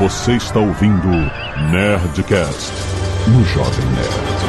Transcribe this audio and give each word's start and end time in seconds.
Você 0.00 0.32
está 0.32 0.58
ouvindo 0.58 1.08
Nerdcast 1.70 2.72
no 3.28 3.44
Jovem 3.44 3.84
Nerd. 3.84 4.40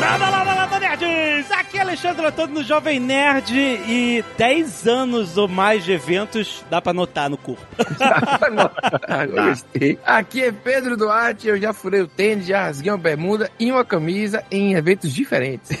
Lada, 0.00 0.30
lada, 0.30 0.52
lada, 0.52 0.80
nerds! 0.80 1.48
Aqui 1.52 1.78
é 1.78 1.82
Alexandre 1.82 2.26
Antônio 2.26 2.54
no 2.54 2.64
Jovem 2.64 2.98
Nerd 2.98 3.56
e 3.56 4.24
10 4.36 4.88
anos 4.88 5.36
ou 5.38 5.46
mais 5.46 5.84
de 5.84 5.92
eventos 5.92 6.64
dá 6.68 6.82
pra 6.82 6.92
notar 6.92 7.30
no 7.30 7.36
corpo. 7.36 7.64
Gostei. 9.32 9.96
Aqui 10.04 10.42
é 10.42 10.50
Pedro 10.50 10.96
Duarte, 10.96 11.46
eu 11.46 11.56
já 11.56 11.72
furei 11.72 12.00
o 12.00 12.08
tênis, 12.08 12.46
já 12.46 12.64
rasguei 12.64 12.90
uma 12.90 12.98
bermuda 12.98 13.48
e 13.60 13.70
uma 13.70 13.84
camisa 13.84 14.42
em 14.50 14.74
eventos 14.74 15.14
diferentes. 15.14 15.78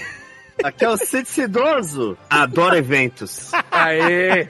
Aqui 0.62 0.84
é 0.84 0.88
o 0.88 0.96
Cid 0.96 1.28
Cidoso. 1.28 2.16
Adoro 2.30 2.76
eventos. 2.76 3.50
Aê! 3.70 4.48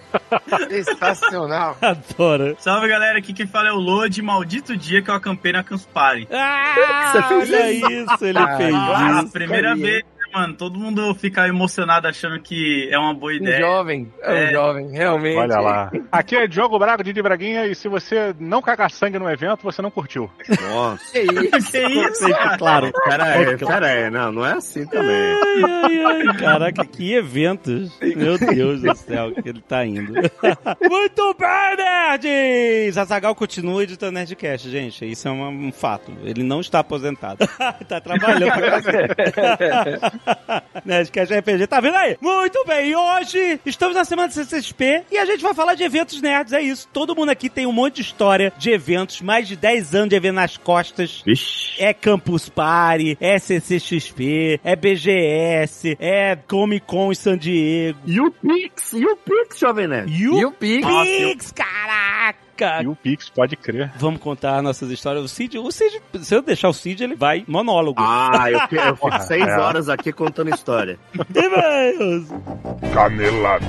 Sensacional. 0.69 1.77
Adoro. 1.80 2.56
Salve 2.59 2.88
galera, 2.88 3.19
aqui 3.19 3.33
quem 3.33 3.47
fala 3.47 3.69
é 3.69 3.73
o 3.73 3.77
Lodi, 3.78 4.20
maldito 4.23 4.77
dia 4.77 5.02
que 5.02 5.11
eu 5.11 5.14
acampei 5.14 5.52
na 5.52 5.62
Campus 5.64 5.87
Party. 5.87 6.28
Ah, 6.30 7.11
Você 7.12 7.23
fez 7.23 7.51
olha 7.51 7.73
isso? 7.73 7.91
isso, 8.14 8.25
ele 8.25 8.38
Ah, 8.38 8.56
fez 8.56 8.75
Ah, 8.75 9.20
isso. 9.23 9.33
primeira 9.33 9.69
carinha. 9.70 9.87
vez, 9.87 10.05
mano? 10.34 10.55
Todo 10.55 10.79
mundo 10.79 11.15
fica 11.15 11.47
emocionado 11.48 12.09
achando 12.09 12.41
que 12.41 12.88
é 12.91 12.98
uma 12.98 13.15
boa 13.15 13.33
Um 13.33 13.37
ideia. 13.37 13.59
jovem, 13.59 14.12
é 14.23 14.30
um 14.30 14.34
É. 14.34 14.51
jovem, 14.52 14.91
realmente. 14.91 15.37
Olha 15.37 15.61
lá. 15.61 15.91
Aqui 16.11 16.37
é 16.37 16.47
Diogo 16.47 16.79
Braga, 16.79 17.05
Didi 17.05 17.23
Braguinha, 17.23 17.66
e 17.66 17.75
se 17.75 17.88
você 17.88 18.34
não 18.39 18.61
cagar 18.61 18.91
sangue 18.91 19.19
no 19.19 19.30
evento, 19.30 19.62
você 19.62 19.80
não 19.80 19.91
curtiu. 19.91 20.30
Nossa. 20.61 21.05
Que 21.12 21.20
isso? 21.20 21.73
Que 21.84 22.01
isso, 22.01 22.28
cara? 22.30 22.59
Claro. 22.59 22.92
Pera 23.05 23.25
aí, 23.25 23.56
pera 23.56 23.87
aí. 23.87 24.11
Não, 24.11 24.33
não 24.33 24.47
é 24.47 24.52
assim 24.55 24.87
também. 24.87 25.11
Ai, 25.12 25.62
ai, 25.65 26.27
ai, 26.28 26.37
caraca, 26.37 26.84
que 26.84 27.14
eventos. 27.14 27.98
Meu 28.01 28.39
Deus 28.39 28.83
do 28.83 28.95
céu, 28.95 29.33
que 29.33 29.48
ele 29.48 29.61
tá 29.61 29.84
indo. 29.84 30.12
Muito 30.89 31.34
bem, 31.39 31.77
nerds! 31.77 32.97
Azagal 32.98 33.34
continua 33.34 33.83
editando 33.83 34.12
Nerdcast, 34.12 34.69
gente. 34.70 35.05
Isso 35.11 35.27
é 35.28 35.30
um 35.30 35.73
fato. 35.73 36.12
Ele 36.25 36.42
não 36.42 36.61
está 36.61 36.78
aposentado. 36.80 37.39
tá 37.89 38.01
trabalhando 38.01 38.53
pra. 38.53 38.80
Nerdcast 40.84 41.34
RPG, 41.34 41.67
tá 41.67 41.80
vendo 41.80 41.97
aí? 41.97 42.17
Muito 42.20 42.64
bem, 42.67 42.91
e 42.91 42.97
hoje 42.97 43.61
estamos 43.64 43.94
na 43.94 44.05
semana 44.05 44.28
de 44.28 44.34
CCXP 44.34 45.05
e 45.11 45.19
a 45.19 45.25
gente 45.25 45.42
vai 45.42 45.55
falar 45.55 45.75
de 45.75 45.83
eventos 45.83 46.20
nerds, 46.20 46.53
é 46.53 46.61
isso. 46.61 46.89
Todo 46.92 47.14
mundo 47.14 47.30
aqui 47.30 47.48
tem 47.48 47.67
um 47.67 47.72
monte 47.72 47.97
de 47.97 48.03
história 48.03 48.52
de 48.58 48.70
eventos, 48.70 49.20
mais 49.20 49.48
de 49.48 49.56
10 49.56 49.95
anos 49.95 50.08
de 50.08 50.17
evento 50.17 50.34
nas 50.34 50.56
costas. 50.56 51.22
Vixe. 51.25 51.83
É 51.83 51.92
Campus 51.92 52.48
Party, 52.48 53.17
é 53.20 53.39
CCXP, 53.39 54.61
é 54.62 54.77
BGS, 54.77 55.97
é 55.98 56.36
Comic 56.36 56.86
Con 56.86 57.12
em 57.12 57.14
San 57.14 57.36
Diego. 57.36 57.98
E 58.06 58.20
o 58.20 58.30
Pix? 58.30 58.92
E 58.92 59.05
o 59.05 59.17
Pix, 59.17 59.58
Jovem 59.58 59.89
Nerd? 59.89 60.12
E 60.12 60.45
o 60.45 60.52
Pix? 60.52 60.86
Nossa, 60.86 61.11
caraca! 62.55 62.83
E 62.84 62.86
o 62.86 62.94
Pix, 62.97 63.28
pode 63.28 63.56
crer. 63.56 63.92
Vamos 63.97 64.20
contar 64.20 64.62
nossas 64.62 64.91
histórias. 64.91 65.24
O 65.24 65.28
Cid, 65.28 65.58
o 65.58 65.70
Cid, 65.70 66.00
se 66.20 66.34
eu 66.34 66.42
deixar 66.42 66.69
o 66.69 66.72
Cid, 66.72 67.02
ele 67.05 67.14
vai 67.14 67.44
monólogo. 67.46 68.00
Ah, 68.00 68.50
eu, 68.50 68.61
fi- 68.69 68.77
eu 68.77 68.96
fico 68.96 69.20
seis 69.22 69.46
é. 69.46 69.58
horas 69.58 69.88
aqui 69.88 70.12
contando 70.12 70.50
história. 70.55 70.98
E-mails. 71.34 72.28
Canelada. 72.92 73.64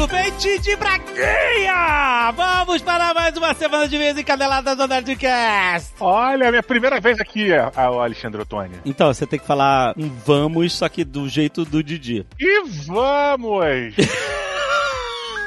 Muito 0.00 0.12
bem, 0.12 0.32
Didi 0.38 0.76
Braguinha! 0.76 2.32
Vamos 2.34 2.80
para 2.80 3.12
mais 3.12 3.36
uma 3.36 3.52
semana 3.52 3.86
de 3.86 3.98
vez 3.98 4.16
encadelada 4.16 4.74
do 4.74 4.88
Nerdcast! 4.88 5.92
Olha, 6.00 6.50
minha 6.50 6.62
primeira 6.62 6.98
vez 6.98 7.20
aqui, 7.20 7.50
o 7.52 8.00
Alexandre 8.00 8.40
Ottoni. 8.40 8.76
Então, 8.86 9.12
você 9.12 9.26
tem 9.26 9.38
que 9.38 9.46
falar 9.46 9.92
um 9.98 10.08
vamos, 10.08 10.72
só 10.72 10.88
que 10.88 11.04
do 11.04 11.28
jeito 11.28 11.66
do 11.66 11.82
Didi. 11.82 12.24
E 12.40 12.62
vamos! 12.86 13.94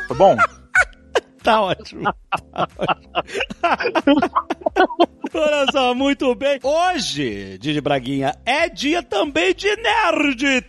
Tá 0.07 0.13
bom? 0.13 0.37
Tá 1.43 1.61
ótimo. 1.61 2.13
Olha 5.35 5.65
só, 5.71 5.95
muito 5.95 6.33
bem. 6.35 6.59
Hoje, 6.61 7.57
Didi 7.57 7.81
Braguinha, 7.81 8.35
é 8.45 8.69
dia 8.69 9.01
também 9.01 9.53
de 9.55 9.67
Nerdtech. 9.75 10.61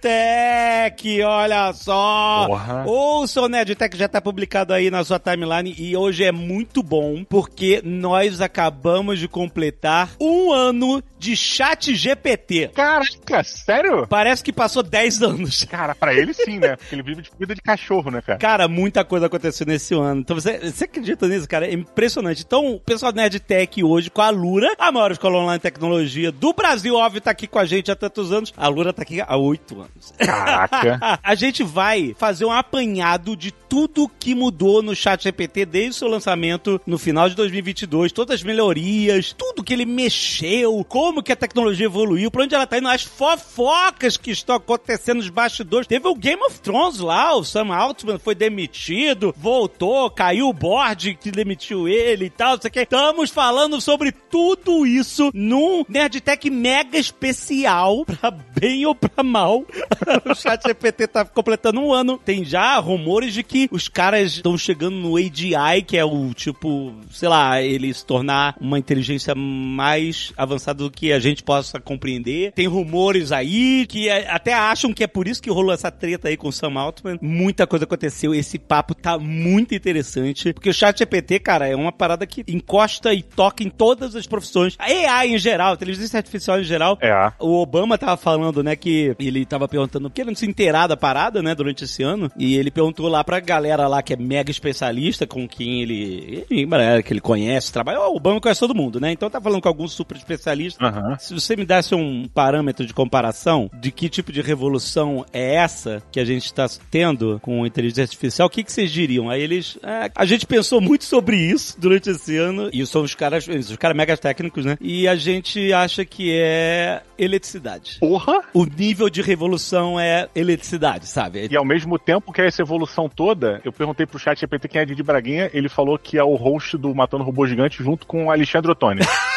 Olha 1.22 1.72
só. 1.74 2.46
Porra. 2.46 2.84
O 2.86 3.26
seu 3.26 3.46
Nerdtech 3.48 3.96
já 3.96 4.08
tá 4.08 4.20
publicado 4.22 4.72
aí 4.72 4.90
na 4.90 5.04
sua 5.04 5.18
timeline 5.18 5.74
e 5.78 5.94
hoje 5.96 6.24
é 6.24 6.32
muito 6.32 6.82
bom 6.82 7.24
porque 7.24 7.82
nós 7.84 8.40
acabamos 8.40 9.18
de 9.18 9.28
completar 9.28 10.12
um 10.18 10.50
ano 10.50 11.02
de 11.18 11.36
chat 11.36 11.94
GPT. 11.94 12.68
Caraca, 12.74 13.44
sério? 13.44 14.06
Parece 14.06 14.42
que 14.42 14.52
passou 14.52 14.82
10 14.82 15.22
anos. 15.22 15.64
Cara, 15.64 15.94
pra 15.94 16.14
ele 16.14 16.32
sim, 16.32 16.58
né? 16.58 16.76
Porque 16.76 16.94
ele 16.94 17.02
vive 17.02 17.22
de 17.22 17.30
vida 17.38 17.54
de 17.54 17.60
cachorro, 17.60 18.10
né, 18.10 18.22
cara? 18.22 18.38
Cara, 18.38 18.66
muita 18.68 19.04
coisa 19.04 19.26
aconteceu 19.26 19.66
nesse 19.66 19.94
ano. 19.94 20.20
Então 20.20 20.34
você, 20.38 20.63
você 20.70 20.84
acredita 20.84 21.26
nisso, 21.28 21.48
cara? 21.48 21.66
É 21.66 21.72
impressionante. 21.72 22.42
Então, 22.46 22.74
o 22.74 22.80
pessoal 22.80 23.12
da 23.12 23.22
Nerdtech 23.22 23.82
hoje 23.82 24.10
com 24.10 24.22
a 24.22 24.30
Lura, 24.30 24.72
a 24.78 24.92
maior 24.92 25.10
escola 25.10 25.38
online 25.38 25.58
de 25.58 25.62
tecnologia 25.62 26.30
do 26.30 26.52
Brasil, 26.52 26.94
óbvio, 26.94 27.20
tá 27.20 27.30
aqui 27.30 27.46
com 27.46 27.58
a 27.58 27.64
gente 27.64 27.90
há 27.90 27.96
tantos 27.96 28.32
anos. 28.32 28.52
A 28.56 28.68
Lura 28.68 28.92
tá 28.92 29.02
aqui 29.02 29.20
há 29.20 29.36
oito 29.36 29.80
anos. 29.80 30.12
Caraca. 30.18 31.18
a 31.22 31.34
gente 31.34 31.62
vai 31.62 32.14
fazer 32.18 32.44
um 32.44 32.52
apanhado 32.52 33.36
de 33.36 33.50
tudo 33.50 34.08
que 34.08 34.34
mudou 34.34 34.82
no 34.82 34.94
chat 34.94 35.24
GPT 35.24 35.66
desde 35.66 35.90
o 35.90 35.94
seu 35.94 36.08
lançamento 36.08 36.80
no 36.86 36.96
final 36.96 37.28
de 37.28 37.34
2022, 37.34 38.12
todas 38.12 38.36
as 38.36 38.42
melhorias, 38.42 39.34
tudo 39.36 39.64
que 39.64 39.72
ele 39.72 39.84
mexeu, 39.84 40.84
como 40.88 41.22
que 41.22 41.32
a 41.32 41.36
tecnologia 41.36 41.86
evoluiu, 41.86 42.30
pra 42.30 42.44
onde 42.44 42.54
ela 42.54 42.68
tá 42.68 42.78
indo, 42.78 42.88
as 42.88 43.02
fofocas 43.02 44.16
que 44.16 44.30
estão 44.30 44.56
acontecendo 44.56 45.16
nos 45.16 45.28
bastidores. 45.28 45.88
Teve 45.88 46.06
o 46.06 46.14
Game 46.14 46.40
of 46.44 46.60
Thrones 46.60 47.00
lá, 47.00 47.34
o 47.34 47.44
Sam 47.44 47.74
Altman 47.74 48.18
foi 48.18 48.34
demitido, 48.34 49.34
voltou, 49.36 50.08
caiu 50.08 50.48
o 50.48 50.52
board 50.54 51.14
que 51.20 51.30
demitiu 51.30 51.88
ele 51.88 52.26
e 52.26 52.30
tal, 52.30 52.54
não 52.54 52.60
sei 52.62 52.68
o 52.68 52.72
que. 52.72 52.80
Estamos 52.80 53.30
falando 53.30 53.80
sobre 53.80 54.12
tudo 54.12 54.86
isso 54.86 55.30
num 55.34 55.84
Nerdtech 55.88 56.48
mega 56.50 56.98
especial, 56.98 58.04
pra 58.20 58.30
bem 58.30 58.86
ou 58.86 58.94
pra 58.94 59.22
mal. 59.22 59.64
o 60.24 60.34
chat 60.34 60.62
GPT 60.66 61.08
tá 61.08 61.24
completando 61.24 61.80
um 61.80 61.92
ano. 61.92 62.18
Tem 62.24 62.44
já 62.44 62.78
rumores 62.78 63.34
de 63.34 63.42
que 63.42 63.68
os 63.70 63.88
caras 63.88 64.32
estão 64.32 64.56
chegando 64.56 64.96
no 64.96 65.16
AGI, 65.16 65.82
que 65.86 65.96
é 65.96 66.04
o 66.04 66.32
tipo, 66.34 66.94
sei 67.10 67.28
lá, 67.28 67.60
ele 67.60 67.92
se 67.92 68.04
tornar 68.04 68.56
uma 68.60 68.78
inteligência 68.78 69.34
mais 69.34 70.32
avançada 70.36 70.84
do 70.84 70.90
que 70.90 71.12
a 71.12 71.18
gente 71.18 71.42
possa 71.42 71.80
compreender. 71.80 72.52
Tem 72.52 72.66
rumores 72.66 73.32
aí 73.32 73.86
que 73.86 74.08
é- 74.08 74.30
até 74.30 74.52
acham 74.54 74.92
que 74.92 75.02
é 75.04 75.06
por 75.06 75.26
isso 75.28 75.42
que 75.42 75.50
rolou 75.50 75.72
essa 75.72 75.90
treta 75.90 76.28
aí 76.28 76.36
com 76.36 76.48
o 76.48 76.52
Sam 76.52 76.78
Altman. 76.78 77.18
Muita 77.20 77.66
coisa 77.66 77.84
aconteceu. 77.84 78.34
Esse 78.34 78.58
papo 78.58 78.94
tá 78.94 79.18
muito 79.18 79.74
interessante. 79.74 80.43
Porque 80.52 80.70
o 80.70 80.74
chat 80.74 80.98
GPT, 80.98 81.38
cara, 81.40 81.68
é 81.68 81.74
uma 81.74 81.92
parada 81.92 82.26
que 82.26 82.44
encosta 82.48 83.12
e 83.12 83.22
toca 83.22 83.62
em 83.62 83.70
todas 83.70 84.14
as 84.14 84.26
profissões. 84.26 84.76
A 84.78 84.84
AI 84.84 85.34
em 85.34 85.38
geral, 85.38 85.74
inteligência 85.74 86.18
artificial 86.18 86.60
em 86.60 86.64
geral. 86.64 86.98
É. 87.00 87.32
O 87.38 87.60
Obama 87.60 87.98
tava 87.98 88.16
falando, 88.16 88.62
né, 88.62 88.76
que 88.76 89.14
ele 89.18 89.44
tava 89.44 89.68
perguntando 89.68 90.08
porque 90.08 90.20
ele 90.20 90.30
não 90.30 90.36
se 90.36 90.46
inteirar 90.46 90.86
da 90.86 90.96
parada, 90.96 91.42
né, 91.42 91.54
durante 91.54 91.84
esse 91.84 92.02
ano. 92.02 92.30
E 92.36 92.56
ele 92.56 92.70
perguntou 92.70 93.08
lá 93.08 93.24
pra 93.24 93.40
galera 93.40 93.88
lá 93.88 94.02
que 94.02 94.12
é 94.12 94.16
mega 94.16 94.50
especialista, 94.50 95.26
com 95.26 95.48
quem 95.48 95.82
ele. 95.82 96.44
ele 96.50 96.66
galera 96.66 97.02
que 97.02 97.12
ele 97.12 97.20
conhece, 97.20 97.72
trabalha. 97.72 98.00
O 98.00 98.16
Obama 98.16 98.40
conhece 98.40 98.60
todo 98.60 98.74
mundo, 98.74 99.00
né? 99.00 99.12
Então 99.12 99.30
tá 99.30 99.40
falando 99.40 99.62
com 99.62 99.68
alguns 99.68 99.92
super 99.92 100.16
especialistas. 100.16 100.86
Aham. 100.86 101.16
Se 101.18 101.32
você 101.32 101.56
me 101.56 101.64
desse 101.64 101.94
um 101.94 102.28
parâmetro 102.32 102.86
de 102.86 102.92
comparação 102.92 103.70
de 103.72 103.90
que 103.90 104.08
tipo 104.08 104.32
de 104.32 104.40
revolução 104.40 105.24
é 105.32 105.54
essa 105.54 106.02
que 106.10 106.20
a 106.20 106.24
gente 106.24 106.46
está 106.46 106.66
tendo 106.90 107.38
com 107.40 107.66
inteligência 107.66 108.02
artificial, 108.02 108.46
o 108.46 108.50
que, 108.50 108.62
que 108.62 108.72
vocês 108.72 108.90
diriam? 108.90 109.30
Aí 109.30 109.42
eles. 109.42 109.78
é, 109.82 110.10
a 110.14 110.24
gente 110.24 110.33
pensou 110.42 110.80
muito 110.80 111.04
sobre 111.04 111.36
isso 111.36 111.78
durante 111.78 112.10
esse 112.10 112.36
ano, 112.36 112.70
e 112.72 112.84
são 112.86 113.02
os 113.02 113.14
caras, 113.14 113.46
os 113.46 113.76
caras 113.76 113.96
mega 113.96 114.16
técnicos, 114.16 114.64
né? 114.64 114.76
E 114.80 115.06
a 115.06 115.14
gente 115.14 115.72
acha 115.72 116.04
que 116.04 116.32
é 116.32 117.02
eletricidade. 117.18 117.98
Porra! 118.00 118.40
O 118.52 118.64
nível 118.64 119.10
de 119.10 119.22
revolução 119.22 119.98
é 119.98 120.28
eletricidade, 120.34 121.06
sabe? 121.06 121.46
E 121.50 121.56
ao 121.56 121.64
mesmo 121.64 121.98
tempo 121.98 122.32
que 122.32 122.40
é 122.40 122.46
essa 122.46 122.62
evolução 122.62 123.08
toda, 123.08 123.60
eu 123.64 123.72
perguntei 123.72 124.06
pro 124.06 124.18
chat 124.18 124.38
GPT 124.40 124.68
quem 124.68 124.80
é 124.80 124.84
Didi 124.84 125.02
Braguinha, 125.02 125.50
ele 125.52 125.68
falou 125.68 125.98
que 125.98 126.18
é 126.18 126.24
o 126.24 126.34
host 126.34 126.76
do 126.76 126.94
Matando 126.94 127.24
Robô 127.24 127.46
Gigante 127.46 127.82
junto 127.82 128.06
com 128.06 128.26
o 128.26 128.30
Alexandre 128.30 128.70
Ottoni. 128.70 129.02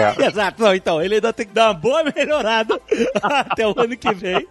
É. 0.00 0.26
Exato, 0.26 0.62
não, 0.62 0.74
então, 0.74 1.02
ele 1.02 1.16
ainda 1.16 1.32
tem 1.32 1.46
que 1.46 1.52
dar 1.52 1.68
uma 1.68 1.74
boa 1.74 2.04
melhorada 2.04 2.80
até 3.22 3.66
o 3.66 3.74
ano 3.78 3.96
que 3.96 4.12
vem. 4.14 4.46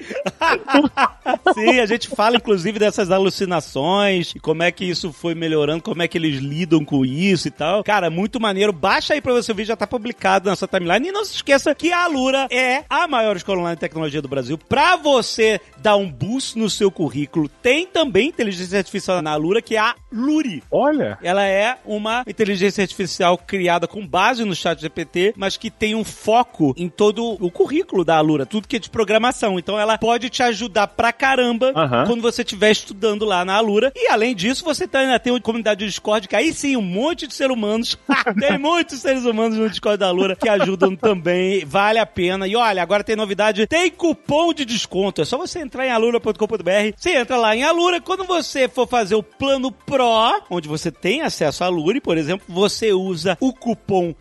Sim, 1.53 1.79
a 1.79 1.85
gente 1.85 2.07
fala 2.07 2.37
inclusive 2.37 2.79
dessas 2.79 3.11
alucinações 3.11 4.33
e 4.35 4.39
como 4.39 4.63
é 4.63 4.71
que 4.71 4.85
isso 4.85 5.11
foi 5.11 5.35
melhorando, 5.35 5.83
como 5.83 6.01
é 6.01 6.07
que 6.07 6.17
eles 6.17 6.39
lidam 6.39 6.83
com 6.83 7.05
isso 7.05 7.47
e 7.47 7.51
tal. 7.51 7.83
Cara, 7.83 8.09
muito 8.09 8.39
maneiro. 8.39 8.71
Baixa 8.71 9.13
aí 9.13 9.21
pra 9.21 9.33
você 9.33 9.53
ver, 9.53 9.65
já 9.65 9.75
tá 9.75 9.87
publicado 9.87 10.49
na 10.49 10.55
sua 10.55 10.67
timeline. 10.67 11.09
E 11.09 11.11
não 11.11 11.25
se 11.25 11.35
esqueça 11.35 11.73
que 11.75 11.91
a 11.91 12.03
Alura 12.03 12.47
é 12.51 12.83
a 12.89 13.07
maior 13.07 13.35
escola 13.35 13.59
online 13.59 13.75
de 13.75 13.81
tecnologia 13.81 14.21
do 14.21 14.27
Brasil. 14.27 14.57
Pra 14.57 14.95
você 14.95 15.59
dar 15.77 15.95
um 15.95 16.09
boost 16.09 16.57
no 16.57 16.69
seu 16.69 16.91
currículo, 16.91 17.49
tem 17.61 17.85
também 17.85 18.27
inteligência 18.27 18.77
artificial 18.77 19.21
na 19.21 19.31
Alura, 19.31 19.61
que 19.61 19.75
é 19.75 19.79
a 19.79 19.95
Luri. 20.11 20.63
Olha. 20.71 21.17
Ela 21.21 21.45
é 21.45 21.77
uma 21.85 22.23
inteligência 22.27 22.81
artificial 22.81 23.37
criada 23.37 23.87
com 23.87 24.05
base 24.05 24.43
no 24.43 24.55
chat 24.55 24.79
GPT, 24.81 25.33
mas 25.39 25.55
que 25.55 25.71
tem 25.71 25.95
um 25.95 26.03
foco 26.03 26.73
em 26.77 26.89
todo 26.89 27.37
o 27.39 27.49
currículo 27.49 28.03
da 28.03 28.17
Alura, 28.17 28.45
tudo 28.45 28.67
que 28.67 28.75
é 28.75 28.79
de 28.79 28.89
programação. 28.89 29.57
Então 29.57 29.79
ela 29.79 29.97
pode 29.97 30.29
te 30.29 30.43
ajudar 30.43 30.87
pra 30.87 31.13
caramba 31.13 31.71
quando 32.05 32.21
você 32.21 32.41
estiver 32.41 32.71
estudando 32.71 33.23
lá 33.23 33.45
na 33.45 33.55
Alura. 33.55 33.91
E 33.95 34.07
além 34.09 34.35
disso, 34.35 34.65
você 34.65 34.85
tá- 34.85 34.99
ainda 34.99 35.17
tem 35.19 35.31
uma 35.31 35.39
comunidade 35.39 35.85
do 35.85 35.87
Discord, 35.87 36.27
que 36.27 36.35
aí 36.35 36.51
sim, 36.53 36.75
um 36.75 36.81
monte 36.81 37.25
de 37.25 37.33
seres 37.33 37.55
humanos. 37.55 37.97
tem 38.39 38.57
muitos 38.57 38.99
seres 38.99 39.23
humanos 39.23 39.57
no 39.57 39.69
Discord 39.69 39.97
da 39.97 40.07
Alura 40.07 40.35
que 40.35 40.49
ajudam 40.49 40.93
também. 40.95 41.63
Vale 41.65 41.99
a 41.99 42.05
pena. 42.05 42.45
E 42.47 42.55
olha, 42.55 42.81
agora 42.83 43.03
tem 43.03 43.15
novidade: 43.15 43.65
tem 43.65 43.89
cupom 43.89 44.53
de 44.53 44.65
desconto. 44.65 45.21
É 45.21 45.25
só 45.25 45.37
você 45.37 45.59
entrar 45.59 45.85
em 45.87 45.91
alura.com.br. 45.91 46.93
Você 46.97 47.15
entra 47.15 47.37
lá 47.37 47.55
em 47.55 47.63
Alura. 47.63 48.01
Quando 48.01 48.25
você 48.25 48.67
for 48.67 48.87
fazer 48.87 49.15
o 49.15 49.23
plano 49.23 49.71
Pro, 49.71 50.09
onde 50.49 50.67
você 50.67 50.91
tem 50.91 51.21
acesso 51.21 51.63
à 51.63 51.67
Alura, 51.67 52.01
por 52.01 52.17
exemplo, 52.17 52.45
você 52.49 52.91
usa 52.91 53.37
o 53.39 53.53
cupom 53.53 54.13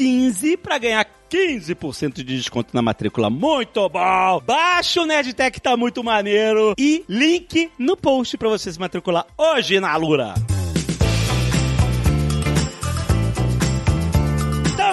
NERD15 0.00 0.56
pra 0.56 0.78
ganhar 0.78 1.06
15% 1.30 2.14
de 2.14 2.24
desconto 2.24 2.74
na 2.74 2.82
matrícula. 2.82 3.28
Muito 3.28 3.88
bom! 3.88 4.40
Baixa 4.44 5.02
o 5.02 5.06
Nerdtech, 5.06 5.60
tá 5.60 5.76
muito 5.76 6.02
maneiro. 6.02 6.74
E 6.78 7.04
link 7.08 7.70
no 7.78 7.96
post 7.96 8.36
pra 8.38 8.48
você 8.48 8.72
se 8.72 8.80
matricular 8.80 9.26
hoje 9.36 9.78
na 9.78 9.92
Alura. 9.92 10.34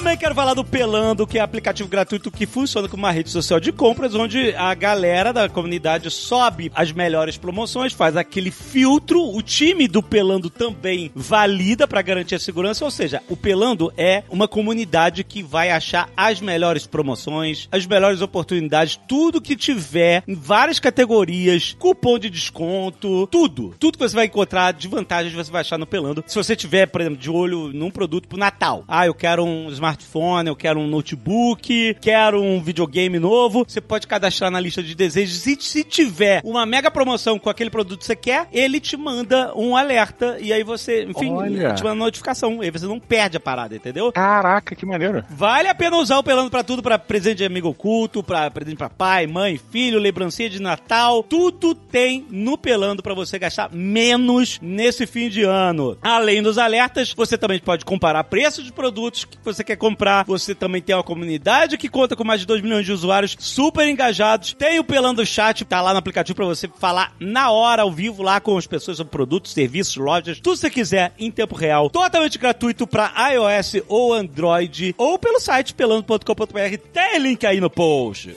Também 0.07 0.19
quero 0.19 0.35
falar 0.35 0.53
do 0.53 0.63
Pelando, 0.63 1.27
que 1.27 1.37
é 1.37 1.41
aplicativo 1.41 1.89
gratuito 1.89 2.31
que 2.31 2.45
funciona 2.45 2.87
como 2.87 3.03
uma 3.03 3.11
rede 3.11 3.29
social 3.29 3.59
de 3.59 3.73
compras, 3.73 4.15
onde 4.15 4.55
a 4.55 4.73
galera 4.73 5.33
da 5.33 5.49
comunidade 5.49 6.09
sobe 6.09 6.71
as 6.73 6.93
melhores 6.93 7.35
promoções, 7.35 7.91
faz 7.91 8.15
aquele 8.15 8.49
filtro. 8.49 9.21
O 9.21 9.41
time 9.41 9.85
do 9.85 10.01
Pelando 10.01 10.49
também 10.49 11.11
valida 11.13 11.85
para 11.85 12.01
garantir 12.01 12.35
a 12.35 12.39
segurança, 12.39 12.85
ou 12.85 12.89
seja, 12.89 13.21
o 13.27 13.35
Pelando 13.35 13.91
é 13.97 14.23
uma 14.29 14.47
comunidade 14.47 15.25
que 15.25 15.43
vai 15.43 15.71
achar 15.71 16.09
as 16.15 16.39
melhores 16.39 16.87
promoções, 16.87 17.67
as 17.69 17.85
melhores 17.85 18.21
oportunidades, 18.21 18.97
tudo 19.09 19.41
que 19.41 19.57
tiver 19.57 20.23
em 20.25 20.35
várias 20.35 20.79
categorias, 20.79 21.75
cupom 21.77 22.17
de 22.17 22.29
desconto, 22.29 23.27
tudo. 23.27 23.75
Tudo 23.77 23.97
que 23.97 24.07
você 24.07 24.15
vai 24.15 24.27
encontrar 24.27 24.71
de 24.71 24.87
vantagens 24.87 25.33
você 25.33 25.51
vai 25.51 25.59
achar 25.59 25.77
no 25.77 25.85
Pelando. 25.85 26.23
Se 26.27 26.35
você 26.35 26.55
tiver, 26.55 26.85
por 26.85 27.01
exemplo, 27.01 27.19
de 27.19 27.29
olho 27.29 27.73
num 27.73 27.91
produto 27.91 28.29
pro 28.29 28.37
Natal. 28.37 28.85
Ah, 28.87 29.05
eu 29.05 29.13
quero 29.13 29.43
um 29.43 29.67
smartphone, 29.97 30.47
eu 30.47 30.55
quero 30.55 30.79
um 30.79 30.87
notebook, 30.87 31.95
quero 31.99 32.41
um 32.41 32.61
videogame 32.61 33.19
novo. 33.19 33.65
Você 33.67 33.81
pode 33.81 34.07
cadastrar 34.07 34.51
na 34.51 34.59
lista 34.59 34.83
de 34.83 34.95
desejos 34.95 35.45
e 35.45 35.57
se 35.59 35.83
tiver 35.83 36.41
uma 36.43 36.65
mega 36.65 36.91
promoção 36.91 37.39
com 37.39 37.49
aquele 37.49 37.69
produto 37.69 37.99
que 37.99 38.05
você 38.05 38.15
quer, 38.15 38.47
ele 38.53 38.79
te 38.79 38.95
manda 38.95 39.53
um 39.55 39.75
alerta 39.75 40.37
e 40.39 40.53
aí 40.53 40.63
você, 40.63 41.03
enfim, 41.03 41.31
Olha. 41.31 41.73
te 41.73 41.83
manda 41.83 41.95
notificação. 41.95 42.61
Aí 42.61 42.69
você 42.69 42.85
não 42.85 42.99
perde 42.99 43.37
a 43.37 43.39
parada, 43.39 43.75
entendeu? 43.75 44.11
Caraca, 44.11 44.75
que 44.75 44.85
maneiro. 44.85 45.23
Vale 45.29 45.67
a 45.67 45.75
pena 45.75 45.97
usar 45.97 46.17
o 46.17 46.23
Pelando 46.23 46.51
pra 46.51 46.63
tudo, 46.63 46.83
pra 46.83 46.99
presente 46.99 47.37
de 47.37 47.45
amigo 47.45 47.69
oculto, 47.69 48.23
pra 48.23 48.51
presente 48.51 48.77
pra 48.77 48.89
pai, 48.89 49.25
mãe, 49.27 49.59
filho, 49.71 49.99
lembrancinha 49.99 50.49
de 50.49 50.61
Natal. 50.61 51.23
Tudo 51.23 51.73
tem 51.73 52.25
no 52.29 52.57
Pelando 52.57 53.01
pra 53.01 53.13
você 53.13 53.39
gastar 53.39 53.69
menos 53.71 54.59
nesse 54.61 55.07
fim 55.07 55.29
de 55.29 55.43
ano. 55.43 55.97
Além 56.01 56.41
dos 56.41 56.57
alertas, 56.57 57.13
você 57.13 57.37
também 57.37 57.59
pode 57.59 57.85
comparar 57.85 58.23
preços 58.25 58.63
de 58.63 58.71
produtos 58.71 59.25
que 59.25 59.37
você 59.43 59.63
quer 59.63 59.75
comprar. 59.75 59.86
Você 60.27 60.55
também 60.55 60.81
tem 60.81 60.95
uma 60.95 61.03
comunidade 61.03 61.77
que 61.77 61.89
conta 61.89 62.15
com 62.15 62.23
mais 62.23 62.41
de 62.41 62.47
2 62.47 62.61
milhões 62.61 62.85
de 62.85 62.91
usuários 62.91 63.35
super 63.39 63.87
engajados. 63.87 64.53
Tem 64.53 64.79
o 64.79 64.83
Pelando 64.83 65.25
Chat, 65.25 65.63
tá 65.65 65.81
lá 65.81 65.93
no 65.93 65.99
aplicativo 65.99 66.35
pra 66.35 66.45
você 66.45 66.69
falar 66.79 67.13
na 67.19 67.51
hora, 67.51 67.83
ao 67.83 67.91
vivo, 67.91 68.23
lá 68.23 68.39
com 68.39 68.57
as 68.57 68.67
pessoas 68.67 68.97
sobre 68.97 69.11
produtos, 69.11 69.53
serviços, 69.53 69.95
lojas, 69.95 70.39
tudo 70.39 70.55
que 70.55 70.61
você 70.61 70.69
quiser 70.69 71.13
em 71.17 71.31
tempo 71.31 71.55
real. 71.55 71.89
Totalmente 71.89 72.37
gratuito 72.37 72.87
pra 72.87 73.13
iOS 73.31 73.83
ou 73.87 74.13
Android, 74.13 74.95
ou 74.97 75.17
pelo 75.17 75.39
site 75.39 75.73
pelando.com.br. 75.73 76.77
Tem 76.93 77.19
link 77.19 77.45
aí 77.45 77.59
no 77.59 77.69
post. 77.69 78.35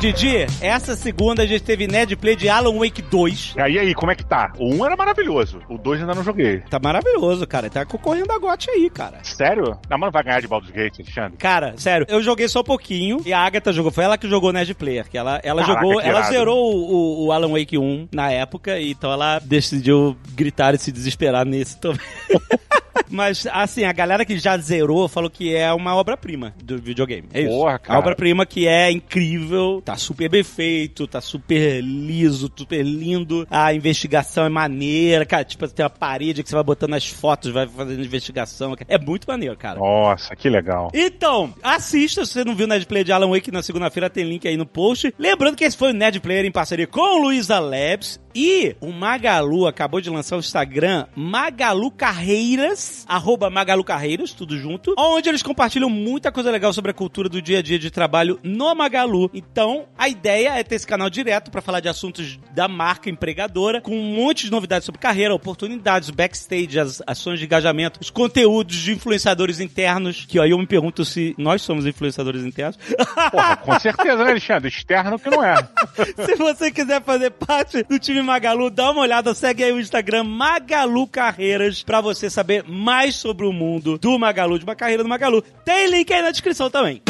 Didi, 0.00 0.46
essa 0.62 0.96
segunda 0.96 1.42
a 1.42 1.46
gente 1.46 1.62
teve 1.62 1.86
Nerd 1.86 2.16
Play 2.16 2.34
de 2.34 2.48
Alan 2.48 2.78
Wake 2.78 3.02
2. 3.02 3.52
E 3.56 3.60
aí, 3.60 3.78
aí, 3.78 3.94
como 3.94 4.10
é 4.10 4.14
que 4.14 4.24
tá? 4.24 4.50
O 4.58 4.74
1 4.74 4.86
era 4.86 4.96
maravilhoso. 4.96 5.60
O 5.68 5.76
2 5.76 6.00
ainda 6.00 6.14
não 6.14 6.24
joguei. 6.24 6.60
Tá 6.70 6.78
maravilhoso, 6.82 7.46
cara. 7.46 7.68
Tá 7.68 7.84
concorrendo 7.84 8.32
a 8.32 8.38
GOT 8.38 8.70
aí, 8.70 8.88
cara. 8.88 9.18
Sério? 9.22 9.78
Não, 9.90 9.98
mas 9.98 10.00
não 10.06 10.10
vai 10.10 10.22
ganhar 10.24 10.40
de 10.40 10.48
Baldur's 10.48 10.72
Gate, 10.72 11.00
Alexandre. 11.00 11.36
Cara, 11.36 11.74
sério, 11.76 12.06
eu 12.08 12.22
joguei 12.22 12.48
só 12.48 12.60
um 12.60 12.64
pouquinho 12.64 13.18
e 13.26 13.32
a 13.34 13.40
Agatha 13.40 13.74
jogou. 13.74 13.92
Foi 13.92 14.04
ela 14.04 14.16
que 14.16 14.26
jogou 14.26 14.54
Nerd 14.54 14.72
Player. 14.74 15.06
Que 15.06 15.18
ela, 15.18 15.38
ela 15.42 15.60
Caraca, 15.62 15.80
jogou, 15.86 16.00
ela 16.00 16.18
irado. 16.20 16.32
zerou 16.32 16.74
o, 16.74 17.26
o- 17.26 17.32
Alan 17.32 17.50
Wake 17.52 17.76
1 17.76 18.08
na 18.10 18.30
época, 18.32 18.80
então 18.80 19.12
ela 19.12 19.38
decidiu 19.38 20.16
gritar 20.34 20.74
e 20.74 20.78
se 20.78 20.90
desesperar 20.90 21.44
nesse 21.44 21.78
também. 21.78 22.00
Mas, 23.08 23.46
assim, 23.50 23.84
a 23.84 23.92
galera 23.92 24.24
que 24.24 24.38
já 24.38 24.56
zerou 24.58 25.08
falou 25.08 25.30
que 25.30 25.54
é 25.54 25.72
uma 25.72 25.94
obra-prima 25.94 26.54
do 26.62 26.78
videogame. 26.78 27.28
É 27.32 27.42
isso. 27.42 27.50
Porra, 27.50 27.78
cara. 27.78 27.96
A 27.96 27.98
obra-prima 27.98 28.46
que 28.46 28.66
é 28.66 28.90
incrível, 28.90 29.82
tá 29.84 29.96
super 29.96 30.28
bem 30.28 30.42
feito, 30.44 31.06
tá 31.06 31.20
super 31.20 31.80
liso, 31.82 32.50
super 32.54 32.82
lindo. 32.82 33.46
A 33.50 33.74
investigação 33.74 34.44
é 34.44 34.48
maneira, 34.48 35.24
cara. 35.26 35.44
Tipo, 35.44 35.66
tem 35.68 35.84
uma 35.84 35.90
parede 35.90 36.42
que 36.42 36.48
você 36.48 36.54
vai 36.54 36.64
botando 36.64 36.94
as 36.94 37.06
fotos, 37.06 37.50
vai 37.50 37.66
fazendo 37.66 38.04
investigação. 38.04 38.76
É 38.88 38.98
muito 38.98 39.26
maneiro, 39.26 39.56
cara. 39.56 39.78
Nossa, 39.78 40.34
que 40.36 40.48
legal. 40.48 40.90
Então, 40.94 41.52
assista, 41.62 42.24
se 42.24 42.32
você 42.32 42.44
não 42.44 42.54
viu 42.54 42.66
o 42.66 42.68
Nerd 42.68 42.86
Player 42.86 43.04
de 43.04 43.12
Alan 43.12 43.30
Wake 43.30 43.50
na 43.50 43.62
segunda-feira, 43.62 44.10
tem 44.10 44.24
link 44.24 44.46
aí 44.46 44.56
no 44.56 44.66
post. 44.66 45.12
Lembrando 45.18 45.56
que 45.56 45.64
esse 45.64 45.76
foi 45.76 45.90
o 45.90 45.94
Nerd 45.94 46.20
Player 46.20 46.44
em 46.44 46.52
parceria 46.52 46.86
com 46.86 47.00
o 47.00 47.22
Luiza 47.22 47.58
Labs. 47.58 48.20
E 48.34 48.76
o 48.80 48.92
Magalu 48.92 49.66
acabou 49.66 50.00
de 50.00 50.08
lançar 50.08 50.36
o 50.36 50.40
Instagram 50.40 51.06
Magalu 51.14 51.90
Carreiras, 51.90 53.04
arroba 53.08 53.50
Magalu 53.50 53.82
Carreiras, 53.82 54.32
tudo 54.32 54.56
junto, 54.56 54.94
onde 54.96 55.28
eles 55.28 55.42
compartilham 55.42 55.90
muita 55.90 56.30
coisa 56.30 56.50
legal 56.50 56.72
sobre 56.72 56.90
a 56.92 56.94
cultura 56.94 57.28
do 57.28 57.42
dia 57.42 57.58
a 57.58 57.62
dia 57.62 57.78
de 57.78 57.90
trabalho 57.90 58.38
no 58.42 58.74
Magalu. 58.74 59.30
Então, 59.34 59.86
a 59.98 60.08
ideia 60.08 60.58
é 60.58 60.62
ter 60.62 60.76
esse 60.76 60.86
canal 60.86 61.10
direto 61.10 61.50
para 61.50 61.60
falar 61.60 61.80
de 61.80 61.88
assuntos 61.88 62.38
da 62.54 62.68
marca 62.68 63.10
empregadora, 63.10 63.80
com 63.80 63.96
um 63.96 64.14
monte 64.14 64.44
de 64.44 64.50
novidades 64.50 64.86
sobre 64.86 65.00
carreira, 65.00 65.34
oportunidades, 65.34 66.10
backstage, 66.10 66.78
as 66.78 67.02
ações 67.06 67.38
de 67.38 67.46
engajamento, 67.46 68.00
os 68.00 68.10
conteúdos 68.10 68.76
de 68.76 68.92
influenciadores 68.92 69.60
internos, 69.60 70.24
que 70.24 70.38
aí 70.38 70.50
eu 70.50 70.58
me 70.58 70.66
pergunto 70.66 71.04
se 71.04 71.34
nós 71.36 71.62
somos 71.62 71.86
influenciadores 71.86 72.44
internos. 72.44 72.78
Porra, 73.30 73.56
com 73.56 73.78
certeza, 73.80 74.24
né, 74.24 74.30
Alexandre? 74.30 74.68
Externo 74.68 75.18
que 75.18 75.30
não 75.30 75.42
é. 75.42 75.56
Se 76.24 76.36
você 76.36 76.70
quiser 76.70 77.02
fazer 77.02 77.30
parte 77.30 77.82
do 77.84 77.98
time 77.98 78.19
Magalu, 78.24 78.70
dá 78.70 78.90
uma 78.90 79.02
olhada, 79.02 79.34
segue 79.34 79.64
aí 79.64 79.72
o 79.72 79.80
Instagram 79.80 80.24
Magalu 80.24 81.06
Carreiras 81.06 81.82
pra 81.82 82.00
você 82.00 82.30
saber 82.30 82.64
mais 82.68 83.16
sobre 83.16 83.46
o 83.46 83.52
mundo 83.52 83.98
do 83.98 84.18
Magalu, 84.18 84.58
de 84.58 84.64
uma 84.64 84.74
carreira 84.74 85.02
do 85.02 85.08
Magalu. 85.08 85.42
Tem 85.64 85.88
link 85.90 86.12
aí 86.12 86.22
na 86.22 86.30
descrição 86.30 86.70
também. 86.70 87.02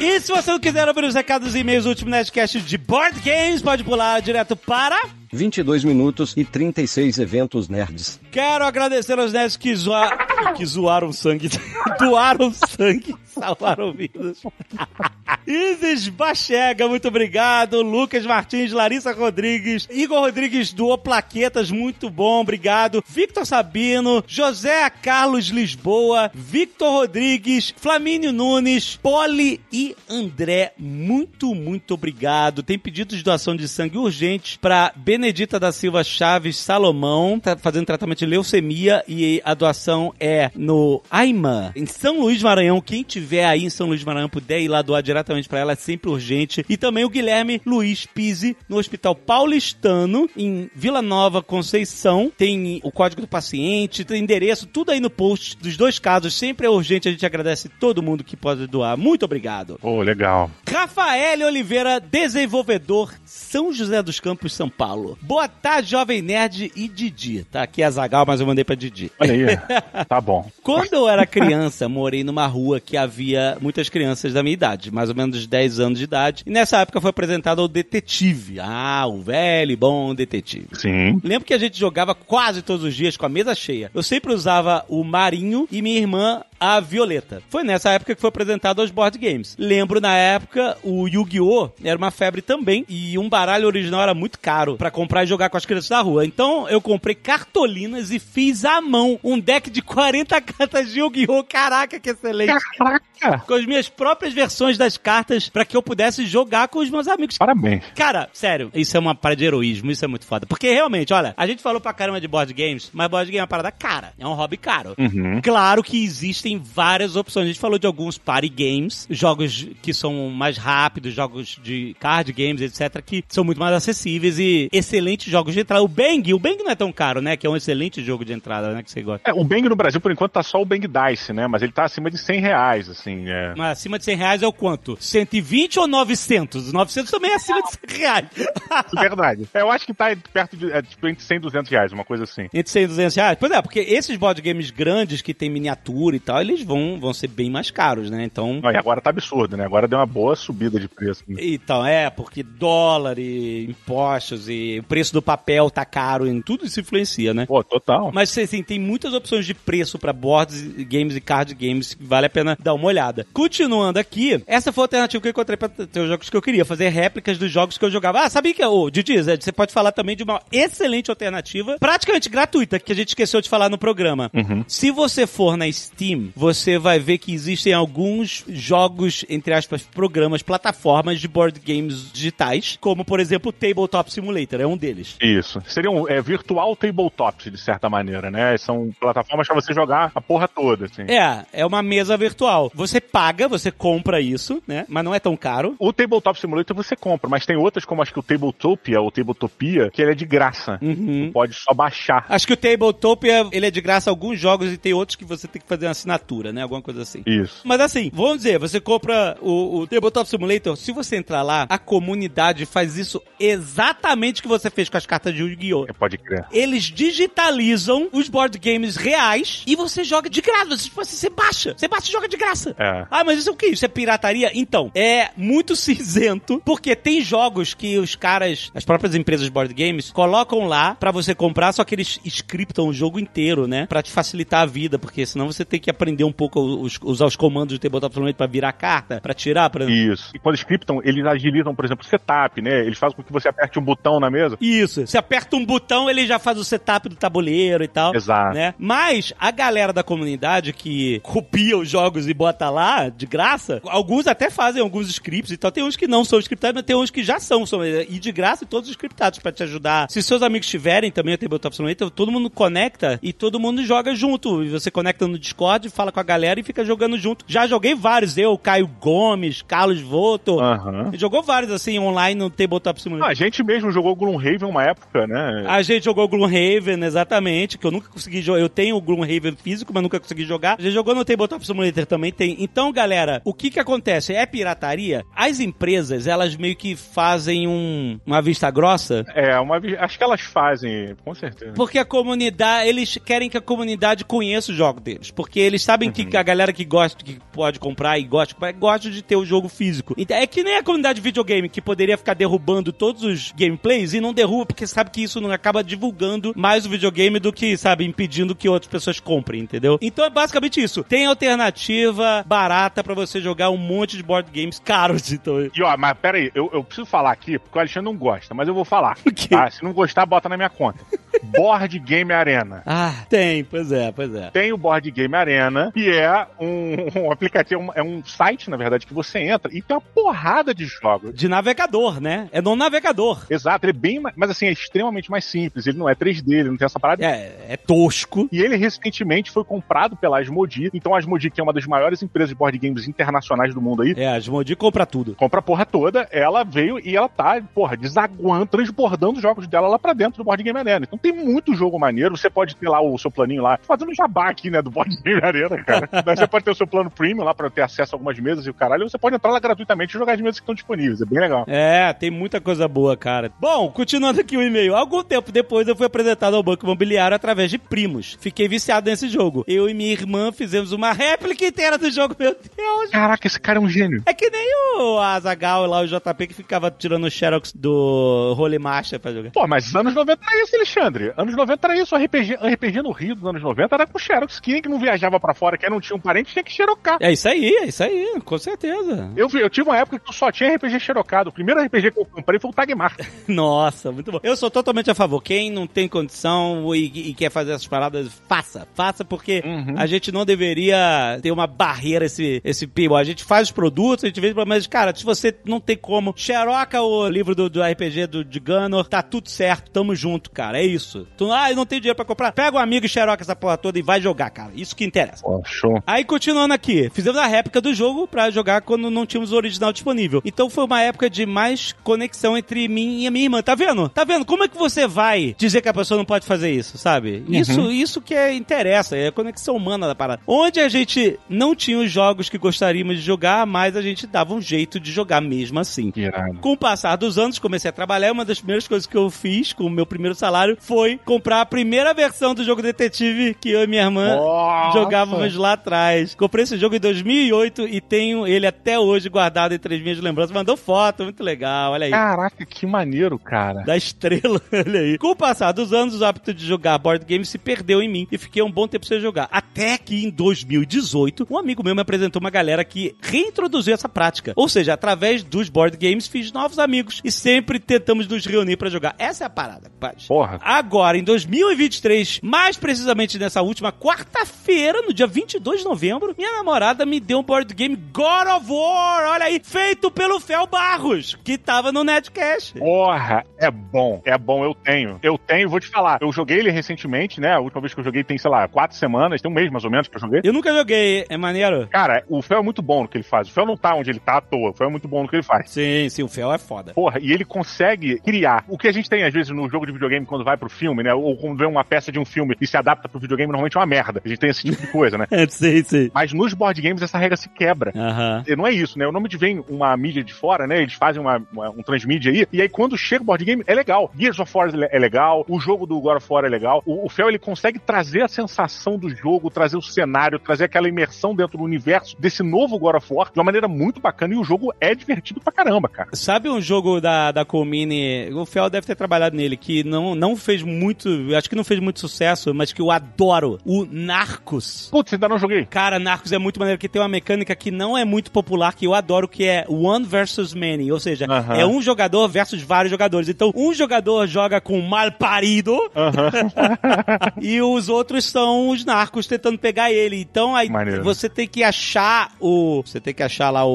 E 0.00 0.20
se 0.20 0.30
você 0.30 0.50
não 0.50 0.60
quiser 0.60 0.86
ouvir 0.88 1.04
os 1.04 1.14
recados 1.14 1.54
e 1.54 1.58
e-mails 1.58 1.84
do 1.84 1.90
último 1.90 2.10
Nerdcast 2.10 2.60
de 2.60 2.78
Board 2.78 3.20
Games, 3.20 3.60
pode 3.60 3.82
pular 3.82 4.20
direto 4.20 4.54
para... 4.54 5.00
22 5.32 5.84
minutos 5.84 6.34
e 6.36 6.44
36 6.44 7.18
eventos 7.18 7.68
nerds. 7.68 8.18
Quero 8.30 8.64
agradecer 8.64 9.18
aos 9.18 9.32
nerds 9.32 9.56
que, 9.56 9.74
zoa... 9.74 10.08
que 10.56 10.64
zoaram 10.64 11.12
sangue, 11.12 11.50
doaram 11.98 12.52
sangue, 12.52 13.14
salvaram 13.38 13.92
vidas. 13.92 14.42
Isis 15.46 16.08
Bachega, 16.08 16.86
muito 16.86 17.08
obrigado. 17.08 17.80
Lucas 17.80 18.26
Martins, 18.26 18.70
Larissa 18.72 19.12
Rodrigues, 19.12 19.88
Igor 19.90 20.20
Rodrigues 20.20 20.72
doou 20.72 20.98
plaquetas, 20.98 21.70
muito 21.70 22.10
bom, 22.10 22.40
obrigado. 22.40 23.02
Victor 23.08 23.46
Sabino, 23.46 24.22
José 24.26 24.90
Carlos 24.90 25.46
Lisboa, 25.46 26.30
Victor 26.34 26.92
Rodrigues, 26.92 27.72
Flamínio 27.76 28.32
Nunes, 28.32 28.96
Poli 28.96 29.60
e 29.72 29.96
André, 30.08 30.72
muito, 30.76 31.54
muito 31.54 31.94
obrigado. 31.94 32.62
Tem 32.62 32.78
pedidos 32.78 33.16
de 33.16 33.24
doação 33.24 33.56
de 33.56 33.66
sangue 33.68 33.96
urgentes 33.96 34.56
para 34.56 34.92
Benedita 34.96 35.58
da 35.58 35.72
Silva 35.72 36.04
Chaves 36.04 36.58
Salomão, 36.58 37.40
tá 37.40 37.56
fazendo 37.56 37.86
tratamento 37.86 38.18
de 38.18 38.26
leucemia 38.26 39.02
e 39.08 39.40
a 39.44 39.54
doação 39.54 40.12
é 40.20 40.50
no 40.54 41.02
AIMA, 41.10 41.72
em 41.74 41.86
São 41.86 42.20
Luís 42.20 42.42
Maranhão. 42.42 42.80
Quem 42.80 43.02
tiver 43.02 43.27
tiver 43.28 43.44
aí 43.44 43.64
em 43.64 43.70
São 43.70 43.88
Luís 43.88 44.00
do 44.00 44.06
Maranhão, 44.06 44.28
puder 44.28 44.58
ir 44.60 44.68
lá 44.68 44.80
doar 44.80 45.02
diretamente 45.02 45.48
pra 45.48 45.58
ela, 45.58 45.72
é 45.72 45.76
sempre 45.76 46.10
urgente. 46.10 46.64
E 46.66 46.78
também 46.78 47.04
o 47.04 47.10
Guilherme 47.10 47.60
Luiz 47.66 48.06
Pise, 48.06 48.56
no 48.66 48.78
Hospital 48.78 49.14
Paulistano, 49.14 50.28
em 50.34 50.70
Vila 50.74 51.02
Nova, 51.02 51.42
Conceição. 51.42 52.32
Tem 52.36 52.80
o 52.82 52.90
código 52.90 53.20
do 53.20 53.28
paciente, 53.28 54.04
tem 54.04 54.22
endereço, 54.22 54.66
tudo 54.66 54.92
aí 54.92 55.00
no 55.00 55.10
post 55.10 55.58
dos 55.58 55.76
dois 55.76 55.98
casos. 55.98 56.34
Sempre 56.34 56.66
é 56.66 56.70
urgente, 56.70 57.08
a 57.08 57.10
gente 57.10 57.26
agradece 57.26 57.68
todo 57.68 58.02
mundo 58.02 58.24
que 58.24 58.36
pode 58.36 58.66
doar. 58.66 58.96
Muito 58.96 59.24
obrigado. 59.24 59.78
Pô, 59.80 60.00
legal. 60.00 60.50
Rafael 60.66 61.46
Oliveira, 61.46 62.00
desenvolvedor, 62.00 63.12
São 63.26 63.72
José 63.72 64.02
dos 64.02 64.20
Campos, 64.20 64.54
São 64.54 64.70
Paulo. 64.70 65.18
Boa 65.20 65.48
tarde, 65.48 65.90
Jovem 65.90 66.22
Nerd 66.22 66.72
e 66.74 66.88
Didi. 66.88 67.44
Tá 67.44 67.62
aqui 67.62 67.82
a 67.82 67.90
Zagal, 67.90 68.24
mas 68.26 68.40
eu 68.40 68.46
mandei 68.46 68.64
pra 68.64 68.74
Didi. 68.74 69.12
Olha 69.20 69.32
aí. 69.32 70.04
tá 70.08 70.20
bom. 70.20 70.50
Quando 70.62 70.94
eu 70.94 71.08
era 71.08 71.26
criança, 71.26 71.88
morei 71.88 72.24
numa 72.24 72.46
rua 72.46 72.80
que 72.80 72.96
havia 72.96 73.17
muitas 73.60 73.88
crianças 73.88 74.32
da 74.32 74.42
minha 74.42 74.54
idade, 74.54 74.90
mais 74.90 75.08
ou 75.08 75.14
menos 75.14 75.46
10 75.46 75.80
anos 75.80 75.98
de 75.98 76.04
idade. 76.04 76.42
E 76.46 76.50
nessa 76.50 76.78
época 76.80 77.00
foi 77.00 77.10
apresentado 77.10 77.62
o 77.62 77.68
detetive. 77.68 78.60
Ah, 78.60 79.06
o 79.06 79.20
velho 79.20 79.72
e 79.72 79.76
bom 79.76 80.14
detetive. 80.14 80.68
Sim. 80.74 81.20
Lembro 81.22 81.46
que 81.46 81.54
a 81.54 81.58
gente 81.58 81.78
jogava 81.78 82.14
quase 82.14 82.62
todos 82.62 82.84
os 82.84 82.94
dias 82.94 83.16
com 83.16 83.26
a 83.26 83.28
mesa 83.28 83.54
cheia. 83.54 83.90
Eu 83.94 84.02
sempre 84.02 84.32
usava 84.32 84.84
o 84.88 85.02
Marinho 85.04 85.68
e 85.70 85.82
minha 85.82 85.98
irmã 85.98 86.42
a 86.60 86.80
Violeta. 86.80 87.42
Foi 87.48 87.62
nessa 87.62 87.90
época 87.90 88.14
que 88.14 88.20
foi 88.20 88.28
apresentado 88.28 88.80
aos 88.80 88.90
board 88.90 89.18
games. 89.18 89.56
Lembro 89.58 90.00
na 90.00 90.14
época 90.16 90.76
o 90.82 91.08
Yu-Gi-Oh! 91.08 91.70
era 91.82 91.96
uma 91.96 92.10
febre 92.10 92.42
também 92.42 92.84
e 92.88 93.18
um 93.18 93.28
baralho 93.28 93.66
original 93.66 94.02
era 94.02 94.14
muito 94.14 94.38
caro 94.38 94.76
pra 94.76 94.90
comprar 94.90 95.24
e 95.24 95.26
jogar 95.26 95.50
com 95.50 95.56
as 95.56 95.66
crianças 95.66 95.88
da 95.88 96.00
rua. 96.00 96.24
Então 96.24 96.68
eu 96.68 96.80
comprei 96.80 97.14
cartolinas 97.14 98.10
e 98.10 98.18
fiz 98.18 98.64
à 98.64 98.80
mão 98.80 99.18
um 99.22 99.38
deck 99.38 99.70
de 99.70 99.82
40 99.82 100.40
cartas 100.42 100.90
de 100.90 101.00
Yu-Gi-Oh! 101.00 101.44
Caraca, 101.44 101.98
que 101.98 102.10
excelente! 102.10 102.54
Caraca. 102.76 103.44
Com 103.46 103.54
as 103.54 103.66
minhas 103.66 103.88
próprias 103.88 104.32
versões 104.32 104.78
das 104.78 104.96
cartas 104.96 105.48
pra 105.48 105.64
que 105.64 105.76
eu 105.76 105.82
pudesse 105.82 106.24
jogar 106.26 106.68
com 106.68 106.78
os 106.78 106.90
meus 106.90 107.08
amigos. 107.08 107.36
Parabéns. 107.38 107.82
Cara, 107.94 108.28
sério, 108.32 108.70
isso 108.74 108.96
é 108.96 109.00
uma 109.00 109.14
parada 109.14 109.38
de 109.38 109.44
heroísmo, 109.44 109.90
isso 109.90 110.04
é 110.04 110.08
muito 110.08 110.26
foda. 110.26 110.46
Porque 110.46 110.70
realmente, 110.70 111.12
olha, 111.12 111.34
a 111.36 111.46
gente 111.46 111.62
falou 111.62 111.80
pra 111.80 111.92
caramba 111.92 112.20
de 112.20 112.28
board 112.28 112.52
games, 112.52 112.90
mas 112.92 113.08
board 113.08 113.30
game 113.30 113.38
é 113.38 113.42
uma 113.42 113.48
parada 113.48 113.72
cara. 113.72 114.12
É 114.18 114.26
um 114.26 114.34
hobby 114.34 114.56
caro. 114.56 114.94
Uhum. 114.98 115.40
Claro 115.42 115.82
que 115.82 116.02
existem 116.04 116.47
várias 116.56 117.16
opções. 117.16 117.44
A 117.44 117.48
gente 117.48 117.60
falou 117.60 117.78
de 117.78 117.86
alguns 117.86 118.16
party 118.16 118.48
games, 118.48 119.06
jogos 119.10 119.66
que 119.82 119.92
são 119.92 120.30
mais 120.30 120.56
rápidos, 120.56 121.12
jogos 121.12 121.58
de 121.62 121.94
card 121.98 122.32
games, 122.32 122.60
etc., 122.60 123.02
que 123.04 123.24
são 123.28 123.44
muito 123.44 123.58
mais 123.58 123.74
acessíveis 123.74 124.38
e 124.38 124.68
excelentes 124.72 125.30
jogos 125.30 125.54
de 125.54 125.60
entrada. 125.60 125.82
O 125.82 125.88
Bang, 125.88 126.32
o 126.32 126.38
Bang 126.38 126.62
não 126.62 126.70
é 126.70 126.74
tão 126.74 126.92
caro, 126.92 127.20
né? 127.20 127.36
Que 127.36 127.46
é 127.46 127.50
um 127.50 127.56
excelente 127.56 128.02
jogo 128.02 128.24
de 128.24 128.32
entrada, 128.32 128.72
né? 128.72 128.82
Que 128.82 128.90
você 128.90 129.02
gosta. 129.02 129.28
É, 129.28 129.34
o 129.34 129.44
Bang 129.44 129.68
no 129.68 129.76
Brasil, 129.76 130.00
por 130.00 130.12
enquanto, 130.12 130.32
tá 130.32 130.42
só 130.42 130.60
o 130.62 130.64
Bang 130.64 130.86
Dice, 130.86 131.32
né? 131.32 131.46
Mas 131.46 131.62
ele 131.62 131.72
tá 131.72 131.84
acima 131.84 132.10
de 132.10 132.18
100 132.18 132.40
reais, 132.40 132.88
assim. 132.88 133.28
É. 133.28 133.54
Mas 133.56 133.78
acima 133.78 133.98
de 133.98 134.04
100 134.04 134.16
reais 134.16 134.42
é 134.42 134.46
o 134.46 134.52
quanto? 134.52 134.96
120 135.00 135.80
ou 135.80 135.86
900? 135.86 136.72
900 136.72 137.10
também 137.10 137.32
é 137.32 137.34
acima 137.34 137.62
de 137.62 137.70
100 137.70 137.98
reais. 137.98 138.28
Verdade. 138.94 139.48
É, 139.52 139.62
eu 139.62 139.70
acho 139.70 139.86
que 139.86 139.94
tá 139.94 140.14
perto 140.32 140.56
de 140.56 140.70
é, 140.70 140.82
tipo, 140.82 141.08
entre 141.08 141.24
100 141.24 141.36
e 141.36 141.40
200 141.40 141.70
reais, 141.70 141.92
uma 141.92 142.04
coisa 142.04 142.24
assim. 142.24 142.48
Entre 142.52 142.70
100 142.70 142.82
e 142.82 142.86
200 142.86 143.16
reais? 143.16 143.38
Pois 143.38 143.52
é, 143.52 143.62
porque 143.62 143.80
esses 143.80 144.16
board 144.16 144.40
games 144.40 144.70
grandes 144.70 145.22
que 145.22 145.34
tem 145.34 145.50
miniatura 145.50 146.16
e 146.16 146.20
tal, 146.20 146.37
eles 146.40 146.62
vão, 146.62 146.98
vão 147.00 147.12
ser 147.12 147.28
bem 147.28 147.50
mais 147.50 147.70
caros, 147.70 148.10
né? 148.10 148.24
Então. 148.24 148.60
Não, 148.62 148.70
e 148.70 148.76
agora 148.76 149.00
tá 149.00 149.10
absurdo, 149.10 149.56
né? 149.56 149.64
Agora 149.64 149.88
deu 149.88 149.98
uma 149.98 150.06
boa 150.06 150.34
subida 150.36 150.78
de 150.78 150.88
preço. 150.88 151.22
né? 151.26 151.36
Então, 151.40 151.84
é, 151.84 152.10
porque 152.10 152.42
dólar 152.42 153.18
e 153.18 153.66
impostos 153.68 154.48
e 154.48 154.78
o 154.80 154.82
preço 154.82 155.12
do 155.12 155.22
papel 155.22 155.70
tá 155.70 155.84
caro 155.84 156.26
e 156.26 156.42
tudo 156.42 156.64
isso 156.64 156.80
influencia, 156.80 157.32
né? 157.34 157.46
Pô, 157.46 157.62
total. 157.62 158.10
Mas 158.12 158.36
assim, 158.36 158.62
tem 158.62 158.78
muitas 158.78 159.12
opções 159.14 159.46
de 159.46 159.54
preço 159.54 159.98
pra 159.98 160.12
boards 160.12 160.62
games 160.86 161.16
e 161.16 161.20
card 161.20 161.54
games 161.54 161.94
que 161.94 162.04
vale 162.04 162.26
a 162.26 162.30
pena 162.30 162.56
dar 162.60 162.74
uma 162.74 162.86
olhada. 162.86 163.26
Continuando 163.32 163.98
aqui, 163.98 164.42
essa 164.46 164.72
foi 164.72 164.82
a 164.82 164.84
alternativa 164.84 165.20
que 165.20 165.28
eu 165.28 165.30
encontrei 165.30 165.56
pra 165.56 165.68
ter 165.68 166.00
os 166.00 166.08
jogos 166.08 166.30
que 166.30 166.36
eu 166.36 166.42
queria, 166.42 166.64
fazer 166.64 166.88
réplicas 166.88 167.38
dos 167.38 167.50
jogos 167.50 167.76
que 167.78 167.84
eu 167.84 167.90
jogava. 167.90 168.20
Ah, 168.20 168.30
sabia 168.30 168.54
que, 168.54 168.64
ô, 168.64 168.90
Didi, 168.90 169.20
Zé, 169.22 169.36
você 169.36 169.52
pode 169.52 169.72
falar 169.72 169.92
também 169.92 170.16
de 170.16 170.22
uma 170.22 170.40
excelente 170.52 171.10
alternativa, 171.10 171.76
praticamente 171.78 172.28
gratuita, 172.28 172.78
que 172.78 172.92
a 172.92 172.94
gente 172.94 173.08
esqueceu 173.08 173.40
de 173.40 173.48
falar 173.48 173.68
no 173.68 173.78
programa. 173.78 174.30
Uhum. 174.34 174.64
Se 174.66 174.90
você 174.90 175.26
for 175.26 175.56
na 175.56 175.70
Steam, 175.70 176.27
você 176.34 176.78
vai 176.78 176.98
ver 176.98 177.18
que 177.18 177.32
existem 177.32 177.72
alguns 177.72 178.44
jogos, 178.48 179.24
entre 179.28 179.54
aspas, 179.54 179.82
programas, 179.82 180.42
plataformas 180.42 181.20
de 181.20 181.28
board 181.28 181.60
games 181.60 182.12
digitais, 182.12 182.78
como, 182.80 183.04
por 183.04 183.20
exemplo, 183.20 183.50
o 183.50 183.52
Tabletop 183.52 184.12
Simulator, 184.12 184.60
é 184.60 184.66
um 184.66 184.76
deles. 184.76 185.16
Isso. 185.20 185.60
Seriam 185.66 186.08
é, 186.08 186.20
virtual 186.20 186.74
tabletops, 186.76 187.50
de 187.50 187.58
certa 187.58 187.88
maneira, 187.88 188.30
né? 188.30 188.56
São 188.58 188.90
plataformas 189.00 189.46
pra 189.46 189.56
você 189.56 189.72
jogar 189.72 190.10
a 190.14 190.20
porra 190.20 190.48
toda, 190.48 190.86
assim. 190.86 191.02
É, 191.02 191.44
é 191.52 191.66
uma 191.66 191.82
mesa 191.82 192.16
virtual. 192.16 192.70
Você 192.74 193.00
paga, 193.00 193.48
você 193.48 193.70
compra 193.70 194.20
isso, 194.20 194.62
né? 194.66 194.84
Mas 194.88 195.04
não 195.04 195.14
é 195.14 195.20
tão 195.20 195.36
caro. 195.36 195.74
O 195.78 195.92
Tabletop 195.92 196.38
Simulator 196.38 196.76
você 196.76 196.96
compra, 196.96 197.28
mas 197.28 197.46
tem 197.46 197.56
outras, 197.56 197.84
como 197.84 198.02
acho 198.02 198.12
que 198.12 198.18
o 198.18 198.22
Tabletopia 198.22 199.00
ou 199.00 199.10
Tabletopia, 199.10 199.90
que 199.90 200.02
ele 200.02 200.12
é 200.12 200.14
de 200.14 200.24
graça. 200.24 200.78
Uhum. 200.82 201.30
Pode 201.32 201.54
só 201.54 201.72
baixar. 201.74 202.26
Acho 202.28 202.46
que 202.46 202.52
o 202.52 202.56
Tabletopia, 202.56 203.46
ele 203.52 203.66
é 203.66 203.70
de 203.70 203.80
graça 203.80 204.10
alguns 204.10 204.38
jogos 204.38 204.72
e 204.72 204.76
tem 204.76 204.92
outros 204.92 205.16
que 205.16 205.24
você 205.24 205.46
tem 205.46 205.60
que 205.60 205.68
fazer 205.68 205.86
uma 205.86 205.92
assinatura, 205.92 206.17
né? 206.52 206.62
Alguma 206.62 206.82
coisa 206.82 207.02
assim. 207.02 207.22
Isso. 207.26 207.60
Mas 207.64 207.80
assim, 207.80 208.10
vamos 208.12 208.38
dizer, 208.38 208.58
você 208.58 208.80
compra 208.80 209.36
o, 209.40 209.80
o 209.80 209.86
Tabletop 209.86 210.28
Simulator, 210.28 210.76
se 210.76 210.92
você 210.92 211.16
entrar 211.16 211.42
lá, 211.42 211.66
a 211.68 211.78
comunidade 211.78 212.66
faz 212.66 212.96
isso 212.96 213.22
exatamente 213.38 214.42
que 214.42 214.48
você 214.48 214.70
fez 214.70 214.88
com 214.88 214.96
as 214.96 215.06
cartas 215.06 215.34
de 215.34 215.40
Yu-Gi-Oh! 215.42 215.86
É, 215.88 215.92
Pode 215.92 216.18
crer. 216.18 216.46
Eles 216.52 216.84
digitalizam 216.84 218.08
os 218.12 218.28
board 218.28 218.58
games 218.58 218.96
reais 218.96 219.62
e 219.66 219.76
você 219.76 220.04
joga 220.04 220.28
de 220.30 220.40
graça. 220.40 220.76
Você, 220.76 220.84
tipo 220.84 221.00
assim, 221.00 221.16
você 221.16 221.30
baixa. 221.30 221.74
Você 221.76 221.88
baixa 221.88 222.08
e 222.08 222.12
joga 222.12 222.28
de 222.28 222.36
graça. 222.36 222.74
É. 222.78 223.06
Ah, 223.10 223.24
mas 223.24 223.38
isso 223.38 223.48
é 223.48 223.52
o 223.52 223.56
quê? 223.56 223.66
Isso 223.66 223.84
é 223.84 223.88
pirataria? 223.88 224.50
Então, 224.54 224.90
é 224.94 225.30
muito 225.36 225.74
cinzento, 225.76 226.60
porque 226.64 226.94
tem 226.94 227.20
jogos 227.20 227.74
que 227.74 227.98
os 227.98 228.14
caras, 228.14 228.70
as 228.74 228.84
próprias 228.84 229.14
empresas 229.14 229.46
de 229.46 229.50
board 229.52 229.72
games, 229.74 230.10
colocam 230.10 230.66
lá 230.66 230.94
pra 230.94 231.10
você 231.10 231.34
comprar, 231.34 231.72
só 231.72 231.84
que 231.84 231.94
eles 231.94 232.20
scriptam 232.24 232.88
o 232.88 232.92
jogo 232.92 233.18
inteiro, 233.18 233.66
né? 233.66 233.86
Pra 233.86 234.02
te 234.02 234.10
facilitar 234.10 234.62
a 234.62 234.66
vida, 234.66 234.98
porque 234.98 235.24
senão 235.26 235.46
você 235.46 235.64
tem 235.64 235.80
que 235.80 235.90
aprender 235.90 236.07
um 236.24 236.32
pouco 236.32 236.60
os- 236.60 236.98
usar 237.02 237.26
os 237.26 237.36
comandos 237.36 237.78
do 237.78 237.80
Tabletop 237.80 238.14
Simulator 238.14 238.36
pra 238.38 238.46
virar 238.46 238.72
carta, 238.72 239.20
pra 239.20 239.34
tirar, 239.34 239.70
pra... 239.70 239.84
Isso. 239.86 240.30
E 240.34 240.38
quando 240.38 240.54
scriptam, 240.56 241.00
eles 241.04 241.24
agilizam, 241.26 241.74
por 241.74 241.84
exemplo, 241.84 242.04
o 242.04 242.08
setup, 242.08 242.60
né? 242.62 242.80
Eles 242.84 242.98
fazem 242.98 243.16
com 243.16 243.22
que 243.22 243.32
você 243.32 243.48
aperte 243.48 243.78
um 243.78 243.82
botão 243.82 244.18
na 244.20 244.30
mesa. 244.30 244.56
Isso. 244.60 245.06
Você 245.06 245.18
aperta 245.18 245.56
um 245.56 245.64
botão, 245.64 246.08
ele 246.08 246.26
já 246.26 246.38
faz 246.38 246.58
o 246.58 246.64
setup 246.64 247.08
do 247.08 247.16
tabuleiro 247.16 247.82
e 247.84 247.88
tal. 247.88 248.14
Exato. 248.14 248.54
Né? 248.54 248.74
Mas 248.78 249.32
a 249.38 249.50
galera 249.50 249.92
da 249.92 250.02
comunidade 250.02 250.72
que 250.72 251.20
copia 251.20 251.76
os 251.76 251.88
jogos 251.88 252.28
e 252.28 252.34
bota 252.34 252.68
lá 252.70 253.08
de 253.08 253.26
graça, 253.26 253.80
alguns 253.86 254.26
até 254.26 254.50
fazem 254.50 254.82
alguns 254.82 255.08
scripts 255.08 255.52
e 255.52 255.56
tal. 255.56 255.70
Tem 255.72 255.82
uns 255.84 255.96
que 255.96 256.06
não 256.06 256.24
são 256.24 256.38
scriptados, 256.38 256.74
mas 256.76 256.84
tem 256.84 256.96
uns 256.96 257.10
que 257.10 257.22
já 257.22 257.38
são. 257.40 257.64
são 257.66 257.84
e 257.84 258.18
de 258.18 258.32
graça 258.32 258.64
todos 258.66 258.88
scriptados 258.90 259.38
pra 259.38 259.52
te 259.52 259.62
ajudar. 259.62 260.06
Se 260.10 260.22
seus 260.22 260.42
amigos 260.42 260.66
tiverem 260.68 261.10
também 261.10 261.34
o 261.34 261.38
Tabletop 261.38 261.74
Simulator, 261.74 262.10
todo 262.10 262.32
mundo 262.32 262.50
conecta 262.50 263.18
e 263.22 263.32
todo 263.32 263.58
mundo 263.60 263.84
joga 263.84 264.14
junto. 264.14 264.62
E 264.64 264.68
você 264.68 264.90
conecta 264.90 265.26
no 265.26 265.38
Discord, 265.38 265.88
fala 265.98 266.12
com 266.12 266.20
a 266.20 266.22
galera 266.22 266.60
e 266.60 266.62
fica 266.62 266.84
jogando 266.84 267.18
junto. 267.18 267.44
Já 267.48 267.66
joguei 267.66 267.92
vários. 267.92 268.38
Eu, 268.38 268.56
Caio 268.56 268.86
Gomes, 268.86 269.62
Carlos 269.62 270.00
Voto. 270.00 270.60
Aham. 270.60 271.10
Jogou 271.14 271.42
vários 271.42 271.72
assim 271.72 271.98
online 271.98 272.38
no 272.38 272.48
Tabletop 272.48 273.02
Simulator. 273.02 273.28
Ah, 273.28 273.32
a 273.32 273.34
gente 273.34 273.64
mesmo 273.64 273.90
jogou 273.90 274.14
Gloomhaven 274.14 274.68
uma 274.68 274.84
época, 274.84 275.26
né? 275.26 275.64
A 275.66 275.82
gente 275.82 276.04
jogou 276.04 276.28
Gloomhaven, 276.28 277.02
exatamente, 277.02 277.76
que 277.76 277.84
eu 277.84 277.90
nunca 277.90 278.08
consegui 278.08 278.40
jogar. 278.40 278.60
Eu 278.60 278.68
tenho 278.68 278.94
o 278.94 279.00
Gloomhaven 279.00 279.56
físico, 279.56 279.92
mas 279.92 280.00
nunca 280.04 280.20
consegui 280.20 280.44
jogar. 280.44 280.76
A 280.78 280.82
gente 280.82 280.92
jogou 280.94 281.16
no 281.16 281.24
Tabletop 281.24 281.66
Simulator 281.66 282.06
também 282.06 282.30
tem. 282.30 282.56
Então, 282.60 282.92
galera, 282.92 283.42
o 283.44 283.52
que 283.52 283.68
que 283.68 283.80
acontece? 283.80 284.32
É 284.32 284.46
pirataria? 284.46 285.24
As 285.34 285.58
empresas, 285.58 286.28
elas 286.28 286.54
meio 286.54 286.76
que 286.76 286.94
fazem 286.94 287.66
um, 287.66 288.20
uma 288.24 288.40
vista 288.40 288.70
grossa 288.70 289.24
É, 289.34 289.58
uma 289.58 289.80
acho 289.98 290.16
que 290.16 290.22
elas 290.24 290.42
fazem, 290.42 291.16
com 291.24 291.34
certeza. 291.34 291.72
porque 291.74 291.98
a 291.98 292.04
comunidade, 292.04 292.88
eles 292.88 293.18
querem 293.24 293.50
que 293.50 293.56
a 293.56 293.60
comunidade 293.60 294.24
conheça 294.24 294.70
o 294.70 294.74
jogo 294.74 295.00
deles. 295.00 295.30
Porque 295.30 295.58
eles 295.58 295.77
sabem 295.82 296.10
que 296.10 296.36
a 296.36 296.42
galera 296.42 296.72
que 296.72 296.84
gosta, 296.84 297.22
que 297.24 297.38
pode 297.52 297.78
comprar 297.78 298.18
e 298.18 298.24
gosta, 298.24 298.54
gosta 298.72 299.10
de 299.10 299.22
ter 299.22 299.36
o 299.36 299.44
jogo 299.44 299.68
físico. 299.68 300.14
Então, 300.16 300.36
é 300.36 300.46
que 300.46 300.62
nem 300.62 300.76
a 300.76 300.82
comunidade 300.82 301.16
de 301.16 301.22
videogame 301.22 301.68
que 301.68 301.80
poderia 301.80 302.16
ficar 302.16 302.34
derrubando 302.34 302.92
todos 302.92 303.22
os 303.22 303.52
gameplays 303.52 304.12
e 304.14 304.20
não 304.20 304.32
derruba, 304.32 304.66
porque 304.66 304.86
sabe 304.86 305.10
que 305.10 305.22
isso 305.22 305.40
não 305.40 305.50
acaba 305.50 305.82
divulgando 305.82 306.52
mais 306.56 306.86
o 306.86 306.90
videogame 306.90 307.38
do 307.38 307.52
que, 307.52 307.76
sabe, 307.76 308.04
impedindo 308.04 308.54
que 308.54 308.68
outras 308.68 308.90
pessoas 308.90 309.20
comprem, 309.20 309.60
entendeu? 309.60 309.98
Então 310.00 310.24
é 310.24 310.30
basicamente 310.30 310.82
isso. 310.82 311.02
Tem 311.04 311.26
alternativa 311.26 312.44
barata 312.46 313.02
pra 313.02 313.14
você 313.14 313.40
jogar 313.40 313.70
um 313.70 313.76
monte 313.76 314.16
de 314.16 314.22
board 314.22 314.50
games 314.50 314.78
caros, 314.78 315.30
então. 315.32 315.70
E 315.74 315.82
ó, 315.82 315.96
mas 315.96 316.16
pera 316.18 316.38
aí, 316.38 316.50
eu, 316.54 316.70
eu 316.72 316.84
preciso 316.84 317.06
falar 317.06 317.32
aqui, 317.32 317.58
porque 317.58 317.76
o 317.76 317.80
Alexandre 317.80 318.10
não 318.10 318.18
gosta, 318.18 318.54
mas 318.54 318.68
eu 318.68 318.74
vou 318.74 318.84
falar. 318.84 319.16
Tá? 319.48 319.70
Se 319.70 319.82
não 319.82 319.92
gostar, 319.94 320.26
bota 320.26 320.48
na 320.48 320.56
minha 320.56 320.68
conta. 320.68 320.98
Board 321.56 321.98
Game 322.00 322.32
Arena. 322.32 322.82
Ah, 322.84 323.24
tem, 323.30 323.64
pois 323.64 323.90
é, 323.92 324.12
pois 324.12 324.34
é. 324.34 324.50
Tem 324.50 324.72
o 324.72 324.76
Board 324.76 325.10
Game 325.10 325.34
Arena, 325.34 325.67
que 325.94 326.08
é 326.10 326.46
um, 326.60 327.22
um 327.26 327.30
aplicativo, 327.32 327.90
é 327.94 328.02
um 328.02 328.22
site, 328.24 328.70
na 328.70 328.76
verdade, 328.76 329.06
que 329.06 329.14
você 329.14 329.38
entra 329.40 329.70
e 329.74 329.80
tem 329.82 329.96
uma 329.96 330.00
porrada 330.00 330.74
de 330.74 330.84
jogos. 330.86 331.34
De 331.34 331.48
navegador, 331.48 332.20
né? 332.20 332.48
É 332.52 332.60
no 332.60 332.74
navegador. 332.76 333.44
Exato, 333.50 333.84
ele 333.86 333.90
é 333.96 334.00
bem, 334.00 334.20
mais- 334.20 334.34
mas 334.36 334.50
assim, 334.50 334.66
é 334.66 334.72
extremamente 334.72 335.30
mais 335.30 335.44
simples. 335.44 335.86
Ele 335.86 335.98
não 335.98 336.08
é 336.08 336.14
3D, 336.14 336.60
ele 336.60 336.70
não 336.70 336.76
tem 336.76 336.86
essa 336.86 336.98
parada. 337.00 337.24
É, 337.24 337.66
é 337.70 337.76
tosco. 337.76 338.48
E 338.52 338.60
ele 338.60 338.76
recentemente 338.76 339.50
foi 339.50 339.64
comprado 339.64 340.16
pela 340.16 340.38
Asmodee. 340.40 340.90
Então 340.94 341.14
a 341.14 341.18
Asmodee, 341.18 341.50
que 341.50 341.60
é 341.60 341.64
uma 341.64 341.72
das 341.72 341.86
maiores 341.86 342.22
empresas 342.22 342.50
de 342.50 342.54
board 342.54 342.78
games 342.78 343.06
internacionais 343.08 343.74
do 343.74 343.80
mundo 343.80 344.02
aí, 344.02 344.14
É, 344.16 344.28
a 344.28 344.34
Asmodee 344.36 344.76
compra 344.76 345.04
tudo. 345.06 345.34
compra 345.34 345.60
a 345.60 345.62
porra 345.62 345.84
toda, 345.86 346.28
ela 346.30 346.64
veio 346.64 346.98
e 347.00 347.16
ela 347.16 347.28
tá, 347.28 347.60
porra, 347.74 347.96
desaguando, 347.96 348.66
transbordando 348.66 349.34
os 349.36 349.42
jogos 349.42 349.66
dela 349.66 349.88
lá 349.88 349.98
pra 349.98 350.12
dentro 350.12 350.38
do 350.38 350.44
Board 350.44 350.62
Game 350.62 350.78
Arena. 350.78 351.04
Então 351.06 351.18
tem 351.18 351.32
muito 351.32 351.74
jogo 351.74 351.98
maneiro, 351.98 352.36
você 352.36 352.48
pode 352.50 352.76
ter 352.76 352.88
lá 352.88 353.00
o 353.00 353.18
seu 353.18 353.30
planinho 353.30 353.62
lá, 353.62 353.78
fazendo 353.82 354.14
jabá 354.14 354.48
aqui, 354.50 354.70
né, 354.70 354.80
do 354.82 354.90
Board 354.90 355.16
Game 355.22 355.40
Arena, 355.42 355.57
cara. 355.84 356.08
Daí 356.24 356.36
você 356.36 356.46
pode 356.46 356.64
ter 356.64 356.70
o 356.70 356.74
seu 356.74 356.86
plano 356.86 357.10
premium 357.10 357.44
lá 357.44 357.54
pra 357.54 357.70
ter 357.70 357.82
acesso 357.82 358.14
a 358.14 358.16
algumas 358.16 358.38
mesas 358.38 358.66
e 358.66 358.70
o 358.70 358.74
caralho, 358.74 359.08
você 359.08 359.18
pode 359.18 359.36
entrar 359.36 359.50
lá 359.50 359.60
gratuitamente 359.60 360.14
e 360.14 360.18
jogar 360.18 360.34
as 360.34 360.40
mesas 360.40 360.58
que 360.58 360.62
estão 360.62 360.74
disponíveis, 360.74 361.20
é 361.20 361.24
bem 361.24 361.40
legal. 361.40 361.64
É, 361.66 362.12
tem 362.12 362.30
muita 362.30 362.60
coisa 362.60 362.86
boa, 362.86 363.16
cara. 363.16 363.50
Bom, 363.60 363.90
continuando 363.90 364.40
aqui 364.40 364.56
o 364.56 364.62
e-mail. 364.62 364.94
Algum 364.94 365.22
tempo 365.22 365.52
depois 365.52 365.86
eu 365.88 365.96
fui 365.96 366.06
apresentado 366.06 366.54
ao 366.54 366.62
Banco 366.62 366.84
Imobiliário 366.84 367.34
através 367.34 367.70
de 367.70 367.78
primos. 367.78 368.36
Fiquei 368.40 368.68
viciado 368.68 369.10
nesse 369.10 369.28
jogo. 369.28 369.64
Eu 369.66 369.88
e 369.88 369.94
minha 369.94 370.12
irmã 370.12 370.52
fizemos 370.52 370.92
uma 370.92 371.12
réplica 371.12 371.64
inteira 371.64 371.98
do 371.98 372.10
jogo, 372.10 372.34
meu 372.38 372.54
Deus. 372.54 373.10
Caraca, 373.10 373.46
esse 373.46 373.60
cara 373.60 373.78
é 373.78 373.80
um 373.80 373.88
gênio. 373.88 374.22
É 374.26 374.34
que 374.34 374.50
nem 374.50 374.68
o 374.98 375.18
Azagal 375.18 375.86
lá, 375.86 376.00
o 376.00 376.06
JP, 376.06 376.46
que 376.46 376.54
ficava 376.54 376.90
tirando 376.90 377.24
o 377.24 377.30
Xerox 377.30 377.72
do 377.72 378.54
Holy 378.58 378.78
Marcha 378.78 379.18
pra 379.18 379.32
jogar. 379.32 379.50
Pô, 379.50 379.66
mas 379.66 379.94
anos 379.94 380.14
90 380.14 380.40
era 380.44 380.62
isso, 380.62 380.76
Alexandre. 380.76 381.32
Anos 381.36 381.56
90 381.56 381.86
era 381.86 382.00
isso. 382.00 382.16
RPG, 382.16 382.54
RPG 382.54 383.02
no 383.02 383.12
Rio 383.12 383.34
dos 383.34 383.44
anos 383.46 383.62
90 383.62 383.94
era 383.94 384.06
com 384.06 384.18
Xerox. 384.18 384.60
Quem 384.60 384.82
que 384.82 384.88
não 384.88 384.98
viajava 384.98 385.38
pra 385.40 385.47
fora, 385.54 385.76
quem 385.78 385.90
não 385.90 386.00
tinha 386.00 386.16
um 386.16 386.20
parente, 386.20 386.52
tinha 386.52 386.62
que 386.62 386.72
xerocar. 386.72 387.18
É 387.20 387.32
isso 387.32 387.48
aí, 387.48 387.66
é 387.76 387.86
isso 387.86 388.02
aí, 388.02 388.40
com 388.44 388.58
certeza. 388.58 389.30
Eu, 389.36 389.48
eu 389.54 389.70
tive 389.70 389.88
uma 389.88 389.96
época 389.98 390.18
que 390.18 390.34
só 390.34 390.50
tinha 390.52 390.74
RPG 390.74 391.00
xerocado. 391.00 391.50
O 391.50 391.52
primeiro 391.52 391.80
RPG 391.82 392.10
que 392.12 392.18
eu 392.20 392.24
comprei 392.24 392.58
foi 392.60 392.70
o 392.70 392.74
Tagmar. 392.74 393.16
Nossa, 393.48 394.10
muito 394.12 394.30
bom. 394.32 394.40
Eu 394.42 394.56
sou 394.56 394.70
totalmente 394.70 395.10
a 395.10 395.14
favor. 395.14 395.42
Quem 395.42 395.70
não 395.70 395.86
tem 395.86 396.08
condição 396.08 396.94
e, 396.94 397.30
e 397.30 397.34
quer 397.34 397.50
fazer 397.50 397.72
essas 397.72 397.86
paradas, 397.86 398.28
faça. 398.48 398.86
Faça 398.94 399.24
porque 399.24 399.62
Uhum. 399.64 399.94
a 399.98 400.06
gente 400.06 400.30
não 400.32 400.44
deveria 400.44 401.38
ter 401.42 401.50
uma 401.50 401.66
barreira 401.66 402.24
esse, 402.26 402.60
esse 402.64 402.86
pinball. 402.86 403.18
A 403.18 403.24
gente 403.24 403.44
faz 403.44 403.68
os 403.68 403.72
produtos, 403.72 404.24
a 404.24 404.28
gente 404.28 404.40
vende, 404.40 404.54
mas, 404.66 404.86
cara, 404.86 405.14
se 405.14 405.24
você 405.24 405.54
não 405.64 405.80
tem 405.80 405.96
como, 405.96 406.32
xeroca 406.36 407.00
o 407.02 407.28
livro 407.28 407.54
do, 407.54 407.68
do 407.68 407.82
RPG 407.82 408.26
do, 408.26 408.44
de 408.44 408.60
Gunner, 408.60 409.04
tá 409.04 409.22
tudo 409.22 409.48
certo, 409.48 409.90
tamo 409.90 410.14
junto, 410.14 410.50
cara. 410.50 410.78
É 410.78 410.84
isso. 410.84 411.26
Tu, 411.36 411.50
ah, 411.52 411.70
eu 411.70 411.76
não 411.76 411.86
tenho 411.86 412.00
dinheiro 412.00 412.16
pra 412.16 412.24
comprar. 412.24 412.52
Pega 412.52 412.76
um 412.76 412.80
amigo 412.80 413.06
e 413.06 413.08
xeroca 413.08 413.42
essa 413.42 413.56
porra 413.56 413.76
toda 413.76 413.98
e 413.98 414.02
vai 414.02 414.20
jogar, 414.20 414.50
cara. 414.50 414.70
Isso 414.74 414.94
que 414.94 415.04
interessa. 415.04 415.37
Pô, 415.42 415.62
show. 415.64 416.02
Aí, 416.06 416.24
continuando 416.24 416.74
aqui, 416.74 417.10
fizemos 417.12 417.38
a 417.38 417.46
réplica 417.46 417.80
do 417.80 417.94
jogo 417.94 418.26
pra 418.26 418.50
jogar 418.50 418.82
quando 418.82 419.10
não 419.10 419.26
tínhamos 419.26 419.52
o 419.52 419.56
original 419.56 419.92
disponível. 419.92 420.42
Então 420.44 420.70
foi 420.70 420.84
uma 420.84 421.00
época 421.00 421.28
de 421.28 421.46
mais 421.46 421.94
conexão 422.02 422.56
entre 422.56 422.88
mim 422.88 423.20
e 423.20 423.26
a 423.26 423.30
minha 423.30 423.46
irmã. 423.46 423.62
Tá 423.62 423.74
vendo? 423.74 424.08
Tá 424.08 424.24
vendo? 424.24 424.44
Como 424.44 424.64
é 424.64 424.68
que 424.68 424.76
você 424.76 425.06
vai 425.06 425.54
dizer 425.58 425.80
que 425.80 425.88
a 425.88 425.94
pessoa 425.94 426.18
não 426.18 426.24
pode 426.24 426.46
fazer 426.46 426.70
isso, 426.70 426.98
sabe? 426.98 427.44
Isso, 427.48 427.90
isso 427.90 428.20
que 428.20 428.34
é, 428.34 428.54
interessa, 428.54 429.16
é 429.16 429.28
a 429.28 429.32
conexão 429.32 429.76
humana 429.76 430.06
da 430.06 430.14
parada. 430.14 430.42
Onde 430.46 430.80
a 430.80 430.88
gente 430.88 431.38
não 431.48 431.74
tinha 431.74 431.98
os 431.98 432.10
jogos 432.10 432.48
que 432.48 432.58
gostaríamos 432.58 433.16
de 433.16 433.22
jogar, 433.22 433.66
mas 433.66 433.96
a 433.96 434.02
gente 434.02 434.26
dava 434.26 434.54
um 434.54 434.60
jeito 434.60 434.98
de 435.00 435.10
jogar 435.10 435.40
mesmo 435.40 435.78
assim. 435.78 436.12
Irado. 436.14 436.58
Com 436.60 436.72
o 436.72 436.76
passar 436.76 437.16
dos 437.16 437.38
anos, 437.38 437.58
comecei 437.58 437.88
a 437.88 437.92
trabalhar. 437.92 438.32
Uma 438.32 438.44
das 438.44 438.58
primeiras 438.58 438.86
coisas 438.86 439.06
que 439.06 439.16
eu 439.16 439.30
fiz 439.30 439.72
com 439.72 439.84
o 439.84 439.90
meu 439.90 440.06
primeiro 440.06 440.34
salário 440.34 440.76
foi 440.80 441.18
comprar 441.24 441.60
a 441.60 441.66
primeira 441.66 442.12
versão 442.14 442.54
do 442.54 442.64
jogo 442.64 442.82
detetive 442.82 443.54
que 443.54 443.70
eu 443.70 443.82
e 443.82 443.86
minha 443.86 444.02
irmã 444.02 444.36
Nossa. 444.36 444.98
Jogávamos 445.28 445.56
lá 445.56 445.72
atrás. 445.72 446.34
Comprei 446.34 446.64
esse 446.64 446.76
jogo 446.76 446.96
em 446.96 447.00
2008 447.00 447.86
e 447.86 448.00
tenho 448.00 448.46
ele 448.46 448.66
até 448.66 448.98
hoje 448.98 449.28
guardado 449.28 449.72
entre 449.72 449.94
as 449.94 450.02
minhas 450.02 450.18
lembranças. 450.18 450.52
Mandou 450.52 450.76
foto, 450.76 451.24
muito 451.24 451.42
legal, 451.42 451.92
olha 451.92 452.06
aí. 452.06 452.10
Caraca, 452.10 452.64
que 452.64 452.86
maneiro, 452.86 453.38
cara. 453.38 453.82
Da 453.82 453.96
estrela, 453.96 454.60
olha 454.72 455.00
aí. 455.00 455.18
Com 455.18 455.30
o 455.30 455.36
passar 455.36 455.72
dos 455.72 455.92
anos, 455.92 456.20
o 456.20 456.24
hábito 456.24 456.52
de 456.52 456.66
jogar 456.66 456.98
board 456.98 457.24
game 457.24 457.44
se 457.44 457.58
perdeu 457.58 458.02
em 458.02 458.08
mim 458.08 458.26
e 458.30 458.38
fiquei 458.38 458.62
um 458.62 458.70
bom 458.70 458.88
tempo 458.88 459.06
sem 459.06 459.20
jogar. 459.20 459.48
Até 459.50 459.98
que 459.98 460.24
em 460.24 460.30
2018, 460.30 461.46
um 461.50 461.58
amigo 461.58 461.82
meu 461.84 461.94
me 461.94 462.00
apresentou 462.00 462.40
uma 462.40 462.50
galera 462.50 462.84
que 462.84 463.14
reintroduziu 463.20 463.94
essa 463.94 464.08
prática. 464.08 464.52
Ou 464.56 464.68
seja, 464.68 464.94
através 464.94 465.42
dos 465.42 465.68
board 465.68 465.96
games 465.96 466.26
fiz 466.26 466.52
novos 466.52 466.78
amigos 466.78 467.20
e 467.24 467.30
sempre 467.30 467.78
tentamos 467.78 468.26
nos 468.26 468.44
reunir 468.46 468.76
pra 468.76 468.90
jogar. 468.90 469.14
Essa 469.18 469.44
é 469.44 469.46
a 469.46 469.50
parada, 469.50 469.90
Paz. 470.00 470.26
Porra. 470.26 470.58
Agora, 470.62 471.18
em 471.18 471.24
2023, 471.24 472.40
mais 472.42 472.76
precisamente 472.76 473.38
nessa 473.38 473.62
última 473.62 473.92
quarta-feira, 473.92 475.02
no 475.02 475.12
dia 475.18 475.26
22 475.26 475.80
de 475.80 475.84
novembro, 475.84 476.32
minha 476.38 476.52
namorada 476.52 477.04
me 477.04 477.18
deu 477.18 477.40
um 477.40 477.42
board 477.42 477.74
game 477.74 477.96
God 477.96 478.46
of 478.56 478.70
War, 478.70 479.32
olha 479.32 479.46
aí, 479.46 479.60
feito 479.60 480.12
pelo 480.12 480.38
Fel 480.38 480.64
Barros, 480.68 481.36
que 481.42 481.58
tava 481.58 481.90
no 481.90 482.04
Netcast. 482.04 482.78
Porra, 482.78 483.44
é 483.58 483.68
bom, 483.68 484.22
é 484.24 484.38
bom, 484.38 484.64
eu 484.64 484.74
tenho. 484.74 485.18
Eu 485.20 485.36
tenho, 485.36 485.68
vou 485.68 485.80
te 485.80 485.88
falar. 485.88 486.18
Eu 486.20 486.30
joguei 486.30 486.60
ele 486.60 486.70
recentemente, 486.70 487.40
né? 487.40 487.54
A 487.54 487.58
última 487.58 487.80
vez 487.80 487.92
que 487.92 487.98
eu 487.98 488.04
joguei 488.04 488.22
tem, 488.22 488.38
sei 488.38 488.48
lá, 488.48 488.68
quatro 488.68 488.96
semanas, 488.96 489.42
tem 489.42 489.50
um 489.50 489.54
mês 489.54 489.72
mais 489.72 489.84
ou 489.84 489.90
menos 489.90 490.06
que 490.06 490.14
eu 490.14 490.20
joguei. 490.20 490.40
Eu 490.44 490.52
nunca 490.52 490.72
joguei, 490.72 491.26
é 491.28 491.36
maneiro? 491.36 491.88
Cara, 491.88 492.22
o 492.28 492.40
Fel 492.40 492.60
é 492.60 492.62
muito 492.62 492.80
bom 492.80 493.02
no 493.02 493.08
que 493.08 493.16
ele 493.16 493.24
faz. 493.24 493.48
O 493.48 493.52
Fel 493.52 493.66
não 493.66 493.76
tá 493.76 493.96
onde 493.96 494.10
ele 494.10 494.20
tá 494.20 494.36
à 494.36 494.40
toa. 494.40 494.70
O 494.70 494.72
Fel 494.72 494.86
é 494.86 494.90
muito 494.90 495.08
bom 495.08 495.22
no 495.22 495.28
que 495.28 495.34
ele 495.34 495.42
faz. 495.42 495.68
Sim, 495.70 496.08
sim, 496.08 496.22
o 496.22 496.28
Fel 496.28 496.52
é 496.52 496.58
foda. 496.58 496.92
Porra, 496.92 497.18
e 497.20 497.32
ele 497.32 497.44
consegue 497.44 498.20
criar. 498.20 498.64
O 498.68 498.78
que 498.78 498.86
a 498.86 498.92
gente 498.92 499.10
tem, 499.10 499.24
às 499.24 499.34
vezes, 499.34 499.50
no 499.50 499.68
jogo 499.68 499.84
de 499.84 499.90
videogame, 499.90 500.24
quando 500.24 500.44
vai 500.44 500.56
pro 500.56 500.68
filme, 500.68 501.02
né? 501.02 501.12
Ou 501.12 501.36
quando 501.36 501.58
vê 501.58 501.66
uma 501.66 501.82
peça 501.82 502.12
de 502.12 502.20
um 502.20 502.24
filme 502.24 502.56
e 502.60 502.66
se 502.68 502.76
adapta 502.76 503.08
pro 503.08 503.18
videogame, 503.18 503.50
normalmente 503.50 503.76
é 503.76 503.80
uma 503.80 503.86
merda. 503.86 504.22
A 504.24 504.28
gente 504.28 504.38
tem 504.38 504.50
esse 504.50 504.62
tipo 504.62 504.80
de 504.80 504.86
coisa, 504.92 505.07
né? 505.16 505.26
É, 505.30 505.46
sim, 505.46 505.82
sim. 505.84 506.10
Mas 506.12 506.32
nos 506.32 506.52
board 506.52 506.80
games 506.82 507.00
essa 507.00 507.16
regra 507.16 507.36
se 507.36 507.48
quebra. 507.48 507.92
Aham. 507.96 508.42
E 508.46 508.56
Não 508.56 508.66
é 508.66 508.72
isso, 508.72 508.98
né? 508.98 509.06
O 509.06 509.12
nome 509.12 509.28
de 509.28 509.36
vem 509.36 509.64
uma 509.68 509.96
mídia 509.96 510.22
de 510.24 510.34
fora, 510.34 510.66
né? 510.66 510.82
Eles 510.82 510.94
fazem 510.94 511.22
uma, 511.22 511.40
uma- 511.52 511.70
um 511.70 511.82
transmídia 511.82 512.32
aí, 512.32 512.46
e 512.52 512.60
aí 512.60 512.68
quando 512.68 512.98
chega 512.98 513.22
o 513.22 513.26
board 513.26 513.44
game, 513.44 513.62
é 513.66 513.74
legal. 513.74 514.10
Gears 514.18 514.38
of 514.40 514.50
War 514.54 514.70
é 514.90 514.98
legal, 514.98 515.44
o 515.48 515.60
jogo 515.60 515.86
do 515.86 516.00
God 516.00 516.16
of 516.16 516.26
War 516.28 516.44
é 516.44 516.48
legal. 516.48 516.82
O, 516.84 517.06
o 517.06 517.08
Fel, 517.08 517.28
ele 517.28 517.38
consegue 517.38 517.78
trazer 517.78 518.22
a 518.22 518.28
sensação 518.28 518.98
do 518.98 519.08
jogo, 519.08 519.50
trazer 519.50 519.76
o 519.76 519.82
cenário, 519.82 520.38
trazer 520.38 520.64
aquela 520.64 520.88
imersão 520.88 521.34
dentro 521.34 521.56
do 521.58 521.64
universo 521.64 522.16
desse 522.18 522.42
novo 522.42 522.78
God 522.78 522.96
of 522.96 523.06
War 523.12 523.30
de 523.32 523.38
uma 523.38 523.44
maneira 523.44 523.68
muito 523.68 524.00
bacana, 524.00 524.34
e 524.34 524.36
o 524.36 524.44
jogo 524.44 524.72
é 524.80 524.94
divertido 524.94 525.40
pra 525.40 525.52
caramba, 525.52 525.88
cara. 525.88 526.08
Sabe 526.14 526.48
um 526.48 526.60
jogo 526.60 527.00
da, 527.00 527.30
da 527.30 527.44
Comini, 527.44 528.30
o 528.32 528.44
Fel 528.44 528.68
deve 528.68 528.86
ter 528.86 528.96
trabalhado 528.96 529.36
nele, 529.36 529.56
que 529.56 529.84
não, 529.84 530.14
não 530.14 530.36
fez 530.36 530.62
muito, 530.62 531.08
acho 531.36 531.48
que 531.48 531.54
não 531.56 531.64
fez 531.64 531.78
muito 531.80 532.00
sucesso, 532.00 532.52
mas 532.54 532.72
que 532.72 532.80
eu 532.82 532.90
adoro, 532.90 533.58
o 533.64 533.84
Narcos. 533.90 534.88
Putz, 534.98 535.12
ainda 535.12 535.28
não 535.28 535.38
joguei. 535.38 535.64
Cara, 535.64 536.00
Narcos 536.00 536.32
é 536.32 536.38
muito 536.38 536.58
maneiro, 536.58 536.76
porque 536.76 536.88
tem 536.88 537.00
uma 537.00 537.06
mecânica 537.06 537.54
que 537.54 537.70
não 537.70 537.96
é 537.96 538.04
muito 538.04 538.32
popular, 538.32 538.74
que 538.74 538.84
eu 538.84 538.94
adoro, 538.94 539.28
que 539.28 539.44
é 539.44 539.64
one 539.68 540.04
versus 540.04 540.52
many. 540.52 540.90
Ou 540.90 540.98
seja, 540.98 541.24
Aham. 541.30 541.54
é 541.54 541.64
um 541.64 541.80
jogador 541.80 542.26
versus 542.26 542.60
vários 542.62 542.90
jogadores. 542.90 543.28
Então, 543.28 543.52
um 543.54 543.72
jogador 543.72 544.26
joga 544.26 544.60
com 544.60 544.80
mal 544.80 545.12
parido 545.12 545.78
e 547.40 547.62
os 547.62 547.88
outros 547.88 548.24
são 548.24 548.70
os 548.70 548.84
narcos 548.84 549.28
tentando 549.28 549.56
pegar 549.56 549.92
ele. 549.92 550.20
Então, 550.20 550.56
aí 550.56 550.68
Maneiro. 550.68 551.04
você 551.04 551.28
tem 551.28 551.46
que 551.46 551.62
achar 551.62 552.32
o. 552.40 552.82
Você 552.84 553.00
tem 553.00 553.14
que 553.14 553.22
achar 553.22 553.50
lá 553.50 553.64
o, 553.64 553.70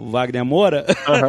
o 0.00 0.10
Wagner 0.10 0.44
Moura 0.44 0.84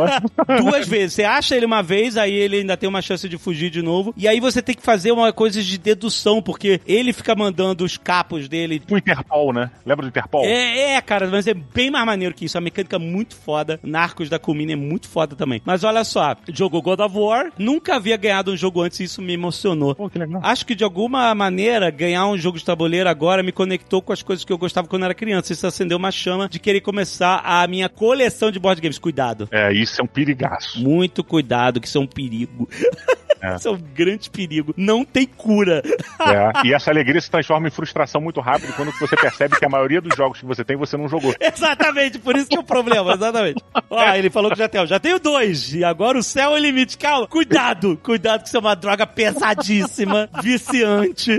duas 0.59 0.87
vezes. 0.87 1.13
Você 1.13 1.23
acha 1.23 1.55
ele 1.55 1.67
uma 1.67 1.83
vez, 1.83 2.17
aí 2.17 2.33
ele 2.33 2.57
ainda 2.57 2.75
tem 2.75 2.89
uma 2.89 3.03
chance 3.03 3.29
de 3.29 3.37
fugir 3.37 3.69
de 3.69 3.83
novo. 3.83 4.15
E 4.17 4.27
aí 4.27 4.39
você 4.39 4.63
tem 4.63 4.73
que 4.73 4.81
fazer 4.81 5.11
uma 5.11 5.31
coisa 5.31 5.61
de 5.61 5.77
dedução, 5.77 6.41
porque 6.41 6.81
ele 6.87 7.13
fica 7.13 7.35
mandando 7.35 7.85
os 7.85 7.97
capos 7.97 8.47
dele 8.47 8.81
O 8.89 9.16
Interpol, 9.17 9.53
né? 9.53 9.71
Lembra 9.85 10.05
do 10.05 10.09
Interpol? 10.09 10.45
é, 10.45 10.93
é, 10.93 11.01
cara, 11.01 11.27
mas 11.27 11.47
é 11.47 11.53
bem 11.53 11.89
mais 11.89 12.05
maneiro 12.05 12.33
que 12.33 12.45
isso. 12.45 12.57
A 12.57 12.61
mecânica 12.61 12.95
é 12.95 12.99
muito 12.99 13.35
foda. 13.35 13.79
Narcos 13.83 14.29
da 14.29 14.39
Kumine 14.39 14.73
é 14.73 14.75
muito 14.75 15.07
foda 15.07 15.35
também. 15.35 15.61
Mas 15.65 15.83
olha 15.83 16.03
só, 16.03 16.35
jogou 16.51 16.81
God 16.81 16.99
of 16.99 17.17
War, 17.17 17.51
nunca 17.57 17.95
havia 17.95 18.17
ganhado 18.17 18.51
um 18.51 18.57
jogo 18.57 18.81
antes 18.81 18.99
e 18.99 19.03
isso 19.03 19.21
me 19.21 19.33
emocionou. 19.33 19.95
Pô, 19.95 20.09
que 20.09 20.19
legal. 20.19 20.41
Acho 20.43 20.65
que 20.65 20.75
de 20.75 20.83
alguma 20.83 21.33
maneira 21.33 21.89
ganhar 21.89 22.27
um 22.27 22.37
jogo 22.37 22.57
de 22.57 22.65
tabuleiro 22.65 23.09
agora 23.09 23.41
me 23.43 23.51
conectou 23.51 24.01
com 24.01 24.13
as 24.13 24.21
coisas 24.21 24.45
que 24.45 24.53
eu 24.53 24.57
gostava 24.57 24.87
quando 24.87 25.05
era 25.05 25.13
criança. 25.13 25.53
Isso 25.53 25.65
acendeu 25.65 25.97
uma 25.97 26.11
chama 26.11 26.47
de 26.49 26.59
querer 26.59 26.81
começar 26.81 27.41
a 27.43 27.65
minha 27.67 27.89
coleção 27.89 28.51
de 28.51 28.59
board 28.59 28.81
games. 28.81 28.99
Cuidado. 28.99 29.47
É, 29.51 29.71
isso 29.73 30.01
é 30.01 30.03
um 30.03 30.07
perigaço. 30.07 30.81
Muito 30.81 31.23
cuidado, 31.23 31.79
que 31.79 31.87
isso 31.87 31.97
é 31.97 32.01
um 32.01 32.07
perigo. 32.07 32.67
É. 33.39 33.55
isso 33.55 33.67
é 33.67 33.71
um 33.71 33.77
grande 33.77 34.31
perigo. 34.31 34.73
Não 34.75 35.05
tem 35.05 35.25
cura. 35.25 35.83
É, 35.85 36.67
e 36.67 36.73
essa 36.73 36.89
alegria 36.89 37.21
se 37.21 37.29
transforma 37.29 37.67
em 37.67 37.71
frustração 37.71 38.19
muito 38.19 38.41
rápido 38.41 38.73
quando 38.73 38.91
você 38.91 39.06
percebe 39.15 39.57
que 39.57 39.65
a 39.65 39.69
maioria 39.69 40.01
dos 40.01 40.15
jogos 40.15 40.39
que 40.39 40.45
você 40.45 40.63
tem, 40.63 40.75
você 40.75 40.97
não 40.97 41.07
jogou. 41.07 41.33
Exatamente, 41.39 42.19
por 42.19 42.35
isso 42.35 42.49
que 42.49 42.55
é 42.55 42.59
o 42.59 42.63
problema, 42.63 43.13
exatamente. 43.13 43.63
Ó, 43.89 44.13
ele 44.13 44.29
falou 44.29 44.51
que 44.51 44.57
já 44.57 44.67
tem, 44.67 44.81
ó, 44.81 44.85
já 44.85 44.99
tenho 44.99 45.19
dois, 45.19 45.73
e 45.73 45.83
agora 45.83 46.17
o 46.17 46.23
céu 46.23 46.51
é 46.51 46.53
o 46.55 46.57
limite. 46.57 46.97
Calma, 46.97 47.27
cuidado, 47.27 47.97
cuidado 48.01 48.41
que 48.41 48.47
isso 48.47 48.57
é 48.57 48.59
uma 48.59 48.75
droga 48.75 49.05
pesadíssima, 49.05 50.29
viciante. 50.41 51.37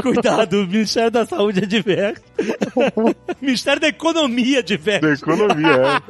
cuidado, 0.00 0.62
o 0.62 0.66
Ministério 0.66 1.10
da 1.10 1.26
Saúde 1.26 1.64
adverte. 1.64 2.22
Ministério 3.40 3.80
da 3.80 3.88
Economia 3.88 4.60
adverte. 4.60 5.06
Da 5.06 5.12
economia, 5.12 6.02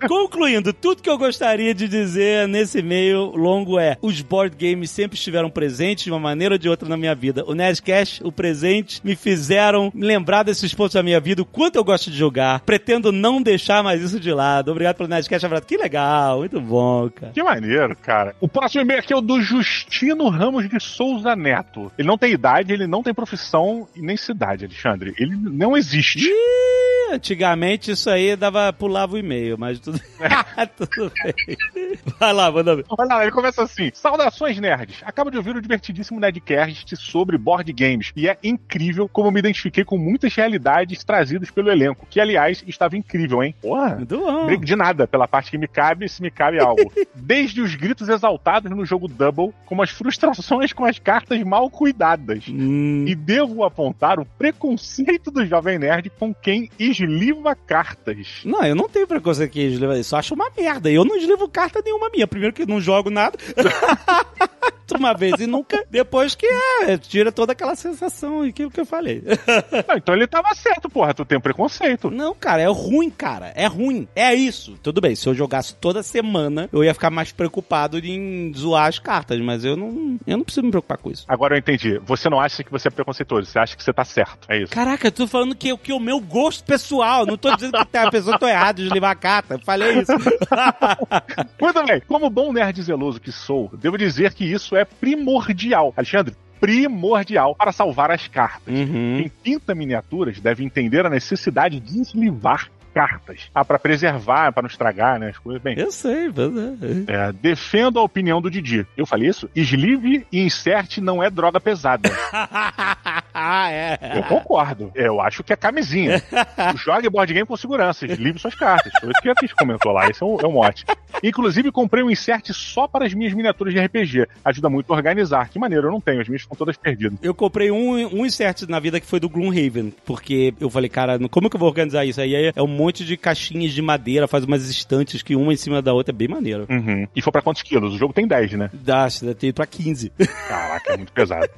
é. 0.00 0.06
Concluindo, 0.08 0.72
tudo 0.72 1.02
que 1.02 1.10
eu 1.10 1.18
gostaria 1.18 1.74
de 1.74 1.88
dizer 1.88 2.46
nesse 2.48 2.80
longo 2.82 3.56
longo 3.56 3.78
é: 3.78 3.96
os 4.00 4.20
board 4.20 4.56
games 4.56 4.90
sempre 4.90 5.16
estiveram 5.16 5.50
presentes 5.50 6.04
de 6.04 6.10
uma 6.10 6.20
maneira 6.20 6.54
ou 6.54 6.58
de 6.58 6.68
outra 6.68 6.88
na 6.88 6.96
minha 6.96 7.14
vida. 7.14 7.44
O 7.46 7.54
Nerdcast, 7.54 8.22
o 8.24 8.30
presente, 8.30 9.00
me 9.04 9.16
fizeram 9.26 9.90
lembrar 9.92 10.44
desses 10.44 10.72
pontos 10.72 10.94
da 10.94 11.02
minha 11.02 11.18
vida, 11.18 11.42
o 11.42 11.44
quanto 11.44 11.74
eu 11.74 11.82
gosto 11.82 12.12
de 12.12 12.16
jogar. 12.16 12.60
Pretendo 12.60 13.10
não 13.10 13.42
deixar 13.42 13.82
mais 13.82 14.00
isso 14.00 14.20
de 14.20 14.32
lado. 14.32 14.70
Obrigado 14.70 14.94
pelo 14.94 15.08
Nerdcast, 15.08 15.44
abraço. 15.44 15.66
Que 15.66 15.76
legal, 15.76 16.38
muito 16.38 16.60
bom, 16.60 17.10
cara. 17.10 17.32
Que 17.32 17.42
maneiro, 17.42 17.96
cara. 17.96 18.36
O 18.40 18.46
próximo 18.46 18.82
e-mail 18.82 19.00
aqui 19.00 19.12
é 19.12 19.16
o 19.16 19.20
do 19.20 19.40
Justino 19.40 20.28
Ramos 20.28 20.68
de 20.68 20.78
Souza 20.78 21.34
Neto. 21.34 21.90
Ele 21.98 22.06
não 22.06 22.16
tem 22.16 22.30
idade, 22.30 22.72
ele 22.72 22.86
não 22.86 23.02
tem 23.02 23.12
profissão 23.12 23.88
e 23.96 24.00
nem 24.00 24.16
cidade, 24.16 24.64
Alexandre. 24.64 25.12
Ele 25.18 25.34
não 25.34 25.76
existe. 25.76 26.20
Ih, 26.20 27.12
antigamente 27.12 27.90
isso 27.90 28.08
aí 28.08 28.36
dava, 28.36 28.72
pulava 28.72 29.16
o 29.16 29.18
e-mail, 29.18 29.58
mas 29.58 29.80
tudo, 29.80 30.00
tudo 30.76 31.12
bem. 31.24 31.96
Vai 32.20 32.32
lá, 32.32 32.48
manda 32.52 32.76
ver. 32.76 32.84
Olha 32.88 33.08
lá, 33.08 33.22
ele 33.22 33.32
começa 33.32 33.64
assim: 33.64 33.90
Saudações, 33.92 34.58
nerds. 34.60 35.02
Acabo 35.04 35.30
de 35.30 35.36
ouvir 35.36 35.56
o 35.56 35.60
divertidíssimo 35.60 36.20
Nerdcast 36.20 36.96
sobre 36.96 37.36
board 37.36 37.72
games. 37.72 38.12
E 38.14 38.28
é 38.28 38.38
incrível 38.42 39.08
como 39.16 39.28
eu 39.28 39.32
me 39.32 39.38
identifiquei 39.38 39.82
com 39.82 39.96
muitas 39.96 40.34
realidades 40.34 41.02
trazidas 41.02 41.50
pelo 41.50 41.70
elenco. 41.70 42.06
Que, 42.10 42.20
aliás, 42.20 42.62
estava 42.66 42.98
incrível, 42.98 43.42
hein? 43.42 43.54
Porra. 43.62 43.96
Muito 43.96 44.18
bom. 44.18 44.54
De 44.58 44.76
nada 44.76 45.06
pela 45.06 45.26
parte 45.26 45.50
que 45.50 45.56
me 45.56 45.66
cabe, 45.66 46.06
se 46.06 46.20
me 46.20 46.30
cabe 46.30 46.60
algo. 46.60 46.92
Desde 47.16 47.62
os 47.62 47.74
gritos 47.74 48.10
exaltados 48.10 48.70
no 48.70 48.84
jogo 48.84 49.08
Double, 49.08 49.54
como 49.64 49.82
as 49.82 49.88
frustrações 49.88 50.74
com 50.74 50.84
as 50.84 50.98
cartas 50.98 51.42
mal 51.44 51.70
cuidadas. 51.70 52.44
Hum, 52.46 53.06
E 53.08 53.14
devo 53.14 53.64
apontar 53.64 54.20
o 54.20 54.26
preconceito 54.26 55.30
do 55.30 55.46
Jovem 55.46 55.78
Nerd 55.78 56.10
com 56.10 56.34
quem 56.34 56.68
esliva 56.78 57.54
cartas. 57.54 58.42
Não, 58.44 58.62
eu 58.64 58.74
não 58.74 58.86
tenho 58.86 59.06
preconceito 59.06 59.50
que 59.50 59.66
desliva 59.66 59.98
isso. 59.98 60.14
Eu 60.14 60.18
acho 60.18 60.34
uma 60.34 60.50
merda. 60.54 60.90
Eu 60.90 61.06
não 61.06 61.16
deslivo 61.16 61.48
carta 61.48 61.80
nenhuma 61.82 62.10
minha. 62.10 62.26
Primeiro 62.26 62.54
que 62.54 62.66
não 62.66 62.82
jogo 62.82 63.08
nada. 63.08 63.38
uma 64.98 65.14
vez 65.14 65.34
e 65.40 65.46
nunca. 65.46 65.84
Depois 65.90 66.34
que 66.34 66.46
é, 66.46 66.96
tira 66.98 67.30
toda 67.30 67.52
aquela 67.52 67.76
sensação 67.76 68.50
que, 68.52 68.68
que 68.68 68.80
eu 68.80 68.86
falei. 68.86 69.05
Não, 69.88 69.96
então 69.96 70.14
ele 70.14 70.26
tava 70.26 70.54
certo, 70.54 70.88
porra. 70.88 71.14
Tu 71.14 71.24
tem 71.24 71.38
um 71.38 71.40
preconceito. 71.40 72.10
Não, 72.10 72.34
cara, 72.34 72.62
é 72.62 72.66
ruim, 72.66 73.10
cara. 73.10 73.52
É 73.54 73.66
ruim. 73.66 74.08
É 74.14 74.34
isso. 74.34 74.76
Tudo 74.82 75.00
bem, 75.00 75.14
se 75.14 75.28
eu 75.28 75.34
jogasse 75.34 75.74
toda 75.74 76.02
semana, 76.02 76.68
eu 76.72 76.84
ia 76.84 76.94
ficar 76.94 77.10
mais 77.10 77.32
preocupado 77.32 77.98
em 77.98 78.52
zoar 78.54 78.86
as 78.86 78.98
cartas, 78.98 79.40
mas 79.40 79.64
eu 79.64 79.76
não, 79.76 80.18
eu 80.26 80.36
não 80.36 80.44
preciso 80.44 80.64
me 80.64 80.70
preocupar 80.70 80.98
com 80.98 81.10
isso. 81.10 81.24
Agora 81.28 81.54
eu 81.54 81.58
entendi. 81.58 81.98
Você 82.04 82.28
não 82.28 82.40
acha 82.40 82.62
que 82.62 82.70
você 82.70 82.88
é 82.88 82.90
preconceituoso, 82.90 83.46
você 83.46 83.58
acha 83.58 83.76
que 83.76 83.82
você 83.82 83.92
tá 83.92 84.04
certo. 84.04 84.46
É 84.48 84.62
isso. 84.62 84.72
Caraca, 84.72 85.06
eu 85.06 85.12
tô 85.12 85.26
falando 85.26 85.54
que, 85.54 85.76
que 85.78 85.92
o 85.92 86.00
meu 86.00 86.20
gosto 86.20 86.64
pessoal, 86.64 87.26
não 87.26 87.36
tô 87.36 87.54
dizendo 87.54 87.72
que 87.86 87.96
a 87.96 88.10
pessoa 88.10 88.38
tá 88.38 88.48
errada 88.48 88.82
de 88.82 88.88
levar 88.88 89.10
a 89.10 89.16
carta. 89.16 89.54
Eu 89.54 89.60
falei 89.60 90.00
isso. 90.00 90.12
Muito 91.60 91.84
bem. 91.84 92.02
Como 92.06 92.30
bom 92.30 92.52
nerd 92.52 92.82
zeloso 92.82 93.20
que 93.20 93.32
sou, 93.32 93.70
devo 93.76 93.98
dizer 93.98 94.34
que 94.34 94.44
isso 94.44 94.76
é 94.76 94.84
primordial. 94.84 95.92
Alexandre, 95.96 96.34
primordial 96.60 97.54
para 97.54 97.72
salvar 97.72 98.10
as 98.10 98.26
cartas. 98.28 98.74
Uhum. 98.74 99.18
Quem 99.18 99.28
pinta 99.42 99.74
miniaturas 99.74 100.40
deve 100.40 100.64
entender 100.64 101.04
a 101.04 101.10
necessidade 101.10 101.80
de 101.80 102.00
eslivar 102.00 102.70
cartas. 102.96 103.50
Ah, 103.54 103.62
para 103.62 103.78
preservar, 103.78 104.50
para 104.52 104.62
não 104.62 104.70
estragar, 104.70 105.20
né, 105.20 105.28
as 105.28 105.36
coisas. 105.36 105.60
Bem, 105.60 105.78
Eu 105.78 105.92
sei, 105.92 106.28
mas 106.28 107.06
é. 107.06 107.28
é, 107.28 107.32
defendo 107.32 107.98
a 107.98 108.02
opinião 108.02 108.40
do 108.40 108.50
Didi. 108.50 108.86
Eu 108.96 109.04
falei 109.04 109.28
isso? 109.28 109.50
Sleeve 109.54 110.26
e 110.32 110.40
insert 110.40 110.96
não 111.02 111.22
é 111.22 111.28
droga 111.28 111.60
pesada. 111.60 112.10
ah, 112.32 113.70
é. 113.70 113.98
Eu 114.16 114.22
concordo. 114.22 114.90
Eu 114.94 115.20
acho 115.20 115.44
que 115.44 115.52
é 115.52 115.56
camisinha. 115.56 116.22
Jogue 116.82 117.10
board 117.10 117.34
game 117.34 117.46
com 117.46 117.54
segurança. 117.54 118.06
Sleeve 118.06 118.38
suas 118.38 118.54
cartas. 118.54 118.90
Foi 118.98 119.10
isso 119.10 119.20
que 119.20 119.28
a 119.28 119.34
Cris 119.34 119.52
comentou 119.52 119.92
lá. 119.92 120.08
Esse 120.08 120.22
é 120.22 120.26
um, 120.26 120.40
é 120.40 120.46
um 120.46 120.52
mote. 120.52 120.86
Inclusive, 121.22 121.70
comprei 121.70 122.02
um 122.02 122.10
insert 122.10 122.50
só 122.52 122.88
para 122.88 123.04
as 123.04 123.12
minhas 123.12 123.34
miniaturas 123.34 123.74
de 123.74 123.80
RPG. 123.80 124.26
Ajuda 124.42 124.70
muito 124.70 124.90
a 124.90 124.96
organizar. 124.96 125.50
Que 125.50 125.58
maneiro, 125.58 125.88
eu 125.88 125.92
não 125.92 126.00
tenho. 126.00 126.22
As 126.22 126.28
minhas 126.28 126.42
ficam 126.42 126.56
todas 126.56 126.78
perdidas. 126.78 127.18
Eu 127.22 127.34
comprei 127.34 127.70
um, 127.70 128.20
um 128.20 128.24
insert 128.24 128.62
na 128.62 128.80
vida 128.80 128.98
que 128.98 129.06
foi 129.06 129.20
do 129.20 129.28
Gloomhaven, 129.28 129.92
porque 130.06 130.54
eu 130.58 130.70
falei, 130.70 130.88
cara, 130.88 131.18
como 131.28 131.50
que 131.50 131.56
eu 131.56 131.60
vou 131.60 131.68
organizar 131.68 132.06
isso? 132.06 132.22
Aí 132.22 132.52
é 132.54 132.62
um 132.62 132.66
monte 132.66 132.85
de 132.92 133.16
caixinhas 133.16 133.72
de 133.72 133.82
madeira, 133.82 134.28
faz 134.28 134.44
umas 134.44 134.68
estantes 134.68 135.22
que 135.22 135.34
uma 135.36 135.52
em 135.52 135.56
cima 135.56 135.80
da 135.82 135.92
outra, 135.92 136.12
é 136.12 136.16
bem 136.16 136.28
maneiro. 136.28 136.66
Uhum. 136.68 137.06
E 137.14 137.22
foi 137.22 137.32
para 137.32 137.42
quantos 137.42 137.62
quilos? 137.62 137.94
O 137.94 137.98
jogo 137.98 138.12
tem 138.12 138.26
10, 138.26 138.52
né? 138.52 138.70
Dá, 138.72 139.06
deve 139.06 139.34
ter 139.34 139.46
ido 139.48 139.54
pra 139.54 139.66
15. 139.66 140.10
Caraca, 140.48 140.92
é 140.92 140.96
muito 140.96 141.12
pesado. 141.12 141.48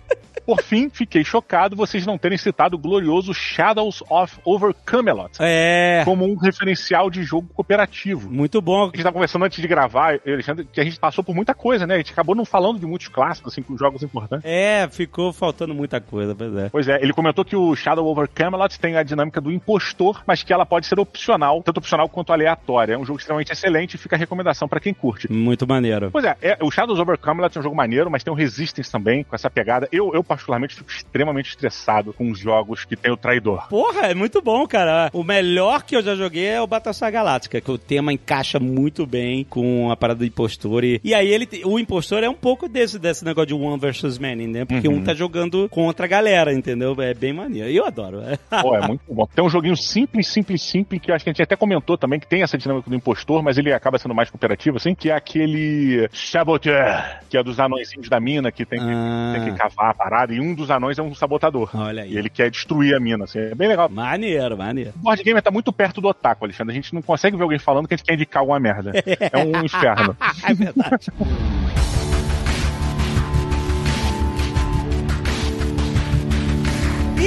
Por 0.46 0.62
fim, 0.62 0.88
fiquei 0.88 1.22
chocado 1.22 1.76
vocês 1.76 2.06
não 2.06 2.16
terem 2.16 2.38
citado 2.38 2.74
o 2.74 2.78
glorioso 2.78 3.34
Shadows 3.34 4.02
of 4.08 4.38
Over 4.46 4.74
Camelot 4.82 5.32
É, 5.40 6.00
como 6.06 6.24
um 6.24 6.36
referencial 6.36 7.10
de 7.10 7.22
jogo 7.22 7.48
cooperativo. 7.52 8.30
muito 8.30 8.62
bom. 8.62 8.84
A 8.84 8.86
gente 8.86 9.02
tava 9.02 9.12
conversando 9.12 9.44
antes 9.44 9.60
de 9.60 9.68
gravar, 9.68 10.18
Alexandre, 10.26 10.66
que 10.72 10.80
a 10.80 10.84
gente 10.84 10.98
passou 10.98 11.22
por 11.22 11.34
muita 11.34 11.52
coisa, 11.54 11.86
né? 11.86 11.96
A 11.96 11.98
gente 11.98 12.12
acabou 12.12 12.34
não 12.34 12.46
falando 12.46 12.78
de 12.78 12.86
muitos 12.86 13.08
clássicos, 13.08 13.52
assim, 13.52 13.60
com 13.60 13.76
jogos 13.76 14.02
importantes. 14.02 14.42
É, 14.48 14.88
ficou 14.90 15.34
faltando 15.34 15.74
muita 15.74 16.00
coisa, 16.00 16.34
pois 16.34 16.56
é. 16.56 16.68
Pois 16.70 16.88
é, 16.88 16.98
ele 17.02 17.12
comentou 17.12 17.44
que 17.44 17.54
o 17.54 17.76
Shadow 17.76 18.06
Over 18.06 18.26
Camelot 18.34 18.80
tem 18.80 18.96
a 18.96 19.02
dinâmica 19.02 19.42
do 19.42 19.52
impostor, 19.52 20.22
mas 20.26 20.42
que 20.42 20.50
ela 20.50 20.64
pode 20.64 20.86
ser 20.86 20.98
opcional, 20.98 21.17
tanto 21.64 21.78
opcional 21.78 22.08
quanto 22.08 22.32
aleatória. 22.32 22.94
É 22.94 22.98
um 22.98 23.04
jogo 23.04 23.18
extremamente 23.18 23.52
excelente 23.52 23.94
e 23.94 23.98
fica 23.98 24.16
a 24.16 24.18
recomendação 24.18 24.68
pra 24.68 24.80
quem 24.80 24.94
curte. 24.94 25.30
Muito 25.30 25.66
maneiro. 25.66 26.10
Pois 26.10 26.24
é, 26.24 26.36
é, 26.40 26.58
o 26.62 26.70
Shadows 26.70 26.98
Over 26.98 27.18
Camelot 27.18 27.56
é 27.56 27.60
um 27.60 27.62
jogo 27.62 27.76
maneiro, 27.76 28.10
mas 28.10 28.22
tem 28.22 28.32
o 28.32 28.36
Resistance 28.36 28.90
também, 28.90 29.24
com 29.24 29.34
essa 29.34 29.50
pegada. 29.50 29.88
Eu, 29.92 30.12
eu 30.14 30.22
particularmente, 30.22 30.74
fico 30.74 30.90
extremamente 30.90 31.50
estressado 31.50 32.12
com 32.12 32.30
os 32.30 32.38
jogos 32.38 32.84
que 32.84 32.96
tem 32.96 33.12
o 33.12 33.16
traidor. 33.16 33.68
Porra, 33.68 34.06
é 34.06 34.14
muito 34.14 34.40
bom, 34.42 34.66
cara. 34.66 35.10
O 35.12 35.22
melhor 35.24 35.82
que 35.82 35.96
eu 35.96 36.02
já 36.02 36.14
joguei 36.14 36.46
é 36.46 36.60
o 36.60 36.66
Battlestar 36.66 37.10
Galáctica, 37.12 37.60
que 37.60 37.70
o 37.70 37.78
tema 37.78 38.12
encaixa 38.12 38.58
muito 38.58 39.06
bem 39.06 39.44
com 39.44 39.90
a 39.90 39.96
parada 39.96 40.18
do 40.20 40.24
impostor. 40.24 40.84
E, 40.84 41.00
e 41.02 41.14
aí 41.14 41.28
ele, 41.28 41.48
o 41.64 41.78
impostor 41.78 42.22
é 42.22 42.28
um 42.28 42.34
pouco 42.34 42.68
desse, 42.68 42.98
desse 42.98 43.24
negócio 43.24 43.48
de 43.48 43.54
one 43.54 43.78
versus 43.78 44.18
many, 44.18 44.46
né? 44.46 44.64
Porque 44.64 44.88
Uhum. 44.88 44.96
um 44.96 45.04
tá 45.04 45.14
jogando 45.14 45.68
contra 45.68 46.06
a 46.06 46.08
galera, 46.08 46.52
entendeu? 46.52 46.94
É 47.00 47.12
bem 47.14 47.32
maneiro. 47.32 47.68
E 47.68 47.76
eu 47.76 47.84
adoro. 47.86 48.20
é. 48.22 48.38
Pô, 48.62 48.74
é 48.74 48.86
muito 48.86 49.02
bom. 49.08 49.26
Tem 49.34 49.44
um 49.44 49.48
joguinho 49.50 49.76
simples, 49.76 50.26
simples, 50.28 50.62
simples, 50.62 50.97
que 50.98 51.10
eu 51.10 51.14
acho 51.14 51.24
que 51.24 51.30
a 51.30 51.32
gente 51.32 51.42
até 51.42 51.56
comentou 51.56 51.96
também, 51.98 52.18
que 52.20 52.26
tem 52.26 52.42
essa 52.42 52.56
dinâmica 52.58 52.88
do 52.88 52.96
impostor, 52.96 53.42
mas 53.42 53.58
ele 53.58 53.72
acaba 53.72 53.98
sendo 53.98 54.14
mais 54.14 54.30
cooperativo, 54.30 54.76
assim, 54.76 54.94
que 54.94 55.10
é 55.10 55.14
aquele 55.14 56.08
Saboteur, 56.12 57.20
que 57.28 57.36
é 57.36 57.42
dos 57.42 57.58
anõezinhos 57.60 58.08
da 58.08 58.18
mina, 58.20 58.50
que 58.52 58.64
tem 58.64 58.78
que, 58.78 58.84
Ah. 58.90 59.32
tem 59.34 59.44
que 59.52 59.58
cavar 59.58 59.90
a 59.90 59.94
parada, 59.94 60.32
e 60.34 60.40
um 60.40 60.54
dos 60.54 60.70
anões 60.70 60.98
é 60.98 61.02
um 61.02 61.14
sabotador. 61.14 61.70
Olha 61.74 62.02
aí. 62.02 62.12
E 62.12 62.18
ele 62.18 62.28
quer 62.28 62.50
destruir 62.50 62.94
a 62.94 63.00
mina, 63.00 63.24
assim, 63.24 63.38
é 63.38 63.54
bem 63.54 63.68
legal. 63.68 63.88
Maneiro, 63.88 64.56
maneiro. 64.56 64.92
O 64.96 64.98
board 65.00 65.22
game 65.22 65.40
tá 65.42 65.50
muito 65.50 65.72
perto 65.72 66.00
do 66.00 66.08
otaku, 66.08 66.44
Alexandre. 66.44 66.72
A 66.72 66.74
gente 66.76 66.94
não 66.94 67.02
consegue 67.02 67.36
ver 67.36 67.42
alguém 67.42 67.58
falando 67.58 67.86
que 67.88 67.94
a 67.94 67.96
gente 67.96 68.06
quer 68.06 68.14
indicar 68.14 68.40
alguma 68.40 68.58
merda. 68.60 68.92
É 69.32 69.38
um 69.38 69.64
inferno. 69.64 70.16
é 70.44 70.54
verdade. 70.54 71.08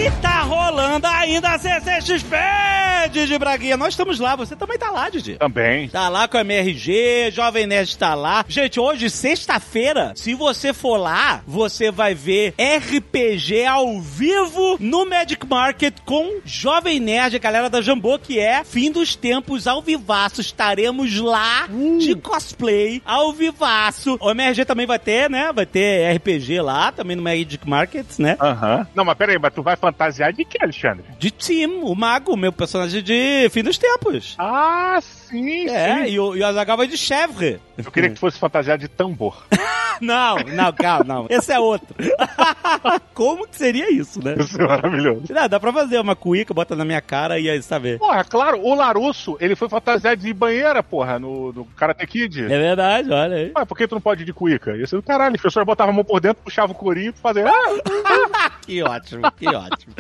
E 0.02 0.10
tá 0.20 0.42
rolando 0.42 1.06
ainda 1.06 1.50
a 1.50 1.60
CCXP, 1.60 2.36
Didi 3.12 3.38
Braguinha. 3.38 3.78
Nós 3.78 3.90
estamos 3.90 4.20
lá, 4.20 4.36
você 4.36 4.56
também 4.56 4.76
tá 4.76 4.90
lá, 4.90 5.10
Didi. 5.10 5.36
Também. 5.36 5.90
Tá 5.90 6.10
lá 6.10 6.28
com 6.28 6.38
a 6.38 6.42
MRG, 6.42 7.30
Jovem 7.30 7.68
Nerd 7.68 7.96
tá 8.00 8.16
lá. 8.16 8.44
Gente, 8.48 8.80
hoje, 8.80 9.12
sexta-feira, 9.12 10.14
se 10.16 10.34
você 10.34 10.74
for 10.74 10.98
lá, 10.98 11.44
você 11.46 11.92
vai 11.92 12.16
ver 12.16 12.56
RPG 12.58 13.64
ao 13.66 14.02
vivo 14.02 14.76
no 14.80 15.08
Magic 15.08 15.46
Market 15.48 15.94
com 16.04 16.40
Jovem 16.44 17.00
Nerd, 17.00 17.36
a 17.36 17.40
galera 17.40 17.70
da 17.70 17.80
Jambô, 17.80 18.18
que 18.18 18.40
é 18.40 18.64
fim 18.64 18.92
dos 18.92 19.16
tempos 19.16 19.68
ao 19.68 19.84
vivaço. 19.84 20.42
Estaremos 20.42 21.16
lá 21.20 21.68
de 22.00 22.16
cosplay 22.16 23.04
ao 23.06 23.32
vivaço. 23.34 24.18
O 24.20 24.32
MRG 24.32 24.66
também 24.66 24.88
vai 24.88 24.98
ter, 24.98 25.30
né? 25.30 25.52
Vai 25.54 25.68
ter 25.68 26.12
RPG 26.16 26.60
lá, 26.60 26.92
também 26.92 27.16
no 27.16 27.22
Magic 27.22 27.70
Market, 27.70 28.08
né? 28.18 28.36
Aham. 28.42 28.88
Não, 28.96 29.06
mas 29.06 29.16
peraí, 29.16 29.38
mas 29.38 29.54
tu 29.54 29.62
vai 29.62 29.78
fantasiar 29.92 30.34
de 30.34 30.46
que, 30.46 30.58
Alexandre? 30.64 31.04
De 31.20 31.30
Tim, 31.32 31.82
o 31.84 31.94
mago, 31.96 32.36
meu 32.38 32.52
personagem 32.52 33.02
de 33.04 33.50
fim 33.50 33.62
dos 33.64 33.78
tempos. 33.78 34.36
Ah, 34.40 35.00
sim, 35.02 35.68
É, 35.70 36.06
sim. 36.06 36.12
e 36.14 36.20
o, 36.20 36.36
e 36.36 36.42
o 36.42 36.46
Azaghal 36.46 36.78
vai 36.78 36.88
de 36.88 36.98
chèvre. 36.98 37.60
Eu 37.86 37.92
queria 37.92 38.10
que 38.10 38.16
tu 38.16 38.20
fosse 38.20 38.40
fantasiar 38.40 38.78
de 38.78 38.88
tambor. 38.88 39.46
Não, 40.02 40.36
não, 40.38 40.74
calma, 40.74 41.04
não. 41.04 41.28
Esse 41.30 41.54
é 41.54 41.60
outro. 41.60 41.96
Como 43.14 43.48
que 43.48 43.56
seria 43.56 43.92
isso, 43.92 44.24
né? 44.24 44.36
Isso 44.40 44.60
é 44.60 44.68
maravilhoso. 44.68 45.26
Não, 45.30 45.48
dá 45.48 45.60
pra 45.60 45.72
fazer 45.72 46.00
uma 46.00 46.16
cuíca, 46.16 46.56
bota 46.56 46.76
na 46.76 46.84
minha 46.84 47.02
cara 47.02 47.40
e 47.40 47.48
aí, 47.48 47.62
sabe? 47.62 48.00
Porra, 48.00 48.24
claro, 48.24 48.60
o 48.64 48.74
Larusso, 48.74 49.38
ele 49.40 49.56
foi 49.56 49.70
fantasiado 49.70 50.20
de 50.20 50.34
banheira, 50.34 50.82
porra, 50.82 51.20
no, 51.20 51.54
no 51.54 51.66
Karate 51.66 52.08
Kid. 52.08 52.46
É 52.46 52.48
verdade, 52.48 53.12
olha 53.12 53.36
aí. 53.36 53.52
Ué, 53.56 53.66
por 53.66 53.78
que 53.78 53.88
tu 53.88 53.94
não 53.94 54.02
pode 54.02 54.24
ir 54.24 54.26
de 54.26 54.34
cuíca? 54.34 54.76
Ia 54.76 54.88
ser 54.88 54.96
do 54.96 55.04
caralho. 55.04 55.36
As 55.36 55.42
pessoas 55.42 55.66
botavam 55.68 55.94
a 55.94 55.96
mão 55.96 56.04
por 56.04 56.20
dentro, 56.20 56.44
puxavam 56.44 56.76
o 56.76 56.78
corinho 56.78 57.14
pra 57.14 57.22
fazer. 57.22 57.46
Ah, 57.48 58.52
que 58.66 58.82
ótimo, 58.82 59.32
que 59.34 59.48
ótimo. 59.48 59.94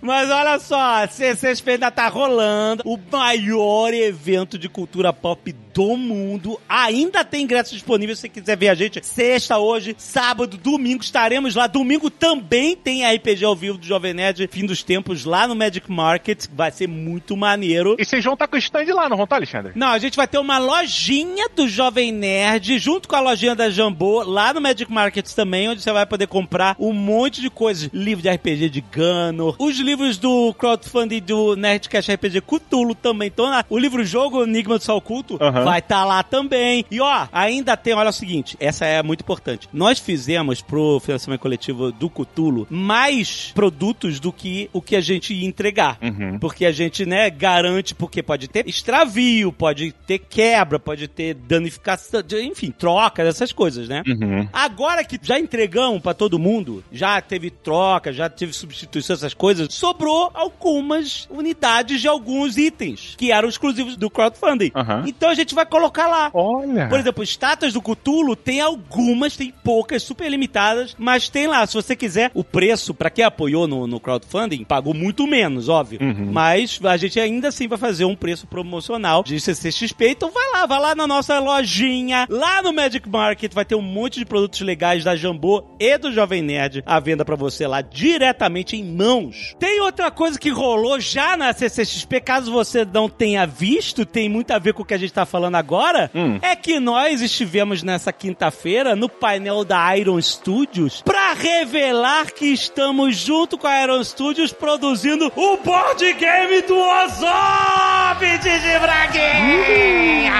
Mas 0.00 0.28
olha 0.28 0.58
só, 0.58 1.04
a 1.04 1.06
CCXP 1.06 1.72
ainda 1.72 1.90
tá 1.92 2.08
rolando. 2.08 2.82
O 2.84 2.98
maior 3.12 3.94
evento 3.94 4.58
de 4.58 4.68
cultura 4.68 5.12
pop 5.12 5.52
do 5.52 5.96
mundo. 5.96 6.35
Ainda 6.68 7.24
tem 7.24 7.42
ingressos 7.42 7.72
disponíveis 7.72 8.18
se 8.18 8.22
você 8.22 8.28
quiser 8.28 8.56
ver 8.56 8.68
a 8.68 8.74
gente. 8.74 9.04
Sexta 9.04 9.58
hoje, 9.58 9.94
sábado, 9.98 10.56
domingo 10.56 11.02
estaremos 11.02 11.54
lá. 11.54 11.66
Domingo 11.66 12.10
também 12.10 12.76
tem 12.76 13.04
RPG 13.04 13.44
ao 13.44 13.56
vivo 13.56 13.78
do 13.78 13.86
Jovem 13.86 14.14
Nerd, 14.14 14.48
fim 14.50 14.66
dos 14.66 14.82
tempos, 14.82 15.24
lá 15.24 15.46
no 15.46 15.54
Magic 15.54 15.90
Market. 15.90 16.46
Vai 16.54 16.70
ser 16.70 16.86
muito 16.88 17.36
maneiro. 17.36 17.96
E 17.98 18.04
vocês 18.04 18.24
vão 18.24 18.34
estar 18.34 18.46
com 18.46 18.56
o 18.56 18.58
stand 18.58 18.84
lá, 18.94 19.08
não 19.08 19.16
vão 19.16 19.24
estar, 19.24 19.36
Alexandre? 19.36 19.72
Não, 19.74 19.88
a 19.88 19.98
gente 19.98 20.16
vai 20.16 20.26
ter 20.26 20.38
uma 20.38 20.58
lojinha 20.58 21.48
do 21.54 21.68
Jovem 21.68 22.12
Nerd, 22.12 22.78
junto 22.78 23.08
com 23.08 23.16
a 23.16 23.20
lojinha 23.20 23.54
da 23.54 23.70
Jambô, 23.70 24.22
lá 24.22 24.52
no 24.52 24.60
Magic 24.60 24.90
Market 24.90 25.26
também, 25.32 25.68
onde 25.68 25.82
você 25.82 25.92
vai 25.92 26.06
poder 26.06 26.26
comprar 26.26 26.76
um 26.78 26.92
monte 26.92 27.40
de 27.40 27.50
coisas. 27.50 27.90
Livro 27.92 28.22
de 28.22 28.28
RPG 28.30 28.68
de 28.68 28.80
Gunner, 28.80 29.54
os 29.58 29.78
livros 29.78 30.18
do 30.18 30.54
crowdfunding 30.54 31.20
do 31.20 31.56
Nerdcast 31.56 32.12
RPG 32.12 32.40
Cthulhu 32.42 32.94
também 32.94 33.28
estão 33.28 33.46
lá. 33.46 33.64
O 33.68 33.78
livro-jogo 33.78 34.42
Enigma 34.44 34.78
do 34.78 34.84
Sol 34.84 35.00
Culto 35.00 35.38
Aham. 35.40 35.64
vai 35.64 35.78
estar 35.78 36.04
lá 36.04 36.22
também. 36.26 36.84
E 36.90 37.00
ó, 37.00 37.26
ainda 37.32 37.76
tem, 37.76 37.94
olha 37.94 38.10
o 38.10 38.12
seguinte, 38.12 38.56
essa 38.60 38.84
é 38.84 39.02
muito 39.02 39.20
importante. 39.20 39.68
Nós 39.72 39.98
fizemos 39.98 40.60
pro 40.60 41.00
financiamento 41.00 41.40
coletivo 41.40 41.92
do 41.92 42.10
Cthulhu 42.10 42.66
mais 42.70 43.52
produtos 43.54 44.20
do 44.20 44.32
que 44.32 44.68
o 44.72 44.82
que 44.82 44.96
a 44.96 45.00
gente 45.00 45.32
ia 45.34 45.46
entregar. 45.46 45.98
Uhum. 46.02 46.38
Porque 46.38 46.64
a 46.64 46.72
gente, 46.72 47.06
né, 47.06 47.30
garante, 47.30 47.94
porque 47.94 48.22
pode 48.22 48.48
ter 48.48 48.68
extravio, 48.68 49.52
pode 49.52 49.92
ter 50.06 50.18
quebra, 50.18 50.78
pode 50.78 51.08
ter 51.08 51.34
danificação, 51.34 52.22
enfim, 52.42 52.70
troca, 52.70 53.22
essas 53.22 53.52
coisas, 53.52 53.88
né? 53.88 54.02
Uhum. 54.06 54.48
Agora 54.52 55.04
que 55.04 55.18
já 55.22 55.38
entregamos 55.38 56.00
pra 56.00 56.14
todo 56.14 56.38
mundo, 56.38 56.84
já 56.92 57.20
teve 57.20 57.50
troca, 57.50 58.12
já 58.12 58.28
teve 58.28 58.52
substituição, 58.52 59.14
essas 59.14 59.34
coisas, 59.34 59.72
sobrou 59.72 60.30
algumas 60.34 61.26
unidades 61.30 62.00
de 62.00 62.08
alguns 62.08 62.56
itens 62.56 63.14
que 63.16 63.32
eram 63.32 63.48
exclusivos 63.48 63.96
do 63.96 64.10
crowdfunding. 64.10 64.72
Aham. 64.74 65.04
Então 65.06 65.28
a 65.28 65.34
gente 65.34 65.54
vai 65.54 65.66
colocar 65.66 66.05
lá. 66.06 66.30
Olha. 66.32 66.88
Por 66.88 66.98
exemplo, 66.98 67.22
estátuas 67.22 67.72
do 67.72 67.82
Cthulhu 67.82 68.36
tem 68.36 68.60
algumas, 68.60 69.36
tem 69.36 69.52
poucas, 69.64 70.02
super 70.02 70.28
limitadas, 70.30 70.94
mas 70.98 71.28
tem 71.28 71.46
lá. 71.46 71.66
Se 71.66 71.74
você 71.74 71.96
quiser, 71.96 72.30
o 72.34 72.44
preço, 72.44 72.94
pra 72.94 73.10
quem 73.10 73.24
apoiou 73.24 73.66
no, 73.66 73.86
no 73.86 74.00
crowdfunding, 74.00 74.64
pagou 74.64 74.94
muito 74.94 75.26
menos, 75.26 75.68
óbvio. 75.68 76.00
Uhum. 76.00 76.30
Mas 76.32 76.80
a 76.82 76.96
gente 76.96 77.18
ainda 77.18 77.48
assim 77.48 77.68
vai 77.68 77.78
fazer 77.78 78.04
um 78.04 78.16
preço 78.16 78.46
promocional 78.46 79.22
de 79.22 79.38
CCXP. 79.40 80.10
Então 80.10 80.30
vai 80.30 80.52
lá, 80.52 80.66
vai 80.66 80.80
lá 80.80 80.94
na 80.94 81.06
nossa 81.06 81.38
lojinha, 81.38 82.26
lá 82.28 82.62
no 82.62 82.72
Magic 82.72 83.08
Market, 83.08 83.52
vai 83.52 83.64
ter 83.64 83.74
um 83.74 83.82
monte 83.82 84.18
de 84.18 84.24
produtos 84.24 84.60
legais 84.60 85.04
da 85.04 85.16
Jambô 85.16 85.64
e 85.78 85.96
do 85.98 86.12
Jovem 86.12 86.42
Nerd 86.42 86.82
à 86.86 87.00
venda 87.00 87.24
pra 87.24 87.36
você 87.36 87.66
lá 87.66 87.80
diretamente 87.80 88.76
em 88.76 88.84
mãos. 88.84 89.54
Tem 89.58 89.80
outra 89.80 90.10
coisa 90.10 90.38
que 90.38 90.50
rolou 90.50 91.00
já 91.00 91.36
na 91.36 91.52
CCXP, 91.52 92.20
caso 92.20 92.52
você 92.52 92.84
não 92.84 93.08
tenha 93.08 93.46
visto, 93.46 94.04
tem 94.04 94.28
muito 94.28 94.50
a 94.50 94.58
ver 94.58 94.74
com 94.74 94.82
o 94.82 94.84
que 94.84 94.94
a 94.94 94.98
gente 94.98 95.12
tá 95.12 95.24
falando 95.24 95.56
agora, 95.56 95.95
Hum. 96.14 96.38
é 96.42 96.54
que 96.54 96.78
nós 96.78 97.20
estivemos 97.20 97.82
nessa 97.82 98.12
quinta-feira 98.12 98.94
no 98.94 99.08
painel 99.08 99.64
da 99.64 99.96
Iron 99.96 100.20
Studios 100.20 101.02
pra 101.02 101.32
revelar 101.32 102.32
que 102.32 102.46
estamos 102.46 103.16
junto 103.16 103.56
com 103.58 103.66
a 103.66 103.82
Iron 103.82 104.02
Studios 104.04 104.52
produzindo 104.52 105.32
o 105.34 105.56
board 105.58 106.12
game 106.14 106.62
do 106.62 106.78
Ozob 106.78 108.38
de 108.38 108.78
Braguinha! 108.78 110.32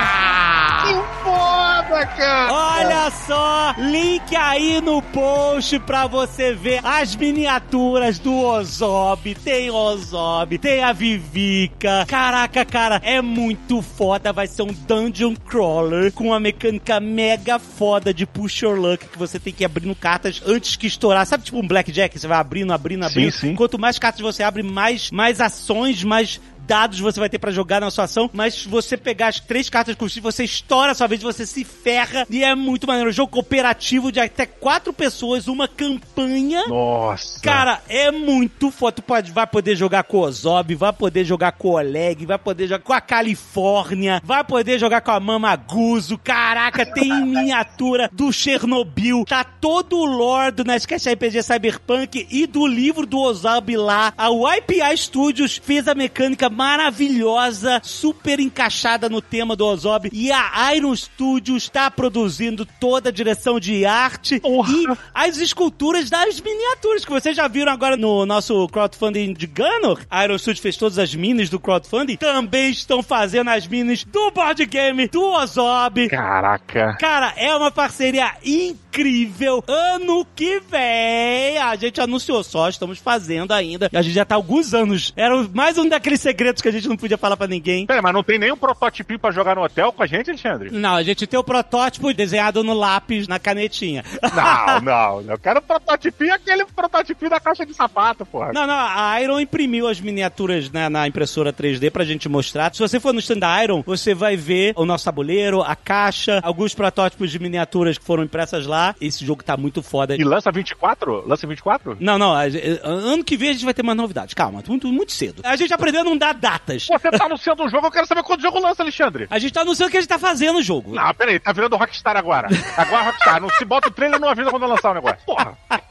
Foda, 1.22 2.06
cara. 2.06 2.52
Olha 2.52 3.10
só, 3.10 3.74
link 3.78 4.34
aí 4.36 4.80
no 4.80 5.02
post 5.02 5.78
pra 5.80 6.06
você 6.06 6.54
ver 6.54 6.80
as 6.84 7.16
miniaturas 7.16 8.18
do 8.18 8.32
Ozob. 8.32 9.34
Tem 9.34 9.70
Ozob, 9.70 10.58
tem 10.58 10.84
a 10.84 10.92
Vivica. 10.92 12.04
Caraca, 12.06 12.64
cara, 12.64 13.00
é 13.02 13.20
muito 13.20 13.82
foda. 13.82 14.32
Vai 14.32 14.46
ser 14.46 14.62
um 14.62 14.72
dungeon 14.86 15.34
crawler 15.46 16.12
com 16.12 16.28
uma 16.28 16.40
mecânica 16.40 17.00
mega 17.00 17.58
foda 17.58 18.12
de 18.12 18.26
push 18.26 18.62
your 18.62 18.78
luck 18.78 19.06
que 19.06 19.18
você 19.18 19.38
tem 19.38 19.52
que 19.52 19.62
ir 19.62 19.66
abrindo 19.66 19.94
cartas 19.94 20.42
antes 20.44 20.76
que 20.76 20.86
estourar. 20.86 21.24
Sabe 21.26 21.44
tipo 21.44 21.58
um 21.58 21.66
blackjack? 21.66 22.18
Você 22.18 22.26
vai 22.26 22.38
abrindo, 22.38 22.72
abrindo, 22.72 23.04
abrindo. 23.04 23.32
sim. 23.32 23.54
Quanto 23.54 23.78
mais 23.78 23.98
cartas 23.98 24.20
você 24.20 24.42
abre, 24.42 24.62
mais, 24.62 25.10
mais 25.10 25.40
ações, 25.40 26.02
mais 26.04 26.40
dados 26.66 27.00
você 27.00 27.20
vai 27.20 27.28
ter 27.28 27.38
pra 27.38 27.50
jogar 27.50 27.80
na 27.80 27.90
sua 27.90 28.04
ação, 28.04 28.28
mas 28.32 28.54
se 28.54 28.68
você 28.68 28.96
pegar 28.96 29.28
as 29.28 29.40
três 29.40 29.70
cartas 29.70 29.94
combustível, 29.94 30.30
você 30.30 30.44
estoura 30.44 30.92
a 30.92 30.94
sua 30.94 31.06
vez, 31.06 31.22
você 31.22 31.46
se 31.46 31.64
ferra 31.64 32.26
e 32.28 32.42
é 32.42 32.54
muito 32.54 32.86
maneiro. 32.86 33.10
Um 33.10 33.12
jogo 33.12 33.32
cooperativo 33.32 34.10
de 34.10 34.20
até 34.20 34.46
quatro 34.46 34.92
pessoas, 34.92 35.46
uma 35.46 35.68
campanha. 35.68 36.66
Nossa. 36.66 37.40
Cara, 37.40 37.80
é 37.88 38.10
muito 38.10 38.70
foda. 38.70 38.96
Tu 38.96 39.02
pode, 39.02 39.30
vai 39.30 39.46
poder 39.46 39.76
jogar 39.76 40.04
com 40.04 40.18
o 40.18 40.20
Ozob, 40.20 40.74
vai 40.74 40.92
poder 40.92 41.24
jogar 41.24 41.52
com 41.52 41.68
o 41.68 41.76
Oleg, 41.76 42.26
vai 42.26 42.38
poder 42.38 42.66
jogar 42.66 42.84
com 42.84 42.92
a 42.92 43.00
Califórnia, 43.00 44.20
vai 44.24 44.42
poder 44.42 44.78
jogar 44.78 45.00
com 45.00 45.10
a 45.10 45.20
Mama 45.20 45.54
Guzo. 45.54 46.18
Caraca, 46.18 46.84
tem 46.84 47.12
miniatura 47.24 48.10
do 48.12 48.32
Chernobyl. 48.32 49.24
Tá 49.24 49.44
todo 49.44 49.96
o 49.98 50.04
lore 50.04 50.52
do 50.52 50.64
Nerdcast 50.64 51.08
RPG 51.08 51.42
Cyberpunk 51.42 52.26
e 52.30 52.46
do 52.46 52.66
livro 52.66 53.06
do 53.06 53.18
Ozob 53.18 53.76
lá. 53.76 54.12
A 54.16 54.28
YPI 54.28 54.96
Studios 54.96 55.60
fez 55.62 55.86
a 55.86 55.94
mecânica 55.94 56.48
maravilhosa, 56.56 57.80
super 57.84 58.40
encaixada 58.40 59.10
no 59.10 59.20
tema 59.20 59.54
do 59.54 59.66
Ozob. 59.66 60.08
E 60.10 60.32
a 60.32 60.74
Iron 60.74 60.96
Studios 60.96 61.68
tá 61.68 61.90
produzindo 61.90 62.64
toda 62.80 63.10
a 63.10 63.12
direção 63.12 63.60
de 63.60 63.84
arte 63.84 64.40
Porra. 64.40 64.72
e 64.72 64.86
as 65.12 65.36
esculturas 65.36 66.08
das 66.08 66.40
miniaturas 66.40 67.04
que 67.04 67.10
vocês 67.10 67.36
já 67.36 67.46
viram 67.46 67.70
agora 67.70 67.96
no 67.96 68.24
nosso 68.24 68.66
crowdfunding 68.68 69.34
de 69.34 69.46
Gunner. 69.46 69.98
A 70.10 70.24
Iron 70.24 70.38
Studios 70.38 70.60
fez 70.60 70.76
todas 70.78 70.98
as 70.98 71.14
minis 71.14 71.50
do 71.50 71.60
crowdfunding. 71.60 72.16
Também 72.16 72.70
estão 72.70 73.02
fazendo 73.02 73.50
as 73.50 73.66
minis 73.66 74.02
do 74.04 74.30
board 74.30 74.64
game 74.64 75.08
do 75.08 75.22
Ozob. 75.22 76.08
Caraca. 76.08 76.96
Cara, 76.98 77.34
é 77.36 77.54
uma 77.54 77.70
parceria 77.70 78.32
incrível. 78.42 79.62
Ano 79.66 80.26
que 80.34 80.58
vem, 80.60 81.58
a 81.58 81.76
gente 81.76 82.00
anunciou 82.00 82.42
só, 82.42 82.68
estamos 82.70 82.98
fazendo 82.98 83.52
ainda. 83.52 83.90
A 83.92 84.00
gente 84.00 84.14
já 84.14 84.24
tá 84.24 84.34
há 84.34 84.38
alguns 84.38 84.72
anos. 84.72 85.12
Era 85.14 85.36
mais 85.52 85.76
um 85.76 85.86
daqueles 85.86 86.20
segredos 86.20 86.45
que 86.54 86.68
a 86.68 86.72
gente 86.72 86.88
não 86.88 86.96
podia 86.96 87.18
falar 87.18 87.36
pra 87.36 87.46
ninguém. 87.46 87.86
Pera, 87.86 88.02
mas 88.02 88.12
não 88.12 88.22
tem 88.22 88.38
nenhum 88.38 88.56
prototipinho 88.56 89.18
pra 89.18 89.30
jogar 89.30 89.56
no 89.56 89.62
hotel 89.62 89.92
com 89.92 90.02
a 90.02 90.06
gente, 90.06 90.30
Alexandre? 90.30 90.70
Não, 90.70 90.94
a 90.94 91.02
gente 91.02 91.26
tem 91.26 91.38
o 91.38 91.44
protótipo 91.44 92.12
desenhado 92.12 92.62
no 92.62 92.74
lápis, 92.74 93.28
na 93.28 93.38
canetinha. 93.38 94.04
Não, 94.34 94.80
não. 95.22 95.32
Eu 95.32 95.38
quero 95.38 95.60
prototipinho 95.62 96.34
aquele 96.34 96.64
prototipinho 96.64 97.30
da 97.30 97.40
caixa 97.40 97.64
de 97.64 97.74
sapato, 97.74 98.24
porra. 98.24 98.52
Não, 98.52 98.66
não, 98.66 98.74
a 98.74 99.20
Iron 99.20 99.40
imprimiu 99.40 99.88
as 99.88 100.00
miniaturas 100.00 100.70
né, 100.70 100.88
na 100.88 101.06
impressora 101.06 101.52
3D 101.52 101.90
pra 101.90 102.04
gente 102.04 102.28
mostrar. 102.28 102.72
Se 102.74 102.80
você 102.80 103.00
for 103.00 103.12
no 103.12 103.20
stand 103.20 103.38
da 103.38 103.62
Iron, 103.62 103.82
você 103.86 104.14
vai 104.14 104.36
ver 104.36 104.72
o 104.76 104.84
nosso 104.84 105.04
tabuleiro, 105.04 105.62
a 105.62 105.74
caixa, 105.74 106.40
alguns 106.42 106.74
protótipos 106.74 107.30
de 107.30 107.38
miniaturas 107.38 107.98
que 107.98 108.04
foram 108.04 108.24
impressas 108.24 108.66
lá. 108.66 108.94
Esse 109.00 109.24
jogo 109.24 109.42
tá 109.42 109.56
muito 109.56 109.82
foda. 109.82 110.16
E 110.16 110.24
lança 110.24 110.50
24? 110.50 111.26
Lança 111.26 111.46
24? 111.46 111.96
Não, 112.00 112.18
não, 112.18 112.34
ano 112.82 113.24
que 113.24 113.36
vem 113.36 113.50
a 113.50 113.52
gente 113.52 113.64
vai 113.64 113.74
ter 113.74 113.82
mais 113.82 113.96
novidades. 113.96 114.34
Calma, 114.34 114.62
muito, 114.66 114.88
muito 114.88 115.12
cedo. 115.12 115.42
A 115.44 115.56
gente 115.56 115.72
aprendeu 115.72 116.00
a 116.02 116.04
não 116.04 116.16
dar 116.16 116.34
datas. 116.36 116.86
Você 116.86 117.10
tá 117.10 117.24
anunciando 117.24 117.64
um 117.64 117.68
jogo, 117.68 117.86
eu 117.86 117.90
quero 117.90 118.06
saber 118.06 118.22
quando 118.22 118.40
o 118.40 118.42
jogo 118.42 118.60
lança, 118.60 118.82
Alexandre. 118.82 119.26
A 119.30 119.38
gente 119.38 119.52
tá 119.52 119.62
anunciando 119.62 119.88
o 119.88 119.90
que 119.90 119.96
a 119.96 120.00
gente 120.00 120.08
tá 120.08 120.18
fazendo 120.18 120.58
o 120.58 120.62
jogo. 120.62 120.94
Não, 120.94 121.14
peraí, 121.14 121.38
tá 121.38 121.52
virando 121.52 121.76
Rockstar 121.76 122.16
agora. 122.16 122.48
Agora 122.76 123.02
é 123.02 123.06
Rockstar. 123.06 123.40
Não 123.40 123.50
se 123.50 123.64
bota 123.64 123.88
o 123.88 123.90
trailer 123.90 124.20
não 124.20 124.28
avisa 124.28 124.50
quando 124.50 124.66
lançar 124.66 124.90
o 124.90 124.94
negócio. 124.94 125.18
Porra. 125.24 125.56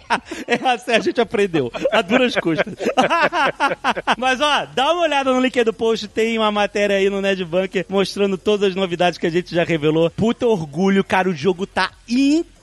É 0.48 0.54
assim 0.70 0.92
a 0.92 1.00
gente 1.00 1.20
aprendeu, 1.20 1.72
a 1.92 2.02
duras 2.02 2.36
custas. 2.36 2.76
Mas 4.18 4.40
ó, 4.40 4.68
dá 4.74 4.92
uma 4.94 5.02
olhada 5.02 5.34
no 5.34 5.40
link 5.40 5.58
aí 5.58 5.66
do 5.66 5.74
post, 5.74 6.08
tem 6.08 6.38
uma 6.38 6.52
matéria 6.52 6.98
aí 6.98 7.10
no 7.10 7.22
Ned 7.22 7.44
Bunker 7.44 7.86
mostrando 7.90 8.38
todas 8.38 8.70
as 8.70 8.76
novidades 8.76 9.18
que 9.18 9.26
a 9.26 9.32
gente 9.32 9.54
já 9.54 9.64
revelou. 9.64 10.12
Puta 10.12 10.46
orgulho, 10.46 11.04
cara, 11.04 11.28
o 11.28 11.34
jogo 11.34 11.66
tá 11.66 11.90
incrível 12.08 12.55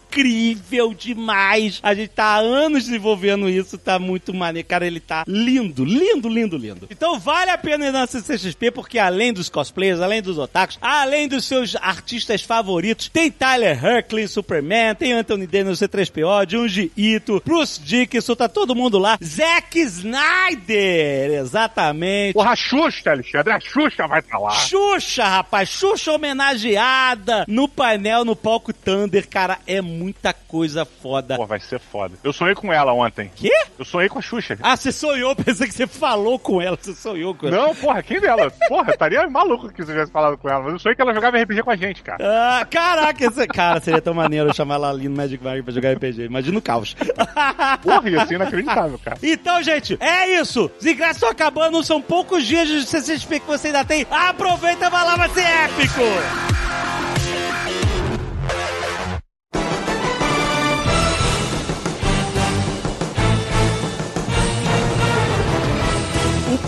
demais. 0.95 1.81
A 1.83 1.95
gente 1.95 2.11
tá 2.11 2.25
há 2.25 2.39
anos 2.39 2.85
desenvolvendo 2.85 3.49
isso, 3.49 3.79
tá 3.79 3.99
muito 3.99 4.35
maneiro. 4.35 4.69
Cara, 4.69 4.87
ele 4.87 5.01
tá 5.01 5.25
lindo, 5.27 5.85
lindo, 5.85 6.29
lindo, 6.29 6.57
lindo. 6.57 6.89
Então 6.91 7.19
vale 7.19 7.51
a 7.51 7.59
pena 7.59 7.87
ir 7.87 7.93
na 7.93 8.07
CCXP, 8.07 8.71
porque 8.71 8.99
além 8.99 9.33
dos 9.33 9.49
cosplayers, 9.49 10.01
além 10.01 10.23
dos 10.23 10.39
otakus, 10.39 10.79
além 10.81 11.29
dos 11.29 11.45
seus 11.45 11.77
artistas 11.77 12.43
favoritos, 12.43 13.09
tem 13.09 13.31
Tyler 13.31 13.83
Hercley, 13.85 14.29
Superman, 14.29 14.95
tem 14.95 15.13
Anthony 15.13 15.47
Daniels, 15.47 15.81
C3PO, 15.81 16.51
Junji 16.51 16.93
Ito, 16.97 17.43
Bruce 17.45 17.81
Dickinson, 17.81 18.35
tá 18.35 18.49
todo 18.49 18.75
mundo 18.75 18.99
lá. 18.99 19.19
Zack 19.23 19.79
Snyder, 19.79 21.41
exatamente. 21.41 22.35
Porra, 22.35 22.55
Xuxa, 22.55 23.11
Alexandre. 23.11 23.53
A 23.53 23.61
Xuxa 23.61 24.07
vai 24.07 24.23
pra 24.23 24.39
lá. 24.39 24.53
Xuxa, 24.53 25.25
rapaz, 25.25 25.69
Xuxa 25.69 26.13
homenageada 26.13 27.45
no 27.49 27.69
painel, 27.69 28.25
no 28.25 28.37
palco 28.37 28.73
Thunder, 28.73 29.29
cara, 29.29 29.59
é 29.67 29.81
muito 29.81 30.02
muita 30.03 30.33
coisa 30.33 30.85
foda. 30.85 31.37
Pô, 31.37 31.47
vai 31.47 31.61
ser 31.61 31.79
foda. 31.79 32.17
Eu 32.23 32.33
sonhei 32.33 32.55
com 32.55 32.73
ela 32.73 32.93
ontem. 32.93 33.31
Quê? 33.35 33.53
Eu 33.79 33.85
sonhei 33.85 34.09
com 34.09 34.19
a 34.19 34.23
Xuxa. 34.23 34.59
Ah, 34.63 34.77
você 34.77 34.93
sonhou, 34.93 35.35
pensei 35.37 35.67
que 35.67 35.75
você 35.75 35.87
falou 35.87 36.39
com 36.39 36.61
ela, 36.61 36.77
você 36.81 36.95
sonhou 36.95 37.35
com 37.35 37.47
ela. 37.47 37.57
Não, 37.57 37.75
porra, 37.75 38.03
quem 38.03 38.21
dela? 38.21 38.51
Porra, 38.69 38.93
estaria 38.93 39.29
maluco 39.29 39.69
que 39.71 39.83
você 39.83 39.93
tivesse 39.93 40.13
falado 40.13 40.37
com 40.37 40.49
ela. 40.49 40.63
Mas 40.63 40.73
eu 40.73 40.79
sonhei 40.79 40.97
que 40.97 41.03
ela 41.03 41.15
jogava 41.15 41.41
RPG 41.41 41.63
com 41.63 41.71
a 41.71 41.77
gente, 41.77 42.03
cara. 42.03 42.19
Ah, 42.23 42.65
caraca, 42.65 43.25
esse... 43.25 43.47
cara, 43.47 43.81
seria 43.81 44.01
tão 44.01 44.15
maneiro 44.15 44.51
eu 44.51 44.55
chamar 44.55 44.75
ela 44.75 44.91
ali 44.91 45.09
no 45.09 45.17
Magic 45.17 45.43
Bag 45.43 45.63
pra 45.63 45.73
jogar 45.73 45.93
RPG. 45.95 46.25
Imagina 46.25 46.59
o 46.59 46.63
caos. 46.63 46.95
Porra, 47.83 48.11
ia 48.11 48.27
ser 48.27 48.35
inacreditável, 48.35 48.99
cara. 48.99 49.19
Então, 49.23 49.63
gente, 49.63 49.97
é 50.01 50.41
isso. 50.41 50.71
Os 50.79 50.87
ingressos 50.87 51.17
estão 51.17 51.31
acabando, 51.31 51.83
são 51.85 52.01
poucos 52.01 52.45
dias 52.45 52.69
de 52.69 52.85
CCXP 52.85 53.41
que 53.41 53.47
você 53.47 53.69
ainda 53.69 53.85
tem. 53.85 54.07
Aproveita, 54.11 54.91
vai 54.91 55.05
lá, 55.05 55.17
vai 55.17 55.29
ser 55.31 55.43
épico! 55.43 57.12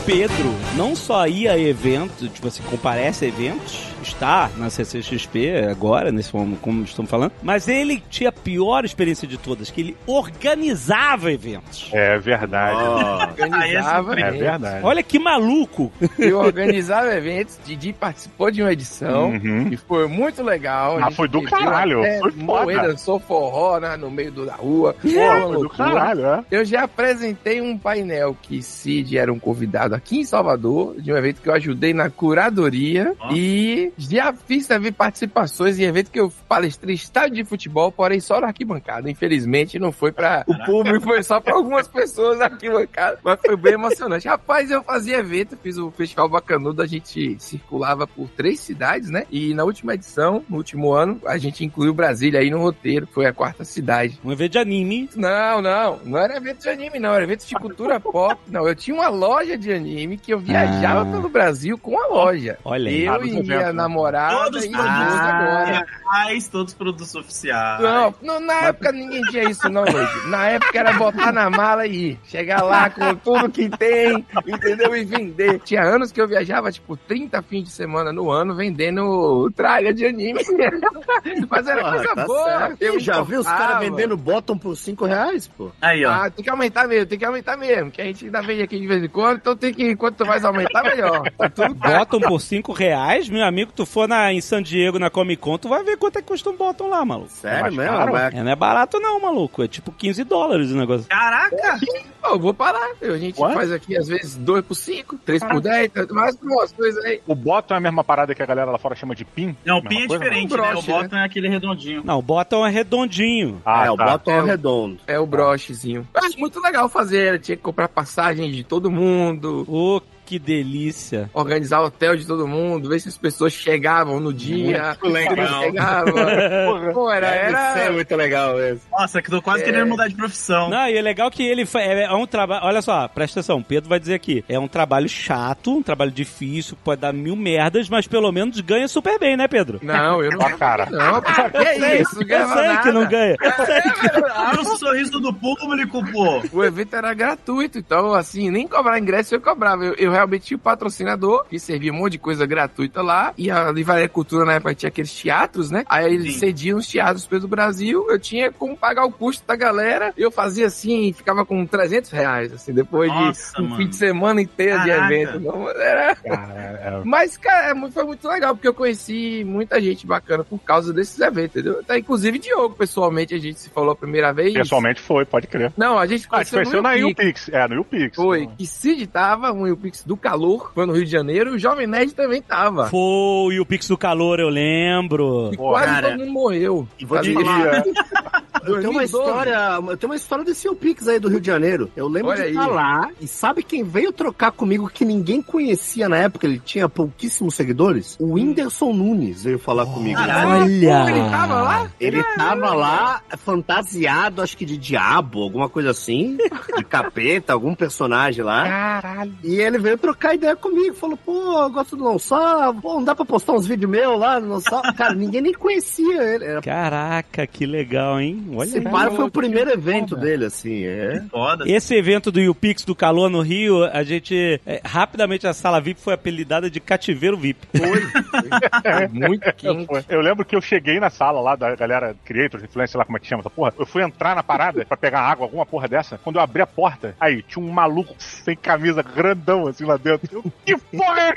Pedro 0.05 0.55
não 0.77 0.95
só 0.95 1.27
ia 1.27 1.53
a 1.53 1.59
eventos, 1.59 2.31
tipo 2.31 2.49
assim, 2.49 2.63
comparece 2.65 3.25
a 3.25 3.29
eventos, 3.29 3.94
está 4.05 4.51
na 4.57 4.71
CCXP 4.71 5.67
agora, 5.71 6.11
nesse 6.13 6.35
momento, 6.35 6.61
como 6.61 6.85
estamos 6.85 7.11
falando, 7.11 7.33
mas 7.43 7.69
ele 7.69 8.03
tinha 8.11 8.29
a 8.29 8.33
pior 8.33 8.85
experiência 8.85 9.27
de 9.27 9.37
todas, 9.39 9.71
que 9.71 9.81
ele 9.81 9.97
organizava 10.07 11.33
eventos. 11.33 11.89
É 11.93 12.19
verdade. 12.19 12.79
Organizava 13.35 14.21
É 14.21 14.31
verdade. 14.31 14.85
Olha 14.85 15.03
que 15.03 15.19
maluco! 15.19 15.93
Eu 16.19 16.39
organizava 16.39 17.15
eventos, 17.15 17.59
Didi 17.65 17.93
participou 17.93 18.51
de 18.51 18.63
uma 18.63 18.73
edição 18.73 19.31
Uhum. 19.31 19.69
e 19.71 19.77
foi 19.77 20.07
muito 20.07 20.43
legal. 20.43 20.99
Ah, 21.01 21.11
foi 21.11 21.29
do 21.29 21.43
caralho, 21.43 22.01
foi 22.21 22.31
foda. 22.33 22.43
moer, 22.45 22.83
dançou 22.83 23.19
forró 23.19 23.79
né, 23.81 23.97
no 23.97 24.11
meio 24.11 24.31
da 24.33 24.55
rua. 24.55 24.95
Pô, 24.95 25.09
foi 25.09 25.63
do 25.63 25.69
caralho, 25.71 26.27
é. 26.27 26.45
Eu 26.51 26.65
já 26.65 26.83
apresentei 26.85 27.61
um 27.61 27.77
painel 27.79 28.37
que 28.43 28.63
Cid 28.63 29.17
era 29.17 29.33
um 29.33 29.39
convidado 29.39 29.95
aqui 29.95 30.19
em 30.21 30.25
Salvador, 30.25 30.95
de 31.01 31.13
um 31.13 31.17
evento 31.17 31.41
que 31.41 31.49
eu 31.49 31.55
ajudei 31.55 31.93
na 31.95 32.11
curadoria. 32.11 33.15
Ó. 33.21 33.33
E 33.33 33.93
já 33.97 34.33
fiz 34.33 34.67
também 34.67 34.93
participações 34.93 35.79
em 35.79 35.85
evento 35.85 36.11
que 36.11 36.21
eu 36.21 36.33
palestrei 36.49 36.95
estádio 36.95 37.37
de 37.37 37.45
futebol, 37.45 37.91
porém 37.93 38.21
só 38.21 38.41
na 38.41 38.49
arquibancada. 38.49 39.11
Infelizmente 39.11 39.79
não 39.79 39.93
foi 39.93 40.13
para 40.13 40.45
o 40.47 40.65
público, 40.65 41.05
foi 41.05 41.23
só 41.23 41.41
para 41.41 41.55
algumas 41.55 41.89
pessoas 41.89 42.39
na 42.39 42.47
arquibancada. 42.47 43.19
Mas 43.23 43.39
foi 43.45 43.57
bem 43.57 43.75
emocionante. 43.75 44.29
Rapaz, 44.29 44.71
eu 44.71 44.83
fazia 44.83 45.19
evento, 45.19 45.57
fiz 45.63 45.77
o 45.79 45.91
Festival 45.91 46.29
Bacanudo, 46.29 46.83
a 46.83 46.87
gente 46.87 47.37
circulava 47.39 48.07
por 48.07 48.29
três 48.29 48.61
cidades, 48.61 49.11
né? 49.11 49.25
E 49.31 49.55
na 49.55 49.65
última 49.65 49.95
edição, 49.95 50.45
no 50.49 50.57
último 50.57 50.93
ano, 50.93 51.21
a 51.27 51.39
gente 51.39 51.65
incluiu 51.65 51.95
Brasília 51.95 52.41
aí 52.41 52.51
no 52.51 52.59
roteiro. 52.61 53.07
Foi 53.13 53.27
a 53.27 53.33
quarta 53.33 53.65
cidade. 53.65 54.19
Um 54.25 54.33
evento 54.33 54.53
de 54.53 54.59
anime. 54.59 55.09
Não, 55.15 55.61
não. 55.63 56.01
Não 56.05 56.19
era 56.19 56.37
evento 56.37 56.63
de 56.63 56.69
anime, 56.69 56.99
não. 56.99 57.15
Era 57.15 57.25
evento 57.25 57.47
de 57.47 57.55
cultura 57.55 57.99
pop. 58.01 58.41
Não, 58.49 58.67
eu 58.67 58.75
tinha 58.75 58.95
uma 58.95 59.09
loja 59.09 59.57
de 59.57 59.73
anime 59.73 60.17
que 60.19 60.33
eu 60.33 60.39
viajava 60.39 61.03
Ah. 61.03 61.13
pelo 61.13 61.29
Brasil 61.29 61.79
com 61.79 61.99
a 61.99 62.07
loja. 62.07 62.59
Olha. 62.65 62.91
Eu 62.91 63.21
minha 63.21 63.43
né? 63.43 63.73
Namorada 63.89 64.37
Todos 64.45 64.65
e 64.65 64.69
produtos 64.71 65.21
agora. 65.21 65.83
oficiais, 65.85 66.49
todos 66.49 66.75
produtos 66.75 67.15
oficiais. 67.15 67.81
Não, 67.83 68.15
não, 68.23 68.41
na 68.41 68.55
época 68.67 68.93
ninguém 68.93 69.21
tinha 69.23 69.45
isso, 69.49 69.69
não, 69.69 69.83
Luigi. 69.85 70.29
Na 70.29 70.47
época 70.47 70.79
era 70.79 70.93
botar 70.95 71.33
na 71.33 71.51
mala 71.51 71.87
e 71.87 72.11
ir. 72.11 72.21
Chegar 72.25 72.63
lá 72.63 72.89
com 72.91 73.15
tudo 73.17 73.51
que 73.51 73.69
tem, 73.69 74.25
entendeu? 74.47 74.97
E 74.97 75.05
vender. 75.05 75.61
Tinha 75.61 75.83
anos 75.83 76.11
que 76.11 76.21
eu 76.21 76.27
viajava, 76.27 76.73
tipo, 76.73 76.97
30 76.97 77.43
fins 77.43 77.65
de 77.65 77.71
semana 77.71 78.13
no 78.13 78.31
ano 78.31 78.55
vendendo 78.55 79.51
tralha 79.55 79.93
de 79.93 80.07
anime. 80.07 80.41
Mas 81.51 81.67
era 81.67 81.83
Porra, 81.83 81.97
coisa 81.97 82.15
tá 82.15 82.27
boa. 82.27 82.45
certo. 82.59 82.83
Eu 82.83 83.01
já 83.01 83.21
viu 83.23 83.41
os 83.41 83.47
caras 83.47 83.81
vendendo 83.81 84.17
bottom 84.17 84.57
por 84.59 84.77
5 84.77 85.05
reais, 85.05 85.49
pô? 85.49 85.71
Aí, 85.81 86.05
ó. 86.05 86.11
Ah, 86.13 86.31
tem 86.31 86.45
que 86.45 86.51
aumentar 86.51 86.87
mesmo, 86.89 87.07
tem 87.07 87.19
que 87.19 87.25
aumentar 87.25 87.57
mesmo. 87.57 87.91
Que 87.91 88.01
a 88.01 88.05
gente 88.05 88.25
ainda 88.27 88.41
vende 88.43 88.63
aqui 88.63 88.79
de 88.79 88.87
vez 88.87 89.03
em 89.03 89.09
quando, 89.09 89.37
então 89.39 89.57
tem 89.57 89.73
que, 89.73 89.95
quanto 89.97 90.25
mais 90.27 90.45
aumentar, 90.45 90.83
melhor. 90.83 91.31
Tá 91.37 91.49
tudo. 91.51 91.75
Bottom 91.75 92.21
por 92.21 92.41
5 92.41 92.73
reais, 92.73 93.29
meu 93.29 93.45
amigo, 93.45 93.73
tu 93.75 93.85
for 93.87 94.09
na, 94.09 94.33
em 94.33 94.41
San 94.41 94.63
Diego 94.63 94.99
na 94.99 95.11
Comic 95.11 95.41
Con, 95.43 95.59
tu 95.59 95.69
vai 95.69 95.83
ver 95.85 95.97
quanto 95.97 96.19
é 96.19 96.23
que 96.23 96.29
custa 96.29 96.51
um 96.51 96.57
bottom 96.57 96.89
lá, 96.89 97.05
maluco. 97.05 97.31
Sério 97.31 97.61
mais 97.63 97.75
mesmo? 97.75 98.17
É, 98.17 98.43
não 98.43 98.51
é 98.53 98.57
barato 98.57 98.99
não, 99.01 99.21
maluco. 99.21 99.63
É 99.63 99.69
tipo 99.69 99.91
15 99.93 100.25
dólares 100.25 100.71
o 100.71 100.77
negócio. 100.77 101.07
Caraca! 101.09 101.79
Pô, 102.23 102.29
eu 102.31 102.39
vou 102.39 102.55
parar. 102.55 102.91
A 103.03 103.17
gente 103.19 103.37
Quanto? 103.37 103.55
faz 103.55 103.71
aqui, 103.73 103.97
às 103.97 104.09
vezes, 104.09 104.37
2 104.37 104.65
por 104.65 104.75
5, 104.75 105.19
3 105.19 105.45
por 105.45 105.61
10, 105.61 105.91
mais 106.11 106.37
umas 106.43 106.73
coisas 106.73 107.05
aí. 107.05 107.21
O 107.27 107.35
bottom 107.35 107.75
é 107.75 107.77
a 107.77 107.81
mesma 107.81 108.03
parada 108.05 108.35
que 108.35 108.43
a 108.43 108.47
galera 108.47 108.71
lá 108.71 108.79
fora 108.79 108.95
chama 108.95 109.15
de 109.15 109.25
pin? 109.25 109.57
Não, 109.65 109.79
o 109.79 109.83
pin 109.83 110.05
é 110.05 110.07
coisa? 110.07 110.25
diferente, 110.25 110.55
Um 110.55 110.57
né? 110.57 110.63
O 110.63 110.73
broche, 110.73 110.91
bottom 110.91 111.17
é 111.17 111.25
aquele 111.25 111.49
redondinho. 111.49 112.03
Não, 112.05 112.19
o 112.19 112.23
bottom 112.23 112.67
é 112.67 112.71
redondinho. 112.71 113.61
Ah, 113.65 113.87
é, 113.87 113.91
o 113.91 113.97
tá. 113.97 114.05
bottom 114.05 114.31
é 114.31 114.35
É 114.39 114.43
o- 114.43 114.47
redondo. 114.47 114.99
É 115.07 115.19
o 115.19 115.27
brochezinho. 115.27 116.07
Eu 116.15 116.21
Acho 116.25 116.39
muito 116.39 116.61
legal 116.61 116.89
fazer. 116.89 117.41
Tinha 117.41 117.57
que 117.57 117.63
comprar 117.63 117.89
passagem 117.89 118.51
de 118.51 118.65
todo 118.65 118.91
mundo, 118.91 119.65
Ô, 119.69 120.01
que 120.25 120.39
delícia. 120.39 121.31
organizar 121.35 121.81
o 121.81 121.87
hotel 121.87 122.17
de 122.17 122.27
todo 122.27 122.47
mundo, 122.47 122.89
ver 122.89 123.01
se 123.01 123.09
as 123.09 123.17
pessoas 123.19 123.53
chegavam 123.53 124.19
no 124.21 124.33
dia. 124.33 124.97
Muito 125.01 125.01
se 125.01 125.07
não 125.07 125.13
legal. 125.37 125.63
chegava. 125.63 126.13
Pô, 126.95 127.11
era, 127.11 127.27
era, 127.29 127.93
muito 127.93 128.15
legal 128.17 128.57
mesmo. 128.57 128.81
Nossa, 128.91 129.21
que 129.23 129.29
eu 129.29 129.37
tô 129.37 129.43
quase 129.43 129.63
É. 129.63 129.65
querendo 129.67 129.89
mudar 129.89 130.09
de 130.09 130.15
profissão. 130.15 130.69
Não, 130.71 130.89
e 130.89 130.97
é 130.97 131.03
legal 131.03 131.31
que 131.31 131.43
ele 131.45 131.65
fa- 131.67 131.81
é, 131.81 132.05
é 132.05 132.13
um 132.13 132.27
trabalho. 132.27 132.65
Olha 132.65 132.83
só, 132.83 133.07
presta 133.09 133.41
atenção, 133.41 133.63
Pedro 133.63 133.89
vai 133.89 133.99
dizer 134.01 134.15
aqui. 134.15 134.45
É 134.49 134.59
um 134.59 134.69
trabalho 134.69 135.09
chato, 135.09 135.77
um 135.77 135.83
trabalho 135.83 136.11
difícil, 136.11 136.77
pode 136.85 137.01
dar 137.01 137.13
mil 137.13 137.37
merdas, 137.37 137.89
mas 137.89 138.07
pelo 138.07 138.31
menos 138.33 138.61
ganha 138.61 138.89
super 138.89 139.19
bem, 139.19 139.37
né, 139.37 139.47
Pedro? 139.49 139.81
Não, 139.83 140.23
eu 140.23 140.31
não. 140.39 140.47
Ó, 140.47 140.51
cara. 140.57 140.87
Não, 140.91 141.21
pô, 141.21 141.51
que 141.51 141.57
é 141.85 142.01
isso? 142.01 142.17
Não 142.21 142.23
Eu 142.29 142.49
sei 142.49 142.77
que 142.79 142.93
não 142.93 143.01
nada. 143.03 143.07
ganha. 143.11 143.37
Eu 143.41 143.67
sei 143.67 143.81
que 143.83 144.25
Olha 144.45 144.61
o 144.61 144.79
sorriso 144.79 145.21
do 145.21 145.33
público, 145.33 146.03
pô. 146.13 146.43
O 146.53 146.65
evento 146.65 146.95
era 146.97 147.13
gratuito, 147.15 147.79
então, 147.79 148.13
assim, 148.15 148.51
nem 148.51 148.67
cobrar 148.69 148.99
ingresso 148.99 149.35
eu 149.35 149.41
cobrava. 149.41 149.85
Eu, 149.85 149.95
eu 149.95 150.13
realmente 150.25 150.47
tinha 150.47 150.57
um 150.57 150.61
patrocinador 150.61 151.45
que 151.49 151.59
servia 151.59 151.93
um 151.93 151.97
monte 151.97 152.13
de 152.13 152.19
coisa 152.19 152.47
gratuita 152.47 153.03
lá. 153.03 153.33
E 153.37 153.51
a 153.51 153.71
Livraria 153.71 154.09
Cultura, 154.09 154.45
na 154.45 154.55
época, 154.55 154.75
tinha 154.75 154.89
aqueles 154.89 155.13
teatros, 155.13 155.71
né? 155.71 155.85
Aí 155.89 156.13
eles 156.15 156.35
Sim. 156.35 156.39
cediam 156.41 156.79
os 156.79 156.87
teatros 156.87 157.27
pelo 157.27 157.47
Brasil. 157.47 158.07
Eu 158.09 158.19
tinha 158.19 158.51
como 158.51 158.77
pagar 158.77 159.05
o 159.05 159.13
custo 159.13 159.47
da 159.47 159.55
galera. 159.57 160.13
Eu 160.17 160.31
fazia 160.31 160.67
assim, 160.67 161.13
ficava 161.13 161.45
com 161.45 161.65
300 161.67 162.11
reais, 162.11 162.53
assim, 162.53 162.73
depois 162.73 163.09
Nossa, 163.11 163.57
de 163.57 163.63
um 163.63 163.65
mano. 163.65 163.77
fim 163.77 163.89
de 163.89 163.97
semana 163.97 164.41
inteiro 164.41 164.81
de 164.83 164.89
Caraca. 164.89 165.15
evento. 165.15 165.41
Não, 165.41 165.69
era... 165.71 166.15
Cara, 166.17 167.03
Mas, 167.05 167.37
cara, 167.37 167.71
é 167.79 167.91
foi 167.91 168.05
muito 168.05 168.27
legal, 168.29 168.55
porque 168.55 168.67
eu 168.69 168.75
conheci 168.75 169.45
muita 169.45 169.81
gente 169.81 170.07
bacana 170.07 170.43
por 170.43 170.59
causa 170.59 170.93
desses 170.93 171.19
eventos, 171.21 171.57
entendeu? 171.57 171.81
Até, 171.81 171.99
inclusive, 171.99 172.39
Diogo, 172.39 172.75
pessoalmente, 172.75 173.35
a 173.35 173.39
gente 173.39 173.61
se 173.61 173.69
falou 173.69 173.93
a 173.93 173.97
primeira 173.97 174.33
vez. 174.33 174.55
Pessoalmente 174.55 175.01
foi, 175.01 175.25
pode 175.25 175.47
crer. 175.47 175.73
Não, 175.77 175.99
a 175.99 176.07
gente 176.07 176.27
Ah, 176.31 176.39
a 176.39 176.43
gente 176.43 176.53
conheceu 176.53 176.83
na 176.83 176.93
no 176.93 176.97
YouPix. 176.99 177.47
YouPix. 177.47 177.49
É, 177.51 177.69
no 177.69 177.75
YouPix. 177.77 178.17
Foi, 178.17 178.49
que 178.59 178.67
Cid 178.67 179.07
tava, 179.07 179.53
um 179.53 179.67
YouPix 179.67 180.04
do 180.05 180.17
calor, 180.17 180.73
foi 180.75 180.87
no 180.87 180.93
Rio 180.93 181.05
de 181.05 181.11
Janeiro, 181.11 181.51
e 181.51 181.57
o 181.57 181.59
Jovem 181.59 181.87
Nerd 181.87 182.15
também 182.15 182.43
tava. 182.43 182.89
Foi 182.89 183.59
o 183.59 183.67
Pix 183.67 183.89
do 183.89 183.97
Calor, 183.97 184.41
eu 184.41 184.49
lembro. 184.49 185.51
E 185.53 185.57
Pô, 185.57 185.71
quase 185.71 185.87
cara, 185.87 186.11
todo 186.11 186.19
mundo 186.21 186.33
morreu. 186.33 186.89
E 186.99 187.05
vou 187.05 187.21
te 187.21 187.33
falar, 187.33 187.83
Eu 188.67 188.81
tenho 188.81 188.91
uma 188.91 189.05
história, 189.05 189.79
eu 189.89 189.97
tenho 189.97 190.11
uma 190.11 190.17
história 190.17 190.45
desse 190.45 190.63
seu 190.63 190.75
Pix 190.75 191.07
aí 191.07 191.19
do 191.19 191.29
Rio 191.29 191.41
de 191.41 191.47
Janeiro. 191.47 191.91
Eu 191.95 192.09
lembro 192.09 192.31
Olha 192.31 192.45
de 192.45 192.51
estar 192.51 192.67
lá 192.67 193.11
e 193.21 193.27
sabe 193.27 193.63
quem 193.63 193.85
veio 193.85 194.13
trocar 194.13 194.53
comigo 194.53 194.89
que 194.89 195.05
ninguém 195.05 195.43
conhecia 195.43 196.09
na 196.09 196.17
época, 196.17 196.47
ele 196.47 196.59
tinha 196.59 196.89
pouquíssimos 196.89 197.55
seguidores? 197.55 198.17
O 198.19 198.35
Whindersson 198.35 198.93
Nunes 198.93 199.45
veio 199.45 199.59
falar 199.59 199.87
comigo. 199.87 200.19
Caralho. 200.19 200.65
Olha! 200.65 201.11
Ele 201.11 201.31
tava 201.31 201.63
lá? 201.63 201.91
Ele 202.01 202.23
tava 202.23 202.75
lá 202.75 203.23
fantasiado, 203.39 204.41
acho 204.41 204.57
que 204.57 204.65
de 204.65 204.79
diabo, 204.79 205.43
alguma 205.43 205.69
coisa 205.69 205.91
assim, 205.91 206.39
de 206.77 206.85
capeta, 206.85 207.53
algum 207.53 207.75
personagem 207.75 208.43
lá. 208.43 208.65
Caralho. 208.65 209.35
E 209.43 209.57
ele 209.57 209.79
veio 209.79 209.94
trocar 209.97 210.35
ideia 210.35 210.57
comigo, 210.57 210.95
falou, 210.95 211.17
pô, 211.17 211.63
eu 211.63 211.71
gosto 211.71 211.97
do 211.97 212.05
Lançal, 212.05 212.75
pô, 212.75 212.95
não 212.95 213.05
dá 213.05 213.15
pra 213.15 213.25
postar 213.25 213.53
uns 213.53 213.67
vídeos 213.67 213.91
meus 213.91 214.19
lá 214.19 214.41
no 214.41 214.55
Lançal? 214.55 214.83
Cara, 214.97 215.15
ninguém 215.15 215.41
nem 215.41 215.53
conhecia 215.53 216.23
ele. 216.23 216.45
Era... 216.45 216.63
Caraca, 216.63 217.47
que 217.47 217.67
legal, 217.67 218.21
hein? 218.21 218.45
Olha 218.55 218.67
Esse 218.67 218.81
pai 218.81 219.11
foi 219.11 219.25
o 219.25 219.31
primeiro 219.31 219.71
foda. 219.71 219.81
evento 219.81 220.17
dele, 220.17 220.45
assim, 220.47 220.85
é. 220.85 221.23
Foda. 221.31 221.65
Esse 221.67 221.95
evento 221.95 222.31
do 222.31 222.41
YouPix 222.41 222.85
do 222.85 222.95
Calor 222.95 223.29
no 223.29 223.41
Rio, 223.41 223.85
a 223.85 224.03
gente. 224.03 224.61
é, 224.67 224.81
rapidamente 224.85 225.47
a 225.47 225.53
sala 225.53 225.81
VIP 225.81 226.01
foi 226.01 226.15
apelidada 226.15 226.71
de 226.71 226.81
Cativeiro 226.81 227.37
VIP. 227.37 227.67
Foi 227.77 229.09
muito 229.13 229.53
quente. 229.55 229.87
Foi. 229.87 230.05
Eu 230.09 230.21
lembro 230.21 230.45
que 230.45 230.57
eu 230.57 230.61
cheguei 230.61 230.99
na 231.01 231.11
sala 231.11 231.41
lá 231.41 231.57
da 231.57 231.75
galera 231.75 232.15
Creators, 232.25 232.63
Influencer, 232.63 232.93
sei 232.93 232.99
lá 232.99 233.05
como 233.05 233.17
é 233.17 233.21
que 233.21 233.27
chama 233.27 233.41
essa 233.41 233.51
porra. 233.51 233.73
Eu 233.79 233.87
fui 233.87 234.03
entrar 234.03 234.35
na 234.35 234.43
parada 234.43 234.85
pra 234.85 234.97
pegar 234.97 235.21
água, 235.21 235.45
alguma 235.47 235.67
porra 235.67 235.89
dessa. 235.89 236.19
Quando 236.19 236.37
eu 236.37 236.43
abri 236.43 236.63
a 236.63 236.67
porta, 236.67 237.15
aí 237.21 237.43
tinha 237.43 237.65
um 237.65 237.71
maluco 237.71 238.15
sem 238.19 238.57
camisa 238.57 239.03
grandão 239.03 239.67
assim 239.67 239.84
lá 239.85 239.97
dentro. 239.97 240.29
Eu, 240.37 240.43
que 240.65 240.77
porra 240.97 241.21
é? 241.21 241.35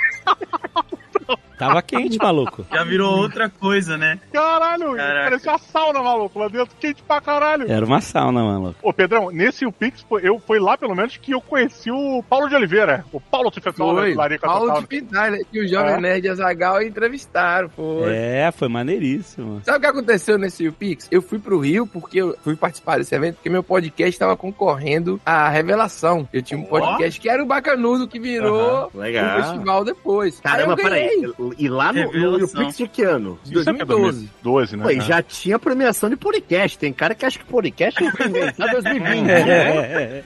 Tava 1.57 1.81
quente, 1.81 2.17
maluco. 2.17 2.65
Já 2.71 2.83
virou 2.83 3.17
outra 3.17 3.49
coisa, 3.49 3.97
né? 3.97 4.19
Caralho, 4.31 4.95
Caraca. 4.95 5.23
parecia 5.29 5.51
uma 5.51 5.57
sauna, 5.57 6.01
maluco, 6.03 6.39
lá 6.39 6.47
dentro, 6.47 6.75
quente 6.79 7.01
pra 7.03 7.19
caralho. 7.21 7.69
Era 7.71 7.85
uma 7.85 7.99
sauna, 8.01 8.43
maluco. 8.43 8.75
Ô, 8.81 8.93
Pedrão, 8.93 9.31
nesse 9.31 9.65
UPix, 9.65 10.03
pô, 10.03 10.19
eu 10.19 10.39
foi 10.39 10.59
lá, 10.59 10.77
pelo 10.77 10.95
menos, 10.95 11.17
que 11.17 11.31
eu 11.31 11.41
conheci 11.41 11.89
o 11.91 12.23
Paulo 12.29 12.47
de 12.47 12.55
Oliveira. 12.55 13.03
O 13.11 13.19
Paulo 13.19 13.49
Tifetol, 13.51 13.93
né, 14.01 14.13
Larica 14.15 14.45
Paulo 14.47 14.65
Total. 14.67 14.81
de 14.81 14.87
Pintar, 14.87 15.31
né, 15.31 15.39
que 15.51 15.59
o 15.59 15.67
Jovem 15.67 15.93
É. 15.95 15.99
Nerd 15.99 16.25
e 16.25 16.29
a 16.29 16.35
Zagal 16.35 16.81
entrevistaram, 16.81 17.69
foi. 17.69 18.13
É, 18.13 18.51
foi 18.51 18.67
maneiríssimo. 18.67 19.61
Sabe 19.63 19.77
o 19.77 19.81
que 19.81 19.87
aconteceu 19.87 20.37
nesse 20.37 20.67
UPix? 20.67 21.07
Eu 21.11 21.21
fui 21.21 21.39
pro 21.39 21.59
Rio 21.59 21.87
porque 21.87 22.21
eu 22.21 22.35
fui 22.43 22.55
participar 22.55 22.97
desse 22.97 23.13
evento 23.15 23.35
porque 23.35 23.49
meu 23.49 23.63
podcast 23.63 24.09
estava 24.09 24.35
concorrendo 24.37 25.19
à 25.25 25.49
Revelação. 25.49 26.27
Eu 26.31 26.41
tinha 26.41 26.59
um 26.59 26.63
podcast 26.65 27.19
que 27.19 27.29
era 27.29 27.41
o 27.41 27.45
Bacanudo 27.45 28.07
que 28.07 28.19
virou 28.19 28.91
Legal. 28.93 29.39
um 29.39 29.43
festival 29.43 29.83
depois. 29.85 30.39
Caramba, 30.39 30.75
Aí 30.77 30.83
eu 30.83 30.89
ganhei. 30.89 31.09
peraí. 31.21 31.46
E 31.57 31.67
lá 31.69 31.91
no, 31.93 32.03
no 32.03 32.09
Revelação. 32.11 32.65
Pix 32.65 32.77
de 32.77 32.87
que 32.87 33.03
ano? 33.03 33.39
De 33.43 33.51
2012. 33.53 34.29
2012, 34.43 34.77
né? 34.77 34.83
Pô, 34.83 35.01
já 35.01 35.21
tinha 35.21 35.59
premiação 35.59 36.09
de 36.09 36.15
podcast. 36.15 36.77
Tem 36.77 36.91
cara 36.93 37.13
que 37.15 37.25
acha 37.25 37.39
que 37.39 37.45
podcast 37.45 38.03
é 38.03 38.07
inventado 38.27 38.69
em 38.69 38.73
2020. 38.73 39.29
É, 39.29 40.23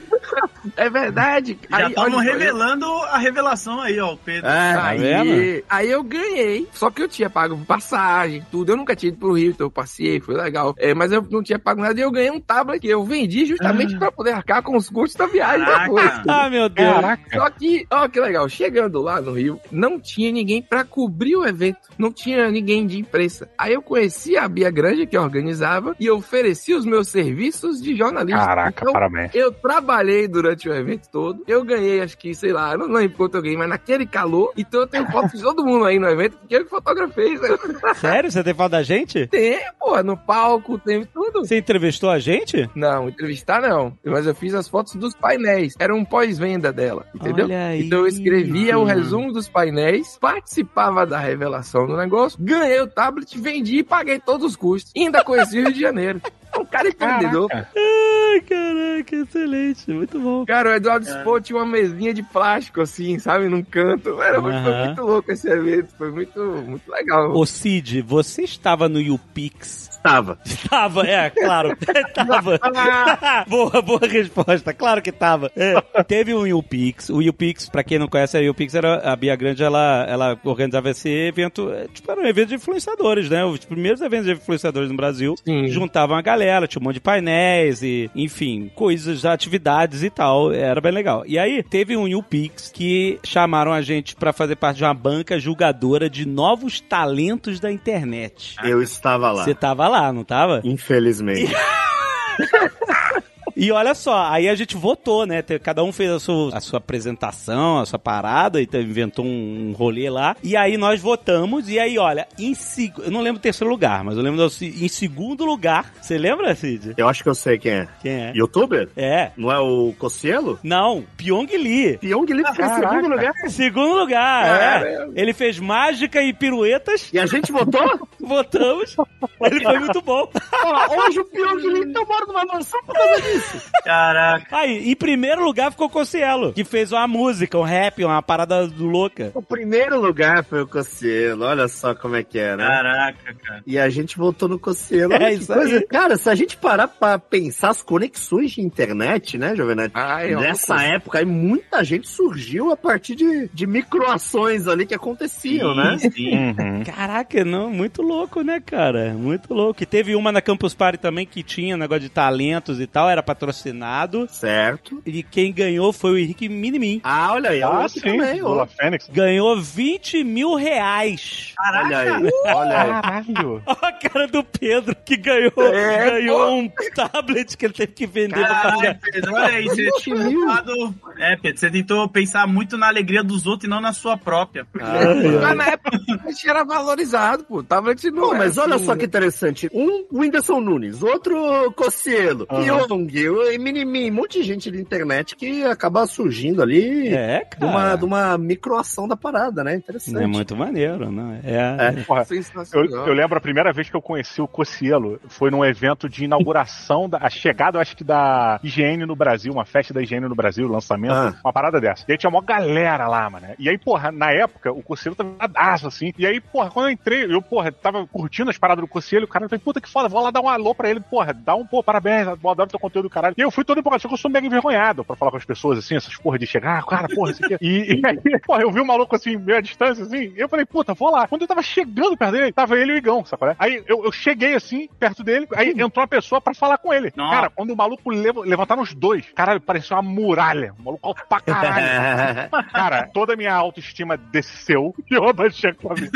É 0.76 0.88
verdade. 0.88 1.58
Já 1.68 1.90
olha, 1.96 2.20
revelando 2.20 2.86
a 2.86 3.18
revelação 3.18 3.80
aí, 3.80 3.98
ó, 3.98 4.12
o 4.12 4.16
Pedro. 4.16 4.48
É, 4.48 4.72
Aí, 4.82 5.64
aí 5.68 5.90
eu 5.90 6.02
ganhei. 6.02 6.68
Só 6.72 6.90
que 6.90 7.02
eu 7.02 7.08
tinha 7.08 7.28
pago 7.28 7.56
passagem, 7.66 8.44
tudo. 8.50 8.72
Eu 8.72 8.76
nunca 8.76 8.94
tinha 8.94 9.08
ido 9.10 9.18
pro 9.18 9.32
Rio, 9.32 9.50
então 9.50 9.66
eu 9.66 9.70
passei, 9.70 10.20
foi 10.20 10.34
legal. 10.36 10.74
É, 10.78 10.94
mas 10.94 11.10
eu 11.12 11.26
não 11.30 11.42
tinha 11.42 11.58
pago 11.58 11.80
nada 11.80 11.98
e 11.98 12.02
eu 12.02 12.10
ganhei 12.10 12.30
um 12.30 12.40
tablet 12.40 12.80
que 12.80 12.88
eu 12.88 13.04
vendi 13.04 13.44
justamente 13.44 13.96
pra 13.98 14.10
poder 14.12 14.32
arcar 14.32 14.62
com 14.62 14.76
os 14.76 14.88
custos 14.88 15.16
da 15.16 15.26
viagem 15.26 15.66
depois. 15.66 16.10
Ah, 16.28 16.48
meu 16.48 16.68
Deus. 16.68 16.88
Caraca. 16.94 17.22
Só 17.38 17.50
que, 17.50 17.86
ó, 17.90 18.08
que 18.08 18.20
legal, 18.20 18.48
chegando 18.48 19.00
lá 19.02 19.20
no 19.20 19.32
Rio, 19.32 19.60
não 19.70 19.98
tinha 20.00 20.30
ninguém 20.30 20.62
pra 20.62 20.84
cobrir 20.84 21.11
o 21.36 21.44
evento, 21.46 21.78
não 21.98 22.12
tinha 22.12 22.50
ninguém 22.50 22.86
de 22.86 22.98
imprensa. 22.98 23.48
Aí 23.58 23.72
eu 23.74 23.82
conheci 23.82 24.36
a 24.36 24.48
Bia 24.48 24.70
Grande, 24.70 25.06
que 25.06 25.16
organizava, 25.18 25.94
e 25.98 26.10
ofereci 26.10 26.74
os 26.74 26.84
meus 26.84 27.08
serviços 27.08 27.80
de 27.82 27.94
jornalista. 27.96 28.44
Caraca, 28.44 28.80
Então, 28.82 28.92
parabéns. 28.92 29.34
eu 29.34 29.52
trabalhei 29.52 30.26
durante 30.28 30.68
o 30.68 30.74
evento 30.74 31.08
todo. 31.10 31.42
Eu 31.46 31.64
ganhei, 31.64 32.00
acho 32.00 32.16
que, 32.18 32.34
sei 32.34 32.52
lá, 32.52 32.76
não 32.76 32.86
lembro 32.86 33.16
quanto 33.16 33.36
eu 33.36 33.42
ganhei, 33.42 33.56
mas 33.56 33.68
naquele 33.68 34.06
calor. 34.06 34.52
Então 34.56 34.80
eu 34.80 34.86
tenho 34.86 35.06
fotos 35.10 35.32
de 35.32 35.42
todo 35.42 35.64
mundo 35.64 35.84
aí 35.84 35.98
no 35.98 36.08
evento, 36.08 36.36
porque 36.38 36.56
eu 36.56 36.64
que 36.64 36.70
fotografei. 36.70 37.36
Sério? 37.96 38.30
Você 38.30 38.42
tem 38.42 38.54
foto 38.54 38.72
da 38.72 38.82
gente? 38.82 39.26
Tem, 39.28 39.60
pô, 39.78 40.02
no 40.02 40.16
palco, 40.16 40.78
tem 40.78 41.04
tudo. 41.04 41.44
Você 41.44 41.58
entrevistou 41.58 42.10
a 42.10 42.18
gente? 42.18 42.68
Não, 42.74 43.08
entrevistar 43.08 43.60
não. 43.60 43.96
Mas 44.04 44.26
eu 44.26 44.34
fiz 44.34 44.54
as 44.54 44.68
fotos 44.68 44.94
dos 44.94 45.14
painéis. 45.14 45.74
Era 45.78 45.94
um 45.94 46.04
pós-venda 46.04 46.72
dela, 46.72 47.06
entendeu? 47.14 47.44
Olha. 47.46 47.76
Então 47.76 48.00
eu 48.00 48.06
escrevia 48.06 48.78
o 48.78 48.84
resumo 48.84 49.32
dos 49.32 49.48
painéis, 49.48 50.16
participava 50.20 51.01
da 51.04 51.18
revelação 51.18 51.86
do 51.86 51.96
negócio, 51.96 52.38
ganhei 52.40 52.80
o 52.80 52.86
tablet, 52.86 53.38
vendi 53.38 53.78
e 53.78 53.82
paguei 53.82 54.18
todos 54.18 54.46
os 54.46 54.56
custos. 54.56 54.92
E 54.94 55.04
ainda 55.04 55.24
conheci 55.24 55.58
o 55.58 55.62
Rio 55.64 55.72
de 55.72 55.80
Janeiro. 55.80 56.20
É 56.54 56.58
um 56.58 56.64
cara 56.66 56.88
empreendedor. 56.88 57.48
Ai, 57.52 58.40
caraca, 58.40 59.16
excelente. 59.16 59.90
Muito 59.90 60.20
bom. 60.20 60.44
Cara, 60.44 60.70
o 60.70 60.74
Eduardo 60.74 61.06
Spoh 61.06 61.40
tinha 61.40 61.58
uma 61.58 61.66
mesinha 61.66 62.12
de 62.12 62.22
plástico, 62.22 62.80
assim, 62.82 63.18
sabe, 63.18 63.48
num 63.48 63.62
canto. 63.62 64.20
Era, 64.20 64.40
foi 64.40 64.52
Aham. 64.52 64.86
muito 64.86 65.02
louco 65.02 65.32
esse 65.32 65.48
evento, 65.48 65.94
foi 65.96 66.10
muito, 66.10 66.40
muito 66.40 66.90
legal. 66.90 67.32
Ô 67.34 67.46
Cid, 67.46 68.02
você 68.02 68.42
estava 68.42 68.88
no 68.88 69.00
YouPix? 69.00 69.81
Estava. 70.02 70.36
Tava, 70.68 71.06
é, 71.06 71.30
claro. 71.30 71.76
tava. 72.12 72.58
boa, 73.46 73.80
boa 73.80 74.00
resposta. 74.00 74.74
Claro 74.74 75.00
que 75.00 75.12
tava. 75.12 75.50
É. 75.56 75.80
Teve 76.02 76.34
um 76.34 76.44
YouPix. 76.44 77.08
O 77.08 77.22
YouPix, 77.22 77.68
pra 77.68 77.84
quem 77.84 78.00
não 78.00 78.08
conhece, 78.08 78.36
a 78.36 78.40
YouPix 78.40 78.74
era 78.74 79.12
a 79.12 79.14
Bia 79.14 79.36
Grande, 79.36 79.62
ela, 79.62 80.04
ela 80.08 80.38
organizava 80.42 80.90
esse 80.90 81.08
evento, 81.08 81.70
é, 81.70 81.86
tipo, 81.86 82.10
era 82.10 82.20
um 82.20 82.26
evento 82.26 82.48
de 82.48 82.54
influenciadores, 82.56 83.30
né? 83.30 83.44
Os 83.44 83.64
primeiros 83.64 84.00
eventos 84.00 84.26
de 84.26 84.32
influenciadores 84.32 84.90
no 84.90 84.96
Brasil. 84.96 85.36
Sim. 85.44 85.68
Juntavam 85.68 86.16
a 86.16 86.22
galera, 86.22 86.66
tinha 86.66 86.80
um 86.80 86.84
monte 86.84 86.94
de 86.94 87.00
painéis 87.00 87.82
e, 87.82 88.10
enfim, 88.14 88.72
coisas, 88.74 89.24
atividades 89.24 90.02
e 90.02 90.10
tal. 90.10 90.52
Era 90.52 90.80
bem 90.80 90.92
legal. 90.92 91.22
E 91.26 91.38
aí, 91.38 91.62
teve 91.62 91.96
um 91.96 92.08
YouPix 92.08 92.72
que 92.72 93.20
chamaram 93.24 93.72
a 93.72 93.80
gente 93.80 94.16
pra 94.16 94.32
fazer 94.32 94.56
parte 94.56 94.78
de 94.78 94.84
uma 94.84 94.94
banca 94.94 95.38
julgadora 95.38 96.10
de 96.10 96.26
novos 96.26 96.80
talentos 96.80 97.60
da 97.60 97.70
internet. 97.70 98.56
Eu 98.64 98.82
estava 98.82 99.30
lá. 99.30 99.44
Você 99.44 99.54
tava 99.54 99.86
lá, 99.86 99.91
não 100.12 100.24
tava? 100.24 100.60
Infelizmente. 100.64 101.52
E 103.56 103.70
olha 103.72 103.94
só, 103.94 104.26
aí 104.28 104.48
a 104.48 104.54
gente 104.54 104.76
votou, 104.76 105.26
né? 105.26 105.42
Cada 105.62 105.82
um 105.84 105.92
fez 105.92 106.10
a 106.10 106.18
sua, 106.20 106.56
a 106.56 106.60
sua 106.60 106.78
apresentação, 106.78 107.78
a 107.78 107.86
sua 107.86 107.98
parada, 107.98 108.60
e 108.60 108.68
inventou 108.74 109.24
um, 109.24 109.70
um 109.70 109.72
rolê 109.72 110.08
lá. 110.10 110.36
E 110.42 110.56
aí 110.56 110.76
nós 110.76 111.00
votamos, 111.00 111.68
e 111.68 111.78
aí, 111.78 111.98
olha, 111.98 112.26
em 112.38 112.54
seg... 112.54 112.92
eu 112.98 113.10
não 113.10 113.20
lembro 113.20 113.38
o 113.38 113.42
terceiro 113.42 113.70
lugar, 113.70 114.02
mas 114.04 114.16
eu 114.16 114.22
lembro 114.22 114.38
do, 114.38 114.50
se- 114.50 114.84
em 114.84 114.88
segundo 114.88 115.44
lugar. 115.44 115.92
Você 116.00 116.16
lembra, 116.18 116.54
Cid? 116.54 116.94
Eu 116.96 117.08
acho 117.08 117.22
que 117.22 117.28
eu 117.28 117.34
sei 117.34 117.58
quem 117.58 117.72
é. 117.72 117.88
Quem 118.00 118.12
é? 118.12 118.32
Youtuber? 118.34 118.88
É. 118.96 119.30
Não 119.36 119.50
é 119.50 119.58
o 119.58 119.92
Cossielo? 119.98 120.58
Não, 120.62 121.04
Pyong 121.16 121.46
Lee. 121.56 121.98
Pyong 121.98 122.26
Lee 122.32 122.44
ficou 122.46 122.64
em 122.66 122.74
segundo 122.74 123.08
lugar. 123.08 123.32
Segundo 123.48 123.94
lugar, 123.98 124.44
é. 124.46 124.58
Caramba. 124.94 125.12
Ele 125.16 125.32
fez 125.32 125.58
mágica 125.58 126.22
e 126.22 126.32
piruetas, 126.32 127.10
E 127.12 127.18
a 127.18 127.26
gente 127.26 127.52
votou? 127.52 127.82
votamos. 128.20 128.96
Ele 129.42 129.60
foi 129.62 129.78
muito 129.78 130.00
bom. 130.02 130.28
Ó, 130.64 131.06
hoje 131.06 131.20
o 131.20 131.24
Pyong 131.24 131.56
Lee 131.66 131.92
tá 131.92 132.00
mora 132.04 132.26
numa 132.26 132.44
mansão 132.44 132.80
por 132.84 132.94
causa 132.94 133.20
disso. 133.22 133.41
Caraca. 133.84 134.56
Aí, 134.56 134.90
em 134.90 134.96
primeiro 134.96 135.44
lugar 135.44 135.70
ficou 135.70 135.88
Cossielo, 135.88 136.52
que 136.52 136.64
fez 136.64 136.92
uma 136.92 137.06
música, 137.06 137.58
um 137.58 137.62
rap, 137.62 138.04
uma 138.04 138.22
parada 138.22 138.66
do 138.66 138.86
louca. 138.86 139.30
O 139.34 139.42
primeiro 139.42 140.00
lugar 140.00 140.44
foi 140.44 140.62
o 140.62 140.66
Cossielo. 140.66 141.44
Olha 141.44 141.68
só 141.68 141.94
como 141.94 142.16
é 142.16 142.22
que 142.22 142.38
é, 142.38 142.56
né? 142.56 142.66
Caraca, 142.66 143.34
cara. 143.34 143.62
E 143.66 143.78
a 143.78 143.88
gente 143.88 144.16
votou 144.16 144.48
no 144.48 144.58
Cossielo. 144.58 145.12
É 145.14 145.34
isso 145.34 145.52
coisa. 145.52 145.76
aí. 145.76 145.86
Cara, 145.86 146.16
se 146.16 146.28
a 146.28 146.34
gente 146.34 146.56
parar 146.56 146.88
pra 146.88 147.18
pensar 147.18 147.70
as 147.70 147.82
conexões 147.82 148.52
de 148.52 148.60
internet, 148.60 149.36
né, 149.36 149.54
uma 149.54 150.40
Nessa 150.40 150.82
época 150.82 151.18
aí, 151.18 151.24
muita 151.24 151.82
gente 151.84 152.08
surgiu 152.08 152.70
a 152.70 152.76
partir 152.76 153.14
de, 153.14 153.48
de 153.52 153.66
microações 153.66 154.66
ali 154.66 154.86
que 154.86 154.94
aconteciam, 154.94 155.74
né? 155.74 155.98
sim. 155.98 156.32
Uhum. 156.52 156.82
Caraca, 156.84 157.44
não, 157.44 157.70
muito 157.70 158.02
louco, 158.02 158.42
né, 158.42 158.60
cara? 158.60 159.14
Muito 159.14 159.54
louco. 159.54 159.82
E 159.82 159.86
teve 159.86 160.14
uma 160.14 160.32
na 160.32 160.40
Campus 160.40 160.74
Party 160.74 160.98
também 160.98 161.26
que 161.26 161.42
tinha 161.42 161.76
negócio 161.76 162.02
de 162.02 162.08
talentos 162.08 162.80
e 162.80 162.86
tal, 162.86 163.08
era 163.08 163.22
patrocinado. 163.34 164.26
Certo. 164.30 165.02
E 165.06 165.22
quem 165.22 165.52
ganhou 165.52 165.92
foi 165.92 166.12
o 166.12 166.18
Henrique 166.18 166.48
Minimin. 166.48 167.00
Ah, 167.04 167.32
olha 167.32 167.50
aí, 167.50 167.62
Ah, 167.62 167.70
outro 167.70 167.88
sim, 167.88 168.00
também, 168.00 168.40
Lula. 168.40 168.66
Fênix. 168.66 169.08
Ganhou 169.08 169.60
20 169.60 170.24
mil 170.24 170.54
reais. 170.54 171.54
Olha 171.60 171.98
aí, 171.98 172.10
olha 172.54 172.80
aí. 172.82 172.88
Caralho. 172.88 173.62
Olha 173.72 173.78
a 173.82 173.92
cara 173.92 174.26
do 174.28 174.44
Pedro 174.44 174.94
que 175.04 175.16
ganhou, 175.16 175.52
É, 175.58 176.10
ganhou 176.10 176.52
um 176.58 176.68
tablet 176.94 177.56
que 177.56 177.66
ele 177.66 177.72
teve 177.74 177.92
que 177.92 178.06
vender 178.06 178.34
pra 178.34 178.48
Caralho, 178.48 178.76
pagar. 178.78 178.98
Pedro, 179.00 179.34
olha 179.34 179.46
aí, 179.46 179.64
você 179.64 179.84
20 179.84 180.02
tinha 180.02 180.16
mil. 180.16 180.40
tentado... 180.46 180.94
É, 181.18 181.36
Pedro, 181.36 181.58
você 181.60 181.70
tentou 181.70 182.08
pensar 182.08 182.46
muito 182.46 182.76
na 182.76 182.88
alegria 182.88 183.22
dos 183.22 183.46
outros 183.46 183.66
e 183.66 183.70
não 183.70 183.80
na 183.80 183.92
sua 183.92 184.16
própria. 184.16 184.66
Mas 184.72 185.56
na 185.56 185.66
época 185.68 185.98
a 186.24 186.30
gente 186.30 186.48
era 186.48 186.64
valorizado, 186.64 187.44
pô. 187.44 187.62
Tablet 187.62 188.10
não 188.10 188.22
Pô, 188.30 188.34
mas 188.34 188.58
olha 188.58 188.76
assim, 188.76 188.84
só 188.86 188.96
que 188.96 189.04
interessante. 189.04 189.68
Um 189.72 190.04
Whindersson 190.12 190.60
Nunes, 190.60 191.02
outro 191.02 191.72
Cossielo, 191.72 192.46
Aham. 192.50 192.62
Pyong, 192.86 192.86
o 193.28 193.58
Minimin, 193.60 194.10
um 194.10 194.14
monte 194.14 194.40
de 194.40 194.44
gente 194.44 194.70
da 194.70 194.78
internet 194.78 195.36
que 195.36 195.64
acaba 195.64 196.06
surgindo 196.06 196.62
ali 196.62 197.08
É, 197.08 197.44
de, 197.58 197.64
uma, 197.64 197.72
cara. 197.82 197.96
de 197.96 198.04
uma 198.04 198.38
microação 198.38 199.06
da 199.08 199.16
parada, 199.16 199.62
né? 199.64 199.74
Interessante. 199.76 200.22
É 200.22 200.26
muito 200.26 200.56
maneiro, 200.56 201.10
não 201.10 201.32
é? 201.32 201.40
É. 201.44 202.02
Porra, 202.04 202.26
Eu, 202.72 203.06
eu 203.06 203.12
lembro 203.14 203.36
a 203.38 203.40
primeira 203.40 203.72
vez 203.72 203.88
que 203.88 203.96
eu 203.96 204.02
conheci 204.02 204.40
o 204.40 204.48
Cossielo 204.48 205.20
foi 205.28 205.50
num 205.50 205.64
evento 205.64 206.08
de 206.08 206.24
inauguração, 206.24 207.08
da, 207.08 207.18
a 207.18 207.30
chegada, 207.30 207.76
eu 207.78 207.80
acho 207.82 207.96
que 207.96 208.04
da 208.04 208.60
IGN 208.62 209.06
no 209.06 209.16
Brasil, 209.16 209.52
uma 209.52 209.64
festa 209.64 209.92
da 209.94 210.02
IGN 210.02 210.28
no 210.28 210.34
Brasil, 210.34 210.66
lançamento, 210.68 211.12
Ah. 211.14 211.34
uma 211.44 211.52
parada 211.52 211.80
dessa. 211.80 212.04
E 212.08 212.12
aí 212.12 212.18
tinha 212.18 212.30
uma 212.30 212.42
galera 212.42 213.06
lá, 213.08 213.28
mano. 213.28 213.46
E 213.58 213.68
aí, 213.68 213.78
porra, 213.78 214.10
na 214.12 214.30
época, 214.32 214.72
o 214.72 214.82
Cossielo 214.82 215.16
tava 215.16 215.34
nadaço, 215.38 215.86
assim. 215.86 216.12
E 216.18 216.26
aí, 216.26 216.40
porra, 216.40 216.70
quando 216.70 216.86
eu 216.86 216.92
entrei, 216.92 217.24
eu, 217.24 217.42
porra, 217.42 217.70
tava 217.72 218.06
curtindo 218.06 218.50
as 218.50 218.58
paradas 218.58 218.82
do 218.82 218.88
Cossielo, 218.88 219.24
e 219.24 219.26
o 219.26 219.28
cara 219.28 219.48
falou, 219.48 219.60
puta 219.60 219.80
que 219.80 219.88
foda, 219.88 220.08
vou 220.08 220.22
lá 220.22 220.30
dar 220.30 220.40
um 220.40 220.48
alô 220.48 220.74
pra 220.74 220.88
ele, 220.90 221.00
porra, 221.00 221.32
dá 221.32 221.54
um, 221.54 221.66
pô, 221.66 221.82
parabéns, 221.82 222.26
eu 222.26 222.50
adoro 222.50 222.68
teu 222.70 222.78
conteúdo, 222.80 223.08
caralho. 223.12 223.34
E 223.36 223.40
eu 223.40 223.50
fui 223.50 223.64
todo 223.64 223.78
empolgado, 223.78 224.02
só 224.02 224.08
que 224.08 224.14
eu 224.14 224.18
sou 224.18 224.30
mega 224.30 224.46
envergonhado 224.46 225.04
pra 225.04 225.16
falar 225.16 225.30
com 225.30 225.36
as 225.36 225.44
pessoas, 225.44 225.78
assim, 225.78 225.96
essas 225.96 226.16
porra 226.16 226.38
de 226.38 226.46
chegar, 226.46 226.78
ah, 226.78 226.82
cara, 226.82 227.08
porra, 227.08 227.32
isso 227.32 227.44
aqui. 227.44 227.56
E, 227.60 228.00
e 228.00 228.02
aí, 228.06 228.38
porra, 228.40 228.62
eu 228.62 228.70
vi 228.70 228.80
um 228.80 228.86
maluco 228.86 229.14
assim, 229.14 229.36
meio 229.36 229.58
à 229.58 229.60
distância, 229.60 230.04
assim, 230.04 230.32
e 230.36 230.40
eu 230.40 230.48
falei, 230.48 230.64
puta, 230.64 230.94
vou 230.94 231.10
lá. 231.10 231.26
Quando 231.28 231.42
eu 231.42 231.48
tava 231.48 231.62
chegando 231.62 232.16
perto 232.16 232.32
dele, 232.32 232.52
tava 232.52 232.76
ele 232.76 232.92
e 232.92 232.94
o 232.94 232.98
Igão, 232.98 233.24
sabe 233.24 233.38
qual 233.38 233.50
é? 233.50 233.56
Aí 233.58 233.82
eu, 233.86 234.04
eu 234.04 234.12
cheguei 234.12 234.54
assim, 234.54 234.88
perto 234.98 235.22
dele, 235.22 235.46
aí 235.54 235.70
entrou 235.70 236.02
uma 236.02 236.08
pessoa 236.08 236.40
pra 236.40 236.54
falar 236.54 236.78
com 236.78 236.92
ele. 236.92 237.12
Nossa. 237.14 237.34
Cara, 237.34 237.50
quando 237.50 237.70
o 237.70 237.76
maluco 237.76 238.10
lev 238.10 238.38
levantaram 238.38 238.82
os 238.82 238.94
dois, 238.94 239.26
caralho, 239.34 239.60
parecia 239.60 239.96
uma 239.96 240.02
muralha. 240.02 240.74
Um 240.78 240.84
maluco 240.84 241.08
alto 241.08 241.22
pra 241.28 241.40
caralho. 241.40 242.50
Cara, 242.72 243.08
toda 243.12 243.34
a 243.34 243.36
minha 243.36 243.54
autoestima 243.54 244.16
desceu 244.16 244.94
e 245.10 245.14
eu 245.14 245.28
abaixei 245.28 245.70
a 245.70 245.74
cabeça 245.74 246.10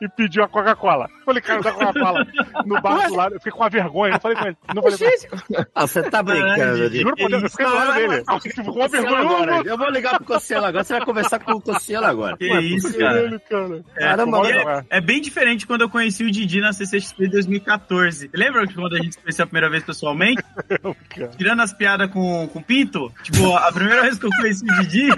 e 0.00 0.08
pedi 0.08 0.40
uma 0.40 0.48
Coca-Cola. 0.48 1.08
falei, 1.24 1.42
cara, 1.42 1.62
da 1.62 1.72
Coca-Cola 1.72 2.26
no 2.64 2.80
bar 2.80 3.08
do 3.08 3.14
lado. 3.14 3.34
Eu 3.34 3.40
fiquei 3.40 3.52
com 3.52 3.60
uma 3.60 3.70
vergonha. 3.70 4.12
Não 4.12 4.20
falei 4.20 4.36
com 4.36 4.46
ele. 4.46 4.56
Não 4.74 4.82
falei 4.82 4.98
com. 4.98 5.64
Ah, 5.74 5.86
você 5.86 6.02
tá 6.08 6.22
brincando. 6.28 6.94
Juro 6.96 7.16
por 7.16 7.28
Deus, 7.30 7.42
eu 7.42 7.50
fiquei 7.50 7.66
do 7.66 7.74
lado 7.74 7.94
dele. 7.94 8.24
Com 8.24 8.32
uma 8.32 8.40
Cossielo 8.40 8.88
vergonha. 8.90 9.20
agora. 9.20 9.62
Eu 9.68 9.78
vou 9.78 9.90
ligar 9.90 10.16
pro 10.16 10.24
Cossielo 10.24 10.64
agora. 10.66 10.84
Você 10.84 10.92
vai 10.94 11.04
conversar 11.04 11.38
com 11.40 11.52
o 11.52 11.60
Cossielo 11.60 12.06
agora. 12.06 12.36
Que 12.36 12.50
Ué, 12.50 12.60
isso, 12.62 12.92
cara. 12.98 13.14
Caralho, 13.14 13.40
cara. 13.40 13.84
Caramba, 13.94 14.38
É, 14.48 14.50
E 14.50 14.52
é, 14.52 14.84
é 14.90 15.00
bem 15.00 15.20
diferente 15.20 15.66
quando 15.66 15.82
eu 15.82 15.88
conheci 15.90 16.24
o 16.24 16.30
Didi 16.30 16.60
na 16.60 16.72
CCXP 16.72 17.24
em 17.26 17.30
2014. 17.30 18.30
Lembra 18.34 18.66
que 18.66 18.74
quando 18.74 18.94
a 18.94 18.98
gente 18.98 19.12
se 19.14 19.20
conheceu 19.20 19.42
a 19.44 19.46
primeira 19.46 19.70
vez 19.70 19.82
pessoalmente? 19.84 20.42
Tirando 21.36 21.60
as 21.62 21.72
piadas 21.72 22.10
com, 22.10 22.48
com 22.48 22.58
o 22.58 22.62
Pinto, 22.62 23.12
tipo, 23.22 23.54
a 23.56 23.72
primeira 23.72 24.02
vez 24.02 24.18
que 24.18 24.26
eu 24.26 24.30
conheci 24.30 24.64
o 24.64 24.82
Didi, 24.82 25.08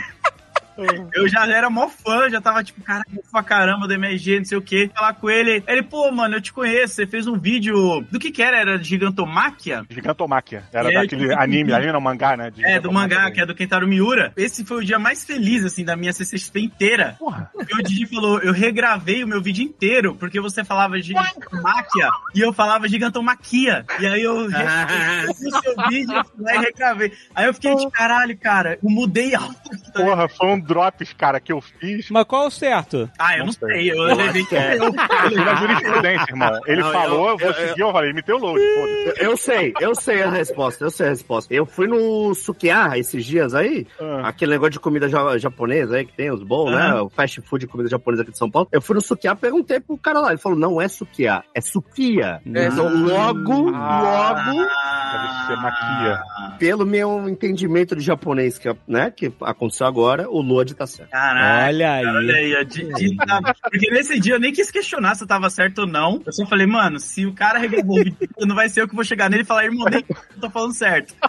eu 1.14 1.28
já 1.28 1.46
era 1.46 1.68
mó 1.70 1.88
fã, 1.88 2.28
já 2.30 2.40
tava 2.40 2.62
tipo, 2.62 2.80
cara, 2.82 3.02
pra 3.30 3.42
caramba 3.42 3.86
do 3.86 3.94
MRG, 3.94 4.38
não 4.38 4.44
sei 4.44 4.58
o 4.58 4.62
que. 4.62 4.90
Falar 4.94 5.14
com 5.14 5.28
ele, 5.30 5.62
ele, 5.66 5.82
pô, 5.82 6.10
mano, 6.10 6.36
eu 6.36 6.40
te 6.40 6.52
conheço, 6.52 6.94
você 6.94 7.06
fez 7.06 7.26
um 7.26 7.38
vídeo. 7.38 8.00
Do 8.10 8.18
que 8.18 8.30
que 8.30 8.42
era? 8.42 8.58
Era 8.58 8.78
de 8.78 8.88
Gigantomáquia? 8.88 9.84
Gigantomáquia. 9.90 10.64
Era 10.72 10.90
É, 10.90 10.94
daquele 10.94 11.28
tipo, 11.28 11.40
anime, 11.40 11.72
anime 11.72 11.92
não, 11.92 12.00
mangá, 12.00 12.36
né? 12.36 12.50
de 12.50 12.64
É, 12.64 12.80
do 12.80 12.92
mangá, 12.92 13.16
também. 13.18 13.32
que 13.34 13.40
é 13.40 13.46
do 13.46 13.54
Kentaro 13.54 13.86
Miura. 13.86 14.32
Esse 14.36 14.64
foi 14.64 14.78
o 14.78 14.84
dia 14.84 14.98
mais 14.98 15.24
feliz, 15.24 15.64
assim, 15.64 15.84
da 15.84 15.96
minha 15.96 16.12
CCXP 16.12 16.60
inteira. 16.60 17.16
Porra. 17.18 17.50
Porque 17.52 17.74
o 17.74 17.82
Didi 17.82 18.06
falou, 18.06 18.40
eu 18.40 18.52
regravei 18.52 19.22
o 19.24 19.28
meu 19.28 19.40
vídeo 19.40 19.64
inteiro, 19.64 20.14
porque 20.16 20.40
você 20.40 20.64
falava 20.64 21.00
gigantomáquia 21.00 22.08
e 22.34 22.40
eu 22.40 22.52
falava 22.52 22.88
gigantomaquia. 22.88 23.84
E 23.98 24.06
aí 24.06 24.22
eu 24.22 24.48
refiz 24.48 25.54
o 25.54 25.62
seu 25.62 25.74
vídeo 25.88 26.14
eu 26.14 26.24
fui 26.24 26.44
lá 26.44 26.54
e 26.54 26.58
regravei. 26.58 27.12
Aí 27.34 27.46
eu 27.46 27.54
fiquei 27.54 27.74
de 27.76 27.90
caralho, 27.90 28.36
cara, 28.38 28.78
eu 28.82 28.90
mudei 28.90 29.34
algo. 29.34 29.54
Porra, 29.94 30.28
foi 30.28 30.48
um 30.48 30.60
drops, 30.70 31.12
cara, 31.12 31.38
que 31.40 31.52
eu 31.52 31.60
fiz. 31.60 32.08
Mas 32.10 32.24
qual 32.24 32.44
é 32.44 32.46
o 32.46 32.50
certo? 32.50 33.10
Ah, 33.18 33.34
eu 33.34 33.38
não 33.40 33.46
Não 33.46 33.52
sei. 33.52 33.68
sei, 33.68 33.90
eu 33.90 34.02
levei 34.14 34.44
que 34.46 34.56
é. 34.56 34.76
Na 34.76 35.54
jurisprudência, 35.56 36.26
irmão. 36.30 36.60
Ele 36.66 36.80
Não, 36.82 36.92
falou, 36.92 37.26
eu, 37.26 37.30
eu- 37.32 37.38
vou 37.38 37.48
eu- 37.48 37.54
seguir, 37.68 37.80
eu 37.80 37.92
falei, 37.92 38.12
me 38.12 38.22
deu 38.22 38.38
load, 38.38 38.60
foda-se. 38.60 39.24
Eu 39.24 39.36
sei, 39.36 39.72
eu 39.80 39.94
sei 39.94 40.22
a 40.22 40.30
resposta, 40.30 40.84
eu 40.84 40.90
sei 40.90 41.06
a 41.06 41.10
resposta. 41.10 41.52
Eu 41.52 41.66
fui 41.66 41.86
no 41.86 42.34
Sukiá 42.34 42.96
esses 42.96 43.24
dias 43.24 43.54
aí, 43.54 43.86
Ah. 44.00 44.28
aquele 44.28 44.52
negócio 44.52 44.72
de 44.72 44.80
comida 44.80 45.08
ja- 45.08 45.36
japonesa 45.38 45.96
aí 45.96 46.06
que 46.06 46.12
tem, 46.12 46.30
os 46.30 46.42
bons, 46.42 46.70
né? 46.70 46.82
Aham. 46.82 47.02
O 47.04 47.10
fast 47.10 47.40
food 47.42 47.64
de 47.66 47.70
comida 47.70 47.88
japonesa 47.90 48.22
aqui 48.22 48.30
de 48.32 48.38
São 48.38 48.50
Paulo. 48.50 48.68
Eu 48.70 48.80
fui 48.80 48.94
no 48.94 49.00
Sukiá, 49.00 49.34
perguntei 49.34 49.80
pro 49.80 49.98
cara 49.98 50.20
lá, 50.20 50.28
ele 50.30 50.38
falou, 50.38 50.56
não 50.58 50.80
é 50.80 50.86
Sukiá, 50.88 51.42
é 51.54 51.60
Sukiya. 51.60 52.40
É, 52.54 52.66
Então, 52.66 52.88
logo, 53.04 53.74
Ah. 53.74 54.44
logo, 54.44 54.58
Deve 54.60 55.46
ser 55.46 55.56
maquia. 55.56 56.20
pelo 56.58 56.86
meu 56.86 57.28
entendimento 57.28 57.96
de 57.96 58.02
japonês, 58.02 58.58
que, 58.58 58.72
né, 58.86 59.10
que 59.10 59.32
aconteceu 59.40 59.86
agora, 59.86 60.28
o 60.30 60.42
load 60.60 60.74
tá 60.74 60.86
certo. 60.86 61.10
Caralho. 61.10 61.74
Olha 61.74 61.92
aí. 61.92 62.06
Olha 62.06 62.34
aí, 62.34 62.56
a 62.56 62.62
Didi 62.62 63.16
tava... 63.16 63.54
Porque 63.54 63.90
nesse 63.90 64.20
dia 64.20 64.34
eu 64.34 64.40
nem 64.40 64.52
quis 64.52 64.70
questionar 64.70 65.14
se 65.14 65.24
eu 65.24 65.28
tava 65.28 65.50
certo 65.50 65.80
ou 65.80 65.86
não. 65.86 66.22
Eu 66.24 66.32
só 66.32 66.46
falei, 66.46 66.66
mano, 66.66 66.98
se 66.98 67.26
o 67.26 67.32
cara 67.32 67.58
regravou 67.58 67.98
o 67.98 68.04
vídeo, 68.04 68.16
não 68.40 68.54
vai 68.54 68.68
ser 68.68 68.82
eu 68.82 68.88
que 68.88 68.94
vou 68.94 69.04
chegar 69.04 69.30
nele 69.30 69.42
e 69.42 69.46
falar, 69.46 69.64
irmão, 69.64 69.86
nem 69.90 70.04
eu 70.08 70.40
tô 70.40 70.50
falando 70.50 70.74
certo. 70.74 71.14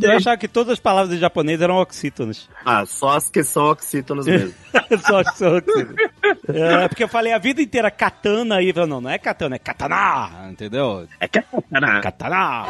Eu 0.00 0.12
achava 0.12 0.36
que 0.36 0.48
todas 0.48 0.74
as 0.74 0.80
palavras 0.80 1.14
em 1.14 1.18
japonês 1.18 1.60
eram 1.60 1.76
oxítonas. 1.76 2.48
Ah, 2.64 2.86
só 2.86 3.16
as 3.16 3.28
que 3.28 3.42
são 3.42 3.70
oxítonos 3.70 4.26
mesmo. 4.26 4.54
Só 5.06 5.20
as 5.20 5.30
que 5.30 5.38
são 5.38 5.56
oxítonas. 5.56 6.10
É, 6.48 6.88
porque 6.88 7.04
eu 7.04 7.08
falei 7.08 7.32
a 7.32 7.38
vida 7.38 7.60
inteira 7.60 7.90
katana 7.90 8.62
e 8.62 8.72
não, 8.72 9.00
não 9.00 9.10
é 9.10 9.18
katana, 9.18 9.56
é 9.56 9.58
katana, 9.58 10.50
entendeu? 10.50 11.06
É 11.20 11.24
é 11.24 11.28
cara. 11.28 12.00
Katana. 12.00 12.64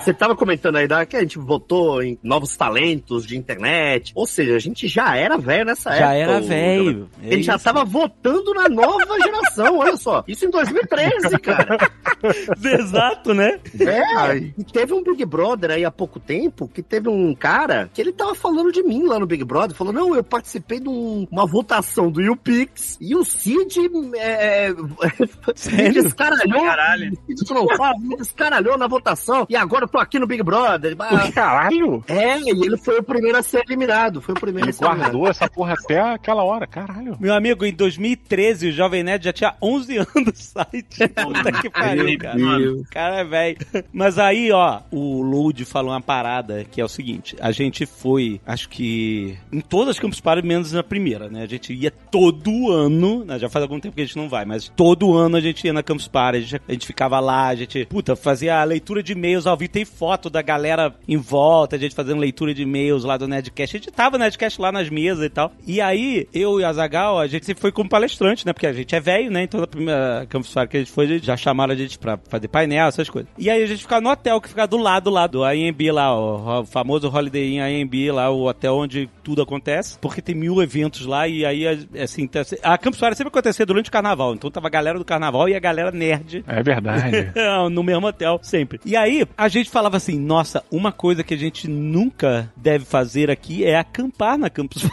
Você 0.00 0.14
tava 0.14 0.34
comentando 0.34 0.76
aí 0.76 0.88
da, 0.88 1.04
que 1.04 1.16
a 1.16 1.20
gente 1.20 1.38
votou 1.38 2.02
em 2.02 2.18
novos 2.22 2.56
talentos 2.56 3.26
de 3.26 3.36
internet. 3.36 4.12
Ou 4.14 4.26
seja, 4.26 4.56
a 4.56 4.58
gente 4.58 4.88
já 4.88 5.14
era 5.16 5.36
velho 5.36 5.66
nessa 5.66 5.90
época. 5.90 6.06
Já 6.06 6.14
era 6.14 6.40
velho. 6.40 7.08
É 7.22 7.32
Ele 7.34 7.42
já 7.42 7.56
isso. 7.56 7.64
tava 7.64 7.84
votando 7.84 8.54
na 8.54 8.68
nova 8.68 9.18
geração, 9.22 9.78
olha 9.78 9.96
só. 9.96 10.24
Isso 10.26 10.46
em 10.46 10.50
2013, 10.50 11.38
cara. 11.38 11.76
Exato, 12.80 13.34
né? 13.34 13.58
É, 13.78 14.36
e 14.58 14.64
teve 14.64 14.92
um 14.94 15.02
Big 15.02 15.24
Brother 15.24 15.70
aí 15.72 15.84
há 15.84 15.90
pouco 15.90 16.18
tempo 16.18 16.68
que 16.68 16.82
teve 16.82 17.08
um 17.08 17.34
cara 17.34 17.90
que 17.92 18.00
ele 18.00 18.12
tava 18.12 18.34
falando 18.34 18.72
de 18.72 18.82
mim 18.82 19.04
lá 19.06 19.18
no 19.18 19.26
Big 19.26 19.44
Brother. 19.44 19.76
Falou: 19.76 19.92
Não, 19.92 20.14
eu 20.14 20.24
participei 20.24 20.80
de 20.80 20.88
um- 20.88 21.26
uma 21.30 21.46
votação 21.46 22.10
do 22.10 22.20
YouPix 22.22 22.96
e 23.00 23.14
o 23.14 23.24
Cid 23.24 23.78
é, 24.16 24.70
me 25.72 25.90
descaralhou. 25.90 26.64
Caralho. 26.64 27.12
Me 27.28 28.16
descaralhou 28.16 28.78
na 28.78 28.86
votação 28.86 29.46
e 29.48 29.56
agora 29.56 29.86
tô 29.90 29.98
aqui 29.98 30.18
no 30.18 30.26
Big 30.26 30.42
Brother. 30.42 30.96
Caralho! 31.34 32.02
É, 32.08 32.38
e 32.38 32.50
ele 32.50 32.76
foi 32.76 32.98
o 32.98 33.02
primeiro 33.02 33.36
a 33.38 33.42
ser 33.42 33.62
eliminado. 33.66 34.20
Foi 34.20 34.34
o 34.34 34.40
primeiro 34.40 34.66
Ele 34.66 34.70
a 34.70 34.72
ser 34.72 34.84
eliminado. 34.84 35.12
guardou 35.12 35.28
essa 35.28 35.48
porra 35.48 35.74
até 35.74 36.00
aquela 36.00 36.42
hora, 36.42 36.66
caralho. 36.66 37.16
Meu 37.20 37.34
amigo, 37.34 37.64
em 37.64 37.72
2013 37.72 38.68
o 38.68 38.72
Jovem 38.72 39.02
Nerd 39.02 39.24
já 39.24 39.32
tinha 39.32 39.54
11 39.60 39.96
anos 39.98 40.14
no 40.14 40.32
site. 40.34 41.08
Puta 41.08 41.52
que 41.52 41.70
pariu, 41.70 42.18
cara. 42.18 42.38
O 42.72 42.84
cara 42.90 43.20
é 43.20 43.24
velho. 43.24 43.58
Mas 43.92 44.18
aí, 44.18 44.50
ó, 44.52 44.80
o 44.90 45.22
Load 45.22 45.64
falou 45.64 45.92
uma 45.92 46.00
parada 46.00 46.64
que 46.64 46.80
é 46.80 46.84
o 46.84 46.88
seguinte: 46.88 47.36
a 47.40 47.50
gente 47.50 47.84
foi, 47.86 48.40
acho 48.46 48.68
que 48.68 49.36
em 49.52 49.60
todas 49.60 49.96
as 49.96 49.98
Campus 50.00 50.20
Party, 50.20 50.46
menos 50.46 50.72
na 50.72 50.82
primeira, 50.82 51.28
né? 51.28 51.42
A 51.42 51.46
gente 51.46 51.72
ia 51.72 51.90
todo 51.90 52.70
ano, 52.70 53.24
né? 53.24 53.38
já 53.38 53.48
faz 53.48 53.62
algum 53.62 53.80
tempo 53.80 53.94
que 53.96 54.02
a 54.02 54.04
gente 54.04 54.16
não 54.16 54.28
vai, 54.28 54.44
mas 54.44 54.70
todo 54.76 55.16
ano 55.16 55.36
a 55.36 55.40
gente 55.40 55.64
ia 55.66 55.72
na 55.72 55.82
Campus 55.82 56.08
Party, 56.08 56.38
a 56.38 56.40
gente, 56.40 56.62
a 56.68 56.72
gente 56.72 56.86
ficava 56.86 57.18
lá, 57.20 57.48
a 57.48 57.54
gente, 57.54 57.84
puta, 57.86 58.14
fazia 58.14 58.60
a 58.60 58.64
leitura 58.64 59.02
de 59.02 59.12
e-mails 59.12 59.46
ao 59.46 59.56
vivo, 59.56 59.72
tem 59.72 59.79
foto 59.84 60.28
da 60.30 60.42
galera 60.42 60.94
em 61.08 61.16
volta, 61.16 61.76
a 61.76 61.78
gente 61.78 61.94
fazendo 61.94 62.18
leitura 62.20 62.52
de 62.54 62.62
e-mails 62.62 63.04
lá 63.04 63.16
do 63.16 63.26
Nerdcast. 63.28 63.76
A 63.76 63.78
gente 63.78 63.90
tava 63.90 64.16
no 64.18 64.24
Nerdcast 64.24 64.60
lá 64.60 64.70
nas 64.72 64.88
mesas 64.88 65.24
e 65.24 65.28
tal. 65.30 65.52
E 65.66 65.80
aí, 65.80 66.26
eu 66.32 66.60
e 66.60 66.64
a 66.64 66.72
Zagal, 66.72 67.18
a 67.18 67.26
gente 67.26 67.46
sempre 67.46 67.60
foi 67.60 67.72
como 67.72 67.88
palestrante, 67.88 68.46
né? 68.46 68.52
Porque 68.52 68.66
a 68.66 68.72
gente 68.72 68.94
é 68.94 69.00
velho, 69.00 69.30
né? 69.30 69.42
Então, 69.42 69.60
na 69.60 69.66
primeira 69.66 70.26
Campus 70.28 70.52
Party 70.52 70.70
que 70.70 70.76
a 70.76 70.80
gente 70.80 70.92
foi, 70.92 71.18
já 71.18 71.36
chamaram 71.36 71.72
a 71.72 71.76
gente 71.76 71.98
pra 71.98 72.18
fazer 72.28 72.48
painel, 72.48 72.86
essas 72.88 73.08
coisas. 73.08 73.30
E 73.38 73.48
aí 73.50 73.62
a 73.62 73.66
gente 73.66 73.82
ficava 73.82 74.00
no 74.00 74.10
hotel, 74.10 74.40
que 74.40 74.48
fica 74.48 74.66
do 74.66 74.76
lado 74.76 75.10
lá 75.10 75.26
do 75.26 75.44
AMB 75.44 75.90
lá, 75.92 76.14
o, 76.18 76.60
o 76.60 76.66
famoso 76.66 77.08
Holiday 77.08 77.54
Inn 77.56 77.60
AMB 77.82 78.12
lá, 78.12 78.30
o 78.30 78.46
hotel 78.46 78.74
onde 78.76 79.08
tudo 79.22 79.42
acontece, 79.42 79.98
porque 79.98 80.20
tem 80.22 80.34
mil 80.34 80.62
eventos 80.62 81.06
lá 81.06 81.26
e 81.28 81.44
aí, 81.44 81.66
assim, 82.02 82.26
tá- 82.26 82.42
a 82.62 82.76
Campus 82.78 83.00
Party 83.00 83.16
sempre 83.16 83.28
acontecia 83.28 83.64
durante 83.66 83.88
o 83.88 83.92
carnaval. 83.92 84.34
Então 84.34 84.50
tava 84.50 84.66
a 84.66 84.70
galera 84.70 84.98
do 84.98 85.04
carnaval 85.04 85.48
e 85.48 85.54
a 85.54 85.60
galera 85.60 85.90
nerd 85.90 86.44
É 86.46 86.62
verdade. 86.62 87.32
no 87.70 87.82
mesmo 87.82 88.06
hotel, 88.06 88.38
sempre. 88.42 88.80
E 88.84 88.96
aí, 88.96 89.24
a 89.36 89.48
gente 89.48 89.69
falava 89.70 89.96
assim, 89.96 90.18
nossa, 90.18 90.64
uma 90.70 90.92
coisa 90.92 91.22
que 91.22 91.34
a 91.34 91.36
gente 91.36 91.68
nunca 91.68 92.52
deve 92.56 92.84
fazer 92.84 93.30
aqui 93.30 93.64
é 93.64 93.78
acampar 93.78 94.36
na 94.38 94.50
Campus 94.50 94.82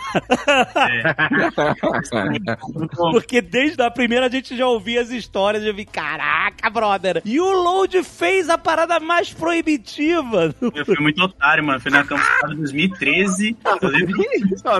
Porque 3.11 3.41
desde 3.41 3.81
a 3.81 3.89
primeira 3.91 4.27
a 4.27 4.29
gente 4.29 4.55
já 4.55 4.67
ouvia 4.67 5.01
as 5.01 5.09
histórias, 5.09 5.63
já 5.63 5.71
vi, 5.71 5.85
caraca, 5.85 6.69
brother. 6.69 7.21
E 7.25 7.39
o 7.39 7.51
Load 7.51 8.03
fez 8.03 8.49
a 8.49 8.57
parada 8.57 8.99
mais 8.99 9.33
proibitiva. 9.33 10.53
eu 10.61 10.85
fui 10.85 10.97
muito 10.99 11.21
otário, 11.21 11.63
mano. 11.63 11.79
Fui 11.79 11.91
na 11.91 12.03
campanha 12.03 12.49
de 12.49 12.55
2013. 12.57 13.57
Eu 13.81 13.89
lembro. 13.89 14.17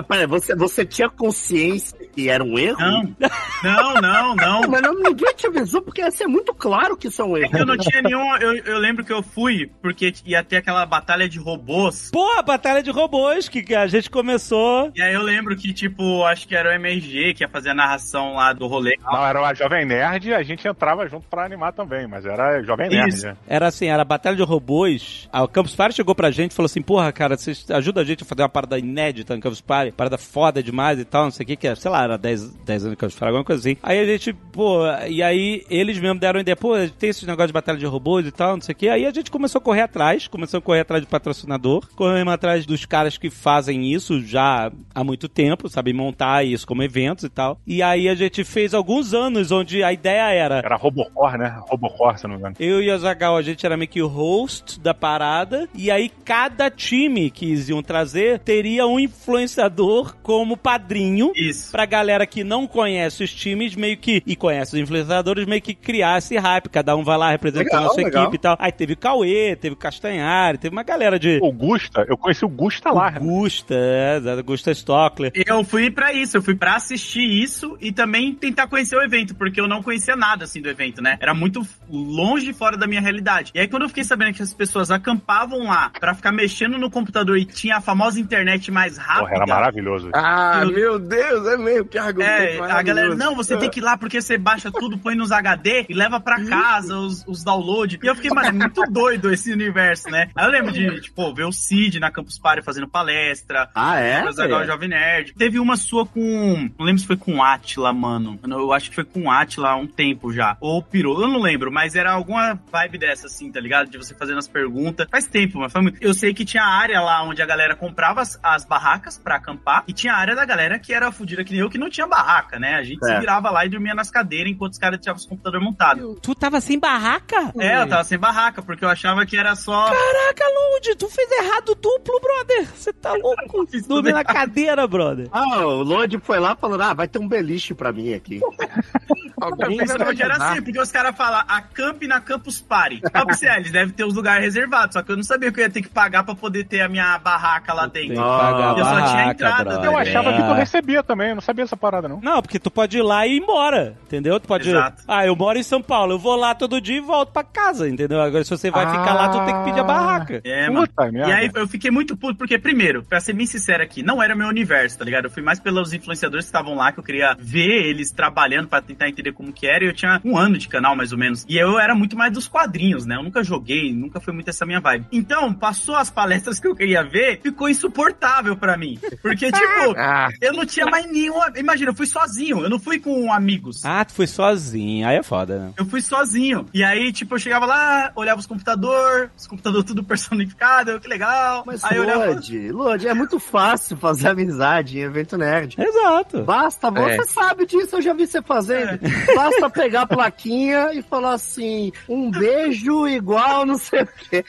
Pera, 0.06 0.26
você, 0.26 0.54
você 0.54 0.84
tinha 0.84 1.08
consciência 1.08 1.96
que 2.14 2.28
era 2.28 2.42
um 2.42 2.58
erro? 2.58 2.78
Não, 2.80 3.14
não, 3.62 3.94
não, 3.94 4.36
não. 4.36 4.60
Mas 4.68 4.82
não, 4.82 4.94
ninguém 4.94 5.34
te 5.34 5.46
avisou, 5.46 5.82
porque 5.82 6.02
assim, 6.02 6.24
é 6.24 6.26
muito 6.26 6.54
claro 6.54 6.96
que 6.96 7.08
isso 7.08 7.22
é 7.22 7.24
um 7.24 7.36
erro. 7.36 7.56
Eu 7.56 7.66
não 7.66 7.76
tinha 7.76 8.02
nenhum. 8.02 8.36
Eu, 8.36 8.56
eu 8.56 8.78
lembro 8.78 9.04
que 9.04 9.12
eu 9.12 9.22
fui 9.22 9.70
porque 9.88 10.12
ia 10.26 10.44
ter 10.44 10.58
aquela 10.58 10.84
batalha 10.84 11.26
de 11.26 11.38
robôs. 11.38 12.10
Pô, 12.12 12.38
a 12.38 12.42
batalha 12.42 12.82
de 12.82 12.90
robôs 12.90 13.48
que 13.48 13.74
a 13.74 13.86
gente 13.86 14.10
começou. 14.10 14.92
E 14.94 15.00
aí 15.00 15.14
eu 15.14 15.22
lembro 15.22 15.56
que, 15.56 15.72
tipo, 15.72 16.24
acho 16.24 16.46
que 16.46 16.54
era 16.54 16.68
o 16.68 16.72
MRG 16.72 17.32
que 17.32 17.42
ia 17.42 17.48
fazer 17.48 17.70
a 17.70 17.74
narração 17.74 18.34
lá 18.34 18.52
do 18.52 18.66
rolê. 18.66 18.98
Não, 19.02 19.26
era 19.26 19.40
a 19.40 19.54
Jovem 19.54 19.86
Nerd 19.86 20.34
a 20.34 20.42
gente 20.42 20.68
entrava 20.68 21.08
junto 21.08 21.26
pra 21.26 21.46
animar 21.46 21.72
também, 21.72 22.06
mas 22.06 22.26
era 22.26 22.62
Jovem 22.62 22.90
Nerd. 22.90 23.08
Isso. 23.08 23.26
né? 23.26 23.36
Era 23.46 23.68
assim, 23.68 23.86
era 23.86 24.02
a 24.02 24.04
batalha 24.04 24.36
de 24.36 24.42
robôs. 24.42 25.26
A 25.32 25.48
Campus 25.48 25.74
Party 25.74 25.96
chegou 25.96 26.14
pra 26.14 26.30
gente 26.30 26.50
e 26.50 26.54
falou 26.54 26.66
assim: 26.66 26.82
Porra, 26.82 27.10
cara, 27.10 27.36
vocês 27.36 27.64
ajudam 27.70 28.02
a 28.02 28.06
gente 28.06 28.24
a 28.24 28.26
fazer 28.26 28.42
uma 28.42 28.48
parada 28.48 28.78
inédita 28.78 29.34
no 29.34 29.40
Campus 29.40 29.62
Party, 29.62 29.92
parada 29.92 30.18
foda 30.18 30.62
demais 30.62 30.98
e 30.98 31.04
tal, 31.04 31.24
não 31.24 31.30
sei 31.30 31.44
o 31.44 31.46
que, 31.46 31.56
que 31.56 31.66
é, 31.66 31.74
sei 31.74 31.90
lá, 31.90 32.04
era 32.04 32.18
10, 32.18 32.50
10 32.64 32.82
anos 32.84 32.92
de 32.92 33.00
Campus 33.00 33.16
Party, 33.18 33.28
alguma 33.28 33.44
coisa 33.44 33.60
assim. 33.60 33.78
Aí 33.82 33.98
a 33.98 34.04
gente, 34.04 34.34
pô, 34.34 34.82
e 35.08 35.22
aí 35.22 35.64
eles 35.70 35.98
mesmo 35.98 36.20
deram 36.20 36.40
ideia, 36.40 36.56
pô, 36.56 36.74
tem 36.98 37.08
esses 37.08 37.22
negócios 37.22 37.48
de 37.48 37.54
batalha 37.54 37.78
de 37.78 37.86
robôs 37.86 38.26
e 38.26 38.32
tal, 38.32 38.54
não 38.54 38.60
sei 38.60 38.74
o 38.74 38.76
que. 38.76 38.88
Aí 38.88 39.06
a 39.06 39.10
gente 39.10 39.30
começou 39.30 39.60
a 39.60 39.62
correr 39.62 39.77
atrás, 39.82 40.26
começou 40.28 40.58
a 40.58 40.62
correr 40.62 40.80
atrás 40.80 41.02
de 41.02 41.08
patrocinador, 41.08 41.88
corremos 41.94 42.32
atrás 42.32 42.66
dos 42.66 42.84
caras 42.84 43.16
que 43.18 43.30
fazem 43.30 43.92
isso 43.92 44.20
já 44.24 44.70
há 44.94 45.04
muito 45.04 45.28
tempo, 45.28 45.68
sabem 45.68 45.94
montar 45.94 46.44
isso 46.44 46.66
como 46.66 46.82
eventos 46.82 47.24
e 47.24 47.28
tal. 47.28 47.58
E 47.66 47.82
aí 47.82 48.08
a 48.08 48.14
gente 48.14 48.44
fez 48.44 48.74
alguns 48.74 49.14
anos 49.14 49.50
onde 49.50 49.82
a 49.82 49.92
ideia 49.92 50.30
era 50.32 50.58
Era 50.58 50.76
Robocor, 50.76 51.36
né? 51.38 51.60
Robocor, 51.68 52.18
se 52.18 52.24
não 52.24 52.34
me 52.34 52.40
engano. 52.40 52.56
eu 52.58 52.82
e 52.82 52.90
o 52.90 52.94
Azagal, 52.94 53.36
a 53.36 53.42
gente 53.42 53.64
era 53.64 53.76
meio 53.76 53.88
que 53.88 54.02
o 54.02 54.06
host 54.08 54.80
da 54.80 54.94
parada. 54.94 55.68
E 55.74 55.90
aí, 55.90 56.10
cada 56.24 56.70
time 56.70 57.30
que 57.30 57.46
eles 57.46 57.68
iam 57.68 57.82
trazer 57.82 58.38
teria 58.40 58.86
um 58.86 58.98
influenciador 58.98 60.16
como 60.22 60.56
padrinho 60.56 61.32
Isso. 61.34 61.70
pra 61.70 61.86
galera 61.86 62.26
que 62.26 62.42
não 62.44 62.66
conhece 62.66 63.22
os 63.22 63.32
times 63.32 63.74
meio 63.74 63.96
que, 63.96 64.22
e 64.26 64.34
conhece 64.36 64.74
os 64.76 64.82
influenciadores, 64.82 65.46
meio 65.46 65.62
que 65.62 65.74
criar 65.74 66.18
esse 66.18 66.36
hype. 66.36 66.68
Cada 66.68 66.96
um 66.96 67.04
vai 67.04 67.16
lá 67.16 67.30
representando 67.30 67.68
Legal, 67.68 67.86
a 67.90 67.94
sua 67.94 68.04
legal. 68.04 68.22
equipe 68.24 68.36
e 68.36 68.38
tal. 68.40 68.56
Aí 68.58 68.72
teve 68.72 68.92
o 68.94 68.96
Cauê, 68.96 69.56
teve 69.56 69.67
o 69.74 69.76
Castanhari, 69.76 70.58
teve 70.58 70.74
uma 70.74 70.82
galera 70.82 71.18
de. 71.18 71.38
O 71.42 71.52
Gusta, 71.52 72.04
eu 72.08 72.16
conheci 72.16 72.44
o 72.44 72.48
Gusta 72.48 72.90
lá. 72.90 73.10
né? 73.10 73.20
Gusta, 73.20 73.74
é, 73.74 74.42
Gusta 74.42 74.70
Stockler. 74.72 75.32
Eu 75.34 75.64
fui 75.64 75.90
pra 75.90 76.12
isso, 76.12 76.36
eu 76.36 76.42
fui 76.42 76.54
pra 76.54 76.76
assistir 76.76 77.20
isso 77.20 77.76
e 77.80 77.92
também 77.92 78.34
tentar 78.34 78.66
conhecer 78.68 78.96
o 78.96 79.02
evento, 79.02 79.34
porque 79.34 79.60
eu 79.60 79.68
não 79.68 79.82
conhecia 79.82 80.16
nada 80.16 80.44
assim 80.44 80.60
do 80.60 80.68
evento, 80.68 81.02
né? 81.02 81.16
Era 81.20 81.34
muito 81.34 81.66
longe 81.88 82.52
fora 82.52 82.76
da 82.76 82.86
minha 82.86 83.00
realidade. 83.00 83.52
E 83.54 83.60
aí 83.60 83.68
quando 83.68 83.82
eu 83.82 83.88
fiquei 83.88 84.04
sabendo 84.04 84.34
que 84.34 84.42
as 84.42 84.52
pessoas 84.54 84.90
acampavam 84.90 85.64
lá 85.66 85.90
pra 85.98 86.14
ficar 86.14 86.32
mexendo 86.32 86.78
no 86.78 86.90
computador 86.90 87.36
e 87.38 87.44
tinha 87.44 87.76
a 87.76 87.80
famosa 87.80 88.20
internet 88.20 88.70
mais 88.70 88.96
rápida. 88.96 89.20
Porra, 89.20 89.34
era 89.36 89.46
maravilhoso. 89.46 90.10
Ah, 90.14 90.60
Eu- 90.62 90.72
meu 90.72 90.98
Deus, 90.98 91.46
é 91.46 91.56
mesmo, 91.56 91.84
que 91.86 91.98
argumento 91.98 92.30
É, 92.30 92.58
a 92.70 92.82
galera, 92.82 93.14
não, 93.14 93.34
você 93.34 93.56
tem 93.56 93.70
que 93.70 93.80
ir 93.80 93.82
lá 93.82 93.96
porque 93.96 94.20
você 94.20 94.36
baixa 94.38 94.70
tudo, 94.70 94.98
põe 94.98 95.14
nos 95.14 95.32
HD 95.32 95.86
e 95.88 95.94
leva 95.94 96.20
pra 96.20 96.44
casa 96.44 96.96
os, 96.96 97.24
os 97.26 97.42
downloads. 97.44 97.98
E 98.02 98.06
eu 98.06 98.14
fiquei, 98.14 98.30
mano, 98.30 98.48
é 98.48 98.52
muito 98.52 98.82
doido 98.90 99.32
esse 99.32 99.54
universo, 99.62 100.08
né? 100.10 100.28
Aí 100.34 100.44
eu 100.46 100.50
lembro 100.50 100.72
de, 100.72 101.00
tipo, 101.00 101.34
ver 101.34 101.44
o 101.44 101.52
Cid 101.52 101.98
na 102.00 102.10
Campus 102.10 102.38
Party 102.38 102.62
fazendo 102.62 102.88
palestra, 102.88 103.68
Ah, 103.74 103.98
é? 103.98 104.24
o 104.24 104.32
Zagal 104.32 104.64
Jovem 104.66 104.88
Nerd. 104.88 105.34
Teve 105.34 105.58
uma 105.58 105.76
sua 105.76 106.06
com. 106.06 106.68
Não 106.78 106.86
lembro 106.86 107.00
se 107.00 107.06
foi 107.06 107.16
com 107.16 107.36
o 107.36 107.42
Atila, 107.42 107.92
mano. 107.92 108.38
Eu 108.46 108.72
acho 108.72 108.88
que 108.90 108.94
foi 108.94 109.04
com 109.04 109.24
o 109.24 109.30
Atila 109.30 109.70
há 109.70 109.76
um 109.76 109.86
tempo 109.86 110.32
já. 110.32 110.56
Ou 110.60 110.82
pirou, 110.82 111.20
eu 111.20 111.28
não 111.28 111.40
lembro, 111.40 111.70
mas 111.72 111.94
era 111.94 112.12
alguma 112.12 112.58
vibe 112.70 112.98
dessa, 112.98 113.26
assim, 113.26 113.50
tá 113.50 113.60
ligado? 113.60 113.90
De 113.90 113.98
você 113.98 114.14
fazendo 114.14 114.38
as 114.38 114.48
perguntas. 114.48 115.06
Faz 115.10 115.26
tempo, 115.26 115.58
mas 115.60 115.72
foi 115.72 115.82
muito. 115.82 116.02
Eu 116.02 116.14
sei 116.14 116.32
que 116.34 116.44
tinha 116.44 116.62
a 116.62 116.68
área 116.78 117.00
lá 117.00 117.22
onde 117.22 117.42
a 117.42 117.46
galera 117.46 117.74
comprava 117.76 118.20
as, 118.20 118.38
as 118.42 118.64
barracas 118.64 119.18
pra 119.18 119.36
acampar. 119.36 119.84
E 119.86 119.92
tinha 119.92 120.12
a 120.12 120.16
área 120.16 120.34
da 120.34 120.44
galera 120.44 120.78
que 120.78 120.92
era 120.92 121.10
fudida 121.12 121.44
que 121.44 121.52
nem 121.52 121.60
eu, 121.60 121.70
que 121.70 121.78
não 121.78 121.90
tinha 121.90 122.06
barraca, 122.06 122.58
né? 122.58 122.74
A 122.74 122.82
gente 122.82 123.04
se 123.04 123.12
É. 123.12 123.18
virava 123.20 123.50
lá 123.50 123.64
e 123.64 123.68
dormia 123.68 123.94
nas 123.94 124.10
cadeiras 124.10 124.52
enquanto 124.52 124.72
os 124.72 124.78
caras 124.78 124.98
deixavam 124.98 125.18
os 125.18 125.26
computadores 125.26 125.64
montados. 125.64 126.18
Tu 126.22 126.34
tava 126.34 126.60
sem 126.60 126.78
barraca? 126.78 127.52
É, 127.58 127.80
eu 127.82 127.88
tava 127.88 128.04
sem 128.04 128.18
barraca, 128.18 128.62
porque 128.62 128.84
eu 128.84 128.88
achava 128.88 129.24
que 129.26 129.36
era 129.36 129.47
só. 129.54 129.86
Caraca, 129.86 130.44
Lud, 130.44 130.96
tu 130.96 131.08
fez 131.08 131.30
errado 131.30 131.74
duplo, 131.74 132.20
brother. 132.20 132.68
Você 132.74 132.92
tá 132.92 133.12
louco? 133.14 133.66
Dormir 133.86 134.12
na 134.12 134.24
cadeira, 134.24 134.86
brother. 134.86 135.28
Ah, 135.32 135.66
o 135.66 135.82
Lodi 135.82 136.18
foi 136.18 136.38
lá 136.38 136.56
falando, 136.56 136.82
ah, 136.82 136.94
vai 136.94 137.08
ter 137.08 137.18
um 137.18 137.28
beliche 137.28 137.74
pra 137.74 137.92
mim 137.92 138.14
aqui. 138.14 138.40
Vai 139.38 139.76
pensava 139.76 140.14
que 140.14 140.22
era 140.22 140.36
assim, 140.36 140.62
porque 140.62 140.80
os 140.80 140.90
caras 140.90 141.16
falam 141.16 141.42
acampe 141.48 142.06
na 142.06 142.20
Campus 142.20 142.60
Party. 142.60 143.00
Ah, 143.50 143.56
eles 143.56 143.70
devem 143.70 143.92
ter 143.94 144.04
os 144.04 144.14
lugares 144.14 144.44
reservados, 144.44 144.94
só 144.94 145.02
que 145.02 145.10
eu 145.12 145.16
não 145.16 145.22
sabia 145.22 145.50
que 145.52 145.60
eu 145.60 145.64
ia 145.64 145.70
ter 145.70 145.82
que 145.82 145.88
pagar 145.88 146.22
pra 146.24 146.34
poder 146.34 146.64
ter 146.64 146.80
a 146.80 146.88
minha 146.88 147.18
barraca 147.18 147.72
lá 147.72 147.88
Tem 147.88 148.02
que 148.02 148.08
dentro. 148.10 148.24
pagar 148.24 148.74
a 148.74 148.78
Eu 148.78 148.84
só 148.84 149.00
tinha 149.06 149.30
entrada, 149.30 149.64
brother. 149.64 149.84
Eu 149.84 149.96
achava 149.96 150.32
que 150.32 150.42
tu 150.42 150.50
É. 150.52 150.54
recebia 150.54 151.02
também, 151.02 151.28
eu 151.30 151.34
não 151.36 151.42
sabia 151.42 151.64
essa 151.64 151.76
parada, 151.76 152.08
não. 152.08 152.20
Não, 152.20 152.40
porque 152.42 152.58
tu 152.58 152.70
pode 152.70 152.98
ir 152.98 153.02
lá 153.02 153.26
e 153.26 153.34
ir 153.36 153.38
embora, 153.42 153.96
entendeu? 154.06 154.38
Tu 154.40 154.46
pode. 154.48 154.68
Exato. 154.68 155.02
Ah, 155.06 155.24
eu 155.26 155.34
moro 155.36 155.58
em 155.58 155.62
São 155.62 155.82
Paulo, 155.82 156.12
eu 156.14 156.18
vou 156.18 156.36
lá 156.36 156.54
todo 156.54 156.80
dia 156.80 156.96
e 156.96 157.00
volto 157.00 157.32
pra 157.32 157.42
casa, 157.44 157.88
entendeu? 157.88 158.20
Agora, 158.20 158.42
se 158.44 158.50
você 158.50 158.70
vai 158.70 158.84
Ah. 158.84 158.90
ficar 158.90 159.14
lá, 159.14 159.28
tu 159.28 159.44
tem 159.44 159.54
que 159.58 159.64
pedir 159.64 159.80
a 159.80 159.84
barraca. 159.84 160.40
É, 160.44 160.68
mano. 160.70 160.86
Puta. 160.88 161.08
E 161.12 161.32
aí 161.32 161.50
eu 161.54 161.68
fiquei 161.68 161.90
muito 161.90 162.16
puto, 162.16 162.36
porque, 162.36 162.58
primeiro, 162.58 163.02
pra 163.02 163.20
ser 163.20 163.32
bem 163.32 163.46
sincero 163.46 163.82
aqui, 163.82 164.02
não 164.02 164.22
era 164.22 164.34
meu 164.34 164.48
universo, 164.48 164.98
tá 164.98 165.04
ligado? 165.04 165.24
Eu 165.26 165.30
fui 165.30 165.42
mais 165.42 165.58
pelos 165.60 165.92
influenciadores 165.92 166.44
que 166.46 166.48
estavam 166.48 166.74
lá, 166.74 166.92
que 166.92 166.98
eu 167.00 167.04
queria 167.04 167.36
ver 167.38 167.86
eles 167.88 168.10
trabalhando 168.10 168.68
pra 168.68 168.80
tentar 168.80 169.08
entender 169.08 169.27
como 169.32 169.52
que 169.52 169.66
era, 169.66 169.84
e 169.84 169.88
eu 169.88 169.92
tinha 169.92 170.20
um 170.24 170.36
ano 170.36 170.56
de 170.58 170.68
canal, 170.68 170.94
mais 170.96 171.12
ou 171.12 171.18
menos. 171.18 171.44
E 171.48 171.56
eu 171.56 171.78
era 171.78 171.94
muito 171.94 172.16
mais 172.16 172.32
dos 172.32 172.46
quadrinhos, 172.48 173.06
né? 173.06 173.16
Eu 173.16 173.22
nunca 173.22 173.42
joguei, 173.42 173.92
nunca 173.92 174.20
foi 174.20 174.32
muito 174.32 174.48
essa 174.48 174.64
minha 174.66 174.80
vibe. 174.80 175.06
Então, 175.12 175.52
passou 175.52 175.96
as 175.96 176.10
palestras 176.10 176.58
que 176.60 176.66
eu 176.68 176.74
queria 176.74 177.02
ver, 177.02 177.40
ficou 177.42 177.68
insuportável 177.68 178.56
pra 178.56 178.76
mim. 178.76 178.98
Porque, 179.22 179.50
tipo, 179.52 179.94
Ah, 179.96 180.28
eu 180.40 180.52
não 180.52 180.64
tinha 180.66 180.86
mais 180.86 181.10
nenhum. 181.10 181.34
Imagina, 181.56 181.90
eu 181.90 181.94
fui 181.94 182.06
sozinho, 182.06 182.60
eu 182.62 182.70
não 182.70 182.78
fui 182.78 182.98
com 182.98 183.32
amigos. 183.32 183.84
Ah, 183.84 184.04
tu 184.04 184.12
foi 184.14 184.26
sozinho. 184.26 185.06
Aí 185.06 185.16
é 185.16 185.22
foda, 185.22 185.58
né? 185.58 185.72
Eu 185.76 185.86
fui 185.86 186.00
sozinho. 186.00 186.66
E 186.72 186.82
aí, 186.84 187.12
tipo, 187.12 187.34
eu 187.34 187.38
chegava 187.38 187.66
lá, 187.66 188.12
olhava 188.14 188.40
os 188.40 188.46
computadores, 188.46 189.30
os 189.36 189.46
computadores 189.46 189.86
tudo 189.86 190.02
personificado, 190.04 190.98
que 191.00 191.08
legal. 191.08 191.62
Mas, 191.66 191.82
aí 191.84 191.96
eu 191.96 192.02
olhava. 192.02 192.26
Lodi, 192.26 192.70
Lodi, 192.70 193.08
é 193.08 193.14
muito 193.14 193.38
fácil 193.38 193.96
fazer 193.96 194.28
amizade 194.28 194.98
em 194.98 195.02
evento 195.02 195.36
nerd. 195.36 195.76
Exato. 195.78 196.42
Basta, 196.44 196.90
você 196.90 197.20
É. 197.20 197.24
sabe 197.24 197.66
disso, 197.66 197.96
eu 197.96 198.02
já 198.02 198.12
vi 198.12 198.26
você 198.26 198.42
fazendo. 198.42 198.98
Basta 199.34 199.70
pegar 199.70 200.02
a 200.02 200.06
plaquinha 200.06 200.90
e 200.92 201.02
falar 201.02 201.34
assim, 201.34 201.92
um 202.08 202.30
beijo 202.30 203.06
igual 203.08 203.64
não 203.66 203.78
sei 203.78 204.02
o 204.02 204.06
quê. 204.06 204.44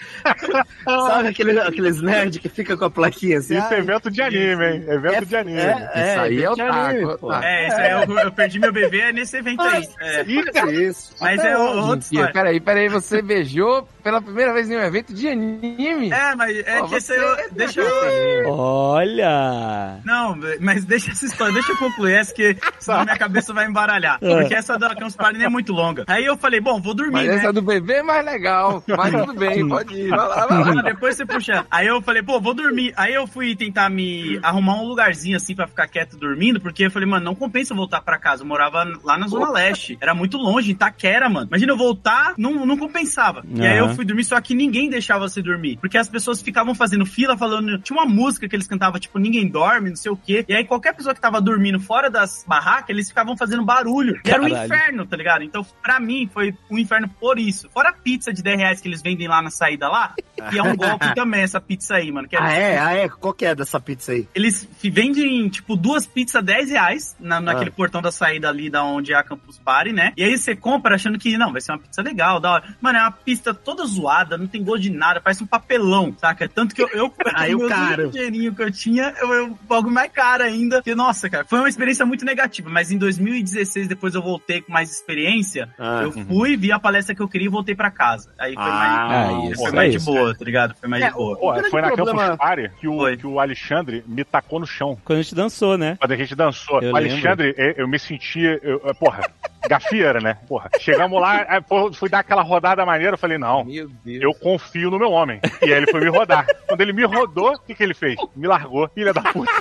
sabe 0.83 1.29
aquele, 1.29 1.59
aqueles 1.59 2.01
nerds 2.01 2.39
que 2.39 2.49
fica 2.49 2.77
com 2.77 2.85
a 2.85 2.89
plaquinha 2.89 3.39
assim? 3.39 3.57
Isso 3.57 3.67
é 3.73 3.75
"Ai, 3.75 3.79
evento 3.79 4.11
de 4.11 4.21
anime, 4.21 4.65
hein? 4.65 4.85
Evento 4.87 5.25
de 5.25 5.35
anime. 5.35 5.59
É, 5.59 5.91
é, 5.93 6.11
Isso 6.11 6.19
aí 6.19 6.43
é 6.43 6.45
pô. 6.47 6.53
otaku. 6.53 7.33
É, 7.43 7.67
isso 7.67 7.77
aí 7.77 7.91
eu, 7.91 8.19
eu 8.19 8.31
perdi 8.31 8.59
meu 8.59 8.71
bebê 8.73 9.11
nesse 9.11 9.37
evento 9.37 9.61
aí. 9.61 9.87
É. 9.99 10.23
Faz 10.53 10.71
isso. 10.73 11.15
Mas 11.19 11.39
é 11.43 11.55
história. 11.97 12.33
peraí, 12.33 12.59
peraí, 12.59 12.89
você 12.89 13.21
beijou 13.21 13.87
pela 14.03 14.21
primeira 14.21 14.53
vez 14.53 14.69
em 14.69 14.77
um 14.77 14.81
evento 14.81 15.13
de 15.13 15.27
anime? 15.27 16.11
É, 16.11 16.35
mas 16.35 16.57
é 16.59 16.79
Pô, 16.79 16.87
que 16.87 16.95
esse 16.95 17.13
eu. 17.13 17.33
é 17.35 17.49
Deixa 17.51 17.81
eu. 17.81 18.49
Olha. 18.49 19.99
Não, 20.05 20.37
mas 20.59 20.85
deixa 20.85 21.11
essa 21.11 21.25
história, 21.25 21.53
deixa 21.53 21.71
eu 21.71 21.77
concluir 21.77 22.13
essa, 22.13 22.33
que 22.33 22.55
senão 22.79 23.03
minha 23.03 23.17
cabeça 23.17 23.53
vai 23.53 23.65
embaralhar. 23.67 24.19
Porque 24.19 24.55
essa 24.59 24.77
da 24.77 24.95
Campus 24.95 25.15
Party 25.15 25.37
nem 25.37 25.47
é 25.47 25.49
muito 25.49 25.73
longa. 25.73 26.03
Aí 26.07 26.25
eu 26.25 26.37
falei, 26.37 26.59
bom, 26.59 26.79
vou 26.79 26.93
dormir, 26.93 27.13
Mas 27.13 27.27
né? 27.27 27.35
essa 27.37 27.53
do 27.53 27.61
bebê 27.61 27.95
é 27.95 28.03
mais 28.03 28.25
legal. 28.25 28.83
Mas 28.87 29.11
tudo 29.11 29.33
bem, 29.33 29.67
pode 29.67 29.95
ir. 29.95 30.09
Vai 30.09 30.27
lá, 30.27 30.45
vai 30.45 30.75
lá. 30.75 30.81
Depois 30.81 31.15
você 31.15 31.25
puxa. 31.25 31.65
Aí 31.71 31.87
eu 31.87 32.01
falei, 32.01 32.21
pô, 32.21 32.39
vou 32.39 32.53
dormir. 32.53 32.93
Aí 32.95 33.13
eu 33.13 33.25
fui 33.27 33.55
tentar 33.55 33.89
me 33.89 34.39
arrumar 34.43 34.75
um 34.75 34.87
lugarzinho 34.87 35.37
assim 35.37 35.55
pra 35.55 35.67
ficar 35.67 35.87
quieto 35.87 36.17
dormindo, 36.17 36.59
porque 36.59 36.85
eu 36.85 36.91
falei, 36.91 37.07
mano, 37.07 37.25
não 37.25 37.35
compensa 37.35 37.73
eu 37.73 37.77
voltar 37.77 38.01
pra 38.01 38.17
casa. 38.17 38.43
Eu 38.43 38.47
morava 38.47 38.83
lá 39.03 39.17
na 39.17 39.27
Zona 39.27 39.49
Leste. 39.51 39.97
Era 40.01 40.13
muito 40.13 40.37
longe, 40.37 40.69
em 40.69 40.73
Itaquera, 40.73 41.29
mano. 41.29 41.47
Imagina 41.47 41.71
eu 41.71 41.77
voltar, 41.77 42.33
não, 42.37 42.65
não 42.65 42.77
compensava. 42.77 43.43
E 43.53 43.65
aí 43.65 43.77
eu 43.77 43.89
fui 43.95 44.05
dormir, 44.05 44.23
só 44.23 44.39
que 44.41 44.53
ninguém 44.53 44.89
deixava 44.89 45.27
você 45.27 45.41
dormir. 45.41 45.77
Porque 45.77 45.97
as 45.97 46.09
pessoas 46.09 46.41
ficavam 46.41 46.75
fazendo 46.75 47.05
fila, 47.05 47.37
falando. 47.37 47.79
Tinha 47.79 47.97
uma 47.97 48.05
música 48.05 48.47
que 48.47 48.55
eles 48.55 48.67
cantavam, 48.67 48.99
tipo, 48.99 49.17
ninguém 49.19 49.47
dorme, 49.47 49.89
não 49.89 49.95
sei 49.95 50.11
o 50.11 50.17
quê. 50.17 50.45
E 50.47 50.53
aí 50.53 50.65
qualquer 50.65 50.93
pessoa 50.93 51.15
que 51.15 51.21
tava 51.21 51.41
dormindo 51.41 51.79
fora 51.79 52.09
das 52.09 52.43
barracas, 52.47 52.89
eles 52.89 53.09
ficavam 53.09 53.37
fazendo 53.37 53.63
barulho. 53.63 54.19
E 54.25 54.29
era 54.29 54.41
um 54.41 54.48
Caralho. 54.51 54.73
inferno, 54.73 55.05
tá 55.05 55.17
ligado? 55.17 55.43
Então, 55.43 55.65
pra 55.81 55.99
mim, 55.99 56.29
foi 56.33 56.53
um 56.69 56.77
inferno 56.77 57.09
por 57.19 57.37
isso. 57.39 57.69
Fora 57.69 57.89
a 57.89 57.93
pizza 57.93 58.31
de 58.33 58.41
10 58.43 58.57
reais 58.59 58.81
que 58.81 58.87
eles 58.87 59.01
vendem 59.01 59.27
lá 59.27 59.41
na 59.41 59.49
saída 59.49 59.87
lá, 59.87 60.13
que 60.49 60.57
é 60.57 60.63
um 60.63 60.75
golpe 60.77 61.13
também, 61.15 61.41
essa 61.41 61.59
pizza 61.61 61.95
aí, 61.95 62.11
mano. 62.11 62.27
É- 62.31 62.37
Ah, 62.37 62.51
é? 62.53 62.77
Ah, 62.79 62.93
é? 62.93 63.09
Qual 63.09 63.33
que 63.33 63.45
é 63.45 63.53
dessa 63.55 63.79
pizza 63.79 64.11
aí? 64.11 64.27
Eles 64.33 64.67
vendem, 64.81 65.47
tipo, 65.49 65.75
duas 65.75 66.05
pizzas 66.07 66.43
10 66.43 66.69
reais 66.71 67.15
na, 67.19 67.39
naquele 67.39 67.69
Ah. 67.69 67.73
portão 67.73 68.01
da 68.01 68.11
saída 68.11 68.49
ali 68.49 68.69
da 68.69 68.83
onde 68.83 69.13
é 69.13 69.15
a 69.15 69.23
Campus 69.23 69.57
Party, 69.59 69.91
né? 69.93 70.13
E 70.17 70.23
aí 70.23 70.37
você 70.37 70.55
compra 70.55 70.95
achando 70.95 71.17
que, 71.19 71.37
não, 71.37 71.51
vai 71.51 71.61
ser 71.61 71.71
uma 71.71 71.79
pizza 71.79 72.01
legal, 72.01 72.39
da 72.39 72.51
hora. 72.53 72.75
Mano, 72.81 72.97
é 72.97 73.01
uma 73.01 73.11
pizza 73.11 73.53
toda 73.53 73.85
zoada, 73.85 74.37
não 74.37 74.47
tem 74.47 74.63
gosto 74.63 74.81
de 74.81 74.89
nada, 74.89 75.19
parece 75.21 75.43
um 75.43 75.47
papelão, 75.47 76.15
saca? 76.17 76.47
Tanto 76.47 76.73
que 76.75 76.81
eu, 76.81 76.87
eu 76.89 77.13
Aí 77.35 77.53
o 77.55 77.67
caro. 77.67 77.93
únicos 78.03 78.11
dinheirinho 78.11 78.55
que 78.55 78.63
eu 78.63 78.71
tinha, 78.71 79.13
eu, 79.19 79.57
eu 79.69 79.81
mais 79.83 80.11
caro 80.11 80.43
ainda. 80.43 80.81
Que, 80.81 80.95
nossa, 80.95 81.29
cara, 81.29 81.45
foi 81.45 81.59
uma 81.59 81.69
experiência 81.69 82.05
muito 82.05 82.25
negativa, 82.25 82.69
mas 82.69 82.91
em 82.91 82.97
2016, 82.97 83.87
depois 83.87 84.15
eu 84.15 84.21
voltei 84.21 84.38
com 84.65 84.71
mais 84.71 84.91
experiência, 84.91 85.69
Ah, 85.77 86.01
eu 86.03 86.11
fui, 86.11 86.55
vi 86.57 86.71
a 86.71 86.79
palestra 86.79 87.13
que 87.15 87.21
eu 87.21 87.27
queria 87.27 87.47
e 87.47 87.49
voltei 87.49 87.75
pra 87.75 87.91
casa. 87.91 88.31
Aí 88.39 88.53
foi 88.53 88.63
Ah, 88.63 89.07
mais, 89.07 89.51
isso, 89.51 89.61
foi 89.61 89.69
é 89.69 89.73
mais 89.75 89.91
de 89.91 89.97
isso. 89.97 90.05
boa, 90.11 90.35
tá 90.35 90.45
ligado? 90.45 90.75
Foi 90.79 90.89
mais 90.89 91.03
É, 91.03 91.07
de 91.07 91.13
boa. 91.13 91.37
Pô, 91.37 91.63
foi 91.69 91.81
na 91.81 91.91
problema- 91.91 92.23
Campus 92.23 92.37
Party 92.37 92.69
que 92.79 92.87
o, 92.87 92.97
Foi. 92.97 93.17
que 93.17 93.27
o 93.27 93.39
Alexandre 93.39 94.03
me 94.07 94.23
tacou 94.23 94.59
no 94.59 94.65
chão. 94.67 94.97
Quando 95.03 95.19
a 95.19 95.21
gente 95.21 95.35
dançou, 95.35 95.77
né? 95.77 95.97
Quando 95.99 96.11
a 96.11 96.17
gente 96.17 96.35
dançou. 96.35 96.81
Eu 96.81 96.93
o 96.93 96.95
Alexandre, 96.95 97.53
eu, 97.57 97.71
eu 97.77 97.87
me 97.87 97.99
sentia. 97.99 98.59
eu- 98.63 98.79
porra, 98.99 99.21
gafieira, 99.67 100.19
né? 100.19 100.37
Porra. 100.47 100.69
Chegamos 100.79 101.19
lá, 101.21 101.45
fui 101.93 102.09
dar 102.09 102.19
aquela 102.19 102.41
rodada 102.41 102.85
maneira, 102.85 103.13
eu 103.13 103.17
falei, 103.17 103.37
não. 103.37 103.63
Meu 103.65 103.89
Deus. 104.03 104.21
Eu 104.23 104.33
confio 104.33 104.89
no 104.89 104.97
meu 104.99 105.11
homem. 105.11 105.39
E 105.61 105.65
aí 105.65 105.71
ele 105.73 105.91
foi 105.91 105.99
me 106.01 106.09
rodar. 106.09 106.45
Quando 106.67 106.81
ele 106.81 106.93
me 106.93 107.03
rodou, 107.05 107.53
o 107.53 107.59
que, 107.59 107.75
que 107.75 107.83
ele 107.83 107.93
fez? 107.93 108.15
Me 108.35 108.47
largou, 108.47 108.87
filha 108.89 109.13
da 109.13 109.21
puta. 109.21 109.51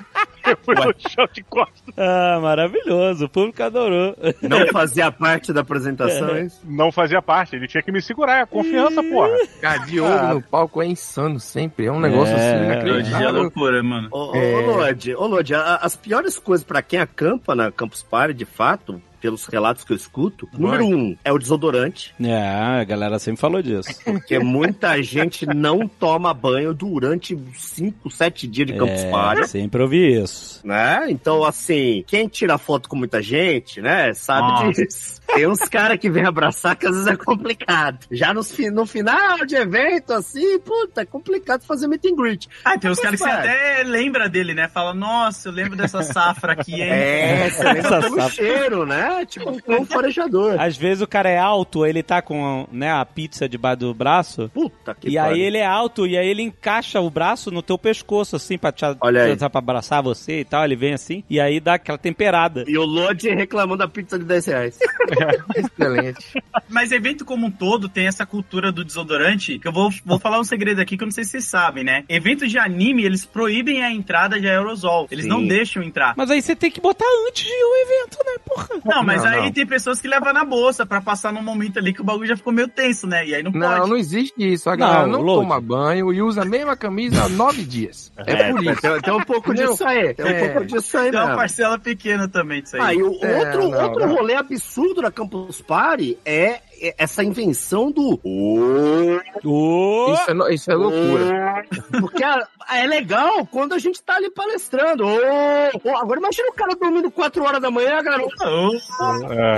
Fui 0.62 0.74
no 0.74 0.94
chão 0.98 1.28
de 1.32 1.42
costas. 1.44 1.94
Ah, 1.96 2.38
maravilhoso. 2.40 3.24
O 3.24 3.28
público 3.28 3.62
adorou. 3.62 4.16
Não 4.42 4.66
fazia 4.68 5.10
parte 5.10 5.52
da 5.52 5.60
apresentação, 5.62 6.28
é 6.30 6.42
isso? 6.44 6.60
Não 6.64 6.90
fazia 6.92 7.20
parte, 7.22 7.56
ele 7.56 7.66
tinha 7.68 7.82
que 7.82 7.90
me 7.92 8.00
segurar. 8.00 8.40
É 8.42 8.46
confiança, 8.46 9.02
porra. 9.02 9.30
Cara, 9.60 9.78
Diogo 9.86 10.12
Ah. 10.12 10.34
no 10.34 10.42
palco 10.42 10.82
é 10.82 10.86
insano 10.86 11.38
sempre. 11.40 11.86
É 11.86 11.92
um 11.92 12.00
negócio 12.00 12.34
É, 12.34 12.36
assim 12.36 12.62
é 12.62 12.64
inacreditável. 12.66 13.32
loucura, 13.42 13.82
mano. 13.82 14.08
Ô, 14.10 14.30
ô, 14.32 14.36
É. 14.36 14.54
ô, 14.54 14.76
Lodi, 14.76 15.14
ô, 15.14 15.26
Lodi, 15.26 15.54
a- 15.54 15.76
as 15.82 15.96
piores 15.96 16.38
coisas 16.38 16.64
pra 16.64 16.82
quem 16.82 16.98
acampa 17.00 17.54
na 17.54 17.70
Campus 17.70 18.02
Party, 18.02 18.34
de 18.34 18.44
fato, 18.44 19.00
pelos 19.20 19.46
relatos 19.46 19.84
que 19.84 19.92
eu 19.92 19.96
escuto, 19.96 20.48
número 20.52 20.84
um 20.86 21.16
é 21.24 21.32
o 21.32 21.38
desodorante, 21.38 22.14
É, 22.22 22.36
a 22.40 22.84
galera 22.84 23.18
sempre 23.18 23.40
falou 23.40 23.60
disso. 23.62 23.88
porque 24.04 24.38
muita 24.38 25.00
gente 25.02 25.44
não 25.46 25.86
toma 25.88 26.32
banho 26.32 26.72
durante 26.74 27.38
5, 27.54 28.10
7 28.10 28.46
dias 28.46 28.66
de 28.68 28.74
Campus 28.74 29.00
É, 29.04 29.10
Party. 29.10 29.48
sempre 29.48 29.82
ouvi 29.82 30.20
isso. 30.22 30.60
Né? 30.66 31.06
Então, 31.10 31.44
assim, 31.44 32.04
quem 32.06 32.28
tira 32.28 32.58
foto 32.58 32.88
com 32.88 32.96
muita 32.96 33.20
gente, 33.22 33.80
né, 33.80 34.12
sabe 34.14 34.66
Nossa. 34.66 34.82
disso. 34.82 35.17
Tem 35.34 35.46
uns 35.46 35.60
caras 35.60 35.98
que 35.98 36.08
vêm 36.10 36.24
abraçar 36.24 36.74
que 36.76 36.86
às 36.86 36.92
vezes 36.92 37.06
é 37.06 37.16
complicado. 37.16 38.06
Já 38.10 38.32
fi- 38.42 38.70
no 38.70 38.86
final 38.86 39.44
de 39.46 39.54
evento, 39.56 40.12
assim, 40.12 40.58
puta, 40.60 41.02
é 41.02 41.04
complicado 41.04 41.62
fazer 41.64 41.86
meet 41.86 42.04
and 42.06 42.16
greet. 42.16 42.48
Ah, 42.64 42.78
tem 42.78 42.90
uns 42.90 42.98
caras 42.98 43.20
que 43.20 43.26
você 43.26 43.30
até 43.32 43.82
lembra 43.84 44.28
dele, 44.28 44.54
né? 44.54 44.68
Fala, 44.68 44.94
nossa, 44.94 45.48
eu 45.48 45.52
lembro 45.52 45.76
dessa 45.76 46.02
safra 46.02 46.52
aqui, 46.52 46.74
hein? 46.74 46.88
É, 46.90 47.50
você 47.50 47.64
lembra 47.64 47.82
safra. 48.02 48.30
cheiro, 48.30 48.86
né? 48.86 49.24
Tipo 49.26 49.50
um 49.68 49.84
farejador. 49.84 50.60
Às 50.60 50.76
vezes 50.76 51.02
o 51.02 51.06
cara 51.06 51.28
é 51.28 51.38
alto, 51.38 51.84
ele 51.86 52.02
tá 52.02 52.22
com 52.22 52.66
né, 52.72 52.90
a 52.90 53.04
pizza 53.04 53.48
debaixo 53.48 53.78
do 53.80 53.94
braço. 53.94 54.48
Puta 54.54 54.94
que 54.94 55.08
e 55.10 55.18
aí 55.18 55.28
pariu. 55.30 55.44
ele 55.44 55.58
é 55.58 55.66
alto 55.66 56.06
e 56.06 56.16
aí 56.16 56.26
ele 56.28 56.42
encaixa 56.42 57.00
o 57.00 57.10
braço 57.10 57.50
no 57.50 57.62
teu 57.62 57.76
pescoço, 57.78 58.36
assim, 58.36 58.56
pra, 58.56 58.72
te, 58.72 58.84
Olha 59.00 59.24
aí. 59.24 59.36
pra 59.36 59.50
abraçar 59.54 60.02
você 60.02 60.40
e 60.40 60.44
tal. 60.44 60.64
Ele 60.64 60.74
vem 60.76 60.94
assim, 60.94 61.22
e 61.28 61.38
aí 61.38 61.60
dá 61.60 61.74
aquela 61.74 61.98
temperada. 61.98 62.64
E 62.66 62.76
o 62.78 62.84
Lodi 62.84 63.28
reclamando 63.30 63.78
da 63.78 63.88
pizza 63.88 64.18
de 64.18 64.24
10 64.24 64.46
reais. 64.46 64.78
Excelente. 65.56 66.42
Mas 66.68 66.92
evento 66.92 67.24
como 67.24 67.46
um 67.46 67.50
todo 67.50 67.88
tem 67.88 68.06
essa 68.06 68.24
cultura 68.26 68.70
do 68.72 68.84
desodorante, 68.84 69.58
que 69.58 69.66
eu 69.68 69.72
vou, 69.72 69.90
vou 70.04 70.18
falar 70.18 70.38
um 70.40 70.44
segredo 70.44 70.80
aqui 70.80 70.96
que 70.96 71.02
eu 71.02 71.06
não 71.06 71.12
sei 71.12 71.24
se 71.24 71.30
vocês 71.32 71.44
sabem, 71.46 71.84
né? 71.84 72.04
Eventos 72.08 72.50
de 72.50 72.58
anime, 72.58 73.04
eles 73.04 73.24
proíbem 73.24 73.82
a 73.82 73.90
entrada 73.92 74.40
de 74.40 74.48
aerosol. 74.48 75.06
Eles 75.10 75.24
Sim. 75.24 75.30
não 75.30 75.46
deixam 75.46 75.82
entrar. 75.82 76.14
Mas 76.16 76.30
aí 76.30 76.40
você 76.42 76.54
tem 76.56 76.70
que 76.70 76.80
botar 76.80 77.06
antes 77.28 77.44
de 77.44 77.52
o 77.52 77.76
evento, 77.76 78.18
né, 78.24 78.32
porra? 78.44 78.68
Não, 78.84 79.02
mas 79.04 79.22
Não, 79.24 79.30
aí 79.30 79.40
não. 79.42 79.52
tem 79.52 79.66
pessoas 79.66 80.00
que 80.00 80.08
levam 80.08 80.32
na 80.32 80.44
bolsa 80.44 80.84
pra 80.86 81.00
passar 81.00 81.32
num 81.32 81.42
momento 81.42 81.78
ali 81.78 81.92
que 81.92 82.00
o 82.00 82.04
bagulho 82.04 82.26
já 82.28 82.36
ficou 82.36 82.52
meio 82.52 82.68
tenso, 82.68 83.06
né? 83.06 83.26
E 83.26 83.34
aí 83.34 83.42
não, 83.42 83.50
Não, 83.50 83.76
pode. 83.76 83.90
não 83.90 83.96
existe 83.96 84.34
isso. 84.38 84.68
A 84.70 84.76
galera 84.76 85.06
Não, 85.06 85.22
não, 85.22 85.34
toma 85.36 85.60
banho 85.60 86.12
e 86.12 86.20
usa 86.22 86.42
a 86.42 86.44
mesma 86.44 86.76
camisa 86.76 87.24
há 87.24 87.28
nove 87.28 87.62
dias. 87.64 88.12
É, 88.16 88.50
por 88.52 88.62
isso. 88.64 88.80
Tem, 88.80 89.00
tem 89.00 89.12
um 89.14 89.24
pouco 89.24 89.54
disso 89.54 89.84
aí. 89.84 90.14
Tem 90.14 90.24
um 90.26 90.28
É. 90.28 90.48
pouco 90.48 90.66
disso 90.66 90.96
aí 90.98 91.10
Tem 91.10 91.18
uma 91.20 91.26
mesmo. 91.26 91.38
parcela 91.38 91.78
pequena 91.78 92.28
também 92.28 92.62
disso 92.62 92.76
aí. 92.76 92.82
Ah, 92.82 92.94
e 92.94 93.02
o 93.02 93.18
É, 93.24 93.38
outro, 93.38 93.68
não, 93.70 93.82
outro 93.84 94.06
não. 94.06 94.14
rolê 94.14 94.34
absurdo 94.34 95.00
Campus 95.10 95.60
Party 95.60 96.18
é 96.24 96.60
essa 96.96 97.22
invenção 97.24 97.90
do. 97.90 98.20
Ô! 98.24 100.12
Isso 100.12 100.30
é, 100.30 100.54
isso 100.54 100.70
é 100.70 100.74
loucura. 100.74 101.64
Porque 102.00 102.22
a- 102.24 102.46
é 102.70 102.86
legal 102.86 103.46
quando 103.46 103.72
a 103.74 103.78
gente 103.78 104.02
tá 104.02 104.16
ali 104.16 104.30
palestrando. 104.30 105.04
Ô, 105.06 105.96
agora 105.96 106.20
imagina 106.20 106.48
o 106.48 106.52
cara 106.52 106.74
dormindo 106.76 107.10
4 107.10 107.42
horas 107.44 107.60
da 107.62 107.70
manhã, 107.70 108.02
garoto. 108.02 108.34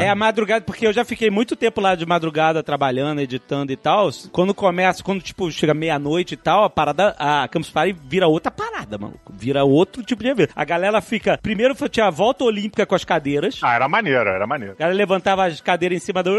É 0.00 0.08
a 0.08 0.14
madrugada, 0.14 0.64
porque 0.64 0.86
eu 0.86 0.92
já 0.92 1.04
fiquei 1.04 1.30
muito 1.30 1.56
tempo 1.56 1.80
lá 1.80 1.94
de 1.94 2.06
madrugada 2.06 2.62
trabalhando, 2.62 3.20
editando 3.20 3.72
e 3.72 3.76
tal. 3.76 4.10
Quando 4.32 4.54
começa, 4.54 5.02
quando 5.02 5.20
tipo 5.22 5.50
chega 5.50 5.74
meia-noite 5.74 6.34
e 6.34 6.36
tal, 6.36 6.64
a 6.64 6.70
parada, 6.70 7.14
a 7.18 7.46
Campus 7.48 7.70
Party 7.70 7.96
vira 8.06 8.28
outra 8.28 8.50
parada, 8.50 8.96
maluco. 8.98 9.32
Vira 9.32 9.64
outro 9.64 10.02
tipo 10.02 10.22
de 10.22 10.28
evento. 10.28 10.52
A 10.54 10.64
galera 10.64 11.00
fica. 11.00 11.38
Primeiro 11.42 11.74
foi- 11.74 11.88
tinha 11.88 12.06
a 12.06 12.10
volta 12.10 12.44
olímpica 12.44 12.86
com 12.86 12.94
as 12.94 13.04
cadeiras. 13.04 13.58
Ah, 13.62 13.74
era 13.74 13.88
maneiro, 13.88 14.28
era 14.28 14.46
maneiro. 14.46 14.74
A 14.74 14.78
galera 14.78 14.96
levantava 14.96 15.46
as 15.46 15.60
cadeiras 15.60 15.96
em 15.96 16.04
cima 16.04 16.22
do. 16.22 16.30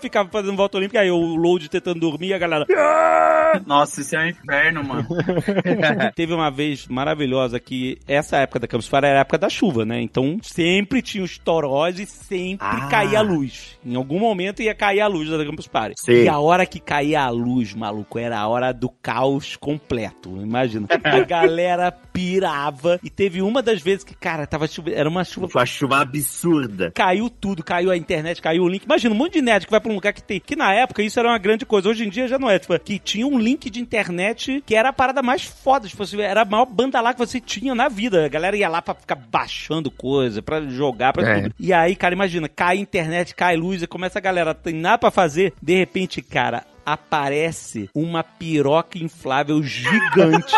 Ficava 0.00 0.28
fazendo 0.30 0.56
volta 0.56 0.78
olímpica, 0.78 1.00
aí 1.00 1.10
o 1.10 1.34
load 1.36 1.68
tentando 1.68 2.00
dormir, 2.00 2.28
e 2.28 2.34
a 2.34 2.38
galera. 2.38 2.66
"Ah!" 2.76 3.60
Nossa, 3.66 4.00
isso 4.00 4.14
é 4.16 4.20
um 4.24 4.28
inferno, 4.28 4.84
mano. 4.84 5.06
Teve 6.14 6.32
uma 6.32 6.50
vez 6.50 6.86
maravilhosa 6.86 7.58
que 7.58 7.98
essa 8.06 8.36
época 8.38 8.60
da 8.60 8.66
Campus 8.68 8.88
Party 8.88 9.06
era 9.08 9.18
a 9.18 9.20
época 9.22 9.38
da 9.38 9.48
chuva, 9.48 9.84
né? 9.84 10.00
Então 10.00 10.38
sempre 10.42 11.02
tinha 11.02 11.24
os 11.24 11.36
torós 11.38 11.98
e 11.98 12.06
sempre 12.06 12.66
Ah. 12.68 12.86
caía 12.88 13.18
a 13.18 13.22
luz. 13.22 13.76
Em 13.84 13.94
algum 13.96 14.18
momento 14.20 14.62
ia 14.62 14.74
cair 14.74 15.00
a 15.00 15.06
luz 15.08 15.28
da 15.28 15.44
Campus 15.44 15.66
Party. 15.66 15.94
Sim. 15.98 16.12
E 16.24 16.28
a 16.28 16.38
hora 16.38 16.64
que 16.64 16.78
caía 16.78 17.22
a 17.22 17.28
luz, 17.30 17.74
maluco, 17.74 18.18
era 18.18 18.38
a 18.38 18.46
hora 18.46 18.72
do 18.72 18.88
caos 18.88 19.56
completo. 19.56 20.30
Imagina. 20.40 20.86
A 21.04 21.20
galera 21.20 21.90
pirava. 22.12 22.98
E 23.02 23.10
teve 23.10 23.42
uma 23.42 23.62
das 23.62 23.80
vezes 23.80 24.04
que, 24.04 24.14
cara, 24.14 24.46
tava 24.46 24.66
chuva, 24.66 24.90
era 24.90 25.08
uma 25.08 25.24
chuva 25.24 25.48
Foi 25.48 25.60
uma 25.60 25.66
chuva 25.66 26.00
absurda. 26.00 26.90
caiu 26.94 27.28
tudo, 27.28 27.62
caiu 27.64 27.90
a 27.90 27.96
internet, 27.96 28.40
caiu 28.40 28.62
o 28.64 28.68
link. 28.68 28.84
Imagina, 28.84 29.14
um 29.14 29.18
monte 29.18 29.34
de 29.34 29.42
nerd 29.42 29.64
que 29.66 29.70
vai 29.70 29.80
pra 29.80 29.90
um 29.90 29.94
lugar 29.94 30.12
que 30.12 30.22
tem. 30.22 30.40
Que 30.40 30.56
na 30.56 30.72
época 30.72 31.02
isso 31.02 31.18
era 31.18 31.28
uma 31.28 31.38
grande 31.38 31.64
coisa. 31.66 31.88
Hoje 31.88 32.04
em 32.04 32.10
dia 32.10 32.28
já 32.28 32.38
não 32.38 32.48
é. 32.50 32.58
Tipo, 32.58 32.78
que 32.78 32.98
tinha 32.98 33.26
um 33.26 33.38
link 33.38 33.68
de 33.70 33.80
internet 33.80 34.62
que 34.66 34.74
era 34.74 34.88
a 34.90 34.92
parada 34.92 35.22
mais 35.22 35.42
foda. 35.44 35.88
Tipo, 35.88 36.04
era 36.20 36.42
a 36.42 36.44
maior 36.44 36.66
banda 36.66 37.00
lá 37.00 37.12
que 37.12 37.18
você 37.18 37.40
tinha 37.40 37.74
na 37.74 37.88
vida. 37.88 38.24
A 38.24 38.28
galera 38.28 38.56
ia 38.56 38.68
lá 38.68 38.80
pra 38.82 38.94
ficar 38.94 39.16
baixando 39.16 39.90
coisa, 39.90 40.42
pra 40.42 40.60
jogar, 40.62 41.12
pra 41.12 41.28
É. 41.28 41.42
tudo. 41.42 41.54
E 41.58 41.72
aí, 41.72 41.94
cara, 41.96 42.14
imagina, 42.14 42.48
cai 42.48 42.78
a 42.78 42.80
internet, 42.80 43.34
cai 43.34 43.56
luz, 43.56 43.82
e 43.82 43.86
começa 43.86 44.18
a 44.18 44.22
galera, 44.22 44.54
tem 44.54 44.74
nada 44.74 44.98
pra 44.98 45.10
fazer. 45.10 45.52
De 45.62 45.74
repente, 45.76 46.22
cara. 46.22 46.64
Aparece 46.92 47.88
uma 47.94 48.22
piroca 48.24 48.98
inflável 48.98 49.62
gigante 49.62 50.56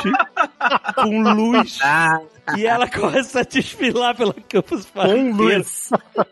com 0.96 1.20
luz 1.22 1.78
Ah, 1.82 2.20
e 2.56 2.66
ela 2.66 2.88
começa 2.88 3.40
a 3.40 3.44
desfilar 3.44 4.16
pela 4.16 4.34
Campus 4.48 4.86
com 4.92 5.32
luz. 5.32 5.90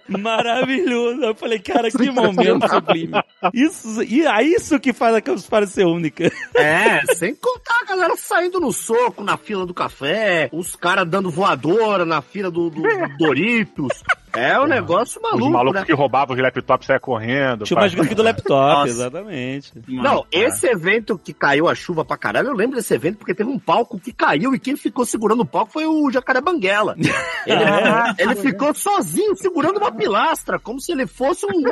Maravilhoso. 0.08 1.22
Eu 1.22 1.34
falei, 1.34 1.58
cara, 1.60 1.90
que 1.90 2.10
momento 2.10 2.68
sublime. 2.68 3.12
Isso, 3.54 4.02
e 4.02 4.26
é 4.26 4.42
isso 4.42 4.78
que 4.80 4.92
faz 4.92 5.14
a 5.14 5.20
Campus 5.20 5.46
Party 5.46 5.68
ser 5.70 5.86
única. 5.86 6.30
É, 6.56 7.00
sem 7.14 7.34
contar 7.34 7.80
a 7.82 7.84
galera 7.84 8.16
saindo 8.16 8.58
no 8.60 8.72
soco 8.72 9.22
na 9.22 9.36
fila 9.36 9.64
do 9.64 9.72
café, 9.74 10.48
os 10.52 10.74
caras 10.74 11.08
dando 11.08 11.30
voadora 11.30 12.04
na 12.04 12.20
fila 12.20 12.50
do, 12.50 12.70
do- 12.70 12.82
do 12.82 13.16
Doritos. 13.18 14.02
É 14.32 14.60
um 14.60 14.66
negócio 14.66 15.20
Os 15.22 15.30
maluco, 15.30 15.50
malucos 15.50 15.80
né? 15.80 15.86
que 15.86 15.92
roubavam 15.92 16.34
os 16.36 16.42
laptops 16.42 16.86
saia 16.86 17.00
correndo. 17.00 17.64
Tinha 17.64 17.78
umas 17.78 17.94
gangues 17.94 18.14
do 18.14 18.22
laptop, 18.22 18.50
Nossa. 18.50 18.88
exatamente. 18.88 19.72
Não, 19.88 20.24
esse 20.30 20.66
evento 20.66 21.18
que 21.18 21.32
caiu 21.32 21.68
a 21.68 21.74
chuva 21.74 22.04
pra 22.04 22.16
caralho, 22.16 22.48
eu 22.48 22.54
lembro 22.54 22.76
desse 22.76 22.94
evento 22.94 23.18
porque 23.18 23.34
teve 23.34 23.50
um 23.50 23.58
palco 23.58 23.98
que 23.98 24.12
caiu 24.12 24.54
e 24.54 24.58
quem 24.58 24.76
ficou 24.76 25.04
segurando 25.04 25.40
o 25.40 25.46
palco 25.46 25.72
foi 25.72 25.86
o 25.86 26.10
Jacaré 26.10 26.40
Banguela. 26.40 26.96
Ele, 27.46 27.64
ele 28.18 28.36
ficou 28.36 28.74
sozinho 28.74 29.34
segurando 29.34 29.78
uma 29.78 29.90
pilastra, 29.90 30.58
como 30.58 30.78
se 30.78 30.92
ele 30.92 31.06
fosse 31.06 31.46
um. 31.46 31.62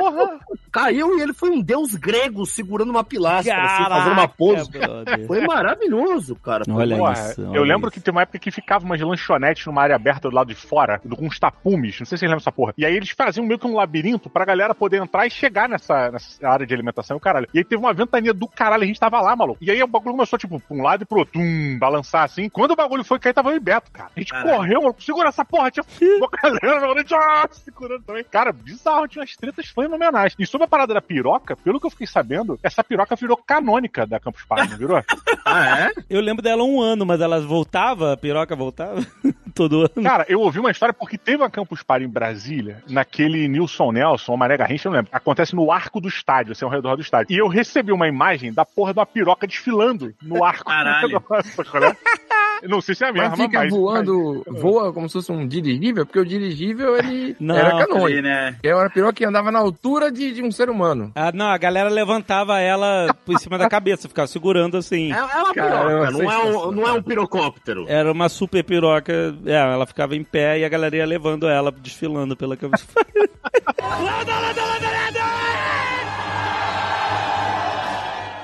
Caiu 0.71 1.15
e 1.15 1.21
ele 1.21 1.31
foi 1.31 1.51
um 1.51 1.61
deus 1.61 1.93
grego 1.93 2.43
segurando 2.43 2.89
uma 2.89 3.03
pilastra, 3.03 3.55
assim, 3.55 3.83
fazendo 3.83 4.13
uma 4.13 4.27
pose. 4.27 4.71
brother. 4.71 5.27
Foi 5.27 5.45
maravilhoso, 5.45 6.35
cara. 6.35 6.63
Olha 6.71 6.97
Porra, 6.97 7.13
isso. 7.13 7.41
eu 7.41 7.61
olha 7.61 7.61
lembro 7.61 7.89
isso. 7.89 7.91
que 7.91 7.99
tem 7.99 8.11
uma 8.11 8.23
época 8.23 8.39
que 8.39 8.49
ficava 8.49 8.83
umas 8.83 8.99
lanchonetes 8.99 9.65
numa 9.67 9.81
área 9.83 9.95
aberta 9.95 10.27
do 10.27 10.35
lado 10.35 10.47
de 10.47 10.55
fora, 10.55 10.99
com 10.99 11.25
uns 11.27 11.37
tapumes, 11.39 11.99
não 11.99 12.05
sei 12.05 12.17
se 12.17 12.21
vocês 12.21 12.29
lembram 12.31 12.39
dessa 12.49 12.51
porra. 12.51 12.73
E 12.77 12.85
aí 12.85 12.95
eles 12.95 13.11
faziam 13.11 13.45
meio 13.45 13.59
que 13.59 13.67
um 13.67 13.75
labirinto 13.75 14.29
pra 14.29 14.43
galera 14.43 14.73
poder 14.75 15.01
entrar 15.01 15.25
e 15.25 15.29
chegar 15.29 15.69
nessa, 15.69 16.11
nessa 16.11 16.47
área 16.47 16.65
de 16.65 16.73
alimentação, 16.73 17.15
e 17.15 17.17
o 17.17 17.21
caralho. 17.21 17.47
E 17.53 17.59
aí 17.59 17.63
teve 17.63 17.81
uma 17.81 17.93
ventania 17.93 18.33
do 18.33 18.47
caralho, 18.47 18.83
a 18.83 18.87
gente 18.87 18.99
tava 18.99 19.21
lá, 19.21 19.35
maluco. 19.35 19.59
E 19.61 19.71
aí 19.71 19.81
o 19.81 19.87
bagulho 19.87 20.15
começou, 20.15 20.37
tipo, 20.37 20.59
pra 20.59 20.75
um 20.75 20.81
lado 20.81 21.03
e 21.03 21.05
pro 21.05 21.19
outro, 21.19 21.33
tum, 21.39 21.77
balançar 21.79 22.23
assim. 22.23 22.49
Quando 22.49 22.71
o 22.71 22.75
bagulho 22.75 23.03
foi 23.03 23.19
cair, 23.19 23.33
tava 23.33 23.51
eu 23.51 23.57
e 23.57 23.59
Beto, 23.59 23.91
cara. 23.91 24.09
A 24.15 24.19
gente 24.19 24.31
Caralho. 24.31 24.57
correu, 24.57 24.81
maluco, 24.81 25.03
segura 25.03 25.29
essa 25.29 25.45
porra, 25.45 25.71
tinha 25.71 25.85
uma 26.17 26.29
galera, 26.29 26.91
a 26.91 26.97
gente, 26.97 27.13
ah, 27.13 27.47
segurando 27.51 28.03
também. 28.03 28.23
Cara, 28.23 28.51
bizarro, 28.51 29.07
tinha 29.07 29.21
umas 29.21 29.35
tretas 29.35 29.67
fenomenais. 29.67 30.35
E 30.37 30.45
sobre 30.45 30.65
a 30.65 30.67
parada 30.67 30.93
da 30.93 31.01
piroca, 31.01 31.55
pelo 31.55 31.79
que 31.79 31.85
eu 31.85 31.91
fiquei 31.91 32.07
sabendo, 32.07 32.59
essa 32.63 32.83
piroca 32.83 33.15
virou 33.15 33.37
canônica 33.37 34.05
da 34.05 34.19
Campus 34.19 34.43
Party, 34.45 34.71
não 34.71 34.77
virou? 34.77 35.03
Ah, 35.45 35.85
é? 35.87 35.91
Eu 36.09 36.21
lembro 36.21 36.43
dela 36.43 36.63
um 36.63 36.79
ano, 36.79 37.05
mas 37.05 37.21
ela 37.21 37.39
voltava, 37.41 38.13
a 38.13 38.17
piroca 38.17 38.55
voltava 38.55 39.03
todo 39.55 39.81
ano. 39.81 40.03
Cara, 40.03 40.25
eu 40.29 40.39
ouvi 40.41 40.59
uma 40.59 40.69
história 40.69 40.93
porque 40.93 41.17
teve 41.17 41.37
uma 41.37 41.49
Campus 41.49 41.81
Party 41.81 42.05
em 42.05 42.09
Brasília, 42.09 42.38
naquele 42.87 43.47
Nilson 43.47 43.91
Nelson, 43.91 44.31
ou 44.31 44.37
Mané 44.37 44.57
Garrincha, 44.57 44.87
eu 44.87 44.91
não 44.91 44.97
lembro. 44.97 45.11
Acontece 45.13 45.55
no 45.55 45.71
arco 45.71 45.99
do 45.99 46.07
estádio, 46.07 46.53
assim, 46.53 46.65
ao 46.65 46.71
redor 46.71 46.95
do 46.95 47.01
estádio. 47.01 47.33
E 47.33 47.37
eu 47.37 47.47
recebi 47.47 47.91
uma 47.91 48.07
imagem 48.07 48.53
da 48.53 48.65
porra 48.65 48.93
de 48.93 48.99
uma 48.99 49.05
piroca 49.05 49.47
desfilando 49.47 50.13
no 50.21 50.43
arco. 50.43 50.65
Caralho. 50.65 51.09
Eu 51.79 51.95
não 52.67 52.81
sei 52.81 52.95
se 52.95 53.03
é 53.03 53.09
a 53.09 53.13
mesma, 53.13 53.29
Mas 53.29 53.39
fica 53.39 53.59
mas... 53.59 53.71
voando, 53.71 54.43
voa 54.47 54.93
como 54.93 55.07
se 55.07 55.13
fosse 55.13 55.31
um 55.31 55.47
dirigível, 55.47 56.05
porque 56.05 56.19
o 56.19 56.25
dirigível 56.25 56.97
ele 56.97 57.35
Não, 57.39 57.55
era 57.55 57.85
canônico. 57.85 58.21
né? 58.21 58.55
Era 58.63 58.77
uma 58.77 58.89
piroca 58.89 59.13
que 59.13 59.25
andava 59.25 59.51
na 59.51 59.59
altura 59.59 60.11
de, 60.11 60.31
de 60.33 60.43
um 60.43 60.51
ser 60.51 60.69
humano. 60.69 61.11
Ah, 61.15 61.31
não, 61.33 61.47
a 61.47 61.57
galera 61.57 61.89
levantava 61.89 62.59
ela 62.59 63.13
por 63.25 63.39
cima 63.39 63.57
da 63.57 63.69
cabeça, 63.69 64.07
ficava 64.07 64.27
segurando 64.27 64.77
assim. 64.77 65.11
É, 65.11 65.17
é 65.17 65.23
uma 65.23 65.53
Caramba, 65.53 66.07
piroca, 66.07 66.11
não 66.11 66.31
é, 66.31 66.37
um, 66.37 66.71
não 66.71 66.87
é 66.87 66.91
um 66.93 67.01
pirocóptero. 67.01 67.85
Era 67.87 68.11
uma 68.11 68.29
super 68.29 68.63
piroca. 68.63 69.13
É, 69.45 69.53
ela 69.53 69.85
ficava 69.85 70.15
em 70.15 70.23
pé 70.23 70.59
e 70.59 70.65
a 70.65 70.69
galera 70.69 70.95
ia 70.97 71.05
levando 71.05 71.47
ela, 71.47 71.71
desfilando 71.71 72.35
pela 72.35 72.55
Party. 72.57 72.85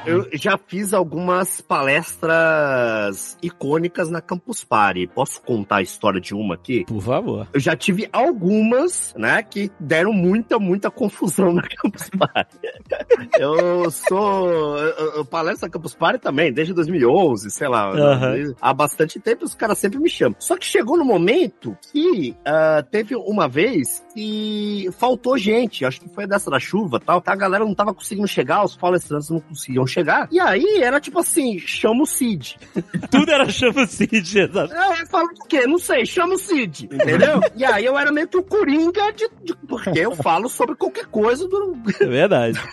Eu 0.05 0.27
já 0.33 0.57
fiz 0.57 0.93
algumas 0.93 1.61
palestras 1.61 3.37
icônicas 3.41 4.09
na 4.09 4.21
Campus 4.21 4.63
Party. 4.63 5.07
Posso 5.07 5.41
contar 5.41 5.77
a 5.77 5.81
história 5.81 6.21
de 6.21 6.33
uma 6.35 6.55
aqui? 6.55 6.85
Por 6.85 7.01
favor. 7.01 7.47
Eu 7.51 7.59
já 7.59 7.75
tive 7.75 8.07
algumas, 8.13 9.13
né, 9.17 9.41
que 9.41 9.71
deram 9.79 10.13
muita, 10.13 10.59
muita 10.59 10.91
confusão 10.91 11.53
na 11.53 11.63
Campus 11.63 12.09
Party. 12.09 12.57
eu 13.39 13.89
sou... 13.89 14.77
Eu, 14.77 15.15
eu 15.15 15.25
palestro 15.25 15.67
na 15.67 15.71
Campus 15.71 15.95
Party 15.95 16.19
também, 16.19 16.53
desde 16.53 16.73
2011, 16.73 17.49
sei 17.49 17.67
lá. 17.67 17.89
Aham. 17.89 18.53
Há 18.61 18.73
bastante 18.73 19.19
tempo 19.19 19.45
os 19.45 19.55
caras 19.55 19.77
sempre 19.77 19.99
me 19.99 20.09
chamam. 20.09 20.35
Só 20.39 20.55
que 20.57 20.65
chegou 20.65 20.97
no 20.97 21.05
momento 21.05 21.75
que 21.91 22.35
ah, 22.45 22.83
teve 22.89 23.15
uma 23.15 23.47
vez 23.47 24.05
que 24.13 24.89
faltou 24.97 25.37
gente. 25.37 25.85
Acho 25.85 26.01
que 26.01 26.09
foi 26.09 26.27
dessa 26.27 26.51
da 26.51 26.59
chuva 26.59 26.99
tal. 26.99 27.23
A 27.25 27.35
galera 27.35 27.65
não 27.65 27.73
tava 27.73 27.93
conseguindo 27.93 28.27
chegar, 28.27 28.63
os 28.63 28.75
palestrantes 28.75 29.29
não 29.29 29.39
conseguiam 29.39 29.85
chegar. 29.85 29.94
Chegar. 29.95 30.27
E 30.31 30.39
aí 30.39 30.79
era 30.81 30.99
tipo 30.99 31.19
assim, 31.19 31.57
chama 31.59 32.03
o 32.03 32.05
Cid. 32.05 32.57
Tudo 33.09 33.31
era 33.31 33.49
chama 33.49 33.83
o 33.83 33.87
Cid, 33.87 34.39
exato. 34.39 34.73
É, 34.73 35.01
eu 35.01 35.07
falo 35.07 35.27
o 35.27 35.47
quê? 35.47 35.65
Não 35.65 35.79
sei, 35.79 36.05
chama 36.05 36.35
o 36.35 36.37
Cid, 36.37 36.85
entendeu? 36.91 37.39
e 37.55 37.63
aí 37.65 37.85
eu 37.85 37.97
era 37.97 38.11
meio 38.11 38.27
que 38.27 38.37
o 38.37 38.43
Coringa 38.43 39.11
de, 39.13 39.29
de- 39.43 39.55
porque 39.67 39.99
eu 39.99 40.15
falo 40.15 40.49
sobre 40.49 40.75
qualquer 40.75 41.05
coisa 41.05 41.47
do. 41.47 41.75
É 41.99 42.05
verdade. 42.05 42.59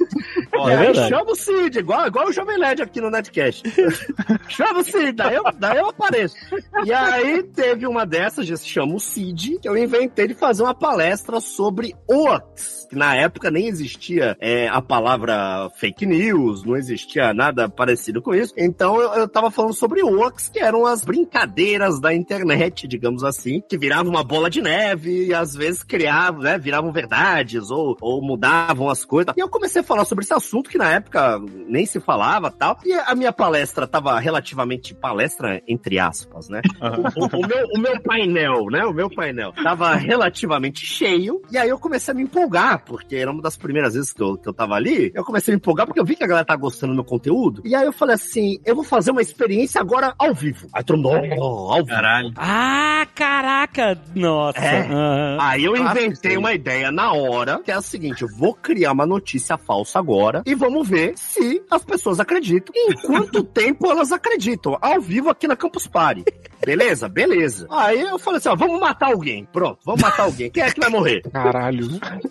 E 0.54 0.70
É 0.70 0.76
aí 0.76 0.86
verdade. 0.86 1.08
Chama 1.08 1.32
o 1.32 1.34
Cid, 1.34 1.78
igual, 1.78 2.06
igual 2.06 2.28
o 2.28 2.32
Jovem 2.32 2.58
Nerd 2.58 2.82
aqui 2.82 3.00
no 3.00 3.10
Netcast. 3.10 3.62
chama 4.48 4.80
o 4.80 4.84
Cid, 4.84 5.12
daí 5.12 5.34
eu, 5.34 5.44
daí 5.58 5.78
eu 5.78 5.88
apareço. 5.88 6.36
E 6.84 6.92
aí 6.92 7.42
teve 7.42 7.86
uma 7.86 8.04
dessas, 8.04 8.46
já 8.46 8.56
se 8.56 8.68
chama 8.68 8.94
o 8.94 9.00
Cid, 9.00 9.58
que 9.60 9.68
eu 9.68 9.76
inventei 9.76 10.28
de 10.28 10.34
fazer 10.34 10.62
uma 10.62 10.74
palestra 10.74 11.40
sobre 11.40 11.94
Oax. 12.08 12.86
Que 12.90 12.96
na 12.96 13.14
época 13.16 13.50
nem 13.50 13.66
existia 13.66 14.36
é, 14.40 14.68
a 14.68 14.82
palavra 14.82 15.70
fake 15.78 16.04
news, 16.04 16.62
não 16.64 16.76
existia 16.76 17.11
nada 17.34 17.68
parecido 17.68 18.22
com 18.22 18.34
isso. 18.34 18.52
Então 18.56 19.00
eu, 19.00 19.12
eu 19.14 19.28
tava 19.28 19.50
falando 19.50 19.74
sobre 19.74 20.02
Oax, 20.02 20.48
que 20.48 20.58
eram 20.58 20.86
as 20.86 21.04
brincadeiras 21.04 22.00
da 22.00 22.14
internet, 22.14 22.86
digamos 22.86 23.24
assim, 23.24 23.62
que 23.68 23.78
viravam 23.78 24.10
uma 24.10 24.24
bola 24.24 24.48
de 24.48 24.60
neve 24.60 25.26
e 25.26 25.34
às 25.34 25.54
vezes 25.54 25.82
criavam, 25.82 26.42
né, 26.42 26.58
viravam 26.58 26.92
verdades 26.92 27.70
ou, 27.70 27.96
ou 28.00 28.22
mudavam 28.22 28.88
as 28.88 29.04
coisas. 29.04 29.34
E 29.36 29.40
eu 29.40 29.48
comecei 29.48 29.80
a 29.80 29.84
falar 29.84 30.04
sobre 30.04 30.24
esse 30.24 30.34
assunto 30.34 30.70
que 30.70 30.78
na 30.78 30.90
época 30.90 31.40
nem 31.66 31.86
se 31.86 32.00
falava 32.00 32.50
tal. 32.50 32.78
E 32.84 32.92
a 32.92 33.14
minha 33.14 33.32
palestra 33.32 33.86
tava 33.86 34.18
relativamente 34.18 34.94
palestra 34.94 35.62
entre 35.66 35.98
aspas, 35.98 36.48
né? 36.48 36.60
o, 37.16 37.24
o 37.24 37.46
meu, 37.46 37.66
o 37.74 37.78
meu 37.78 38.02
painel, 38.02 38.66
né? 38.70 38.84
O 38.84 38.92
meu 38.92 39.10
painel 39.10 39.52
tava 39.52 39.94
relativamente 39.94 40.84
cheio. 40.84 41.42
E 41.50 41.58
aí 41.58 41.68
eu 41.68 41.78
comecei 41.78 42.12
a 42.12 42.14
me 42.14 42.22
empolgar, 42.22 42.84
porque 42.84 43.16
era 43.16 43.30
uma 43.30 43.42
das 43.42 43.56
primeiras 43.56 43.94
vezes 43.94 44.12
que 44.12 44.22
eu, 44.22 44.36
que 44.36 44.48
eu 44.48 44.54
tava 44.54 44.74
ali. 44.74 45.10
Eu 45.14 45.24
comecei 45.24 45.52
a 45.52 45.54
me 45.54 45.58
empolgar 45.58 45.86
porque 45.86 46.00
eu 46.00 46.04
vi 46.04 46.16
que 46.16 46.24
a 46.24 46.26
galera 46.26 46.44
tá 46.44 46.56
gostando 46.56 46.94
do 46.94 47.01
meu 47.02 47.04
conteúdo. 47.04 47.62
E 47.64 47.74
aí 47.74 47.84
eu 47.84 47.92
falei 47.92 48.14
assim: 48.14 48.58
eu 48.64 48.74
vou 48.74 48.84
fazer 48.84 49.10
uma 49.10 49.20
experiência 49.20 49.80
agora 49.80 50.14
ao 50.18 50.32
vivo. 50.34 50.68
Aí 50.72 50.82
todo 50.84 50.98
mundo, 50.98 51.20
"Oh, 51.38 51.72
ao 51.72 51.76
vivo. 51.84 51.88
Caralho. 51.88 52.32
Ah, 52.36 53.06
caraca! 53.14 53.98
Nossa. 54.14 54.58
É. 54.58 54.82
Aham. 54.82 55.38
Aí 55.40 55.64
eu 55.64 55.76
inventei 55.76 56.32
aí. 56.32 56.36
uma 56.36 56.52
ideia 56.52 56.90
na 56.90 57.12
hora, 57.12 57.58
que 57.58 57.70
é 57.70 57.74
a 57.74 57.82
seguinte: 57.82 58.22
eu 58.22 58.28
vou 58.36 58.54
criar 58.54 58.92
uma 58.92 59.06
notícia 59.06 59.58
falsa 59.58 59.98
agora 59.98 60.42
e 60.46 60.54
vamos 60.54 60.88
ver 60.88 61.14
se 61.16 61.62
as 61.70 61.84
pessoas 61.84 62.20
acreditam. 62.20 62.72
Em 62.76 62.94
quanto 63.06 63.42
tempo 63.44 63.90
elas 63.90 64.12
acreditam? 64.12 64.78
Ao 64.80 65.00
vivo 65.00 65.28
aqui 65.30 65.46
na 65.48 65.56
Campus 65.56 65.86
Party. 65.86 66.24
Beleza? 66.64 67.08
Beleza. 67.08 67.66
Aí 67.70 68.00
eu 68.00 68.18
falei 68.18 68.38
assim: 68.38 68.48
ó, 68.48 68.54
vamos 68.56 68.78
matar 68.80 69.08
alguém. 69.08 69.44
Pronto, 69.52 69.78
vamos 69.84 70.00
matar 70.00 70.24
alguém. 70.24 70.50
Quem 70.50 70.62
é 70.62 70.70
que 70.70 70.80
vai 70.80 70.90
morrer? 70.90 71.22
Caralho. 71.32 71.88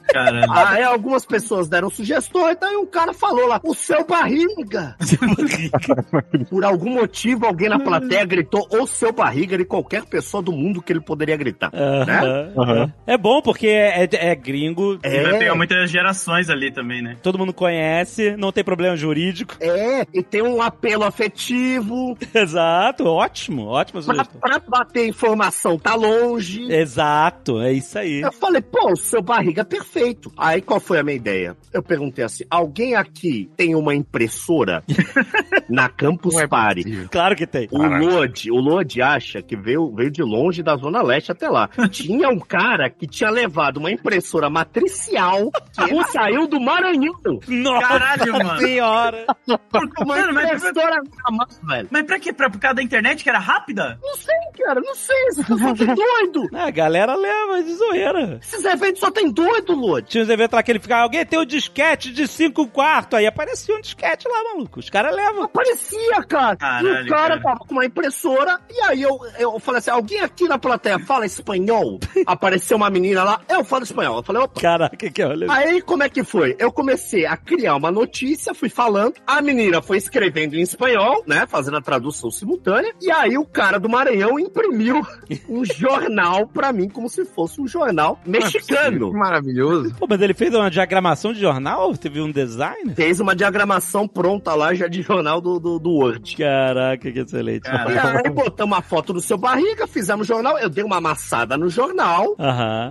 Caralho. 0.07 0.51
Aí 0.51 0.84
algumas 0.84 1.26
pessoas 1.26 1.67
deram 1.67 1.89
sugestões, 1.89 2.57
daí 2.59 2.76
um 2.78 2.86
cara 2.86 3.13
falou 3.13 3.47
lá, 3.47 3.59
o 3.63 3.74
seu 3.74 4.03
barriga. 4.55 4.95
Por 6.49 6.63
algum 6.65 6.91
motivo, 6.93 7.45
alguém 7.45 7.69
na 7.69 7.79
plateia 7.79 8.25
gritou 8.25 8.67
o 8.71 8.85
seu 8.87 9.11
barriga 9.11 9.57
de 9.57 9.65
qualquer 9.65 10.05
pessoa 10.05 10.41
do 10.43 10.51
mundo 10.51 10.81
que 10.81 10.91
ele 10.93 11.01
poderia 11.01 11.37
gritar. 11.37 11.71
Né? 11.73 12.51
Aham. 12.57 12.93
É 13.05 13.17
bom 13.17 13.41
porque 13.41 13.67
é, 13.67 14.03
é- 14.03 14.31
é 14.31 14.35
gringo, 14.35 14.99
E 15.03 15.09
vai 15.21 15.35
É. 15.35 15.37
pegar 15.39 15.55
muitas 15.55 15.89
gerações 15.89 16.49
ali 16.49 16.71
também, 16.71 17.01
né? 17.01 17.17
todo 17.21 17.37
mundo 17.37 17.53
conhece, 17.53 18.35
não 18.37 18.51
tem 18.51 18.63
problema 18.63 18.95
jurídico. 18.95 19.55
É, 19.59 20.05
e 20.13 20.23
tem 20.23 20.41
um 20.41 20.61
apelo 20.61 21.03
afetivo. 21.03 22.17
Exato, 22.33 23.05
ótimo, 23.05 23.65
ótima 23.67 24.01
Pra, 24.01 24.25
pra 24.25 24.59
bater 24.59 25.07
informação 25.07 25.77
tá 25.77 25.95
longe. 25.95 26.71
Exato, 26.71 27.59
é 27.61 27.71
isso 27.73 27.97
aí. 27.97 28.21
Eu 28.21 28.31
falei, 28.31 28.61
pô, 28.61 28.91
o 28.91 28.95
seu 28.97 29.21
barriga 29.21 29.61
é 29.61 29.65
perfeito. 29.65 30.31
Aí 30.37 30.61
qual 30.61 30.79
foi 30.79 30.99
a 30.99 31.03
minha 31.03 31.15
ideia? 31.15 31.55
Eu 31.73 31.83
perguntei 31.83 32.23
assim: 32.25 32.43
alguém 32.49 32.95
aqui 32.95 33.49
tem 33.55 33.75
uma 33.75 33.93
impressora 34.45 34.83
na 35.69 35.87
Campus 35.89 36.35
é 36.37 36.47
Party? 36.47 36.83
possível. 36.83 37.09
Claro 37.11 37.35
que 37.35 37.45
tem. 37.47 37.67
O 37.71 37.83
Lodi, 37.83 38.51
o 38.51 38.55
Lodi 38.55 39.01
acha 39.01 39.41
que 39.41 39.55
veio, 39.55 39.93
veio 39.93 40.09
de 40.11 40.23
longe 40.23 40.63
da 40.63 40.75
Zona 40.75 41.01
Leste 41.01 41.31
até 41.31 41.47
lá. 41.49 41.69
Tinha 41.91 42.29
um 42.29 42.39
cara 42.39 42.89
que 42.89 43.05
tinha 43.07 43.29
levado 43.29 43.77
uma 43.77 43.91
impressora 43.91 44.49
matricial 44.49 45.51
que 45.51 46.03
saiu 46.11 46.47
do 46.47 46.59
Maranhão. 46.59 47.13
Nossa 47.47 47.87
Caralho, 47.87 48.33
mano. 48.33 48.59
senhora. 48.59 49.25
Uma 49.47 50.05
Mano, 50.05 50.33
mas- 50.33 50.45
impressora 50.63 51.01
mão, 51.29 51.47
velho. 51.63 51.87
Mas 51.91 52.03
pra 52.03 52.19
quê? 52.19 52.33
Pra, 52.33 52.49
por 52.49 52.59
causa 52.59 52.75
da 52.75 52.83
internet 52.83 53.23
que 53.23 53.29
era 53.29 53.39
rápida? 53.39 53.99
Não 54.01 54.15
sei, 54.15 54.35
cara, 54.65 54.81
não 54.81 54.95
sei. 54.95 55.15
Pessoal 55.35 55.75
tá 55.75 55.85
doido. 55.93 56.47
Ah, 56.53 56.65
A 56.67 56.71
galera 56.71 57.15
leva 57.15 57.63
de 57.63 57.73
zoeira. 57.73 58.39
Esses 58.41 58.63
eventos 58.65 58.99
só 58.99 59.09
tem 59.11 59.31
doido, 59.31 59.73
Lodi. 59.73 60.07
Tinha 60.09 60.23
uns 60.23 60.29
eventos 60.29 60.53
lá 60.55 60.63
que 60.63 60.71
ele 60.71 60.79
ficava, 60.79 61.03
alguém 61.03 61.25
tem 61.25 61.39
um 61.39 61.45
disquete 61.45 62.11
de 62.11 62.27
5 62.27 62.67
quartos. 62.67 63.17
Aí 63.17 63.25
aparecia 63.25 63.75
um 63.75 63.81
disquete 63.81 64.27
lá, 64.32 64.53
maluco. 64.53 64.79
Os 64.79 64.89
caras 64.89 65.15
levam. 65.15 65.43
Aparecia, 65.43 66.23
cara. 66.27 66.53
e 66.53 66.57
Caralho, 66.57 67.05
o 67.05 67.07
cara, 67.07 67.27
cara. 67.29 67.41
tava 67.41 67.59
com 67.59 67.73
uma 67.73 67.86
impressora. 67.86 68.59
E 68.69 68.82
aí 68.82 69.01
eu, 69.01 69.19
eu 69.38 69.59
falei 69.59 69.79
assim: 69.79 69.91
alguém 69.91 70.19
aqui 70.21 70.47
na 70.47 70.57
plateia 70.57 70.99
fala 70.99 71.25
espanhol? 71.25 71.99
Apareceu 72.25 72.77
uma 72.77 72.89
menina 72.89 73.23
lá, 73.23 73.41
eu 73.49 73.63
falo 73.63 73.84
espanhol. 73.84 74.17
Eu 74.17 74.23
falei, 74.23 74.41
opa. 74.41 74.59
Caraca, 74.61 75.09
que 75.09 75.23
olha. 75.23 75.51
Aí, 75.51 75.82
como 75.82 76.03
é 76.03 76.09
que 76.09 76.23
foi? 76.23 76.55
Eu 76.59 76.71
comecei 76.71 77.25
a 77.25 77.36
criar 77.36 77.75
uma 77.75 77.91
notícia, 77.91 78.53
fui 78.53 78.69
falando, 78.69 79.15
a 79.25 79.41
menina 79.41 79.82
foi 79.82 79.97
escrevendo 79.97 80.55
em 80.55 80.61
espanhol, 80.61 81.23
né, 81.27 81.45
fazendo 81.47 81.77
a 81.77 81.82
tradução 81.82 82.29
simultânea, 82.32 82.93
e 83.01 83.11
aí 83.11 83.38
o 83.38 83.45
cara 83.45 83.79
do 83.79 83.89
Maranhão 83.89 84.39
imprimiu 84.39 85.01
um 85.49 85.65
jornal 85.65 86.47
pra 86.47 86.71
mim, 86.71 86.88
como 86.89 87.09
se 87.09 87.25
fosse 87.25 87.59
um 87.61 87.67
jornal 87.67 88.19
mexicano. 88.25 89.11
Que 89.11 89.17
maravilhoso. 89.17 89.95
Pô, 89.97 90.05
mas 90.09 90.21
ele 90.21 90.34
fez 90.34 90.53
uma 90.53 90.69
diagramação 90.69 91.34
de 91.34 91.39
jornal? 91.39 91.95
Teve 91.97 92.21
um 92.21 92.32
design? 92.32 92.93
Fez 92.95 93.19
uma 93.19 93.36
diagramação 93.36 94.07
pronta 94.22 94.53
lá, 94.53 94.74
já 94.74 94.88
de 94.88 95.01
jornal 95.01 95.41
do, 95.41 95.59
do, 95.59 95.80
do 95.80 95.89
Word. 95.91 96.36
Caraca, 96.38 97.11
que 97.11 97.19
excelente. 97.19 97.63
Cara. 97.63 97.91
E 97.91 97.97
aí 98.28 98.30
botamos 98.30 98.78
a 98.78 98.82
foto 98.82 99.13
do 99.13 99.19
seu 99.22 99.38
barriga, 99.38 99.88
fizemos 99.88 100.28
jornal, 100.28 100.59
eu 100.59 100.69
dei 100.69 100.84
uma 100.84 100.97
amassada 100.97 101.57
no 101.57 101.69
jornal. 101.69 102.36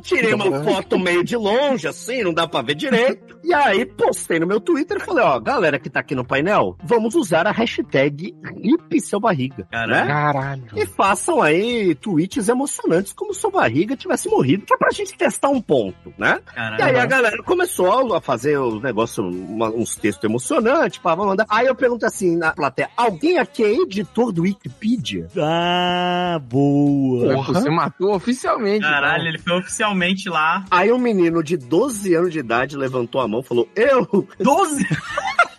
Tirei 0.03 0.35
uma 0.35 0.63
foto 0.65 0.99
meio 0.99 1.23
de 1.23 1.37
longe, 1.37 1.87
assim, 1.87 2.23
não 2.25 2.35
dá 2.35 2.49
pra 2.49 2.63
ver 2.63 2.75
direito. 2.75 3.39
E 3.43 3.55
aí, 3.55 3.85
postei 3.87 4.39
no 4.39 4.47
meu 4.47 4.61
Twitter 4.61 4.99
e 4.99 5.01
falei, 5.01 5.25
ó, 5.25 5.41
galera 5.41 5.77
que 5.79 5.89
tá 5.91 5.99
aqui 6.01 6.15
no 6.15 6.25
painel, 6.25 6.77
vamos 6.85 7.17
usar 7.17 7.47
a 7.49 7.51
hashtag 7.51 8.33
RIP 8.45 9.01
seu 9.01 9.19
barriga, 9.19 9.67
Caralho. 9.69 9.91
né? 9.91 10.07
Caralho. 10.07 10.63
E 10.77 10.87
façam 10.87 11.41
aí 11.43 11.95
tweets 11.97 12.49
emocionantes 12.49 13.13
como 13.13 13.35
se 13.35 13.41
seu 13.41 13.51
barriga 13.51 13.97
tivesse 13.97 14.29
morrido, 14.29 14.67
que 14.67 14.75
é 14.75 14.77
pra 14.77 14.91
gente 14.93 15.17
testar 15.17 15.49
um 15.49 15.61
ponto, 15.61 16.13
né? 16.19 16.39
E 16.55 16.61
aí 16.61 16.77
Caralho. 16.77 17.01
a 17.01 17.07
galera 17.07 17.43
começou 17.43 18.15
a 18.15 18.21
fazer 18.21 18.57
os 18.59 18.81
negócios, 18.83 19.19
uma- 19.35 19.71
uns 19.71 19.97
textos 19.97 20.23
emocionantes, 20.23 20.99
pá, 20.99 21.17
Aí 21.49 21.67
eu 21.67 21.75
pergunto 21.75 22.07
assim 22.07 22.37
na 22.37 22.53
plateia, 22.53 22.91
alguém 22.97 23.39
aqui 23.39 23.65
é 23.65 23.73
editor 23.73 24.33
do 24.33 24.43
Wikipedia? 24.43 25.29
Ah, 25.37 26.41
boa. 26.43 27.43
Você 27.45 27.71
matou 27.71 28.15
oficialmente. 28.15 28.81
Caralho, 28.81 29.23
então. 29.23 29.29
ele 29.29 29.39
foi 29.39 29.59
oficialmente 29.59 30.29
lá. 30.29 30.65
Aí 30.71 30.93
um 30.93 30.99
menino 30.99 31.43
de 31.43 31.57
12 31.57 32.15
anos 32.15 32.33
de 32.33 32.39
idade 32.39 32.77
levantou 32.77 33.21
a 33.21 33.29
mão 33.29 33.41
e 33.41 33.45
falou, 33.45 33.69
eu 33.75 34.29
12? 34.39 34.87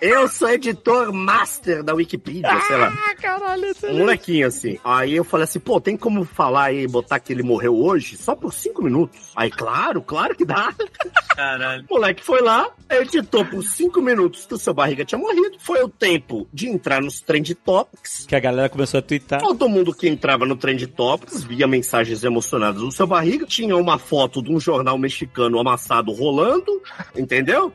Eu 0.00 0.28
sou 0.28 0.48
editor 0.48 1.12
master 1.12 1.82
da 1.82 1.92
Wikipedia, 1.94 2.58
sei 2.66 2.76
lá. 2.76 2.92
Ah, 3.10 3.14
caralho, 3.14 3.62
Um 3.66 3.70
excelente. 3.70 3.98
molequinho 3.98 4.46
assim. 4.46 4.78
Aí 4.82 5.14
eu 5.14 5.24
falei 5.24 5.44
assim, 5.44 5.60
pô, 5.60 5.78
tem 5.80 5.96
como 5.96 6.24
falar 6.24 6.64
aí, 6.64 6.86
botar 6.86 7.20
que 7.20 7.32
ele 7.32 7.42
morreu 7.42 7.76
hoje 7.76 8.16
só 8.16 8.34
por 8.34 8.52
cinco 8.54 8.82
minutos? 8.82 9.30
Aí, 9.36 9.50
claro, 9.50 10.00
claro 10.00 10.34
que 10.34 10.44
dá. 10.44 10.72
Caralho. 11.36 11.84
O 11.88 11.94
moleque 11.94 12.24
foi 12.24 12.40
lá, 12.42 12.68
editou 12.90 13.44
por 13.44 13.62
cinco 13.62 14.00
minutos 14.02 14.46
que 14.46 14.54
o 14.54 14.58
seu 14.58 14.72
barriga 14.74 15.04
tinha 15.04 15.18
morrido. 15.18 15.56
Foi 15.58 15.82
o 15.82 15.88
tempo 15.88 16.46
de 16.52 16.68
entrar 16.68 17.00
nos 17.02 17.20
Trend 17.20 17.54
Topics. 17.54 18.26
Que 18.26 18.34
a 18.36 18.40
galera 18.40 18.68
começou 18.68 18.98
a 18.98 19.02
twittar. 19.02 19.40
Todo 19.40 19.68
mundo 19.68 19.94
que 19.94 20.08
entrava 20.08 20.44
no 20.46 20.56
Trend 20.56 20.86
Topics 20.88 21.42
via 21.44 21.66
mensagens 21.66 22.24
emocionadas 22.24 22.80
do 22.80 22.90
seu 22.92 23.06
barriga. 23.06 23.46
Tinha 23.46 23.76
uma 23.76 23.98
foto 23.98 24.42
de 24.42 24.50
um 24.52 24.58
jornal 24.60 24.96
mexicano 24.98 25.58
amassado 25.58 26.10
rolando, 26.12 26.82
entendeu? 27.14 27.72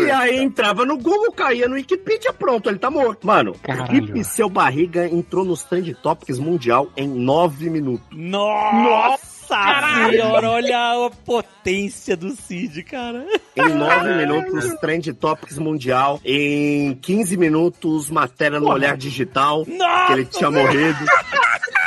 E 0.00 0.10
aí 0.10 0.36
entrava 0.38 0.84
no 0.84 0.96
Google, 0.98 1.17
caía 1.32 1.68
no 1.68 1.74
Wikipedia, 1.74 2.32
pronto, 2.32 2.68
ele 2.68 2.78
tá 2.78 2.90
morto. 2.90 3.26
Mano, 3.26 3.54
Caralho. 3.62 3.94
Hip 3.94 4.24
Seu 4.24 4.48
Barriga 4.48 5.06
entrou 5.06 5.44
nos 5.44 5.62
Trend 5.62 5.92
Topics 5.94 6.38
mundial 6.38 6.88
em 6.96 7.08
nove 7.08 7.70
minutos. 7.70 8.06
Nossa 8.10 9.37
senhora, 9.48 10.50
olha 10.50 11.06
a 11.06 11.10
potência 11.24 12.16
do 12.16 12.30
Cid, 12.30 12.82
cara. 12.84 13.26
Em 13.56 13.68
nove 13.74 14.14
minutos, 14.14 14.74
Trend 14.80 15.12
Topics 15.14 15.58
mundial. 15.58 16.20
Em 16.24 16.94
15 16.94 17.36
minutos, 17.36 18.10
matéria 18.10 18.60
no 18.60 18.68
Olhar 18.70 18.96
Digital, 18.96 19.64
que 19.64 19.70
ele 19.72 20.24
Nossa! 20.24 20.38
tinha 20.38 20.50
morrido. 20.50 20.98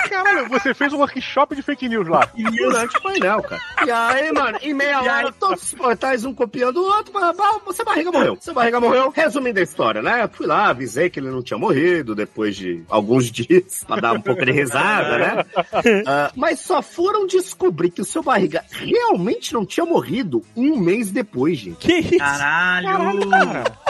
Caralho, 0.10 0.50
você 0.50 0.74
fez 0.74 0.92
um 0.92 0.98
workshop 0.98 1.56
de 1.56 1.62
fake 1.62 1.88
news 1.88 2.06
lá. 2.06 2.28
Durante 2.36 2.98
o 2.98 3.02
painel, 3.02 3.42
cara. 3.44 3.62
E 3.86 3.90
aí, 3.92 4.32
mano, 4.34 4.58
em 4.62 4.74
meia 4.74 4.96
E 5.04 5.08
hora, 5.08 5.28
aí? 5.28 5.34
todos 5.40 5.64
os 5.64 5.74
portais, 5.74 6.26
um 6.26 6.34
copiando 6.34 6.78
o 6.82 6.84
outro, 6.84 7.14
seu 7.74 7.86
barriga 7.86 8.12
morreu. 8.12 8.38
Seu 8.42 8.54
barriga 8.54 8.78
morreu. 8.82 9.10
Resumindo 9.16 9.62
a 9.62 9.64
história, 9.64 10.02
né? 10.02 10.30
Fui 10.34 10.46
lá, 10.46 10.68
avisei 10.68 11.10
que 11.10 11.18
ele 11.18 11.30
não 11.30 11.42
tinha 11.42 11.58
morrido 11.58 12.14
depois 12.14 12.58
de 12.58 12.84
alguns 12.90 13.28
dias, 13.32 13.86
pra 13.88 14.02
dar 14.02 14.12
um 14.14 14.22
pouco 14.22 14.44
de 14.44 14.52
risada, 14.52 15.18
né? 15.18 15.46
Ah, 16.06 16.32
mas 16.36 16.60
só 16.60 16.82
foram 16.82 17.26
descobrir 17.52 17.92
que 17.92 18.02
o 18.02 18.06
seu 18.06 18.24
barriga 18.24 18.64
realmente 18.72 19.54
não 19.54 19.66
tinha 19.66 19.86
morrido 19.86 20.44
um 20.56 20.78
mês 20.78 21.12
depois, 21.12 21.58
gente. 21.58 21.86
Que 21.86 22.00
isso? 22.00 22.18
Caralho! 22.18 22.90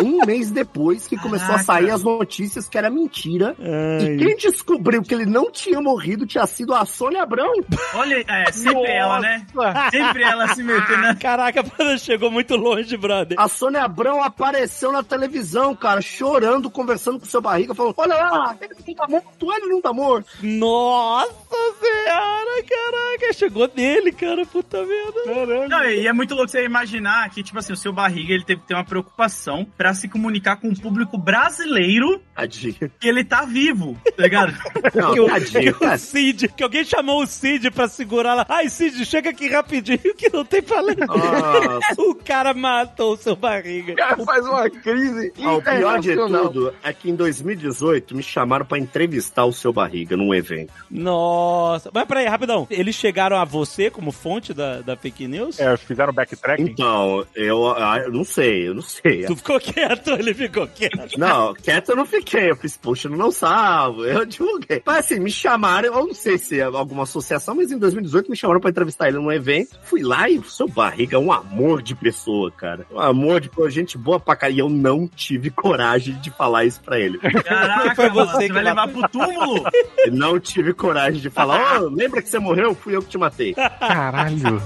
Um 0.01 0.25
mês 0.25 0.49
depois 0.51 1.07
que 1.07 1.17
começou 1.17 1.55
a 1.55 1.63
Caraca. 1.63 1.63
sair 1.65 1.91
as 1.91 2.03
notícias 2.03 2.67
que 2.67 2.77
era 2.77 2.89
mentira. 2.89 3.55
E 3.59 4.07
Ai. 4.09 4.17
quem 4.17 4.35
descobriu 4.35 5.03
que 5.03 5.13
ele 5.13 5.25
não 5.25 5.51
tinha 5.51 5.81
morrido 5.81 6.25
tinha 6.25 6.45
sido 6.47 6.73
a 6.73 6.85
Sônia 6.85 7.23
Abrão. 7.23 7.51
Olha, 7.93 8.23
é, 8.27 8.51
sempre 8.51 8.91
ela, 8.91 9.19
né? 9.19 9.45
Sempre 9.91 10.23
ela 10.23 10.47
se 10.53 10.63
metendo 10.63 11.01
na... 11.01 11.15
Caraca, 11.15 11.63
mano, 11.77 11.99
chegou 11.99 12.31
muito 12.31 12.55
longe, 12.55 12.97
brother. 12.97 13.39
A 13.39 13.47
Sônia 13.47 13.83
Abrão 13.83 14.23
apareceu 14.23 14.91
na 14.91 15.03
televisão, 15.03 15.75
cara, 15.75 16.01
chorando, 16.01 16.69
conversando 16.69 17.19
com 17.19 17.25
o 17.25 17.29
seu 17.29 17.41
barriga, 17.41 17.75
falando: 17.75 17.93
Olha 17.97 18.15
lá, 18.15 18.57
ele 18.61 18.73
não 18.87 18.95
tá 18.95 19.07
morto, 19.07 19.51
ele 19.53 19.67
não 19.67 19.81
tá 19.81 19.93
morto. 19.93 20.27
Nossa 20.41 21.31
senhora, 21.79 22.63
caraca, 22.67 23.33
chegou 23.33 23.50
nele, 23.75 24.11
cara, 24.11 24.45
puta 24.45 24.77
merda. 24.85 25.67
Não, 25.67 25.83
e 25.85 26.07
é 26.07 26.13
muito 26.13 26.33
louco 26.35 26.49
você 26.49 26.63
imaginar 26.65 27.29
que, 27.29 27.43
tipo 27.43 27.57
assim, 27.59 27.73
o 27.73 27.77
seu 27.77 27.91
barriga 27.93 28.33
ele 28.33 28.43
teve 28.43 28.61
que 28.61 28.67
ter 28.67 28.73
uma 28.73 28.83
preocupação 28.85 29.65
pra 29.77 29.93
se 29.93 30.07
comunicar 30.07 30.55
com 30.57 30.69
o 30.69 30.79
público 30.79 31.17
brasileiro 31.17 32.21
Tadinho. 32.35 32.91
que 32.99 33.07
ele 33.07 33.23
tá 33.23 33.43
vivo, 33.45 33.97
tá 34.15 34.23
ligado? 34.23 34.53
Não, 34.95 35.13
Que 35.13 35.19
o, 35.19 35.27
tadinho. 35.27 35.73
que 35.77 35.85
o 35.85 35.97
Cid, 35.97 36.47
que 36.49 36.63
alguém 36.63 36.83
chamou 36.83 37.21
o 37.23 37.27
Cid 37.27 37.71
pra 37.71 37.87
segurar 37.87 38.33
lá. 38.33 38.45
Ai, 38.49 38.69
Cid, 38.69 39.05
chega 39.05 39.29
aqui 39.29 39.47
rapidinho 39.49 39.99
que 40.15 40.29
não 40.31 40.43
tem 40.45 40.61
pra 40.61 40.81
ler. 40.81 40.97
Nossa. 40.97 41.81
O 42.01 42.15
cara 42.15 42.53
matou 42.53 43.13
o 43.13 43.17
seu 43.17 43.35
barriga. 43.35 43.93
O 43.93 43.95
cara 43.95 44.17
faz 44.25 44.45
uma 44.45 44.69
crise. 44.69 45.33
Ah, 45.43 45.53
o 45.53 45.61
pior 45.61 45.99
de 45.99 46.15
tudo 46.15 46.73
é 46.83 46.93
que 46.93 47.09
em 47.09 47.15
2018 47.15 48.15
me 48.15 48.23
chamaram 48.23 48.65
pra 48.65 48.77
entrevistar 48.77 49.45
o 49.45 49.53
seu 49.53 49.71
barriga 49.73 50.15
num 50.17 50.33
evento. 50.33 50.71
Nossa. 50.89 51.89
Mas 51.93 52.05
peraí, 52.05 52.25
rapidão. 52.27 52.67
Eles 52.69 52.95
chegaram 52.95 53.37
a 53.41 53.45
você 53.45 53.89
como 53.89 54.11
fonte 54.11 54.53
da, 54.53 54.81
da 54.81 54.95
fake 54.95 55.27
news? 55.27 55.59
É, 55.59 55.75
fizeram 55.77 56.13
backtracking. 56.13 56.63
Então, 56.63 57.25
eu, 57.35 57.71
ah, 57.71 57.99
eu 57.99 58.11
não 58.11 58.23
sei, 58.23 58.67
eu 58.67 58.73
não 58.73 58.81
sei. 58.81 59.25
Tu 59.25 59.35
ficou 59.35 59.59
quieto, 59.59 60.11
ele 60.17 60.33
ficou 60.33 60.67
quieto. 60.67 61.17
Não, 61.17 61.53
quieto 61.53 61.89
eu 61.89 61.95
não 61.95 62.05
fiquei. 62.05 62.51
Eu 62.51 62.55
fiz, 62.55 62.77
poxa, 62.77 63.07
eu 63.07 63.17
não 63.17 63.31
salvo. 63.31 64.05
Eu 64.05 64.25
divulguei. 64.25 64.81
Mas 64.85 65.05
assim, 65.05 65.19
me 65.19 65.31
chamaram, 65.31 65.93
eu 65.93 66.07
não 66.07 66.13
sei 66.13 66.37
se 66.37 66.59
é 66.59 66.63
alguma 66.63 67.03
associação, 67.03 67.55
mas 67.55 67.71
em 67.71 67.77
2018 67.77 68.29
me 68.29 68.37
chamaram 68.37 68.61
pra 68.61 68.69
entrevistar 68.69 69.07
ele 69.07 69.17
num 69.17 69.31
evento. 69.31 69.77
Fui 69.83 70.01
lá 70.01 70.29
e 70.29 70.37
o 70.37 70.43
seu 70.43 70.67
barriga 70.67 71.15
é 71.15 71.19
um 71.19 71.31
amor 71.31 71.81
de 71.81 71.95
pessoa, 71.95 72.51
cara. 72.51 72.85
Um 72.91 72.99
amor 72.99 73.41
de 73.41 73.49
pessoa, 73.49 73.69
gente 73.69 73.97
boa 73.97 74.19
pra 74.19 74.35
cá. 74.35 74.49
E 74.49 74.59
eu 74.59 74.69
não 74.69 75.07
tive 75.07 75.49
coragem 75.49 76.15
de 76.15 76.29
falar 76.29 76.65
isso 76.65 76.81
pra 76.81 76.99
ele. 76.99 77.17
Foi 77.19 77.31
Caraca, 77.43 77.95
você 77.95 78.09
mano, 78.09 78.31
você 78.31 78.47
que 78.47 78.53
vai 78.53 78.63
levar 78.63 78.87
pro 78.87 79.09
túmulo? 79.09 79.63
Não 80.11 80.39
tive 80.39 80.73
coragem 80.73 81.21
de 81.21 81.29
falar, 81.29 81.81
ô, 81.81 81.89
lembra 81.89 82.21
que 82.21 82.29
você 82.29 82.39
morreu? 82.39 82.75
Fui 82.75 82.95
eu 82.95 83.01
que 83.01 83.09
te 83.09 83.17
matei. 83.17 83.30
Caralho. 83.79 84.61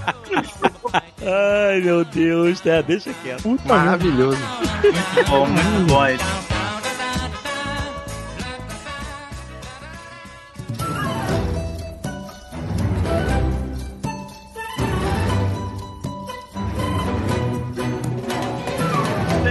Ai, 0.92 1.80
meu 1.80 2.04
Deus. 2.04 2.64
É, 2.66 2.82
deixa 2.82 3.12
quieto. 3.22 3.58
Maravilhoso. 3.64 4.38
Muito 4.82 5.30
bom, 5.30 5.46
muito 5.46 5.86
bom. 5.86 6.55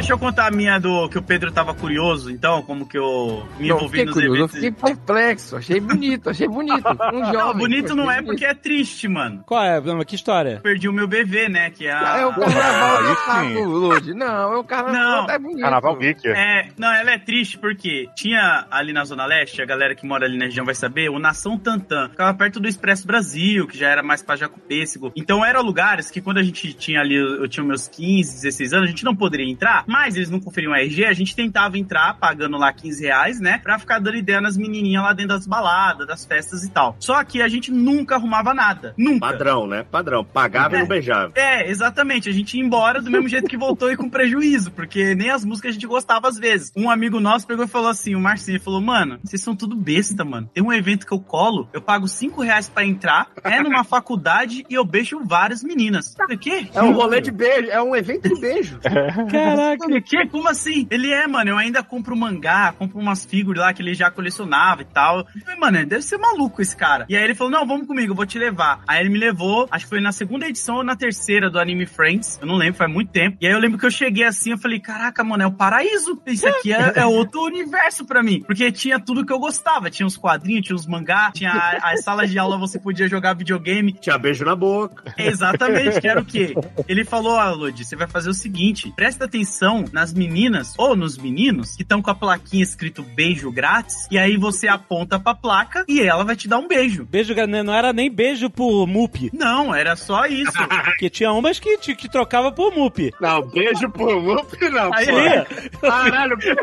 Deixa 0.06 0.14
eu 0.14 0.20
contar 0.20 0.46
a 0.46 0.52
minha 0.52 0.78
do 0.78 1.10
que 1.10 1.18
o 1.18 1.22
Pedro 1.24 1.52
tava 1.52 1.74
curioso, 1.74 2.30
então, 2.30 2.62
como 2.62 2.86
que 2.88 2.96
eu 2.96 3.44
me 3.58 3.70
Não, 3.70 3.78
envolvi 3.78 4.06
nos 4.06 4.14
curioso, 4.14 4.38
eu 4.38 4.46
eventos. 4.46 4.56
fiquei 4.56 4.72
perplexo. 4.72 5.56
Achei 5.56 5.80
bonito, 5.80 6.30
achei 6.30 6.48
bonito. 6.48 6.86
Um 7.12 7.26
jovem. 7.26 7.34
Não, 7.34 7.54
bonito 7.56 7.96
não 7.96 8.12
é 8.12 8.16
achei 8.18 8.26
porque 8.28 8.46
é 8.46 8.54
triste, 8.54 9.08
mano. 9.08 9.42
Qual 9.48 9.64
é? 9.64 9.82
Não, 9.82 10.00
Que 10.04 10.14
história? 10.14 10.60
Perdi 10.62 10.88
o 10.88 10.94
meu 10.94 11.08
bebê, 11.08 11.50
né? 11.50 11.72
Que 11.72 11.88
é 11.88 11.92
a... 11.92 12.18
É 12.20 12.26
o 12.28 12.34
carnaval 12.36 12.98
aí 13.30 13.54
do 13.56 13.64
Lud. 13.64 14.14
Não, 14.14 14.54
é 14.54 14.58
o 14.58 14.64
carnaval 14.64 14.94
Não. 15.22 15.26
tá 15.26 15.40
bonito. 15.40 15.62
Carnaval 15.62 15.96
Geek. 15.98 16.28
É, 16.28 16.68
não, 16.78 16.94
ela 16.94 17.12
é 17.12 17.18
triste 17.18 17.58
porque 17.58 18.08
tinha 18.16 18.68
ali 18.70 18.94
na 18.94 19.06
Zona 19.06 19.26
Leste, 19.26 19.60
a 19.60 19.66
galera 19.66 19.96
que 19.96 20.06
mora 20.06 20.28
ali 20.28 20.38
na 20.38 20.46
região 20.46 20.66
vai 20.66 20.76
saber, 20.76 21.10
o 21.10 21.18
Nação 21.18 21.58
Tantan. 21.58 22.10
Ficava 22.10 22.32
perto 22.38 22.60
do 22.60 22.68
Expresso 22.68 23.08
Brasil, 23.08 23.66
que 23.66 23.76
já 23.76 23.90
era 23.90 24.04
mais 24.04 24.22
pra 24.22 24.36
Jacupêssego. 24.36 25.12
Então 25.16 25.44
eram 25.44 25.64
lugares 25.64 26.12
que 26.12 26.22
quando 26.22 26.38
a 26.38 26.44
gente 26.44 26.74
tinha 26.76 27.00
ali, 27.02 27.16
eu 27.16 27.48
tinha 27.48 27.64
meus 27.66 27.88
15, 27.88 28.36
16 28.36 28.74
anos, 28.74 28.86
a 28.86 28.92
gente 28.92 29.04
não 29.04 29.16
poderia 29.16 29.50
entrar, 29.52 29.84
mas 29.96 30.18
eles 30.18 30.30
não 30.30 30.42
conferiam 30.42 30.74
a 30.74 30.80
RG, 30.82 31.06
a 31.06 31.14
gente 31.14 31.34
tentava 31.34 31.78
entrar 31.78 32.16
pagando 32.16 32.58
lá 32.58 32.74
15 32.74 33.02
reais, 33.02 33.40
né? 33.40 33.60
Pra 33.64 33.80
ficar 33.80 33.98
dando 33.98 34.18
ideia 34.18 34.42
nas 34.42 34.58
menininhas 34.58 35.02
lá 35.02 35.14
dentro 35.14 35.30
das 35.30 35.48
baladas, 35.48 36.06
das 36.06 36.26
festas 36.26 36.66
e 36.66 36.70
tal. 36.70 36.98
Só 37.00 37.24
que 37.24 37.42
a 37.42 37.48
gente 37.48 37.72
nunca 37.72 38.16
arrumava 38.16 38.54
nada. 38.54 38.94
Nunca. 38.98 39.22
Padrão, 39.22 39.66
né? 39.66 39.86
Padrão. 39.90 40.26
Pagava 40.26 40.76
e 40.76 40.80
não 40.80 40.86
beijava. 40.86 41.32
É, 41.34 41.70
exatamente. 41.70 42.28
A 42.28 42.34
gente 42.34 42.58
ia 42.58 42.64
embora 42.64 43.02
do 43.02 43.10
mesmo 43.10 43.30
jeito 43.30 43.48
que 43.48 43.56
voltou 43.56 43.90
e 43.90 43.96
com 43.96 44.10
prejuízo, 44.10 44.70
porque 44.70 45.16
nem 45.16 45.30
as 45.30 45.46
músicas 45.46 45.70
a 45.70 45.74
gente 45.74 45.88
gostava 45.88 46.28
às 46.28 46.38
vezes. 46.38 46.74
Um 46.76 46.90
amigo 46.90 47.22
nosso 47.22 47.48
pegou 47.48 47.64
e 47.64 47.70
falou 47.70 47.88
assim: 47.88 48.16
o 48.16 48.20
Marcinho 48.20 48.60
falou, 48.60 48.82
mano, 48.82 49.18
vocês 49.24 49.42
são 49.42 49.56
tudo 49.56 49.78
besta, 49.78 50.26
mano. 50.26 50.50
Tem 50.54 50.62
um 50.62 50.74
evento 50.74 51.08
que 51.08 51.14
eu 51.14 51.22
colo, 51.22 51.70
eu 51.72 51.82
pago 51.82 52.06
5 52.06 52.42
reais 52.42 52.68
pra 52.68 52.84
entrar, 52.84 53.30
é 53.46 53.64
numa 53.64 53.86
faculdade 53.86 54.66
e 54.70 54.74
eu 54.74 54.84
beijo 54.84 55.22
várias 55.24 55.64
meninas. 55.64 56.18
O 56.30 56.38
quê? 56.38 56.68
É 56.74 56.84
um 56.84 56.92
rolê 56.92 57.22
de 57.22 57.32
beijo, 57.32 57.70
é 57.70 57.82
um 57.82 57.96
evento 57.96 58.28
de 58.28 58.42
beijo. 58.42 58.78
Caraca. 58.84 59.85
Falei, 59.86 60.02
que? 60.02 60.28
Como 60.28 60.48
assim? 60.48 60.88
Ele 60.90 61.12
é, 61.12 61.28
mano, 61.28 61.52
eu 61.52 61.58
ainda 61.58 61.84
compro 61.84 62.16
mangá, 62.16 62.74
compro 62.78 63.00
umas 63.00 63.26
figuras 63.26 63.62
lá 63.64 63.74
que 63.74 63.82
ele 63.82 63.94
já 63.94 64.10
colecionava 64.12 64.82
e 64.82 64.86
tal. 64.86 65.20
Eu 65.20 65.42
falei, 65.42 65.60
mano, 65.60 65.86
deve 65.86 66.02
ser 66.02 66.18
maluco 66.18 66.62
esse 66.62 66.76
cara. 66.76 67.06
E 67.10 67.16
aí 67.16 67.24
ele 67.24 67.36
falou, 67.36 67.52
não, 67.52 67.66
vamos 67.68 67.88
comigo, 67.88 68.12
eu 68.12 68.16
vou 68.16 68.26
te 68.26 68.38
levar. 68.40 68.82
Aí 68.88 69.00
ele 69.02 69.10
me 69.10 69.20
levou, 69.20 69.68
acho 69.72 69.86
que 69.86 69.90
foi 69.90 70.02
na 70.02 70.12
segunda 70.12 70.48
edição 70.48 70.78
ou 70.78 70.84
na 70.84 70.96
terceira 70.96 71.50
do 71.50 71.60
Anime 71.60 71.86
Friends, 71.86 72.38
eu 72.42 72.48
não 72.48 72.56
lembro, 72.56 72.76
faz 72.78 72.92
muito 72.92 73.12
tempo. 73.12 73.38
E 73.42 73.48
aí 73.48 73.54
eu 73.54 73.60
lembro 73.60 73.78
que 73.78 73.86
eu 73.86 73.92
cheguei 73.92 74.24
assim, 74.24 74.52
eu 74.52 74.58
falei, 74.58 74.80
caraca, 74.80 75.24
mano, 75.24 75.44
é 75.44 75.48
o 75.48 75.52
paraíso. 75.52 76.22
Isso 76.26 76.48
aqui 76.48 76.74
é, 76.74 76.94
é 76.96 77.06
outro 77.06 77.42
universo 77.44 78.06
pra 78.06 78.22
mim. 78.24 78.42
Porque 78.46 78.72
tinha 78.72 79.00
tudo 79.00 79.26
que 79.26 79.32
eu 79.34 79.40
gostava. 79.40 79.90
Tinha 79.90 80.06
uns 80.06 80.18
quadrinhos, 80.18 80.66
tinha 80.66 80.76
uns 80.76 80.86
mangá, 80.88 81.32
tinha 81.34 81.52
a- 81.52 81.92
as 81.92 82.04
salas 82.04 82.30
de 82.30 82.38
aula, 82.40 82.58
você 82.58 82.80
podia 82.80 83.08
jogar 83.08 83.34
videogame. 83.36 83.94
Tinha 83.94 84.18
beijo 84.18 84.44
na 84.46 84.56
boca. 84.56 85.04
Exatamente, 85.18 86.00
que 86.02 86.08
era 86.08 86.22
o 86.22 86.26
quê? 86.26 86.54
Ele 86.88 87.04
falou, 87.04 87.38
ah, 87.38 87.52
Lud, 87.52 87.84
você 87.84 87.96
vai 87.96 88.08
fazer 88.08 88.30
o 88.30 88.34
seguinte, 88.34 88.92
presta 88.96 89.26
atenção 89.26 89.75
nas 89.92 90.14
meninas 90.14 90.74
ou 90.78 90.96
nos 90.96 91.18
meninos 91.18 91.76
que 91.76 91.82
estão 91.84 92.02
com 92.02 92.10
a 92.12 92.16
plaquinha 92.16 92.64
escrito 92.64 93.04
beijo 93.04 93.52
grátis, 93.52 94.08
e 94.12 94.18
aí 94.18 94.38
você 94.38 94.68
aponta 94.68 95.20
pra 95.20 95.34
placa 95.36 95.84
e 95.88 96.02
ela 96.02 96.24
vai 96.24 96.36
te 96.36 96.48
dar 96.48 96.58
um 96.58 96.68
beijo. 96.68 97.06
Beijo, 97.06 97.34
né, 97.48 97.64
não 97.64 97.74
era 97.74 97.92
nem 97.92 98.12
beijo 98.12 98.50
por 98.50 98.86
MUP. 98.88 99.30
Não, 99.34 99.74
era 99.74 99.96
só 99.96 100.26
isso. 100.26 100.52
Porque 100.86 101.10
tinha 101.10 101.32
umas 101.32 101.60
que, 101.60 101.78
te- 101.78 101.96
que 101.96 102.10
trocava 102.10 102.52
por 102.52 102.74
MUP. 102.76 103.12
Não, 103.20 103.42
beijo 103.48 103.90
por 103.90 104.14
Whoop, 104.16 104.70
não. 104.70 104.94
Aí, 104.94 105.06
pô. 105.06 105.12
Tinha, 105.16 105.46
Caralho, 105.82 106.38
tinha. 106.38 106.56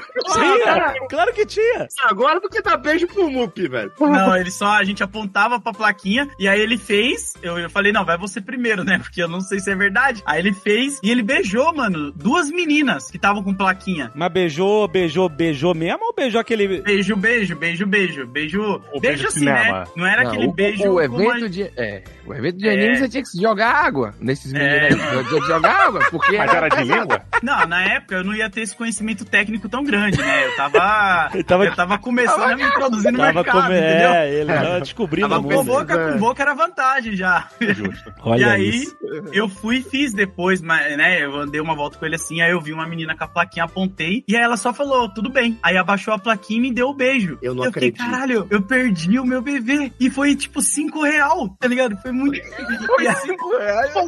Claro 1.08 1.32
que 1.32 1.46
tinha. 1.46 1.88
agora 2.04 2.40
do 2.40 2.48
que 2.48 2.62
dá 2.62 2.76
beijo 2.76 3.06
pro 3.06 3.30
Mup, 3.30 3.56
velho. 3.68 3.92
Não, 4.00 4.36
ele 4.36 4.50
só, 4.50 4.72
a 4.72 4.84
gente 4.84 5.02
apontava 5.02 5.60
pra 5.60 5.72
plaquinha, 5.72 6.28
e 6.38 6.48
aí 6.48 6.60
ele 6.60 6.76
fez, 6.78 7.34
eu, 7.42 7.58
eu 7.58 7.70
falei, 7.70 7.92
não, 7.92 8.04
vai 8.04 8.16
você 8.18 8.40
primeiro, 8.40 8.84
né, 8.84 8.98
porque 8.98 9.22
eu 9.22 9.28
não 9.28 9.40
sei 9.40 9.58
se 9.60 9.70
é 9.70 9.74
verdade. 9.74 10.22
Aí 10.26 10.38
ele 10.40 10.52
fez, 10.52 10.98
e 11.02 11.10
ele 11.10 11.22
beijou, 11.22 11.74
mano, 11.74 12.12
duas 12.12 12.48
meninas 12.50 13.01
que 13.10 13.16
estavam 13.16 13.42
com 13.42 13.54
plaquinha. 13.54 14.10
Mas 14.14 14.32
beijou, 14.32 14.86
beijou, 14.88 15.28
beijou 15.28 15.74
mesmo 15.74 16.04
ou 16.04 16.14
beijou 16.14 16.40
aquele. 16.40 16.80
Beijo, 16.82 17.16
beijo, 17.16 17.56
beijo, 17.56 17.86
beijo, 17.86 18.26
beijo. 18.26 18.82
O 18.92 19.00
beijo 19.00 19.26
assim, 19.28 19.44
né? 19.44 19.84
Não 19.96 20.06
era 20.06 20.22
Não, 20.24 20.30
aquele 20.30 20.46
o, 20.48 20.52
beijo. 20.52 20.84
o 20.90 20.98
a- 20.98 21.04
evento 21.04 21.48
de 21.48 21.62
é, 21.76 22.02
o 22.26 22.34
evento 22.34 22.58
de 22.58 22.68
É. 22.68 22.72
anime 22.72 22.96
você 22.98 23.08
tinha 23.08 23.22
que 23.22 23.40
jogar 23.40 23.70
água 23.72 24.14
nesses 24.20 24.52
É. 24.52 24.58
meninos 24.90 25.02
aí. 25.32 25.40
Jogar 25.46 25.86
água, 25.88 26.00
porque 26.10 26.36
Mas 26.36 26.52
era 26.52 26.68
de 26.68 26.82
língua? 26.84 27.22
Não, 27.42 27.66
na 27.66 27.82
época 27.84 28.14
eu 28.16 28.24
não 28.24 28.34
ia 28.34 28.48
ter 28.48 28.60
esse 28.62 28.76
conhecimento 28.76 29.24
técnico 29.24 29.68
tão 29.68 29.82
grande, 29.84 30.18
né? 30.18 30.46
Eu 30.46 30.56
tava. 30.56 31.30
Ele 31.34 31.42
tava- 31.44 31.64
eu 31.64 31.74
tava 31.74 31.98
começando 31.98 32.42
a 32.42 32.56
me 32.56 32.62
introduzir 32.62 33.10
no 33.12 33.18
Tava 33.18 33.32
mercado, 33.32 33.62
come- 33.62 33.78
entendeu? 33.78 34.10
É, 34.12 34.32
ele 34.34 34.52
tava 34.52 34.80
descobrindo 34.80 35.28
Tava 35.28 35.42
Com 35.42 35.48
mundo. 35.50 35.64
boca 35.64 36.12
com 36.12 36.18
boca 36.18 36.42
era 36.42 36.54
vantagem 36.54 37.16
já. 37.16 37.48
Justo. 37.60 38.12
Olha 38.22 38.40
e 38.40 38.44
aí, 38.44 38.68
isso. 38.82 38.96
eu 39.32 39.48
fui 39.48 39.76
e 39.78 39.82
fiz 39.82 40.12
depois, 40.12 40.60
mas, 40.60 40.96
né? 40.96 41.22
Eu 41.24 41.34
andei 41.36 41.60
uma 41.60 41.74
volta 41.74 41.98
com 41.98 42.04
ele 42.06 42.14
assim, 42.16 42.40
aí 42.40 42.50
eu 42.52 42.60
vi 42.60 42.72
uma 42.72 42.86
menina 42.92 43.16
com 43.16 43.24
a 43.24 43.28
plaquinha, 43.28 43.64
apontei, 43.64 44.24
e 44.28 44.36
aí 44.36 44.42
ela 44.42 44.56
só 44.56 44.72
falou, 44.72 45.08
tudo 45.08 45.30
bem. 45.30 45.58
Aí 45.62 45.76
abaixou 45.76 46.12
a 46.14 46.18
plaquinha 46.18 46.58
e 46.58 46.62
me 46.62 46.72
deu 46.72 46.88
o 46.88 46.94
beijo. 46.94 47.38
Eu 47.40 47.54
não 47.54 47.64
eu 47.64 47.72
fiquei, 47.72 47.88
acredito. 47.88 48.10
caralho, 48.10 48.46
eu 48.50 48.62
perdi 48.62 49.18
o 49.18 49.24
meu 49.24 49.40
bebê. 49.40 49.92
E 49.98 50.10
foi 50.10 50.36
tipo 50.36 50.60
5 50.60 51.02
real, 51.02 51.48
tá 51.58 51.66
ligado? 51.66 51.96
Foi 51.98 52.12
muito. 52.12 52.40
Foi 52.86 53.12
5 53.14 53.58
reais. 53.58 53.92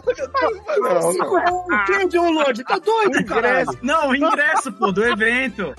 Não, 0.85 1.13
não. 1.13 1.85
Quem 1.87 2.09
deu 2.09 2.23
o 2.23 2.31
Lorde? 2.31 2.65
Tá 2.65 2.79
doido? 2.79 3.21
Ingresso. 3.21 3.79
Não, 3.83 4.09
o 4.11 4.17
ingresso, 4.17 4.73
pô, 4.73 4.93
do 4.93 5.05
evento. 5.05 5.75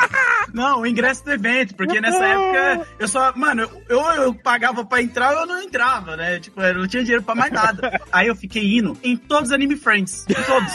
Não, 0.52 0.80
o 0.80 0.86
ingresso 0.86 1.24
do 1.24 1.32
evento, 1.32 1.74
porque 1.74 2.00
nessa 2.00 2.24
época 2.24 2.86
eu 2.98 3.08
só, 3.08 3.32
mano, 3.36 3.62
eu, 3.88 4.00
eu, 4.00 4.22
eu 4.22 4.34
pagava 4.34 4.84
pra 4.84 5.02
entrar 5.02 5.32
ou 5.34 5.40
eu 5.40 5.46
não 5.46 5.62
entrava, 5.62 6.16
né? 6.16 6.40
Tipo, 6.40 6.60
eu 6.60 6.74
não 6.74 6.88
tinha 6.88 7.02
dinheiro 7.02 7.22
pra 7.22 7.34
mais 7.34 7.52
nada. 7.52 8.00
Aí 8.10 8.26
eu 8.26 8.34
fiquei 8.34 8.78
indo 8.78 8.96
em 9.02 9.16
todos 9.16 9.50
os 9.50 9.52
Anime 9.52 9.76
Friends. 9.76 10.26
Em 10.28 10.34
todos. 10.34 10.72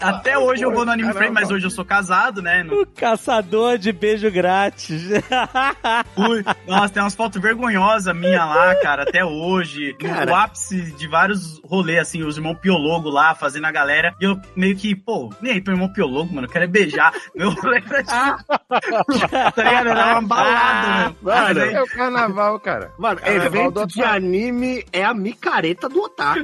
Até 0.00 0.36
hoje 0.38 0.62
eu 0.64 0.72
vou 0.72 0.84
no 0.84 0.92
Anime 0.92 1.12
Friends, 1.12 1.32
mas 1.32 1.50
hoje 1.50 1.66
eu 1.66 1.70
sou 1.70 1.84
casado, 1.84 2.42
né? 2.42 2.62
No- 2.62 2.82
O 2.82 2.86
caçador 2.86 3.78
de 3.78 3.92
beijo 3.92 4.30
grátis. 4.30 5.02
Fui. 6.14 6.44
Nossa, 6.66 6.92
tem 6.92 7.02
umas 7.02 7.14
fotos 7.14 7.40
vergonhosas 7.40 8.14
minha 8.16 8.44
lá, 8.44 8.74
cara, 8.76 9.02
até 9.02 9.24
hoje. 9.24 9.94
Cara. 9.94 10.26
No 10.26 10.34
ápice 10.34 10.80
de 10.92 11.06
vários 11.08 11.60
rolês, 11.64 12.00
assim, 12.00 12.22
os 12.22 12.36
irmãos 12.36 12.58
Piologo 12.60 13.08
lá, 13.10 13.34
fazendo 13.34 13.66
a 13.66 13.72
galera. 13.72 14.14
E 14.20 14.24
eu 14.24 14.40
meio 14.56 14.76
que, 14.76 14.94
pô, 14.94 15.32
nem 15.40 15.52
aí 15.54 15.60
pro 15.60 15.72
irmão 15.74 15.88
Piologo, 15.92 16.32
mano, 16.34 16.46
eu 16.46 16.50
quero 16.50 16.64
é 16.64 16.68
beijar. 16.68 17.12
Meu 17.34 17.50
rolê 17.50 17.82
era 17.88 18.02
tipo, 18.02 18.44
tá 19.52 19.62
ligado? 19.62 19.88
Era 19.88 20.12
uma 20.18 20.22
balada, 20.22 20.88
mano. 20.88 21.16
Mas 21.22 21.56
aí- 21.58 21.74
É 21.74 21.82
o 21.82 21.86
carnaval, 21.86 22.60
cara. 22.60 22.90
Mano, 22.98 23.20
Carnaval 23.20 23.46
evento 23.46 23.72
do 23.74 23.86
de 23.86 24.02
anime 24.02 24.84
é 24.92 25.04
a 25.04 25.14
micareta 25.14 25.88
do 25.88 26.02
otaku. 26.02 26.40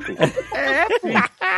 É, 0.55 0.84
pô. 1.01 1.09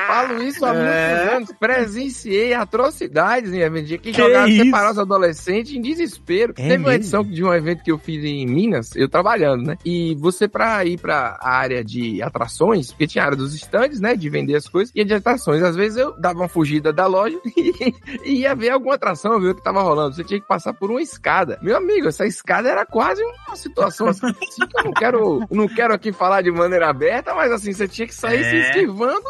Falo 0.06 0.42
isso 0.42 0.64
há 0.64 0.74
É. 0.74 0.74
muitos 0.74 1.34
anos. 1.34 1.52
Presenciei 1.90 2.54
atrocidades 2.54 3.52
em 3.52 3.58
evento 3.60 3.86
que, 3.88 3.98
Que 3.98 4.12
jogaram 4.12 4.50
separar 4.50 4.92
os 4.92 4.98
adolescentes 4.98 5.72
em 5.74 5.80
desespero. 5.80 6.52
É 6.52 6.62
Teve 6.62 6.76
uma 6.76 6.78
mesmo? 6.78 6.92
edição 6.92 7.24
de 7.24 7.44
um 7.44 7.52
evento 7.52 7.82
que 7.82 7.90
eu 7.90 7.98
fiz 7.98 8.22
em 8.24 8.46
Minas, 8.46 8.94
eu 8.94 9.08
trabalhando, 9.08 9.64
né? 9.66 9.76
E 9.84 10.14
você, 10.16 10.46
pra 10.46 10.84
ir 10.84 10.98
pra 10.98 11.36
área 11.42 11.82
de 11.84 12.22
atrações, 12.22 12.92
porque 12.92 13.06
tinha 13.08 13.24
a 13.24 13.26
área 13.26 13.36
dos 13.36 13.54
estandes, 13.54 14.00
né? 14.00 14.14
De 14.14 14.28
vender 14.30 14.54
as 14.54 14.68
coisas, 14.68 14.92
e 14.94 15.00
a 15.00 15.04
de 15.04 15.14
atrações. 15.14 15.62
Às 15.62 15.74
vezes 15.74 15.98
eu 15.98 16.12
dava 16.18 16.38
uma 16.38 16.48
fugida 16.48 16.92
da 16.92 17.06
loja 17.06 17.38
e, 17.56 17.94
e 18.24 18.40
ia 18.42 18.54
ver 18.54 18.70
alguma 18.70 18.94
atração, 18.94 19.40
ver 19.40 19.50
o 19.50 19.54
que 19.54 19.62
tava 19.64 19.82
rolando. 19.82 20.14
Você 20.14 20.22
tinha 20.24 20.40
que 20.40 20.46
passar 20.46 20.72
por 20.72 20.90
uma 20.90 21.02
escada. 21.02 21.58
Meu 21.60 21.76
amigo, 21.76 22.06
essa 22.08 22.24
escada 22.26 22.68
era 22.68 22.86
quase 22.86 23.22
uma 23.22 23.56
situação 23.56 24.06
assim, 24.08 24.32
que 24.32 24.78
eu 24.78 24.84
não 24.84 24.92
quero, 24.92 25.46
não 25.50 25.68
quero 25.68 25.92
aqui 25.92 26.12
falar 26.12 26.42
de 26.42 26.50
maneira 26.52 26.88
aberta, 26.88 27.34
mas 27.34 27.50
assim, 27.50 27.72
você 27.72 27.88
tinha 27.88 28.06
que 28.06 28.14
sair 28.14 28.44
se 28.44 28.56
É. 28.56 28.60
esquivando 28.70 29.22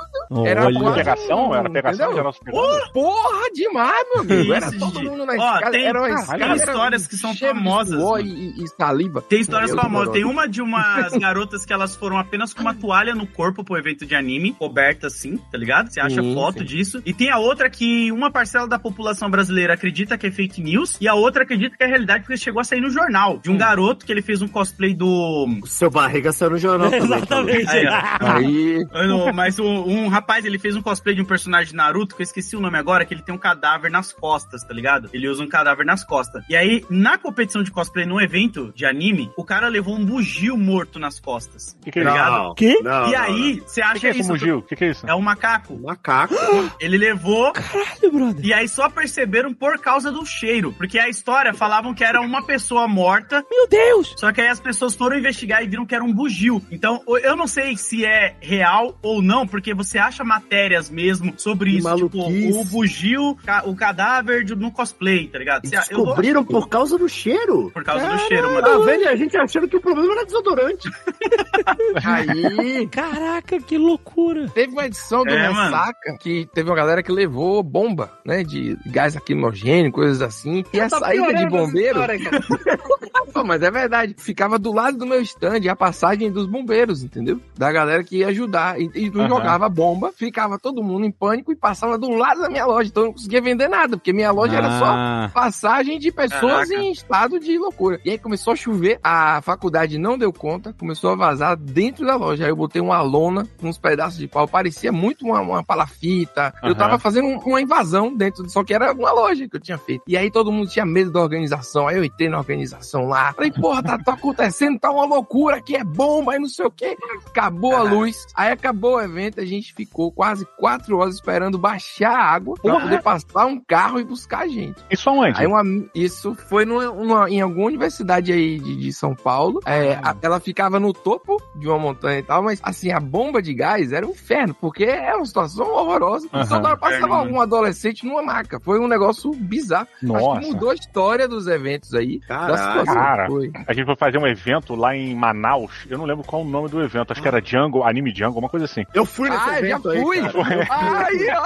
Era 0.44 0.66
Olha. 0.66 0.78
quase- 0.80 0.96
Pegação? 1.00 1.54
Era 1.54 1.70
pegação? 1.70 2.06
Entendeu? 2.12 2.32
Era 2.46 2.52
pegação? 2.56 2.92
Porra, 2.92 3.50
demais, 3.54 4.06
meu 4.14 4.20
amigo. 4.22 4.52
Era 4.54 4.66
Isso, 4.68 4.78
todo 4.78 4.92
Didi. 4.92 5.04
mundo 5.10 5.26
na 5.26 5.32
Ó, 5.32 5.54
escada. 5.54 5.70
tem- 5.70 5.84
era 5.84 5.98
uma 5.98 6.06
tem 6.08 6.16
escada, 6.16 6.44
era 6.44 6.56
histórias 6.56 7.06
que 7.06 7.16
são 7.16 7.36
famosas. 7.36 8.00
E, 8.24 8.64
e 8.64 8.68
saliva. 8.68 9.22
Tem 9.22 9.40
histórias 9.40 9.70
Meu 9.72 9.80
famosas. 9.82 10.12
Tem 10.12 10.24
uma 10.24 10.48
de 10.48 10.62
umas 10.62 11.12
garotas 11.18 11.64
que 11.64 11.72
elas 11.72 11.94
foram 11.96 12.16
apenas 12.18 12.54
com 12.54 12.62
uma 12.62 12.74
toalha 12.74 13.14
no 13.14 13.26
corpo 13.26 13.62
pro 13.62 13.76
evento 13.76 14.06
de 14.06 14.14
anime, 14.14 14.52
coberta 14.54 15.06
assim, 15.08 15.36
tá 15.50 15.58
ligado? 15.58 15.90
Você 15.92 16.00
acha 16.00 16.22
Sim, 16.22 16.34
foto 16.34 16.60
sim. 16.60 16.64
disso. 16.64 17.02
E 17.04 17.12
tem 17.12 17.30
a 17.30 17.38
outra 17.38 17.68
que 17.68 18.10
uma 18.12 18.30
parcela 18.30 18.66
da 18.66 18.78
população 18.78 19.30
brasileira 19.30 19.74
acredita 19.74 20.16
que 20.16 20.26
é 20.26 20.30
fake 20.30 20.62
news 20.62 20.96
e 21.00 21.06
a 21.08 21.14
outra 21.14 21.42
acredita 21.44 21.76
que 21.76 21.84
é 21.84 21.86
realidade 21.86 22.24
porque 22.24 22.36
chegou 22.36 22.60
a 22.60 22.64
sair 22.64 22.80
no 22.80 22.90
jornal. 22.90 23.38
De 23.38 23.50
um 23.50 23.56
garoto 23.56 24.04
que 24.06 24.12
ele 24.12 24.22
fez 24.22 24.40
um 24.42 24.48
cosplay 24.48 24.94
do. 24.94 25.46
O 25.62 25.66
seu 25.66 25.90
barriga 25.90 26.32
saiu 26.32 26.50
no 26.52 26.58
jornal 26.58 26.90
também. 27.26 27.60
Exatamente. 27.60 27.70
Aí. 27.70 28.86
Aí, 28.92 29.08
não- 29.08 29.32
Mas 29.32 29.58
um, 29.58 29.66
um 29.66 30.08
rapaz, 30.08 30.44
ele 30.44 30.58
fez 30.58 30.74
um 30.76 30.82
cosplay 30.82 31.14
de 31.14 31.22
um 31.22 31.24
personagem 31.24 31.70
de 31.70 31.76
Naruto, 31.76 32.14
que 32.16 32.22
eu 32.22 32.24
esqueci 32.30 32.56
o 32.56 32.60
nome 32.60 32.78
agora, 32.78 33.04
que 33.04 33.12
ele 33.14 33.22
tem 33.22 33.34
um 33.34 33.38
cadáver 33.38 33.90
nas 33.90 34.12
costas, 34.12 34.62
tá 34.62 34.72
ligado? 34.72 35.10
Ele 35.12 35.28
usa 35.28 35.42
um 35.42 35.48
cadáver 35.48 35.84
nas 35.84 36.04
costas. 36.04 36.44
E 36.48 36.56
aí, 36.56 36.84
na 36.88 37.18
competição 37.18 37.62
de 37.62 37.70
cosplay, 37.70 38.06
num 38.06 38.20
evento 38.20 38.72
de 38.74 38.86
anime, 38.86 39.30
o 39.36 39.44
cara 39.44 39.68
levou 39.68 39.94
um 39.96 40.04
bugio 40.04 40.56
morto 40.56 40.98
nas 40.98 41.18
costas. 41.20 41.76
O 41.80 41.84
que, 41.84 41.90
que 41.92 42.00
é 42.00 42.04
Tá 42.04 42.10
ligado? 42.10 42.32
Não, 42.32 42.54
Quê? 42.54 42.80
não, 42.82 43.08
e 43.08 43.12
não, 43.12 43.20
aí, 43.22 43.60
você 43.66 43.80
O 43.80 43.84
que, 43.84 43.90
acha 43.90 44.00
que 44.00 44.06
é 44.06 44.10
isso, 44.10 44.20
isso? 44.20 44.28
Mugil? 44.30 44.58
O 44.58 44.62
que, 44.62 44.76
que 44.76 44.84
é 44.84 44.90
isso? 44.90 45.06
É 45.06 45.14
um 45.14 45.20
macaco. 45.20 45.74
não. 45.74 45.82
Macaco. 45.82 46.34
Ele 46.80 46.96
levou 46.98 47.52
Caralho, 47.52 48.12
brother. 48.12 48.44
e 48.44 48.52
aí 48.54 48.68
só 48.68 48.88
perceberam 48.88 49.52
por 49.52 49.78
causa 49.78 50.10
do 50.10 50.24
cheiro. 50.24 50.72
Porque 50.72 50.98
a 50.98 51.08
história 51.08 51.52
falavam 51.52 51.92
que 51.94 52.04
era 52.04 52.20
uma 52.20 52.42
pessoa 52.44 52.86
morta, 52.88 53.44
Meu 53.50 53.68
Deus! 53.68 54.14
só 54.16 54.32
que 54.32 54.40
aí 54.40 54.48
as 54.48 54.60
pessoas 54.60 54.94
foram 54.94 55.18
investigar 55.18 55.62
e 55.62 55.68
viram 55.68 55.84
que 55.86 55.94
era 55.94 56.04
um 56.04 56.12
bugio. 56.12 56.62
Então, 56.70 57.02
eu 57.22 57.36
não 57.36 57.46
sei 57.46 57.76
se 57.76 58.04
é 58.04 58.36
real 58.40 58.96
ou 59.02 59.20
não, 59.22 59.46
porque 59.46 59.74
você 59.74 59.98
acha 59.98 60.24
matérias 60.24 60.88
mesmo 60.90 61.34
sobre 61.36 61.70
Que 61.72 61.78
isso. 61.78 61.96
Tipo, 61.96 62.19
maluquice. 62.20 62.58
o 62.58 62.64
bugio, 62.64 63.36
o 63.66 63.76
cadáver 63.76 64.44
de- 64.44 64.54
no 64.54 64.70
cosplay, 64.70 65.26
tá 65.28 65.38
ligado? 65.38 65.64
Eu 65.64 65.70
vou- 65.70 66.06
Descobriram 66.06 66.44
por 66.44 66.68
causa 66.68 66.96
do 66.98 67.08
cheiro. 67.08 67.70
por 67.72 67.84
causa 67.84 68.08
do 68.08 68.18
cheiro, 68.20 68.52
mano. 68.54 68.84
Vendo? 68.84 69.02
E 69.02 69.08
a 69.08 69.16
gente 69.16 69.36
achando 69.36 69.68
que 69.68 69.76
o 69.76 69.80
problema 69.80 70.12
era 70.12 70.24
desodorante. 70.26 70.88
aí. 72.04 72.86
Caraca, 72.88 73.60
que 73.60 73.76
loucura. 73.78 74.48
Teve 74.50 74.72
uma 74.72 74.86
edição 74.86 75.22
do 75.24 75.30
É, 75.30 75.48
mano. 75.50 75.64
Ressaca 75.76 76.16
que 76.20 76.48
teve 76.54 76.68
uma 76.70 76.76
galera 76.76 77.02
que 77.02 77.12
levou 77.12 77.62
bomba, 77.62 78.10
né? 78.24 78.42
De 78.42 78.76
gás 78.86 79.14
lacrimogêneo, 79.14 79.92
coisas 79.92 80.20
assim. 80.22 80.64
E 80.72 80.80
a 80.80 80.88
Tá 80.88 80.98
saída 80.98 81.34
de 81.34 81.46
bombeiro. 81.48 82.00
história. 82.00 82.18
Pô, 83.32 83.44
mas 83.44 83.62
é 83.62 83.70
verdade. 83.70 84.14
Ficava 84.18 84.58
do 84.58 84.72
lado 84.72 84.98
do 84.98 85.06
meu 85.06 85.20
stand 85.22 85.60
a 85.70 85.76
passagem 85.76 86.30
dos 86.32 86.46
bombeiros, 86.46 87.02
entendeu? 87.04 87.40
Da 87.56 87.70
galera 87.70 88.02
que 88.02 88.18
ia 88.18 88.28
ajudar. 88.28 88.80
E, 88.80 88.90
e 88.94 89.08
Aham. 89.08 89.28
jogava 89.28 89.68
bomba, 89.68 90.12
ficava 90.16 90.58
todo 90.58 90.82
mundo 90.82 91.06
em 91.06 91.12
pânico 91.12 91.52
e 91.52 91.56
passava 91.56 91.96
do 91.96 92.09
lado 92.16 92.40
da 92.40 92.48
minha 92.50 92.66
loja. 92.66 92.88
Então 92.88 93.02
eu 93.04 93.06
não 93.08 93.12
conseguia 93.14 93.40
vender 93.40 93.68
nada, 93.68 93.96
porque 93.96 94.12
minha 94.12 94.30
loja 94.30 94.56
era 94.56 94.78
só 94.78 94.84
Ah, 94.86 95.30
passagem 95.32 95.98
de 95.98 96.10
pessoas 96.12 96.68
Caraca. 96.68 96.74
em 96.74 96.90
estado 96.92 97.38
de 97.40 97.56
loucura. 97.58 98.00
E 98.04 98.10
aí 98.10 98.18
começou 98.18 98.52
a 98.52 98.56
chover, 98.56 98.98
a 99.02 99.40
faculdade 99.42 99.98
não 99.98 100.16
deu 100.18 100.32
conta, 100.32 100.74
começou 100.78 101.10
a 101.10 101.14
vazar 101.16 101.56
dentro 101.56 102.06
da 102.06 102.16
loja. 102.16 102.44
Aí 102.44 102.50
eu 102.50 102.56
botei 102.56 102.80
uma 102.80 103.00
lona, 103.02 103.46
uns 103.62 103.78
pedaços 103.78 104.18
de 104.18 104.26
pau, 104.28 104.46
parecia 104.48 104.92
muito 104.92 105.24
uma, 105.24 105.40
uma 105.40 105.62
palafita. 105.64 106.52
Eu 106.62 106.70
Aham. 106.70 106.74
tava 106.74 106.98
fazendo 106.98 107.26
um- 107.28 107.38
uma 107.38 107.60
invasão 107.60 108.14
dentro, 108.14 108.48
só 108.48 108.62
que 108.64 108.72
era 108.74 108.92
uma 108.92 109.12
loja 109.12 109.48
que 109.48 109.56
eu 109.56 109.60
tinha 109.60 109.78
feito. 109.78 110.02
E 110.06 110.16
aí 110.16 110.30
todo 110.30 110.52
mundo 110.52 110.68
tinha 110.70 110.86
medo 110.86 111.10
da 111.10 111.20
organização. 111.20 111.86
Aí 111.88 111.96
eu 111.96 112.04
entrei 112.04 112.28
na 112.28 112.38
organização 112.38 113.06
lá. 113.06 113.32
Falei, 113.32 113.50
porra, 113.50 113.82
tá, 113.82 113.98
tá 113.98 114.12
acontecendo, 114.14 114.78
tá 114.78 114.90
uma 114.90 115.04
loucura 115.04 115.56
aqui, 115.56 115.76
é 115.76 115.84
bomba, 115.84 116.32
aí 116.32 116.38
não 116.38 116.48
sei 116.48 116.66
o 116.66 116.70
quê. 116.70 116.96
Acabou 117.26 117.74
a 117.76 117.82
luz. 117.82 118.26
Aí 118.34 118.50
acabou 118.52 118.96
o 118.96 119.00
evento, 119.00 119.40
a 119.40 119.44
gente 119.44 119.74
ficou 119.74 120.10
quase 120.12 120.46
quatro 120.58 120.98
horas 120.98 121.14
esperando 121.16 121.58
baixar 121.58 121.99
a 122.04 122.18
água 122.18 122.54
pra 122.60 122.72
Porra. 122.72 122.84
poder 122.84 123.02
passar 123.02 123.46
um 123.46 123.60
carro 123.60 124.00
e 124.00 124.04
buscar 124.04 124.40
a 124.40 124.48
gente. 124.48 124.80
Isso 124.90 125.08
aonde? 125.10 125.40
Aí 125.40 125.46
uma, 125.46 125.62
isso 125.94 126.34
foi 126.48 126.64
numa, 126.64 126.86
numa- 126.86 127.30
em 127.30 127.40
alguma 127.40 127.66
universidade 127.66 128.32
aí 128.32 128.58
de, 128.58 128.76
de 128.76 128.92
São 128.92 129.14
Paulo. 129.14 129.60
É, 129.66 129.94
a- 130.02 130.16
ela 130.22 130.40
ficava 130.40 130.78
no 130.80 130.92
topo 130.92 131.36
de 131.56 131.68
uma 131.68 131.78
montanha 131.78 132.18
e 132.18 132.22
tal, 132.22 132.42
mas 132.42 132.60
assim, 132.62 132.90
a 132.92 133.00
bomba 133.00 133.40
de 133.42 133.54
gás 133.54 133.92
era 133.92 134.06
um 134.06 134.10
inferno, 134.10 134.54
porque 134.54 134.84
é 134.84 135.14
uma 135.14 135.24
situação 135.26 135.66
horrorosa. 135.66 136.28
Toda 136.28 136.68
hora 136.68 136.76
passava 136.76 137.16
algum 137.16 137.40
adolescente 137.40 138.04
numa 138.06 138.22
maca. 138.22 138.58
Foi 138.60 138.78
um 138.78 138.88
negócio 138.88 139.30
bizarro. 139.32 139.88
Acho 140.02 140.06
Nossa. 140.06 140.40
que 140.40 140.46
mudou 140.48 140.70
a 140.70 140.74
história 140.74 141.26
dos 141.28 141.46
eventos 141.46 141.94
aí. 141.94 142.20
situação 142.20 142.84
Cara. 142.94 143.26
foi. 143.26 143.50
A 143.66 143.72
gente 143.72 143.86
foi 143.86 143.96
fazer 143.96 144.18
um 144.18 144.26
evento 144.26 144.74
lá 144.74 144.94
em 144.96 145.14
Manaus. 145.14 145.86
Eu 145.88 145.98
não 145.98 146.04
lembro 146.04 146.24
qual 146.24 146.42
o 146.42 146.44
nome 146.48 146.68
do 146.68 146.80
evento. 146.82 147.12
Acho 147.12 147.22
que 147.22 147.28
era 147.28 147.40
Django, 147.40 147.82
Anime 147.82 148.12
Django, 148.12 148.38
uma 148.38 148.48
coisa 148.48 148.66
assim. 148.66 148.84
Eu 148.94 149.04
fui 149.04 149.28
nesse 149.30 149.42
Ah, 149.42 149.52
já 149.52 149.58
evento 149.58 149.88
aí. 149.88 150.00
fui! 150.00 150.20
cara. 150.20 150.66
Ai, 150.70 151.14
Eu, 151.14 151.42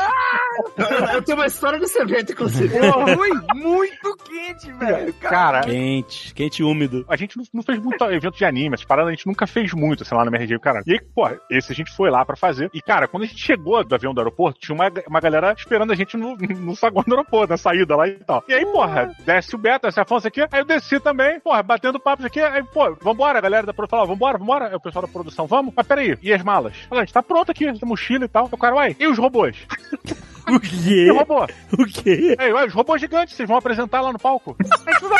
eu 1.15 1.23
tenho 1.23 1.39
uma 1.39 1.47
história 1.47 1.79
desse 1.79 1.99
evento, 1.99 2.33
inclusive. 2.33 2.77
eu 2.77 3.17
fui 3.17 3.31
muito 3.55 4.17
quente, 4.25 4.73
velho. 4.73 5.15
Cara, 5.15 5.61
quente, 5.63 6.35
quente 6.35 6.63
e 6.63 6.65
úmido. 6.65 7.05
a 7.09 7.17
gente 7.17 7.37
não, 7.37 7.45
não 7.53 7.63
fez 7.63 7.79
muito 7.79 8.05
evento 8.05 8.37
de 8.37 8.45
anime, 8.45 8.75
essas 8.75 8.87
paradas 8.87 9.09
a 9.09 9.15
gente 9.15 9.27
nunca 9.27 9.47
fez 9.47 9.73
muito, 9.73 10.03
assim, 10.03 10.15
lá 10.15 10.25
no 10.25 10.31
MRG, 10.31 10.59
cara. 10.59 10.83
E 10.87 10.93
aí, 10.93 11.01
pô, 11.01 11.29
esse 11.51 11.73
a 11.73 11.75
gente 11.75 11.95
foi 11.95 12.11
lá 12.11 12.25
pra 12.25 12.37
fazer. 12.37 12.71
E, 12.73 12.81
cara, 12.81 13.09
quando 13.09 13.25
a 13.25 13.27
gente 13.27 13.41
chegou 13.41 13.85
do 13.85 13.95
avião 13.95 14.15
do 14.15 14.21
aeroporto, 14.21 14.61
tinha 14.61 14.75
uma, 14.75 14.91
uma 15.09 15.21
galera 15.21 15.55
esperando 15.57 15.93
a 15.93 15.97
gente 15.97 16.17
no, 16.17 16.37
no 16.37 16.77
saguão 16.77 17.05
do 17.07 17.15
aeroporto, 17.15 17.51
na 17.51 17.57
saída 17.57 17.97
lá 17.97 18.09
e 18.09 18.13
tal. 18.13 18.43
E 18.49 18.55
aí, 18.55 18.65
porra, 18.67 19.15
desce 19.25 19.55
o 19.55 19.59
Beto, 19.59 19.87
desce 19.87 20.01
a 20.01 20.03
Afonso 20.03 20.29
aqui, 20.29 20.41
aí 20.41 20.61
eu 20.61 20.65
desci 20.65 21.01
também, 21.01 21.41
porra, 21.41 21.63
batendo 21.63 22.01
papo 22.01 22.25
aqui, 22.25 22.41
aí, 22.41 22.63
pô, 22.63 22.95
vambora, 23.01 23.39
a 23.39 23.43
galera 23.43 23.67
da 23.67 23.73
produção 23.73 23.99
falou, 23.99 24.15
vambora, 24.15 24.39
vambora, 24.39 24.69
aí 24.69 24.75
o 24.75 24.81
pessoal 24.81 25.07
da 25.07 25.13
produção, 25.13 25.47
vamos? 25.47 25.73
Mas 25.77 25.87
peraí, 25.87 26.19
e 26.23 26.33
as 26.33 26.43
malas? 26.43 26.77
Fala, 26.89 27.03
a 27.03 27.05
gente 27.05 27.15
tá 27.15 27.23
pronto 27.23 27.51
aqui, 27.51 27.67
a 27.69 27.87
mochila 27.87 28.25
e 28.25 28.29
tal. 28.29 28.49
O 28.51 28.59
cara, 28.59 28.75
uai, 28.77 28.97
e 28.99 29.07
os 29.07 29.19
robôs? 29.19 29.57
O 30.49 30.61
quê? 30.61 31.07
E 31.07 31.11
o 31.11 31.17
robô? 31.19 31.45
O 31.79 31.85
quê? 31.87 32.37
Aí, 32.39 32.53
uai, 32.53 32.67
os 32.67 32.73
robôs 32.75 33.01
gigantes, 33.01 33.35
vocês 33.35 33.49
vão 33.49 33.57
apresentar 33.59 34.01
lá 34.01 34.13
no 34.13 34.19
palco? 34.19 34.57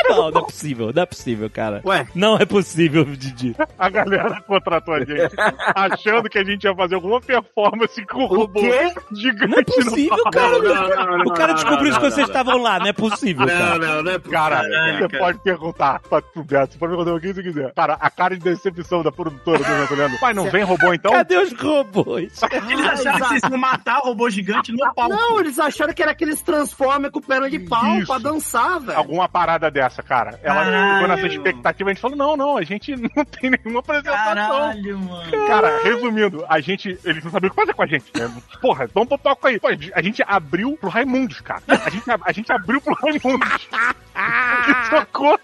Não, 0.09 0.31
não 0.31 0.41
é 0.41 0.45
possível, 0.45 0.93
não 0.95 1.03
é 1.03 1.07
possível, 1.07 1.51
cara. 1.51 1.81
Ué, 1.85 2.07
Não 2.15 2.37
é 2.37 2.45
possível, 2.45 3.05
Didi. 3.05 3.57
A 3.79 3.89
galera 3.89 4.41
contratou 4.43 4.95
a 4.95 5.01
gente, 5.01 5.35
achando 5.75 6.29
que 6.29 6.39
a 6.39 6.45
gente 6.45 6.65
ia 6.65 6.75
fazer 6.75 6.95
alguma 6.95 7.21
performance 7.21 8.05
com 8.07 8.23
o 8.25 8.27
robô 8.27 8.61
quê? 8.61 8.93
gigante 9.15 9.51
Não 9.51 9.59
é 9.59 9.65
possível, 9.65 10.17
no 10.17 10.23
palco. 10.25 10.31
cara. 10.31 10.59
Não, 10.59 10.89
não, 11.07 11.19
não, 11.19 11.25
O 11.27 11.33
cara 11.35 11.49
não, 11.49 11.55
descobriu 11.55 11.83
não, 11.83 11.85
isso 11.89 11.93
não, 11.95 12.01
quando 12.01 12.13
vocês 12.15 12.29
não. 12.29 12.35
estavam 12.35 12.63
lá, 12.63 12.79
não 12.79 12.87
é 12.87 12.93
possível, 12.93 13.47
Não, 13.47 13.55
cara. 13.59 13.79
não, 13.79 14.03
não 14.03 14.13
é 14.13 14.19
Cara, 14.19 14.57
Caraca. 14.69 15.09
você 15.09 15.19
pode 15.19 15.39
perguntar 15.43 16.01
pra 16.01 16.23
pro 16.23 16.45
Beto, 16.45 16.73
você 16.73 16.79
pode 16.79 16.93
perguntar 16.97 17.15
o 17.17 17.21
que 17.21 17.35
você 17.35 17.43
quiser. 17.43 17.73
Cara, 17.75 17.97
a 18.01 18.11
cara 18.11 18.37
de 18.37 18.45
decepção 18.45 19.03
da 19.03 19.11
produtora 19.13 19.59
do 19.59 19.65
evento 19.65 19.95
olhando. 19.95 20.19
Pai, 20.19 20.35
não 20.35 20.51
vem 20.51 20.63
robô 20.65 20.93
então? 20.93 21.13
Cadê 21.13 21.37
os 21.39 21.53
robôs? 21.53 22.41
Eles 22.71 22.87
acharam 22.87 23.21
que 23.21 23.29
vocês 23.29 23.43
iam 23.51 23.59
matar 23.59 23.99
o 24.01 24.09
robô 24.09 24.29
gigante 24.31 24.71
no 24.73 24.79
palco. 24.95 25.14
Não, 25.15 25.41
eles 25.41 25.59
acharam 25.59 25.93
que 25.95 26.03
era 26.03 26.13
aqueles 26.13 26.41
Transformers 26.43 27.13
com 27.13 27.21
perna 27.21 27.49
de 27.51 27.59
pau 27.61 27.97
Isso. 27.99 28.07
pra 28.07 28.19
dançar, 28.19 28.81
velho. 28.81 28.99
Alguma 28.99 29.29
parada 29.29 29.71
dessa, 29.71 30.03
cara. 30.03 30.39
Ela 30.43 30.65
Caralho. 30.65 30.95
ficou 30.95 31.09
nessa 31.17 31.27
expectativa, 31.35 31.91
a 31.91 31.93
gente 31.93 32.03
falou, 32.03 32.17
não, 32.17 32.37
não, 32.37 32.57
a 32.57 32.63
gente 32.63 32.95
não 33.17 33.25
tem 33.25 33.51
nenhuma 33.51 33.81
apresentação. 33.81 34.35
Caralho, 34.35 34.99
mano. 34.99 35.47
Cara, 35.47 35.83
resumindo, 35.83 36.45
a 36.49 36.61
gente. 36.61 36.99
Eles 37.05 37.23
não 37.25 37.31
sabiam 37.31 37.49
o 37.49 37.51
que 37.55 37.61
fazer 37.61 37.75
com 37.75 37.83
a 37.83 37.87
gente, 37.87 38.05
né? 38.17 38.31
Porra, 38.61 38.89
vamos 38.93 39.09
pro 39.09 39.19
palco 39.19 39.47
aí. 39.47 39.59
Pô, 39.61 39.69
a 39.69 40.03
gente 40.03 40.23
abriu 40.27 40.77
pro 40.77 40.89
Raimundos, 40.91 41.41
cara. 41.41 41.63
A 41.69 41.91
gente, 41.91 42.05
a 42.25 42.33
gente 42.33 42.53
abriu 42.53 42.81
pro 42.81 42.95
Raimundos. 42.95 43.69
Socou. 44.91 45.39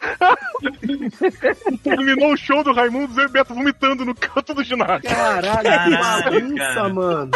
Terminou 1.83 2.33
o 2.33 2.37
show 2.37 2.63
do 2.63 2.73
Raimundos 2.73 3.17
e 3.17 3.25
o 3.25 3.29
Beto 3.29 3.55
vomitando 3.55 4.05
no 4.05 4.15
canto 4.15 4.55
do 4.55 4.63
ginásio. 4.63 5.09
Caralho, 5.09 5.59
que 5.61 5.97
Caralho, 5.97 6.41
bagunça, 6.41 6.75
cara. 6.75 6.89
mano. 6.89 7.31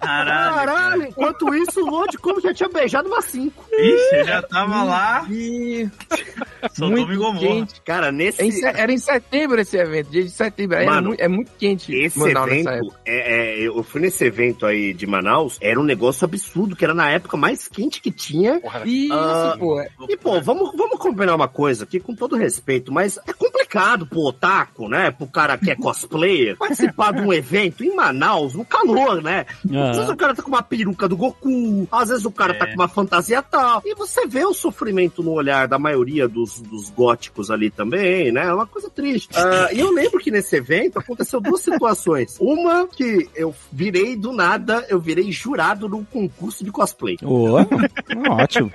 Caralho. 0.00 0.54
Caralho, 0.54 1.02
enquanto 1.04 1.53
isso, 1.56 1.80
o 1.82 1.90
Lorde 1.90 2.18
como 2.18 2.40
já 2.40 2.52
tinha 2.54 2.68
beijado 2.68 3.08
umas 3.08 3.24
cinco. 3.26 3.64
Ixi, 3.72 4.24
já 4.24 4.42
tava 4.42 4.82
lá, 4.84 5.26
E 5.30 5.88
soltou 6.72 7.06
muito 7.06 7.38
quente. 7.38 7.80
Cara, 7.82 8.10
nesse. 8.12 8.42
Em 8.42 8.50
se- 8.50 8.64
Era 8.66 8.92
em 8.92 8.98
setembro 8.98 9.60
esse 9.60 9.76
evento, 9.76 10.10
dia 10.10 10.22
de 10.22 10.30
setembro. 10.30 10.76
Era 10.76 10.86
Mano, 10.86 11.08
muito- 11.08 11.20
é 11.20 11.28
muito 11.28 11.50
quente. 11.58 11.94
Esse 11.94 12.18
Manaus 12.18 12.50
nessa 12.50 12.70
evento, 12.70 12.86
época. 12.86 13.00
é, 13.04 13.60
é, 13.62 13.68
eu 13.68 13.82
fui 13.82 14.00
nesse 14.00 14.24
evento 14.24 14.66
aí 14.66 14.92
de 14.94 15.06
Manaus, 15.06 15.58
era 15.60 15.78
um 15.78 15.84
negócio 15.84 16.24
absurdo, 16.24 16.76
que 16.76 16.84
era 16.84 16.94
na 16.94 17.10
época 17.10 17.36
mais 17.36 17.68
quente 17.68 18.00
que 18.00 18.10
tinha. 18.10 18.60
Isso, 18.84 19.12
Ah, 19.12 19.56
pô. 19.58 19.80
é- 19.80 19.88
E, 20.08 20.16
pô, 20.16 20.40
vamos, 20.40 20.72
vamos 20.76 20.98
combinar 20.98 21.34
uma 21.34 21.48
coisa 21.48 21.84
aqui, 21.84 22.00
com 22.00 22.14
todo 22.14 22.36
respeito, 22.36 22.92
mas 22.92 23.18
é 23.26 23.32
complicado 23.32 24.06
pro 24.06 24.20
otaku, 24.20 24.88
né? 24.88 25.10
Pro 25.10 25.26
cara 25.26 25.58
que 25.58 25.70
é 25.70 25.74
cosplayer, 25.76 26.56
participar 26.58 27.12
de 27.12 27.20
um 27.20 27.32
evento 27.32 27.84
em 27.84 27.94
Manaus, 27.94 28.54
no 28.54 28.64
calor, 28.64 29.22
né? 29.22 29.46
Vezes 29.64 30.08
o 30.08 30.16
cara 30.16 30.34
tá 30.34 30.42
com 30.42 30.48
uma 30.48 30.62
peruca 30.62 31.08
do 31.08 31.16
Goku, 31.16 31.43
às 31.90 32.08
vezes 32.08 32.24
o 32.24 32.30
cara 32.30 32.54
tá 32.54 32.64
É. 32.66 32.68
com 32.68 32.74
uma 32.74 32.88
fantasia 32.88 33.42
tal. 33.42 33.82
E 33.84 33.94
você 33.94 34.26
vê 34.26 34.44
o 34.44 34.54
sofrimento 34.54 35.22
no 35.22 35.32
olhar 35.32 35.68
da 35.68 35.78
maioria 35.78 36.26
dos, 36.28 36.60
dos 36.60 36.90
góticos 36.90 37.50
ali 37.50 37.70
também, 37.70 38.30
né? 38.32 38.46
É 38.46 38.52
uma 38.52 38.66
coisa 38.66 38.88
triste. 38.90 39.30
Ah, 39.36 39.68
e 39.72 39.80
eu 39.80 39.90
lembro 39.92 40.18
que 40.20 40.30
nesse 40.30 40.56
evento 40.56 40.98
aconteceu 40.98 41.40
duas 41.40 41.60
situações. 41.60 42.36
Uma 42.40 42.86
que 42.88 43.28
eu 43.34 43.54
virei 43.72 44.16
do 44.16 44.32
nada, 44.32 44.84
eu 44.88 44.98
virei 45.00 45.30
jurado 45.32 45.88
num 45.88 46.04
concurso 46.04 46.64
de 46.64 46.70
cosplay. 46.70 47.16
Ô, 47.22 47.56
ótimo. 48.30 48.70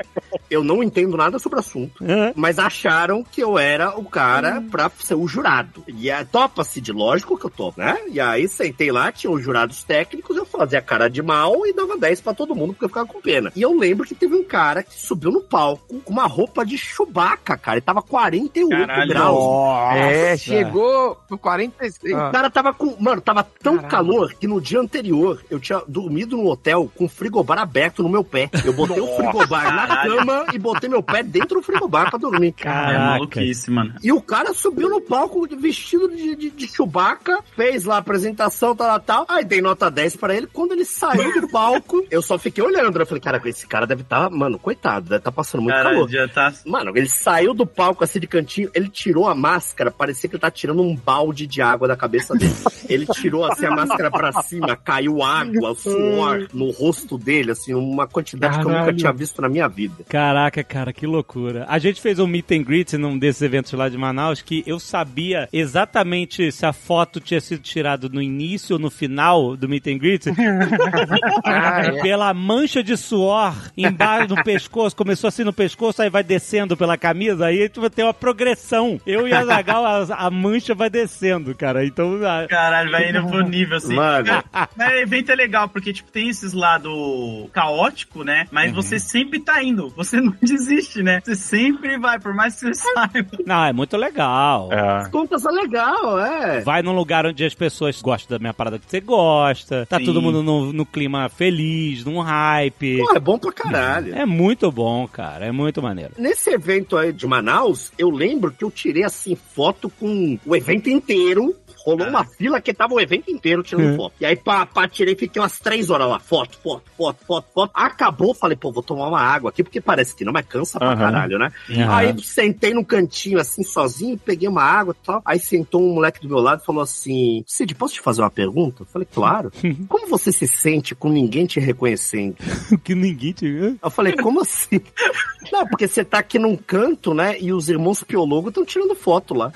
Eu 0.50 0.64
não 0.64 0.84
entendo 0.84 1.16
nada 1.18 1.40
sobre 1.40 1.58
o 1.58 1.60
assunto 1.60 2.04
É. 2.04 2.34
mas 2.36 2.60
acharam 2.60 3.24
que 3.24 3.42
eu 3.42 3.58
era 3.58 3.98
o 3.98 4.04
cara 4.04 4.62
pra 4.70 4.90
ser 5.00 5.16
o 5.16 5.28
jurado. 5.28 5.84
E 5.88 6.10
é, 6.10 6.24
topa-se 6.24 6.82
de 6.82 6.92
lógico 6.92 7.38
que 7.38 7.46
eu 7.46 7.50
topo, 7.50 7.80
né? 7.80 7.98
E 8.12 8.20
aí 8.20 8.48
sentei 8.48 8.92
lá, 8.92 9.12
tinha 9.12 9.32
os 9.32 9.44
jurados 9.44 9.84
técnicos, 9.84 10.36
eu 10.36 10.46
fazia 10.46 10.82
cara 10.82 11.10
de 11.10 11.22
mal 11.22 11.66
e 11.66 11.74
dava 11.74 11.98
10 11.98 12.22
pra 12.22 12.34
todo 12.34 12.56
mundo 12.56 12.59
porque 12.68 12.86
eu 12.86 12.90
ficava 12.90 13.08
com 13.08 13.22
pena. 13.22 13.52
E 13.56 13.62
eu 13.62 13.78
lembro 13.78 14.06
que 14.06 14.16
teve 14.16 14.36
um 14.36 14.44
cara 14.44 14.84
que 14.84 14.94
subiu 15.00 15.32
no 15.32 15.42
palco 15.42 16.00
com 16.02 16.12
uma 16.14 16.26
roupa 16.28 16.66
de 16.66 16.78
Chewbacca, 16.78 17.58
cara, 17.58 17.78
e 17.78 17.82
tava 17.82 18.02
48 18.02 18.70
Caralho. 18.70 19.10
graus. 19.10 19.96
É, 19.96 20.38
chegou 20.38 21.16
pro 21.28 21.38
46. 21.38 22.14
O 22.14 22.32
cara 22.32 22.50
tava 22.50 22.74
com. 22.74 22.96
Mano, 23.00 23.22
tava 23.22 23.44
tão 23.62 23.76
Caralho. 23.76 23.92
calor 23.92 24.34
que 24.34 24.48
no 24.48 24.60
dia 24.62 24.80
anterior 24.80 25.42
eu 25.50 25.60
tinha 25.60 25.82
dormido 25.88 26.38
no 26.38 26.48
hotel 26.48 26.92
com 26.96 27.06
o 27.06 27.10
frigobar 27.10 27.60
aberto 27.60 28.04
no 28.04 28.10
meu 28.10 28.24
pé. 28.24 28.50
Eu 28.66 28.74
botei 28.74 29.00
o 29.00 29.16
frigobar 29.16 29.74
na 29.76 30.04
cama 30.04 30.46
e 30.54 30.60
botei 30.60 30.90
meu 30.90 31.02
pé 31.04 31.24
dentro 31.24 31.60
do 31.60 31.64
frigobar 31.64 32.10
pra 32.10 32.20
dormir. 32.20 32.54
É 32.60 32.64
Caraca. 32.64 33.00
maluquice, 33.00 33.72
mano. 33.72 33.96
E 34.04 34.12
o 34.12 34.22
cara 34.22 34.54
subiu 34.54 34.90
no 34.90 35.02
palco 35.02 35.48
vestido 35.58 36.10
de, 36.10 36.36
de, 36.36 36.50
de 36.52 36.68
Chewbacca, 36.68 37.40
fez 37.56 37.86
lá 37.86 37.96
a 37.96 38.00
apresentação, 38.00 38.76
tal, 38.76 38.88
tal, 38.88 39.00
tal. 39.00 39.26
Aí 39.28 39.44
dei 39.44 39.62
nota 39.62 39.90
10 39.90 40.16
pra 40.16 40.36
ele. 40.36 40.48
Quando 40.48 40.72
ele 40.74 40.86
saiu 40.86 41.42
do 41.42 41.48
palco, 41.50 42.06
eu 42.10 42.22
só 42.22 42.38
fiquei 42.38 42.49
olhando. 42.62 43.00
Eu 43.00 43.06
falei, 43.06 43.22
cara, 43.22 43.42
esse 43.46 43.68
cara 43.68 43.86
deve 43.88 44.02
estar, 44.02 44.30
mano, 44.30 44.58
coitado, 44.60 45.06
deve 45.10 45.18
estar 45.18 45.32
passando 45.32 45.62
muito 45.62 45.76
Cara, 45.76 45.90
calor. 45.92 46.10
já 46.10 46.28
tá. 46.28 46.54
Mano, 46.66 46.92
ele 46.96 47.08
saiu 47.10 47.54
do 47.54 47.66
palco 47.66 48.04
assim 48.04 48.20
de 48.20 48.28
cantinho, 48.28 48.70
ele 48.74 48.88
tirou 48.90 49.28
a 49.28 49.36
máscara, 49.36 49.92
parecia 49.92 50.30
que 50.30 50.36
ele 50.36 50.42
tá 50.42 50.50
tirando 50.52 50.82
um 50.82 50.96
balde 50.96 51.46
de 51.48 51.62
água 51.62 51.88
da 51.88 51.96
cabeça 51.96 52.34
dele. 52.36 52.54
Ele 52.88 53.06
tirou 53.08 53.46
assim 53.46 53.66
a 53.66 53.72
máscara 53.72 54.10
pra 54.12 54.32
cima, 54.44 54.76
caiu 54.76 55.22
água, 55.24 55.76
suor 55.76 56.48
no 56.54 56.72
rosto 56.72 57.18
dele, 57.18 57.52
assim, 57.52 57.74
uma 57.74 58.08
quantidade 58.08 58.56
que 58.58 58.62
eu 58.62 58.70
nunca 58.70 58.80
Caralho. 58.80 58.98
tinha 58.98 59.14
visto 59.14 59.42
na 59.42 59.50
minha 59.50 59.68
vida. 59.68 60.04
Caraca, 60.10 60.64
cara, 60.64 60.92
que 60.94 61.06
loucura. 61.06 61.66
A 61.70 61.78
gente 61.80 62.02
fez 62.02 62.20
um 62.20 62.28
meet 62.28 62.52
and 62.52 62.64
greet 62.64 62.98
num 62.98 63.18
desses 63.18 63.42
eventos 63.42 63.72
lá 63.74 63.90
de 63.90 63.98
Manaus 63.98 64.42
que 64.42 64.64
eu 64.66 64.80
sabia 64.80 65.48
exatamente 65.54 66.52
se 66.52 66.66
a 66.66 66.74
foto 66.74 67.20
tinha 67.20 67.40
sido 67.42 67.62
tirada 67.62 68.08
no 68.10 68.22
início 68.22 68.74
ou 68.76 68.80
no 68.80 68.90
final 68.90 69.56
do 69.56 69.68
meet 69.70 69.88
and 69.88 69.98
greet 69.98 70.26
Ah, 71.44 71.82
é. 71.86 72.02
pela 72.02 72.34
mancha 72.40 72.82
de 72.82 72.96
suor 72.98 73.54
embaixo 73.78 74.28
do 74.30 74.44
pescoço. 74.44 74.96
Começou 74.96 75.28
assim 75.28 75.44
no 75.44 75.54
pescoço, 75.54 76.02
aí 76.02 76.10
vai 76.10 76.24
descendo 76.24 76.76
pela 76.78 76.98
camisa, 76.98 77.46
aí 77.48 77.70
tu 77.70 77.82
vai 77.82 77.90
ter 77.90 78.04
uma 78.04 78.14
progressão. 78.14 79.00
Eu 79.06 79.28
e 79.28 79.34
a 79.34 79.44
Zagal, 79.46 79.86
a, 79.86 80.04
a 80.26 80.32
mancha 80.32 80.74
vai 80.74 80.90
descendo, 80.90 81.54
cara. 81.54 81.86
Então, 81.86 82.20
a- 82.26 82.48
Caralho, 82.48 82.90
vai 82.92 83.10
indo 83.10 83.26
pro 83.28 83.42
nível 83.48 83.78
assim. 83.78 83.94
Mano. 83.96 84.44
Mas 84.76 84.94
o 84.94 84.96
evento 84.98 85.32
é 85.32 85.36
legal, 85.36 85.68
porque, 85.70 85.94
tipo, 85.94 86.12
tem 86.12 86.30
esses 86.30 86.54
lado 86.54 87.50
caótico, 87.54 88.24
né? 88.24 88.48
Mas 88.52 88.72
você 88.74 89.00
sempre 89.00 89.40
tá 89.40 89.64
indo. 89.64 89.90
Você 89.96 90.20
não 90.22 90.34
desiste, 90.42 91.04
né? 91.04 91.22
Você 91.24 91.36
sempre 91.36 91.98
vai, 91.98 92.20
por 92.20 92.34
mais 92.34 92.56
que 92.56 92.62
você 92.62 92.74
saiba. 92.74 93.30
não, 93.46 93.66
é 93.66 93.74
muito 93.74 93.98
legal. 93.98 94.70
É. 94.72 95.10
Contas 95.10 95.46
é 95.46 95.50
legal, 95.52 96.20
é. 96.20 96.62
Vai 96.62 96.82
num 96.82 96.94
lugar 96.94 97.26
onde 97.26 97.44
as 97.46 97.54
pessoas 97.54 98.02
gostam 98.02 98.38
da 98.38 98.40
minha 98.42 98.54
parada 98.54 98.80
que 98.80 98.86
você 98.90 99.00
gosta. 99.02 99.86
Tá 99.86 99.98
Sim. 99.98 100.06
todo 100.06 100.22
mundo 100.22 100.42
no, 100.44 100.72
no 100.72 100.86
clima 100.86 101.28
feliz, 101.30 102.06
num 102.06 102.19
hype. 102.20 102.98
Pô, 102.98 103.16
é 103.16 103.20
bom 103.20 103.38
pra 103.38 103.52
caralho. 103.52 104.16
É 104.16 104.26
muito 104.26 104.72
bom, 104.72 105.08
cara. 105.08 105.46
É 105.46 105.52
muito 105.52 105.82
maneiro. 105.82 106.14
Nesse 106.18 106.50
evento 106.50 106.98
aí 106.98 107.12
de 107.12 107.26
Manaus, 107.28 107.92
eu 107.98 108.10
lembro 108.10 108.52
que 108.52 108.64
eu 108.64 108.72
tirei 108.72 109.04
assim 109.04 109.36
foto 109.36 109.90
com 109.90 110.38
o 110.46 110.56
evento 110.56 110.90
inteiro. 110.90 111.56
Rolou 111.86 112.06
Ah. 112.08 112.10
uma 112.10 112.26
fila 112.26 112.60
que 112.62 112.74
tava 112.74 112.94
o 112.94 113.00
evento 113.00 113.32
inteiro 113.32 113.64
tirando 113.64 113.86
Uhum. 113.92 113.96
foto. 113.96 114.14
E 114.20 114.26
aí, 114.26 114.36
pá, 114.36 114.66
pá, 114.66 114.88
tirei, 114.88 115.16
fiquei 115.16 115.42
umas 115.42 115.60
três 115.60 115.90
horas 115.90 116.08
lá. 116.08 116.20
Foto, 116.20 116.58
foto, 116.62 116.84
foto, 116.98 117.26
foto, 117.26 117.46
foto. 117.54 117.72
Acabou, 117.74 118.34
falei, 118.34 118.58
pô, 118.58 118.72
vou 118.72 118.84
tomar 118.84 119.08
uma 119.08 119.22
água 119.22 119.50
aqui, 119.50 119.64
porque 119.64 119.80
parece 119.82 120.16
que 120.16 120.24
não, 120.26 120.34
mas 120.34 120.46
cansa 120.46 120.78
pra 120.80 120.90
Aham. 120.90 120.98
caralho, 120.98 121.40
né? 121.40 121.52
Aham. 121.70 121.96
Aí 121.96 122.24
sentei 122.24 122.74
num 122.74 122.84
cantinho 122.84 123.40
assim, 123.40 123.64
sozinho, 123.64 124.18
peguei 124.18 124.48
uma 124.48 124.64
água 124.64 124.96
e 125.02 125.06
tal. 125.06 125.22
Aí 125.26 125.40
sentou 125.40 125.82
um 125.82 125.94
moleque 125.94 126.22
do 126.22 126.28
meu 126.28 126.40
lado 126.40 126.62
e 126.62 126.66
falou 126.66 126.82
assim: 126.82 127.44
Cid, 127.48 127.74
posso 127.76 127.94
te 127.96 128.02
fazer 128.02 128.22
uma 128.22 128.30
pergunta? 128.30 128.84
Eu 128.84 128.86
falei, 128.86 129.08
claro. 129.12 129.52
Como 129.88 130.08
você 130.08 130.32
se 130.32 130.48
sente 130.48 130.94
com 130.96 131.10
ninguém 131.10 131.46
te 131.46 131.60
reconhecendo? 131.60 132.36
que 132.84 132.94
ninguém 132.96 133.32
te. 133.34 133.78
Eu 133.82 133.90
falei, 133.90 134.14
como 134.16 134.42
assim? 134.42 134.80
Não, 135.52 135.66
porque 135.68 135.88
você 135.88 136.04
tá 136.04 136.20
aqui 136.20 136.38
num 136.38 136.56
canto, 136.56 137.14
né? 137.14 137.40
E 137.40 137.52
os 137.54 137.70
irmãos 137.70 138.04
piologos 138.04 138.50
estão 138.50 138.66
tirando 138.66 138.94
foto 138.96 139.34
lá. 139.34 139.52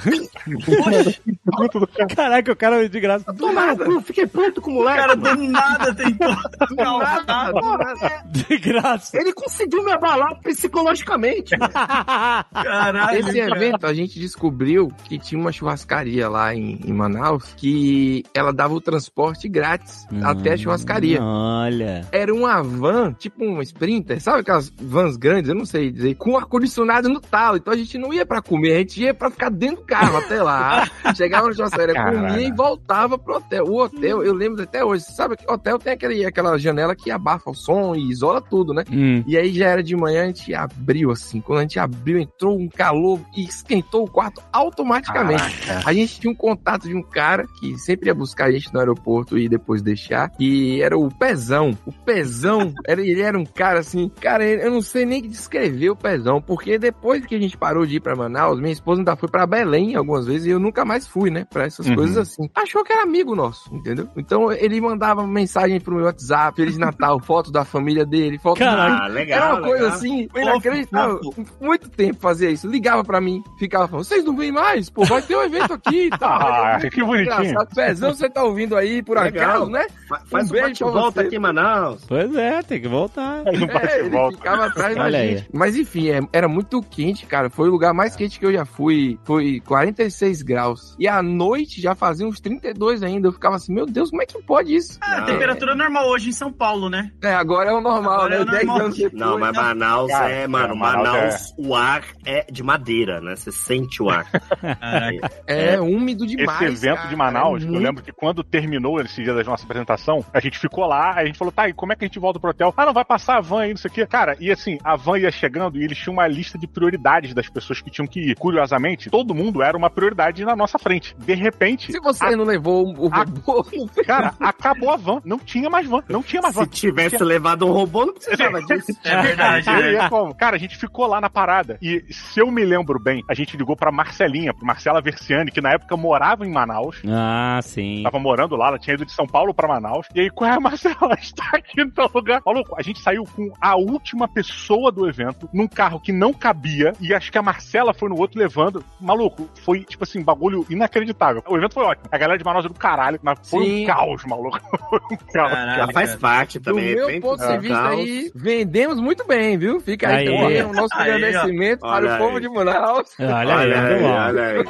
Caraca, 2.15 2.51
o 2.51 2.55
cara 2.55 2.87
de 2.89 2.99
graça. 2.99 3.33
Toma 3.33 3.67
no 3.73 3.77
cu, 3.77 4.01
fiquei 4.01 4.27
pronto 4.27 4.61
com 4.61 4.71
o 4.71 4.73
O 4.73 4.77
moleque. 4.79 4.97
cara 4.99 5.15
do 5.15 5.35
nada 5.43 5.93
tentou 5.95 6.33
Do 6.69 6.75
nada, 6.75 7.23
calçar. 7.25 7.51
porra, 7.51 8.23
De 8.27 8.57
graça. 8.57 9.17
Ele 9.19 9.33
conseguiu 9.33 9.83
me 9.83 9.91
abalar 9.91 10.39
psicologicamente. 10.41 11.55
Caralho. 12.53 13.19
Esse 13.19 13.39
cara. 13.39 13.55
evento 13.55 13.85
a 13.87 13.93
gente 13.93 14.19
descobriu 14.19 14.91
que 15.05 15.17
tinha 15.17 15.39
uma 15.39 15.51
churrascaria 15.51 16.27
lá 16.29 16.53
em, 16.53 16.79
em 16.85 16.93
Manaus 16.93 17.53
que 17.57 18.23
ela 18.33 18.51
dava 18.53 18.73
o 18.73 18.81
transporte 18.81 19.47
grátis 19.47 20.05
até 20.23 20.53
a 20.53 20.57
churrascaria. 20.57 21.21
Olha. 21.21 22.05
Era 22.11 22.33
uma 22.33 22.61
van, 22.61 23.13
tipo 23.13 23.43
um 23.43 23.61
Sprinter, 23.61 24.21
sabe 24.21 24.39
aquelas 24.41 24.69
vans 24.69 25.15
grandes, 25.17 25.49
eu 25.49 25.55
não 25.55 25.65
sei 25.65 25.91
dizer, 25.91 26.15
com 26.15 26.37
ar-condicionado 26.37 27.09
no 27.09 27.19
talo. 27.19 27.57
Então 27.57 27.73
a 27.73 27.77
gente 27.77 27.97
não 27.97 28.13
ia 28.13 28.25
pra 28.25 28.41
comer, 28.41 28.75
a 28.75 28.79
gente 28.79 29.01
ia 29.01 29.13
pra 29.13 29.29
ficar 29.29 29.49
dentro 29.49 29.77
do 29.77 29.83
carro 29.83 30.17
até 30.17 30.41
lá. 30.41 30.87
Chegava 31.15 31.47
na 31.47 31.53
churrascaria, 31.53 31.93
Caralho. 32.05 32.27
comia 32.33 32.47
e 32.47 32.51
voltava 32.51 33.17
pro 33.17 33.35
hotel. 33.35 33.65
O 33.65 33.81
hotel, 33.81 34.23
eu 34.23 34.33
lembro 34.33 34.63
até 34.63 34.83
hoje, 34.83 35.03
sabe 35.03 35.37
que 35.37 35.51
hotel 35.51 35.77
tem 35.79 35.93
aquele, 35.93 36.25
aquela 36.25 36.57
janela 36.57 36.95
que 36.95 37.11
abafa 37.11 37.51
o 37.51 37.55
som 37.55 37.95
e 37.95 38.09
isola 38.09 38.41
tudo, 38.41 38.73
né? 38.73 38.83
Hum. 38.91 39.23
E 39.25 39.37
aí 39.37 39.53
já 39.53 39.67
era 39.67 39.83
de 39.83 39.95
manhã, 39.95 40.23
a 40.23 40.27
gente 40.27 40.53
abriu 40.53 41.11
assim. 41.11 41.41
Quando 41.41 41.59
a 41.59 41.61
gente 41.61 41.79
abriu, 41.79 42.19
entrou 42.19 42.57
um 42.57 42.67
calor 42.67 43.19
e 43.35 43.43
esquentou 43.43 44.03
o 44.05 44.09
quarto 44.09 44.41
automaticamente. 44.51 45.43
A 45.85 45.93
gente 45.93 46.19
tinha 46.19 46.31
um 46.31 46.35
contato 46.35 46.87
de 46.87 46.95
um 46.95 47.01
cara 47.01 47.45
que 47.59 47.77
sempre 47.77 48.07
ia 48.07 48.13
buscar 48.13 48.45
a 48.45 48.51
gente 48.51 48.73
no 48.73 48.79
aeroporto 48.79 49.37
e 49.37 49.47
depois 49.47 49.81
deixar, 49.81 50.29
que 50.29 50.81
era 50.81 50.97
o 50.97 51.09
Pezão. 51.09 51.77
O 51.85 51.91
Pezão, 51.91 52.73
era, 52.85 53.01
ele 53.01 53.21
era 53.21 53.37
um 53.37 53.45
cara 53.45 53.79
assim, 53.79 54.09
cara, 54.19 54.43
eu 54.43 54.71
não 54.71 54.81
sei 54.81 55.05
nem 55.05 55.21
descrever 55.21 55.89
o 55.89 55.95
pezão, 55.95 56.41
porque 56.41 56.77
depois 56.77 57.25
que 57.25 57.35
a 57.35 57.39
gente 57.39 57.57
parou 57.57 57.85
de 57.85 57.97
ir 57.97 57.99
pra 57.99 58.15
Manaus, 58.15 58.59
minha 58.59 58.71
esposa 58.71 59.01
ainda 59.01 59.15
foi 59.15 59.29
pra 59.29 59.45
Belém 59.45 59.95
algumas 59.95 60.25
vezes 60.25 60.47
e 60.47 60.51
eu 60.51 60.59
nunca 60.59 60.85
mais 60.85 61.07
fui, 61.07 61.29
né? 61.29 61.45
Pra 61.49 61.65
essas 61.65 61.87
Uhum. 61.93 62.03
coisas 62.03 62.17
assim. 62.17 62.49
Achou 62.55 62.83
que 62.83 62.91
era 62.93 63.03
amigo 63.03 63.35
nosso, 63.35 63.73
entendeu? 63.73 64.07
Então 64.17 64.51
ele 64.51 64.79
mandava 64.81 65.25
mensagem 65.25 65.79
pro 65.79 65.95
meu 65.95 66.05
WhatsApp, 66.05 66.55
Feliz 66.55 66.77
Natal, 66.77 67.19
foto 67.23 67.51
da 67.51 67.63
família 67.65 68.05
dele, 68.05 68.37
foto 68.37 68.59
Caraca. 68.59 69.03
Ah, 69.03 69.07
legal. 69.07 69.37
Era 69.41 69.53
uma 69.53 69.61
coisa 69.61 69.83
legal. 69.83 69.97
assim, 69.97 70.27
Fofo, 70.27 70.39
inacreditável. 70.39 71.19
Muito 71.61 71.89
tempo 71.89 72.19
fazia 72.19 72.49
isso. 72.49 72.67
Ligava 72.67 73.03
pra 73.03 73.19
mim, 73.21 73.43
ficava 73.57 73.87
falando, 73.87 74.05
vocês 74.05 74.23
não 74.23 74.35
vêm 74.35 74.51
mais? 74.51 74.89
Pô, 74.89 75.03
vai 75.05 75.21
ter 75.21 75.35
um 75.35 75.43
evento 75.43 75.73
aqui 75.73 76.05
e 76.07 76.09
tal. 76.09 76.33
Ah, 76.63 76.77
que 76.79 77.03
bonitinho. 77.03 77.33
Engraçado. 77.43 77.75
Pezão, 77.75 78.13
você 78.13 78.29
tá 78.29 78.43
ouvindo 78.43 78.75
aí 78.75 79.01
por 79.03 79.17
Legal. 79.17 79.49
acaso, 79.51 79.71
né? 79.71 79.85
Fa- 80.07 80.21
Faz 80.25 80.45
Um 80.45 80.47
um 80.49 80.51
beijo 80.51 80.85
volta 80.85 81.21
você. 81.21 81.27
aqui 81.27 81.35
em 81.35 81.39
Manaus. 81.39 82.03
Pois 82.07 82.35
é, 82.35 82.61
tem 82.63 82.81
que 82.81 82.87
voltar. 82.87 83.41
É, 83.45 83.99
ele 83.99 84.09
volta. 84.09 84.37
ficava 84.37 84.65
atrás 84.65 84.95
da 84.95 85.09
gente. 85.11 85.47
Mas 85.53 85.75
enfim, 85.75 86.09
é- 86.09 86.21
era 86.31 86.47
muito 86.47 86.81
quente, 86.81 87.25
cara. 87.25 87.49
Foi 87.49 87.67
o 87.67 87.71
lugar 87.71 87.93
mais 87.93 88.15
quente 88.15 88.39
que 88.39 88.45
eu 88.45 88.53
já 88.53 88.65
fui. 88.65 89.19
Foi 89.23 89.59
46 89.65 90.41
graus. 90.41 90.95
E 90.99 91.07
à 91.07 91.21
noite 91.21 91.81
já 91.83 91.95
fazia 91.95 92.27
uns 92.27 92.39
32 92.39 93.03
ainda. 93.03 93.27
Eu 93.27 93.31
ficava 93.33 93.55
assim, 93.55 93.73
meu 93.73 93.85
Deus, 93.85 94.09
como 94.09 94.21
é 94.21 94.25
que 94.25 94.41
pode 94.43 94.75
isso? 94.75 94.97
Ah, 95.01 95.17
a 95.17 95.19
Não. 95.19 95.25
temperatura 95.27 95.75
normal 95.75 96.07
hoje 96.09 96.29
em 96.29 96.33
São 96.33 96.51
Paulo, 96.51 96.89
né? 96.89 97.11
É, 97.21 97.33
agora 97.33 97.69
é 97.69 97.73
o 97.73 97.81
normal, 97.81 98.13
Agora 98.13 98.35
é 98.35 98.37
né? 98.39 98.43
o 98.43 98.45
10 98.45 98.65
normal. 98.65 98.85
anos 98.85 98.97
depois. 98.97 99.21
Não, 99.21 99.39
mas 99.39 99.55
Manaus 99.55 100.11
Cara, 100.11 100.29
é, 100.31 100.47
mano, 100.47 100.73
é, 100.73 100.77
Manaus 100.77 101.07
Manaus, 101.07 101.53
o 101.57 101.75
ar 101.75 102.03
é 102.25 102.45
de 102.51 102.63
madeira, 102.63 103.21
né? 103.21 103.35
Você 103.35 103.51
sente 103.51 104.01
o 104.01 104.09
ar. 104.09 104.29
Caraca. 104.31 105.31
É, 105.47 105.79
úmido 105.79 106.25
demais. 106.25 106.61
Esse 106.61 106.85
evento 106.85 106.97
cara. 106.97 107.09
de 107.09 107.15
Manaus, 107.15 107.63
É 107.63 107.67
eu 107.67 107.73
lembro 107.73 108.03
que 108.03 108.11
quando 108.11 108.43
terminou 108.43 108.99
esse 109.01 109.23
dia 109.23 109.33
da 109.33 109.43
nossa 109.43 109.63
apresentação, 109.65 110.23
a 110.33 110.39
gente 110.39 110.57
ficou 110.59 110.85
lá, 110.85 111.13
a 111.15 111.25
gente 111.25 111.37
falou, 111.37 111.51
tá, 111.51 111.67
e 111.67 111.73
como 111.73 111.93
é 111.93 111.95
que 111.95 112.03
a 112.05 112.07
gente 112.07 112.19
volta 112.19 112.39
pro 112.39 112.49
hotel? 112.49 112.73
Ah, 112.75 112.85
não, 112.85 112.93
vai 112.93 113.05
passar 113.05 113.37
a 113.37 113.41
van 113.41 113.61
aí, 113.61 113.69
não 113.69 113.77
sei 113.77 113.89
o 113.89 113.93
quê. 113.93 114.05
Cara, 114.05 114.35
e 114.39 114.51
assim, 114.51 114.77
a 114.83 114.95
van 114.95 115.17
ia 115.17 115.31
chegando 115.31 115.77
e 115.77 115.83
eles 115.83 115.97
tinham 115.97 116.13
uma 116.13 116.27
lista 116.27 116.57
de 116.57 116.67
prioridades 116.67 117.33
das 117.33 117.49
pessoas 117.49 117.81
que 117.81 117.89
tinham 117.89 118.07
que 118.07 118.19
ir. 118.19 118.35
Curiosamente, 118.35 119.09
todo 119.09 119.33
mundo 119.35 119.61
era 119.61 119.77
uma 119.77 119.89
prioridade 119.89 120.43
na 120.45 120.55
nossa 120.55 120.77
frente. 120.79 121.15
De 121.17 121.33
repente, 121.33 121.72
Se 121.79 121.99
você 121.99 122.35
não 122.35 122.43
levou 122.45 122.85
o 122.97 123.09
a- 123.13 123.19
robô, 123.19 123.65
cara, 124.05 124.33
acabou 124.39 124.91
a 124.91 124.97
van. 124.97 125.21
Não 125.25 125.37
tinha 125.39 125.69
mais 125.69 125.87
van. 125.87 126.01
Não 126.09 126.21
tinha 126.23 126.41
mais 126.41 126.55
van. 126.55 126.63
Se 126.63 126.69
tivesse 126.69 127.23
levado 127.23 127.65
um 127.65 127.71
robô, 127.71 128.05
não 128.05 128.13
precisava 128.13 128.61
disso. 128.61 128.91
É 129.03 129.21
verdade, 129.21 129.67
E 129.67 129.69
aí, 129.69 129.93
né? 129.97 130.05
é 130.05 130.09
como? 130.09 130.33
Cara, 130.35 130.55
a 130.55 130.59
gente 130.59 130.77
ficou 130.77 131.07
lá 131.07 131.19
na 131.21 131.29
parada. 131.29 131.77
E 131.81 132.03
se 132.11 132.39
eu 132.39 132.49
me 132.51 132.63
lembro 132.63 132.99
bem, 132.99 133.23
a 133.29 133.33
gente 133.33 133.55
ligou 133.57 133.75
pra 133.75 133.91
Marcelinha, 133.91 134.53
pra 134.53 134.65
Marcela 134.65 135.01
Versiani, 135.01 135.51
que 135.51 135.61
na 135.61 135.71
época 135.71 135.95
morava 135.97 136.45
em 136.45 136.51
Manaus. 136.51 137.01
Ah, 137.07 137.59
sim. 137.61 138.01
Tava 138.03 138.19
morando 138.19 138.55
lá, 138.55 138.67
ela 138.69 138.79
tinha 138.79 138.93
ido 138.95 139.05
de 139.05 139.11
São 139.11 139.25
Paulo 139.25 139.53
pra 139.53 139.67
Manaus. 139.67 140.07
E 140.15 140.21
aí, 140.21 140.29
qual 140.29 140.49
é 140.49 140.53
a 140.55 140.59
Marcela? 140.61 141.13
Está 141.19 141.43
aqui 141.53 141.83
no 141.83 141.91
teu 141.91 142.09
lugar. 142.13 142.41
Maluco, 142.45 142.75
a 142.77 142.81
gente 142.81 142.99
saiu 142.99 143.23
com 143.35 143.51
a 143.61 143.75
última 143.75 144.27
pessoa 144.27 144.91
do 144.91 145.07
evento, 145.07 145.49
num 145.53 145.67
carro 145.67 145.99
que 145.99 146.11
não 146.11 146.33
cabia, 146.33 146.93
e 146.99 147.13
acho 147.13 147.31
que 147.31 147.37
a 147.37 147.41
Marcela 147.41 147.93
foi 147.93 148.09
no 148.09 148.17
outro 148.17 148.39
levando. 148.39 148.83
Maluco, 148.99 149.49
foi, 149.63 149.83
tipo 149.83 150.03
assim, 150.03 150.21
bagulho 150.23 150.65
inacreditável. 150.69 151.43
O 151.47 151.57
evento 151.63 151.73
foi 151.73 151.83
ótimo. 151.85 152.07
A 152.11 152.17
galera 152.17 152.37
de 152.37 152.43
Manaus 152.45 152.65
é 152.65 152.67
do 152.67 152.73
caralho, 152.73 153.19
mas 153.23 153.39
foi 153.49 153.65
Sim. 153.65 153.83
um 153.83 153.87
caos, 153.87 154.25
maluco. 154.25 154.59
Foi 154.89 154.99
um 154.99 155.17
caos. 155.17 155.31
Caralho. 155.51 155.87
Já 155.87 155.93
faz 155.93 156.15
parte 156.15 156.59
do 156.59 156.65
também. 156.65 156.95
meu 156.95 157.09
evento 157.09 157.21
ponto 157.23 157.47
de 157.47 157.57
vista 157.59 157.75
caos. 157.81 157.99
aí, 157.99 158.31
vendemos 158.35 158.99
muito 158.99 159.25
bem, 159.25 159.57
viu? 159.57 159.79
Fica 159.81 160.07
aí, 160.09 160.27
Aí. 160.27 160.37
também 160.37 160.63
o 160.63 160.73
nosso 160.73 160.93
Aí, 160.95 161.11
agradecimento 161.11 161.79
para 161.79 162.15
o 162.15 162.17
povo 162.17 162.35
aí. 162.37 162.41
de 162.41 162.49
Manaus. 162.49 163.09
Olha, 163.19 163.35
aí, 163.57 163.71
Olha 163.71 163.87
aí, 163.87 163.99
bom. 164.01 164.09
olha 164.11 164.43
aí. 164.47 164.63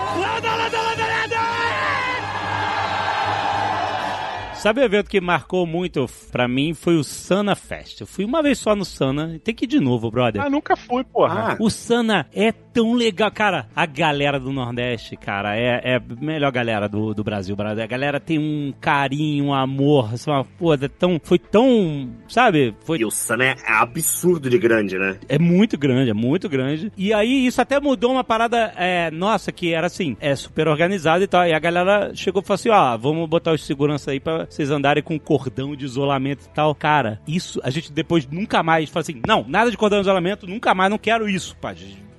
Sabe 4.55 4.79
o 4.79 4.83
evento 4.85 5.09
que 5.09 5.19
marcou 5.19 5.67
muito 5.67 6.05
pra 6.31 6.47
mim? 6.47 6.73
Foi 6.73 6.95
o 6.95 7.03
Sana 7.03 7.53
Fest. 7.53 7.99
Eu 7.99 8.07
fui 8.07 8.23
uma 8.23 8.41
vez 8.41 8.57
só 8.59 8.73
no 8.73 8.85
Sana. 8.85 9.37
Tem 9.43 9.53
que 9.53 9.65
ir 9.65 9.67
de 9.67 9.81
novo, 9.81 10.09
brother. 10.09 10.41
Ah, 10.41 10.49
nunca 10.49 10.77
fui, 10.77 11.03
porra. 11.03 11.51
Ah, 11.51 11.57
O 11.59 11.69
Sana 11.69 12.27
é 12.33 12.53
tão 12.73 12.93
legal, 12.93 13.31
cara. 13.31 13.67
A 13.75 13.85
galera 13.85 14.39
do 14.39 14.51
Nordeste, 14.51 15.15
cara, 15.15 15.55
é, 15.55 15.81
é 15.83 15.95
a 15.97 16.01
melhor 16.19 16.51
galera 16.51 16.89
do, 16.89 17.13
do 17.13 17.23
Brasil. 17.23 17.55
A 17.59 17.85
galera 17.85 18.19
tem 18.19 18.39
um 18.39 18.73
carinho, 18.81 19.45
um 19.45 19.53
amor, 19.53 20.13
assim, 20.13 20.31
uma, 20.31 20.45
é 20.81 20.87
tão, 20.87 21.19
foi 21.23 21.37
tão, 21.37 22.09
sabe? 22.27 22.73
Foi 22.83 22.99
e 22.99 23.05
o 23.05 23.11
Sun 23.11 23.41
é 23.41 23.55
absurdo 23.67 24.49
de 24.49 24.57
grande, 24.57 24.97
né? 24.97 25.17
é 25.27 25.37
muito 25.37 25.77
grande, 25.77 26.09
é 26.09 26.13
muito 26.13 26.49
grande. 26.49 26.91
E 26.97 27.13
aí 27.13 27.45
isso 27.45 27.61
até 27.61 27.79
mudou 27.79 28.11
uma 28.11 28.23
parada, 28.23 28.73
é, 28.75 29.11
nossa, 29.11 29.51
que 29.51 29.73
era 29.73 29.87
assim, 29.87 30.17
é 30.19 30.35
super 30.35 30.67
organizado 30.67 31.23
e 31.23 31.27
tal. 31.27 31.45
E 31.45 31.53
a 31.53 31.59
galera 31.59 32.11
chegou 32.15 32.41
e 32.41 32.45
falou 32.45 32.55
assim, 32.55 32.69
ó, 32.69 32.97
vamos 32.97 33.29
botar 33.29 33.51
os 33.51 33.65
segurança 33.65 34.11
aí 34.11 34.19
pra 34.19 34.45
vocês 34.45 34.69
andarem 34.69 35.03
com 35.03 35.19
cordão 35.19 35.75
de 35.75 35.85
isolamento 35.85 36.45
e 36.45 36.49
tal. 36.49 36.73
Cara, 36.73 37.19
isso, 37.27 37.59
a 37.63 37.69
gente 37.69 37.91
depois 37.91 38.27
nunca 38.27 38.63
mais, 38.63 38.89
fala 38.89 39.01
assim, 39.01 39.21
não, 39.27 39.45
nada 39.47 39.69
de 39.69 39.77
cordão 39.77 39.99
de 39.99 40.03
isolamento, 40.03 40.47
nunca 40.47 40.73
mais, 40.73 40.89
não 40.89 40.97
quero 40.97 41.27
isso, 41.29 41.55
pá. 41.57 41.73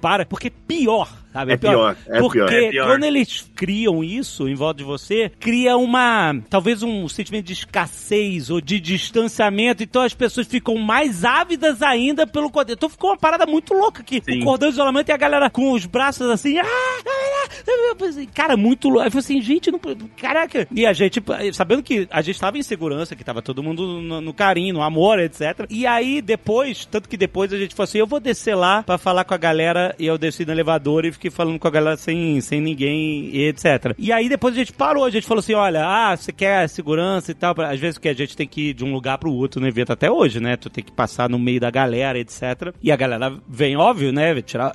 Para, 0.05 0.27
porque 0.27 0.51
pior, 0.51 1.09
sabe? 1.35 1.53
É 1.53 1.57
pior, 1.57 1.97
é 2.07 2.21
porque 2.21 2.39
pior. 2.39 2.53
É 2.53 2.71
pior. 2.71 2.87
quando 2.87 3.05
eles 3.05 3.51
criam 3.57 4.05
isso 4.05 4.49
em 4.49 4.55
volta 4.55 4.79
de 4.79 4.85
você, 4.85 5.33
cria 5.41 5.77
uma, 5.77 6.33
talvez 6.49 6.81
um 6.85 7.09
sentimento 7.09 7.47
de 7.47 7.53
escassez 7.53 8.51
ou 8.51 8.61
de 8.61 8.79
distanciamento, 8.79 9.83
então 9.83 10.03
as 10.03 10.15
pessoas 10.15 10.47
ficam 10.47 10.77
mais 10.77 11.25
ávidas 11.25 11.83
ainda 11.83 12.25
pelo 12.25 12.49
cordão. 12.49 12.75
Então 12.75 12.89
ficou 12.89 13.11
uma 13.11 13.17
parada 13.17 13.47
muito 13.47 13.75
louca 13.75 14.01
aqui. 14.01 14.23
Sim. 14.25 14.43
O 14.43 14.45
cordão 14.45 14.69
de 14.69 14.75
isolamento 14.75 15.09
e 15.09 15.13
a 15.13 15.17
galera 15.17 15.51
com 15.51 15.73
os 15.73 15.87
braços 15.87 16.31
assim, 16.31 16.57
ah, 16.59 16.65
ah, 16.65 17.03
ah, 17.05 17.49
ah, 17.93 18.27
cara, 18.33 18.57
muito 18.57 18.89
louco. 18.89 19.01
Aí 19.01 19.09
eu 19.09 19.11
falei 19.11 19.25
assim, 19.25 19.41
gente, 19.41 19.73
não, 19.73 19.81
caraca. 20.17 20.69
E 20.71 20.87
a 20.87 20.93
gente, 20.93 21.21
sabendo 21.53 21.83
que 21.83 22.07
a 22.11 22.23
gente 22.23 22.39
tava 22.39 22.59
em 22.59 22.63
segurança, 22.63 23.17
que 23.17 23.25
tava 23.25 23.43
todo 23.43 23.63
mundo 23.63 24.01
no, 24.01 24.21
no 24.21 24.33
carinho, 24.33 24.75
no 24.75 24.83
amor, 24.83 25.19
etc. 25.19 25.67
E 25.69 25.85
aí 25.85 26.23
depois, 26.23 26.85
tanto 26.85 27.09
que 27.09 27.17
depois 27.17 27.53
a 27.53 27.59
gente 27.59 27.75
falou 27.75 27.85
assim, 27.85 27.99
eu 27.99 28.07
vou 28.07 28.21
descer 28.21 28.55
lá 28.55 28.85
pra 28.85 28.99
falar 28.99 29.25
com 29.25 29.35
a 29.35 29.39
galera, 29.39 29.95
e 29.99 30.07
eu 30.07 30.17
desci 30.17 30.45
no 30.45 30.53
elevador 30.53 31.05
e 31.05 31.13
fiquei 31.13 31.24
falando 31.31 31.59
com 31.59 31.69
a 31.69 31.71
galera 31.71 31.97
sem, 31.97 32.41
sem 32.41 32.61
ninguém, 32.61 33.31
e 33.33 33.49
etc. 33.49 33.95
E 33.99 34.13
aí 34.13 34.29
depois 34.29 34.55
a 34.55 34.59
gente 34.59 34.73
parou, 34.73 35.05
a 35.05 35.11
gente 35.11 35.27
falou 35.27 35.41
assim, 35.41 35.55
olha, 35.55 35.85
ah, 35.85 36.17
você 36.17 36.33
quer 36.33 36.69
segurança 36.69 37.31
e 37.31 37.35
tal, 37.35 37.55
às 37.61 37.81
vezes 37.81 37.99
que 37.99 38.09
a 38.09 38.15
gente 38.15 38.37
tem 38.37 38.47
que 38.47 38.71
ir 38.71 38.75
de 38.75 38.85
um 38.85 38.93
lugar 38.93 39.19
pro 39.19 39.33
outro 39.33 39.61
no 39.61 39.69
evento 39.69 39.93
até 39.93 40.11
hoje, 40.11 40.41
né? 40.41 40.57
Tu 40.57 40.71
tem 40.71 40.85
que 40.85 40.93
passar 40.93 41.29
no 41.29 41.39
meio 41.39 41.61
da 41.61 41.71
galera, 41.71 42.19
etc. 42.19 42.75
E 42.83 42.91
a 42.91 42.97
galera 42.97 43.37
vem, 43.49 43.77
óbvio, 43.77 44.13
né? 44.13 44.41
Tirar, 44.43 44.73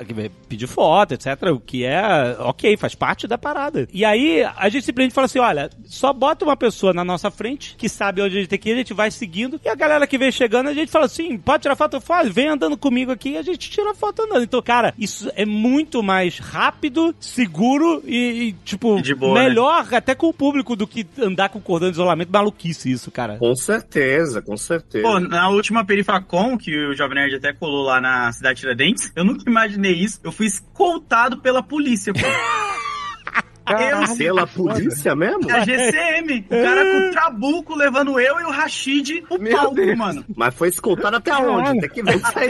pedir 0.47 0.67
foto, 0.67 1.13
etc. 1.13 1.27
O 1.53 1.59
que 1.59 1.84
é 1.84 1.99
ok, 2.39 2.77
faz 2.77 2.95
parte 2.95 3.27
da 3.27 3.38
parada. 3.38 3.88
E 3.93 4.03
aí 4.05 4.43
a 4.43 4.69
gente 4.69 4.85
simplesmente 4.85 5.13
fala 5.13 5.26
assim: 5.26 5.39
olha, 5.39 5.69
só 5.85 6.13
bota 6.13 6.45
uma 6.45 6.57
pessoa 6.57 6.93
na 6.93 7.03
nossa 7.03 7.30
frente 7.31 7.76
que 7.77 7.89
sabe 7.89 8.21
onde 8.21 8.38
a 8.38 8.39
gente 8.39 8.49
tem 8.49 8.59
que 8.59 8.69
ir, 8.69 8.73
a 8.73 8.77
gente 8.77 8.93
vai 8.93 9.11
seguindo. 9.11 9.59
E 9.63 9.69
a 9.69 9.76
galera 9.76 10.07
que 10.07 10.17
vem 10.17 10.31
chegando, 10.31 10.69
a 10.69 10.73
gente 10.73 10.91
fala 10.91 11.05
assim: 11.05 11.38
pode 11.38 11.63
tirar 11.63 11.76
foto? 11.76 11.97
Eu 11.97 12.01
falo, 12.01 12.31
vem 12.31 12.47
andando 12.47 12.77
comigo 12.77 13.11
aqui 13.11 13.31
e 13.31 13.38
a 13.38 13.41
gente 13.41 13.69
tira 13.69 13.93
foto 13.93 14.23
andando. 14.23 14.43
Então, 14.43 14.61
cara, 14.61 14.93
isso 14.97 15.31
é 15.35 15.45
muito 15.45 16.01
mais 16.01 16.39
rápido, 16.41 17.16
seguro 17.20 18.02
e, 18.06 18.49
e, 18.49 18.53
tipo, 18.66 18.98
E 18.98 19.02
de 19.02 19.16
boa, 19.16 19.40
melhor 19.40 19.88
até 19.94 20.16
com 20.16 20.28
o 20.28 20.34
público 20.34 20.76
do 20.76 20.88
que 20.88 21.06
andar 21.20 21.49
com 21.49 21.60
cordão 21.61 21.90
de 21.90 21.95
isolamento. 21.95 22.32
Maluquice 22.32 22.91
isso, 22.91 23.11
cara. 23.11 23.38
Com 23.38 23.56
certeza, 23.56 24.41
com 24.41 24.57
certeza. 24.57 25.07
Pô, 25.07 25.20
na 25.20 25.49
última 25.49 25.86
Perifacon, 25.86 26.57
que 26.57 26.76
o 26.88 26.95
Jovem 26.95 27.16
Nerd 27.16 27.36
até 27.36 27.53
colou 27.53 27.86
lá 27.86 27.99
na 27.99 28.32
cidade 28.32 28.60
Tiradentes, 28.60 29.11
eu 29.16 29.24
nunca 29.24 29.49
imaginei 29.49 29.94
isso. 29.94 30.20
Eu 30.24 30.32
fui 30.32 30.45
escoltado 30.45 31.38
pela 31.40 31.61
polícia, 31.61 32.14
pô. 32.14 32.20
Eu, 33.69 34.17
Pela 34.17 34.47
polícia 34.47 35.15
mesmo? 35.15 35.49
a 35.51 35.59
GCM, 35.65 36.45
o 36.49 36.63
cara 36.63 36.83
com 36.85 37.07
o 37.07 37.11
trabuco 37.11 37.75
levando 37.75 38.19
eu 38.19 38.39
e 38.39 38.43
o 38.43 38.49
Rashid 38.51 39.21
pro 39.27 39.39
Meu 39.39 39.55
palco, 39.57 39.75
Deus. 39.75 39.97
mano. 39.97 40.25
Mas 40.35 40.55
foi 40.55 40.69
escoltado 40.69 41.17
até 41.17 41.35
onde? 41.35 41.79
Tem 41.81 41.89
que 41.89 42.03
ver 42.03 42.15
isso 42.17 42.39
aí. 42.39 42.49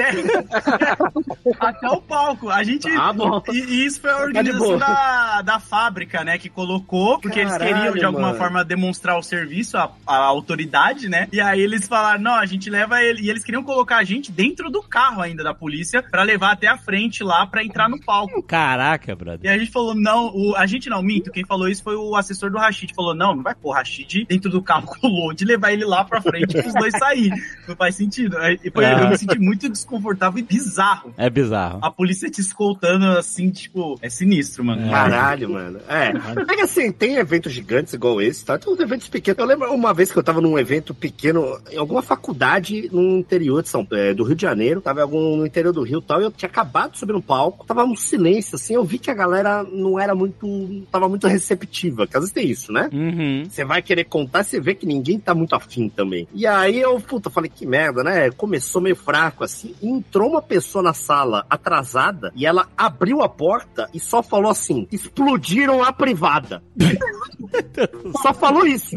Até 1.59 1.87
o 1.89 2.01
palco. 2.01 2.49
A 2.49 2.63
gente. 2.63 2.87
Ah, 2.95 3.11
bom. 3.13 3.41
E, 3.51 3.57
e 3.57 3.85
isso 3.85 4.01
foi 4.01 4.09
a 4.11 4.15
Tá 4.15 4.21
organização 4.23 4.77
da, 4.77 5.41
da 5.41 5.59
fábrica, 5.59 6.23
né? 6.23 6.37
Que 6.37 6.49
colocou, 6.49 7.19
porque 7.19 7.39
eles 7.39 7.51
Caralho, 7.51 7.73
queriam 7.75 7.93
de 7.93 8.05
alguma 8.05 8.27
mano. 8.27 8.37
forma 8.37 8.63
demonstrar 8.63 9.17
o 9.17 9.23
serviço, 9.23 9.77
a, 9.77 9.91
a 10.05 10.15
autoridade, 10.17 11.09
né? 11.09 11.27
E 11.31 11.39
aí 11.41 11.59
eles 11.61 11.87
falaram: 11.87 12.21
não, 12.21 12.33
a 12.35 12.45
gente 12.45 12.69
leva 12.69 13.01
ele. 13.03 13.21
E 13.23 13.29
eles 13.29 13.43
queriam 13.43 13.63
colocar 13.63 13.97
a 13.97 14.03
gente 14.03 14.31
dentro 14.31 14.69
do 14.69 14.81
carro 14.81 15.21
ainda 15.21 15.43
da 15.43 15.53
polícia 15.53 16.03
pra 16.03 16.23
levar 16.23 16.51
até 16.51 16.67
a 16.67 16.77
frente 16.77 17.23
lá 17.23 17.45
pra 17.47 17.63
entrar 17.63 17.89
no 17.89 17.99
palco. 17.99 18.41
Caraca, 18.43 19.15
brother. 19.15 19.39
E 19.49 19.53
a 19.53 19.57
gente 19.57 19.71
falou, 19.71 19.95
não, 19.95 20.27
o, 20.33 20.55
a 20.55 20.65
gente 20.65 20.89
não, 20.89 21.01
minto, 21.10 21.31
quem 21.31 21.44
falou 21.45 21.68
isso 21.68 21.81
foi 21.84 21.95
o 21.95 22.15
assessor 22.15 22.52
do 22.52 22.57
Rashid. 22.57 22.94
Falou, 22.94 23.15
não, 23.15 23.36
não 23.36 23.44
vai 23.44 23.56
pôr 23.56 23.69
o 23.69 23.73
Rashid 23.73 24.26
dentro 24.27 24.49
do 24.49 24.61
carro 24.61 24.86
com 24.86 25.07
o 25.07 25.10
load 25.10 25.44
e 25.44 25.48
levar 25.48 25.72
ele 25.73 25.86
lá 25.86 26.03
pra 26.03 26.22
frente 26.22 26.53
pros 26.61 26.73
dois 26.73 26.94
sair. 26.98 27.31
Não 27.68 27.76
faz 27.76 27.95
sentido. 27.95 28.36
E 28.64 28.69
foi- 28.72 28.86
Ah. 28.86 29.02
Eu 29.03 29.10
me 29.10 29.18
senti 29.18 29.38
muito 29.40 29.69
desconfortável 29.69 30.40
e 30.40 30.41
bizarro. 30.44 31.14
É 31.18 31.30
bizarro. 31.30 31.80
A 31.81 31.91
polícia 31.91 32.30
te 32.30 32.41
escoltando 32.41 33.06
assim, 33.06 33.49
tipo, 33.52 33.98
é 34.02 34.10
sinistro, 34.10 34.64
mano. 34.64 34.90
Caralho, 34.90 35.49
mano. 35.52 35.80
É. 35.88 36.07
É 36.52 36.56
que 36.56 36.61
assim, 36.61 36.91
tem 36.91 37.15
eventos 37.15 37.52
gigantes 37.53 37.94
igual 37.94 38.22
esse, 38.22 38.44
tá? 38.45 38.57
Tem 38.57 38.72
uns 38.73 38.80
eventos 38.80 39.07
pequenos. 39.07 39.40
Eu 39.40 39.45
lembro 39.45 39.72
uma 39.73 39.94
vez 39.94 40.11
que 40.11 40.18
eu 40.18 40.23
tava 40.23 40.41
num 40.41 40.57
evento 40.57 40.94
pequeno, 40.94 41.60
em 41.72 41.77
alguma 41.77 42.02
faculdade 42.02 42.90
no 42.91 43.18
interior 43.19 43.61
de 43.64 43.69
São 43.69 43.86
é, 43.91 44.14
do 44.14 44.23
Rio 44.23 44.36
de 44.36 44.41
Janeiro. 44.41 44.81
Tava 44.81 44.99
em 44.99 45.03
algum 45.03 45.38
no 45.38 45.45
interior 45.45 45.72
do 45.73 45.84
Rio 45.84 45.99
e 45.99 46.03
tal. 46.03 46.22
E 46.22 46.23
eu 46.26 46.31
tinha 46.31 46.49
acabado 46.49 46.91
de 46.94 46.99
subir 46.99 47.14
no 47.14 47.22
palco. 47.22 47.65
Tava 47.65 47.84
um 47.84 47.95
silêncio, 47.95 48.56
assim. 48.56 48.73
Eu 48.73 48.84
vi 48.84 48.98
que 48.99 49.10
a 49.11 49.14
galera 49.15 49.64
não 49.64 49.99
era 49.99 50.14
muito 50.15 50.48
tava 50.90 51.07
muito 51.10 51.28
receptiva, 51.28 52.06
que 52.07 52.16
às 52.18 52.22
vezes 52.24 52.34
tem 52.34 52.48
isso, 52.49 52.72
né? 52.72 52.90
Uhum. 52.91 53.44
Você 53.49 53.64
vai 53.66 53.82
querer 53.82 54.03
contar, 54.06 54.44
você 54.44 54.60
vê 54.60 54.74
que 54.76 54.86
ninguém 54.86 55.20
tá 55.20 55.34
muito 55.36 55.56
afim 55.56 55.90
também. 55.90 56.28
E 56.34 56.45
aí 56.48 56.80
eu, 56.80 56.99
puta, 56.99 57.30
falei, 57.30 57.52
que 57.53 57.66
merda, 57.66 58.03
né? 58.03 58.30
Começou 58.32 58.82
meio 58.82 58.95
fraco 58.95 59.44
assim. 59.44 59.76
Entrou 59.82 60.30
uma 60.32 60.41
pessoa 60.41 60.84
na 60.84 60.94
sala 60.94 61.45
atrasada 61.49 62.32
e 62.36 62.45
ela 62.45 62.68
abriu 62.78 63.22
a 63.22 63.30
porta 63.30 63.90
e 63.94 63.99
só 63.99 64.22
falou 64.24 64.52
assim: 64.52 64.88
explodiram 64.91 65.84
a 65.84 65.91
privada. 65.94 66.61
só 68.22 68.34
falou 68.34 68.66
isso. 68.66 68.95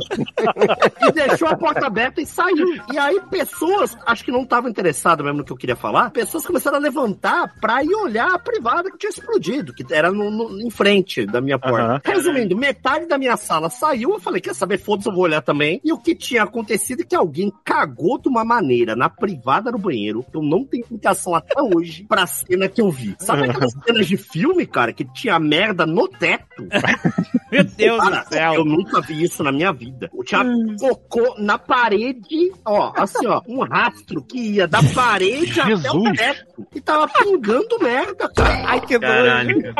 e 1.08 1.12
deixou 1.12 1.48
a 1.48 1.56
porta 1.56 1.86
aberta 1.86 2.20
e 2.20 2.26
saiu. 2.26 2.66
E 2.92 2.98
aí 2.98 3.20
pessoas, 3.30 3.96
acho 4.06 4.24
que 4.24 4.30
não 4.32 4.42
estavam 4.42 4.70
interessadas 4.70 5.24
mesmo 5.24 5.38
no 5.38 5.44
que 5.44 5.52
eu 5.52 5.56
queria 5.56 5.76
falar, 5.76 6.10
pessoas 6.10 6.46
começaram 6.46 6.76
a 6.76 6.80
levantar 6.80 7.54
pra 7.60 7.82
ir 7.82 7.94
olhar 7.94 8.32
a 8.34 8.38
privada 8.38 8.90
que 8.90 8.98
tinha 8.98 9.10
explodido, 9.10 9.72
que 9.72 9.84
era 9.92 10.10
no, 10.10 10.30
no- 10.30 10.60
em 10.60 10.70
frente 10.70 11.26
da 11.26 11.40
minha 11.40 11.58
porta. 11.58 11.81
Aham. 11.82 12.00
Resumindo, 12.04 12.56
metade 12.56 13.06
da 13.06 13.18
minha 13.18 13.36
sala 13.36 13.68
saiu, 13.70 14.12
eu 14.12 14.20
falei, 14.20 14.40
quer 14.40 14.54
saber, 14.54 14.78
foda-se, 14.78 15.08
eu 15.08 15.14
vou 15.14 15.24
olhar 15.24 15.42
também. 15.42 15.80
E 15.84 15.92
o 15.92 15.98
que 15.98 16.14
tinha 16.14 16.42
acontecido 16.42 17.00
é 17.02 17.04
que 17.04 17.14
alguém 17.16 17.52
cagou 17.64 18.18
de 18.18 18.28
uma 18.28 18.44
maneira 18.44 18.94
na 18.96 19.08
privada 19.08 19.70
do 19.70 19.78
banheiro, 19.78 20.24
que 20.30 20.36
eu 20.36 20.42
não 20.42 20.64
tenho 20.64 20.82
explicação 20.82 21.34
até 21.34 21.60
hoje 21.60 22.04
pra 22.08 22.26
cena 22.26 22.68
que 22.68 22.80
eu 22.80 22.90
vi. 22.90 23.14
Sabe 23.18 23.48
aquelas 23.48 23.72
cenas 23.84 24.06
de 24.06 24.16
filme, 24.16 24.66
cara, 24.66 24.92
que 24.92 25.04
tinha 25.04 25.38
merda 25.38 25.84
no 25.86 26.08
teto? 26.08 26.44
Meu 27.52 27.64
Deus 27.64 28.02
Cara, 28.02 28.22
do 28.22 28.28
céu. 28.28 28.54
eu 28.54 28.64
nunca 28.64 29.00
vi 29.02 29.24
isso 29.24 29.42
na 29.42 29.52
minha 29.52 29.72
vida. 29.72 30.10
Eu 30.16 30.24
tinha 30.24 30.42
cocô 30.80 31.34
na 31.38 31.58
parede, 31.58 32.50
ó, 32.64 32.92
assim, 32.96 33.26
ó, 33.26 33.42
um 33.46 33.60
rastro 33.62 34.22
que 34.22 34.38
ia 34.54 34.66
da 34.66 34.80
parede 34.94 35.60
até 35.60 35.90
o 35.90 36.02
teto. 36.14 36.66
E 36.74 36.80
tava 36.80 37.06
pingando 37.08 37.78
merda, 37.78 38.26
cara. 38.34 38.62
Ai, 38.66 38.80
que 38.80 38.98
nojo. 38.98 39.74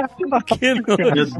Que. 0.58 0.74
Meu 0.74 1.12
Deus 1.12 1.30
do 1.32 1.38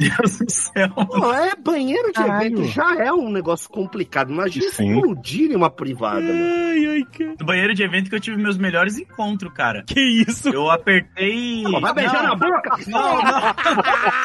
céu. 0.53 0.89
Pô, 0.91 1.33
é, 1.33 1.53
banheiro 1.57 2.09
de 2.09 2.13
Caralho. 2.15 2.47
evento 2.47 2.65
já 2.69 2.97
é 2.97 3.13
um 3.13 3.31
negócio 3.31 3.69
complicado. 3.69 4.31
Imagina 4.33 4.71
Sim. 4.71 4.95
explodir 4.97 5.51
em 5.51 5.57
uma 5.57 5.71
privada, 5.71 6.21
mano. 6.21 6.45
Ai, 6.69 6.87
ai, 6.87 7.03
que... 7.11 7.25
No 7.25 7.47
banheiro 7.47 7.75
de 7.75 7.83
evento 7.83 8.09
que 8.11 8.17
eu 8.17 8.21
tive 8.21 8.37
meus 8.37 8.57
melhores 8.57 8.99
encontros, 8.99 9.53
cara. 9.53 9.83
que 9.87 10.01
isso? 10.01 10.49
Eu 10.49 10.71
apertei. 10.71 11.63
Pô, 11.65 11.81
vai 11.81 11.95
beijar 11.95 12.23
Não, 12.23 12.29
na 12.31 12.35
boca? 12.37 12.77
Não, 12.87 13.23
não. 13.23 13.55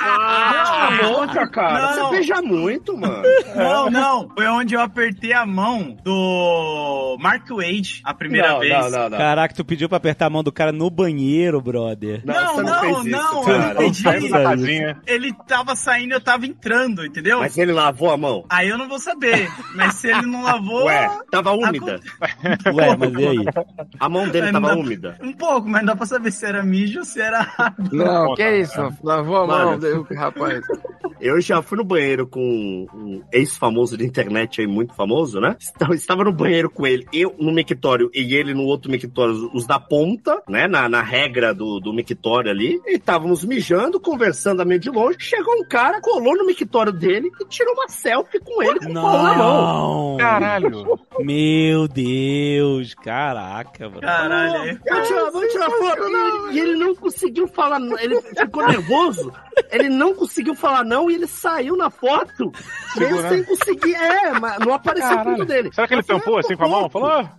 Ah, 0.10 0.90
Não, 1.02 1.12
boca, 1.28 1.48
cara. 1.50 1.96
Não. 1.96 2.10
Você 2.10 2.16
beija 2.18 2.42
muito, 2.42 2.98
mano. 2.98 3.24
Não, 3.56 3.90
não. 3.90 4.30
Foi 4.36 4.48
onde 4.48 4.76
eu 4.76 4.82
apertei 4.82 5.34
a 5.34 5.46
mão 5.46 5.98
do 6.04 7.18
Mark 7.20 7.48
Wade 7.50 8.02
a 8.04 8.14
primeira 8.14 8.50
não, 8.50 8.60
vez. 8.60 8.74
não, 8.74 8.90
não, 8.90 9.10
não. 9.10 9.18
Caraca, 9.18 9.54
tu 9.54 9.66
pediu 9.66 9.88
pra 9.88 9.98
apertar 9.98 10.28
a 10.28 10.30
mão 10.30 10.44
do 10.44 10.52
cara 10.52 10.72
no 10.72 10.90
banheiro, 10.90 11.62
brother. 11.62 12.22
Não, 12.26 12.58
Não, 12.58 12.64
não, 12.64 13.04
não, 13.04 13.04
não, 13.04 13.44
cara. 13.44 13.72
eu 13.74 13.78
pedi. 13.78 14.02
Saindo 14.02 14.30
da 14.30 14.44
casinha. 14.44 15.02
Ele 15.06 15.34
tava 15.48 15.76
saindo, 15.76 16.17
eu 16.18 16.22
tava 16.22 16.46
entrando, 16.46 17.06
entendeu? 17.06 17.40
Mas 17.40 17.58
ele 17.58 17.72
lavou 17.72 18.12
a 18.12 18.18
mão? 18.18 18.46
Aí 18.50 18.68
eu 18.70 18.78
não 18.78 18.88
vou 18.88 19.00
saber. 19.00 19.50
Mas 19.76 19.96
se 19.96 20.08
ele 20.10 20.24
não 20.28 20.44
lavou. 20.44 20.86
Ué, 20.86 21.10
tava 21.32 21.52
úmida. 21.52 22.00
Ué, 22.74 22.96
mas 22.98 23.14
e 23.14 23.28
aí? 23.28 23.46
A 24.00 24.10
mão 24.10 24.28
dele 24.28 24.52
Mas 24.52 24.62
tava 24.62 24.76
não- 24.76 24.82
úmida. 24.82 25.18
Um 25.22 25.34
pouco, 25.34 25.68
mas 25.68 25.82
não 25.82 25.88
dá 25.88 25.96
pra 25.96 26.06
saber 26.06 26.32
se 26.32 26.46
era 26.46 26.64
mijo 26.64 27.00
ou 27.00 27.06
se 27.06 27.22
era. 27.22 27.48
Não, 27.92 28.26
Conta, 28.28 28.36
que 28.36 28.42
é 28.44 28.60
isso? 28.62 28.74
cara. 28.76 28.98
Lavou 29.04 29.38
a 29.38 29.48
mão, 29.48 29.66
Mano. 29.70 29.80
deu- 29.80 30.08
rapaz. 30.16 30.62
Eu 31.20 31.40
já 31.42 31.62
fui 31.62 31.78
no 31.78 31.84
banheiro 31.84 32.28
com 32.28 32.86
um 32.94 33.24
ex-famoso 33.32 33.98
de 33.98 34.06
internet 34.06 34.62
aí, 34.62 34.68
muito 34.68 34.94
famoso, 34.94 35.40
né? 35.40 35.56
Estava- 35.60 35.96
Estava 35.96 36.24
no 36.24 36.32
banheiro 36.34 36.70
com 36.70 36.86
ele, 36.86 37.06
eu 37.12 37.36
no 37.40 37.52
mictório 37.52 38.10
e 38.14 38.36
ele 38.36 38.54
no 38.54 38.64
outro 38.64 38.90
mictório, 38.92 39.50
os 39.54 39.66
da 39.66 39.80
ponta, 39.80 40.42
né? 40.48 40.68
Na, 40.68 40.88
na 40.88 41.02
regra 41.02 41.54
do, 41.54 41.80
do 41.80 41.92
mictório 41.94 42.52
ali. 42.52 42.80
E 42.86 42.96
estávamos 42.98 43.44
mijando, 43.44 44.00
conversando 44.00 44.62
a 44.62 44.66
meio 44.66 44.80
de 44.80 44.90
longe. 44.90 45.18
Chegou 45.20 45.54
um 45.56 45.68
cara, 45.68 46.00
colou 46.08 46.38
no 46.38 46.46
mictório 46.46 46.94
dele 46.94 47.30
e 47.42 47.46
tirou 47.46 47.74
uma 47.74 47.90
selfie 47.90 48.40
com 48.40 48.64
ele 48.64 48.80
com 48.80 48.92
o 48.92 48.94
pau 48.94 49.24
na 49.24 49.36
mão. 49.36 50.12
Não. 50.12 50.18
Caralho. 50.18 51.00
Meu 51.20 51.86
Deus. 51.86 52.94
Caraca, 52.94 53.90
bro. 53.90 54.00
Caralho. 54.00 54.80
Eu 54.86 55.04
tirar, 55.04 55.32
vou 55.32 55.48
tirar 55.50 55.70
foto. 55.70 56.04
E, 56.52 56.56
e 56.56 56.60
ele 56.60 56.76
não 56.78 56.96
conseguiu 56.96 57.46
falar, 57.50 57.80
não. 57.80 58.00
ele 58.00 58.22
ficou 58.22 58.66
nervoso. 58.66 59.34
Ele 59.72 59.90
não 59.90 60.14
conseguiu 60.14 60.56
falar 60.56 60.84
não 60.84 61.10
e 61.10 61.16
ele 61.16 61.28
saiu 61.28 61.76
na 61.76 61.90
foto. 61.90 62.52
Mesmo 62.96 63.22
sem 63.30 63.44
conseguir. 63.44 63.96
É, 63.96 64.40
mas 64.40 64.60
não 64.60 64.74
apareceu 64.74 65.10
Caralho. 65.10 65.38
tudo 65.38 65.46
dele. 65.48 65.70
Será 65.74 65.88
que 65.88 65.94
ele 65.94 66.04
tampou 66.04 66.38
assim 66.38 66.56
com 66.56 66.66
a 66.66 66.70
mão? 66.70 66.90
Falou, 66.90 67.10
ah, 67.10 67.32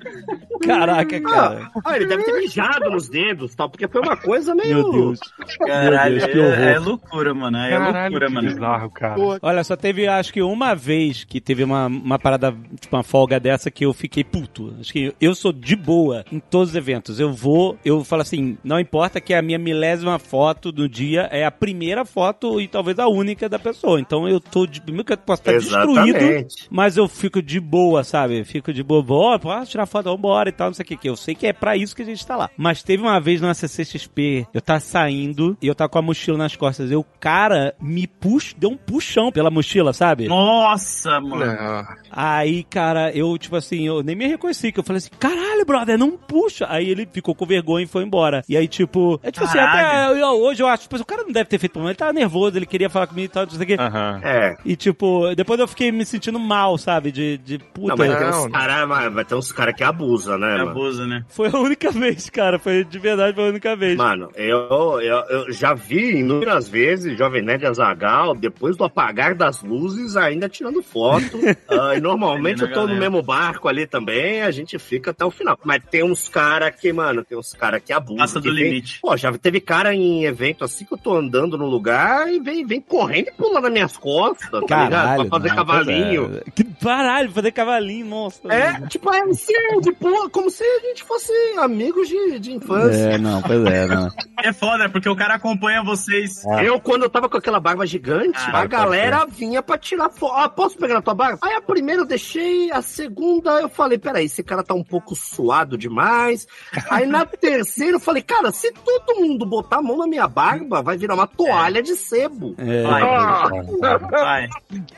Caraca, 0.62 1.20
cara. 1.20 1.70
Ah, 1.84 1.96
ele 1.96 2.06
deve 2.06 2.24
ter 2.24 2.32
mijado 2.32 2.90
nos 2.90 3.08
dedos, 3.08 3.54
tal, 3.54 3.68
porque 3.70 3.86
foi 3.88 4.00
uma 4.00 4.16
coisa 4.16 4.54
meio. 4.54 4.74
Meu 4.76 4.90
Deus. 4.90 5.20
Caralho, 5.64 6.16
Meu 6.16 6.26
Deus, 6.26 6.32
que 6.32 6.38
horror. 6.38 6.58
é, 6.58 6.72
é 6.74 6.78
loucura, 6.78 7.34
mano. 7.34 7.58
É 7.58 7.70
caralho, 7.70 8.10
loucura, 8.12 8.30
mano. 8.30 8.48
bizarro, 8.48 8.90
cara. 8.90 9.16
Olha, 9.40 9.64
só 9.64 9.76
teve, 9.76 10.06
acho 10.06 10.32
que 10.32 10.42
uma 10.42 10.74
vez 10.74 11.24
que 11.24 11.40
teve 11.40 11.62
uma, 11.64 11.86
uma 11.86 12.18
parada, 12.18 12.54
tipo, 12.80 12.94
uma 12.96 13.02
folga 13.02 13.38
dessa 13.38 13.70
que 13.70 13.84
eu 13.84 13.92
fiquei 13.92 14.24
puto. 14.24 14.74
Acho 14.80 14.92
que 14.92 15.14
eu 15.20 15.34
sou 15.34 15.52
de 15.52 15.76
boa 15.76 16.24
em 16.30 16.40
todos 16.40 16.70
os 16.70 16.76
eventos. 16.76 17.20
Eu 17.20 17.32
vou, 17.32 17.76
eu 17.84 18.04
falo 18.04 18.22
assim, 18.22 18.58
não 18.64 18.78
importa 18.78 19.20
que 19.20 19.32
a 19.34 19.42
minha 19.42 19.58
milésima 19.58 20.18
foto 20.18 20.72
do 20.72 20.88
dia 20.88 21.28
é 21.30 21.44
a 21.44 21.50
primeira 21.50 22.04
foto 22.08 22.60
e 22.60 22.66
talvez 22.68 22.98
a 22.98 23.06
única 23.06 23.48
da 23.48 23.58
pessoa. 23.58 24.00
Então 24.00 24.28
eu 24.28 24.40
tô 24.40 24.66
de. 24.66 24.82
Mesmo 24.86 25.04
que 25.04 25.12
eu 25.12 25.18
posso 25.18 25.42
estar 25.42 25.52
destruído, 25.52 26.16
Exatamente. 26.16 26.66
mas 26.70 26.96
eu 26.96 27.06
fico 27.08 27.40
de 27.42 27.60
boa, 27.60 28.02
sabe? 28.04 28.42
Fico 28.44 28.72
de 28.72 28.82
boa. 28.82 29.04
Ó, 29.08 29.38
posso 29.38 29.70
tirar 29.70 29.86
foto, 29.86 30.04
vambora 30.10 30.48
e 30.48 30.52
tal, 30.52 30.68
não 30.68 30.74
sei 30.74 30.82
o 30.84 30.86
que. 30.86 30.96
que 30.96 31.08
Eu 31.08 31.16
sei 31.16 31.34
que 31.34 31.46
é 31.46 31.52
pra 31.52 31.76
isso 31.76 31.94
que 31.94 32.02
a 32.02 32.04
gente 32.04 32.26
tá 32.26 32.36
lá. 32.36 32.50
Mas 32.56 32.82
teve 32.82 33.02
uma 33.02 33.20
vez 33.20 33.40
na 33.40 33.54
CCXP, 33.54 34.46
eu 34.52 34.60
tava 34.60 34.80
saindo 34.80 35.56
e 35.62 35.66
eu 35.66 35.74
tava 35.74 35.88
com 35.88 35.98
a 35.98 36.02
mochila 36.02 36.38
nas 36.38 36.56
costas. 36.56 36.90
E 36.90 36.96
o 36.96 37.04
cara 37.20 37.74
me 37.80 38.06
puxa, 38.06 38.54
deu 38.58 38.70
um 38.70 38.76
puxão 38.76 39.30
pela 39.30 39.50
mochila, 39.50 39.92
sabe? 39.92 40.26
Nossa, 40.28 41.20
mano. 41.20 41.44
Não. 41.46 41.86
Aí, 42.10 42.64
cara, 42.64 43.10
eu, 43.12 43.36
tipo 43.38 43.56
assim, 43.56 43.86
eu 43.86 44.02
nem 44.02 44.16
me 44.16 44.26
reconheci, 44.26 44.72
que 44.72 44.80
eu 44.80 44.84
falei 44.84 44.98
assim, 44.98 45.10
caralho, 45.18 45.64
brother, 45.64 45.98
não 45.98 46.12
puxa. 46.16 46.66
Aí 46.68 46.88
ele 46.88 47.06
ficou 47.10 47.34
com 47.34 47.46
vergonha 47.46 47.84
e 47.84 47.88
foi 47.88 48.02
embora. 48.02 48.42
E 48.48 48.56
aí, 48.56 48.66
tipo, 48.66 49.20
é 49.22 49.30
tipo 49.30 49.44
assim, 49.44 49.58
até 49.58 49.82
Caralho. 49.82 50.16
eu- 50.18 50.40
hoje 50.42 50.62
eu 50.62 50.66
acho, 50.66 50.82
tipo, 50.84 50.96
o 50.96 51.04
cara 51.04 51.22
não 51.22 51.32
deve 51.32 51.48
ter 51.48 51.58
feito 51.58 51.72
problema, 51.72 51.94
tava 51.98 52.12
nervoso, 52.12 52.56
ele 52.56 52.66
queria 52.66 52.88
falar 52.88 53.06
comigo 53.06 53.26
e 53.26 53.28
tal, 53.28 53.44
não 53.44 53.50
sei 53.50 53.62
o 53.62 53.66
quê. 53.66 53.76
É. 54.22 54.56
E 54.64 54.76
tipo, 54.76 55.34
depois 55.34 55.58
eu 55.60 55.68
fiquei 55.68 55.90
me 55.92 56.04
sentindo 56.04 56.38
mal, 56.38 56.78
sabe? 56.78 57.10
De, 57.12 57.36
de 57.38 57.58
puta. 57.58 57.88
Não, 57.88 57.96
mas 57.96 58.18
tem 58.18 58.30
Não, 58.30 58.46
uns 58.46 58.52
caras 58.52 59.12
vai 59.12 59.24
ter 59.24 59.34
uns 59.34 59.52
cara 59.52 59.72
que 59.72 59.82
abusa, 59.84 60.38
né, 60.38 60.56
mano? 60.58 60.70
abuso, 60.70 61.06
né? 61.06 61.24
Foi 61.28 61.48
a 61.52 61.56
única 61.58 61.90
vez, 61.90 62.30
cara. 62.30 62.58
Foi 62.58 62.84
de 62.84 62.98
verdade, 62.98 63.34
foi 63.34 63.44
a 63.46 63.48
única 63.50 63.74
vez. 63.76 63.96
Mano, 63.96 64.30
eu, 64.36 65.00
eu, 65.00 65.18
eu 65.28 65.52
já 65.52 65.74
vi 65.74 66.18
inúmeras 66.20 66.68
vezes 66.68 67.16
Jovem 67.18 67.42
Nerd 67.42 67.66
Azagal, 67.66 68.34
depois 68.34 68.76
do 68.76 68.84
apagar 68.84 69.34
das 69.34 69.62
luzes, 69.62 70.16
ainda 70.16 70.48
tirando 70.48 70.82
foto. 70.82 71.38
Ah, 71.70 71.94
e 71.94 72.00
normalmente 72.00 72.62
eu 72.62 72.68
tô 72.72 72.80
no 72.82 72.86
galera. 72.88 73.00
mesmo 73.10 73.22
barco 73.22 73.68
ali 73.68 73.86
também, 73.86 74.42
a 74.42 74.50
gente 74.50 74.78
fica 74.78 75.10
até 75.10 75.24
o 75.24 75.30
final. 75.30 75.58
Mas 75.64 75.82
tem 75.90 76.02
uns 76.02 76.28
cara 76.28 76.70
que, 76.70 76.92
mano, 76.92 77.24
tem 77.24 77.36
uns 77.36 77.52
cara 77.52 77.78
que 77.80 77.92
abusam. 77.92 78.18
Passa 78.18 78.40
do 78.40 78.48
que 78.48 78.54
vem- 78.54 78.64
limite. 78.64 79.00
Pô, 79.00 79.16
já 79.16 79.30
teve 79.36 79.60
cara 79.60 79.94
em 79.94 80.24
evento 80.24 80.64
assim 80.64 80.84
que 80.84 80.92
eu 80.94 80.98
tô 80.98 81.14
andando 81.16 81.56
no 81.58 81.66
lugar 81.66 81.87
e 82.30 82.38
vem, 82.40 82.64
vem 82.66 82.80
correndo 82.80 83.28
e 83.28 83.32
pula 83.32 83.60
nas 83.60 83.72
minhas 83.72 83.96
costas, 83.96 84.48
tá 84.66 84.84
ligado? 84.84 85.16
Pra 85.28 85.38
fazer 85.38 85.48
não, 85.48 85.56
cavalinho. 85.56 86.42
é. 86.46 86.50
Que 86.50 86.64
caralho, 86.64 87.30
fazer 87.30 87.52
cavalinho, 87.52 88.06
nossa. 88.06 88.40
É, 88.52 88.80
tipo, 88.88 89.12
é 89.12 89.20
assim, 89.22 89.52
de 89.82 89.92
pula, 89.92 90.28
como 90.30 90.50
se 90.50 90.62
a 90.64 90.80
gente 90.80 91.02
fosse 91.04 91.32
amigos 91.58 92.08
de, 92.08 92.38
de 92.38 92.52
infância. 92.52 92.96
É, 93.14 93.18
não, 93.18 93.42
pois 93.42 93.64
é, 93.66 93.86
não. 93.86 94.08
É 94.40 94.52
foda, 94.52 94.88
porque 94.88 95.08
o 95.08 95.16
cara 95.16 95.34
acompanha 95.34 95.82
vocês. 95.82 96.44
Eu, 96.62 96.80
quando 96.80 97.02
eu 97.02 97.10
tava 97.10 97.28
com 97.28 97.36
aquela 97.36 97.58
barba 97.58 97.84
gigante, 97.84 98.38
Ah, 98.46 98.60
a 98.60 98.66
galera 98.66 99.26
vinha 99.26 99.60
pra 99.60 99.76
tirar 99.76 100.10
foto. 100.10 100.32
Ah, 100.36 100.48
posso 100.48 100.78
pegar 100.78 100.94
na 100.94 101.02
tua 101.02 101.12
barba? 101.14 101.38
Aí 101.42 101.54
a 101.54 101.60
primeira 101.60 102.02
eu 102.02 102.06
deixei, 102.06 102.70
a 102.70 102.80
segunda 102.80 103.60
eu 103.60 103.68
falei, 103.68 103.98
peraí, 103.98 104.26
esse 104.26 104.44
cara 104.44 104.62
tá 104.62 104.74
um 104.74 104.84
pouco 104.84 105.16
suado 105.16 105.76
demais. 105.76 106.46
Aí 106.88 107.04
na 107.04 107.24
terceira 107.26 107.96
eu 107.96 108.00
falei, 108.00 108.22
cara, 108.22 108.52
se 108.52 108.70
todo 108.72 109.16
mundo 109.20 109.44
botar 109.44 109.78
a 109.78 109.82
mão 109.82 109.96
na 109.96 110.06
minha 110.06 110.28
barba, 110.28 110.82
vai 110.82 110.96
virar 110.96 111.14
uma 111.14 111.26
toalha 111.26 111.77
de 111.82 111.94
sebo. 111.96 112.54
É, 112.58 112.82
Vai, 112.82 113.02
Ah, 113.02 113.98
vai. 114.10 114.48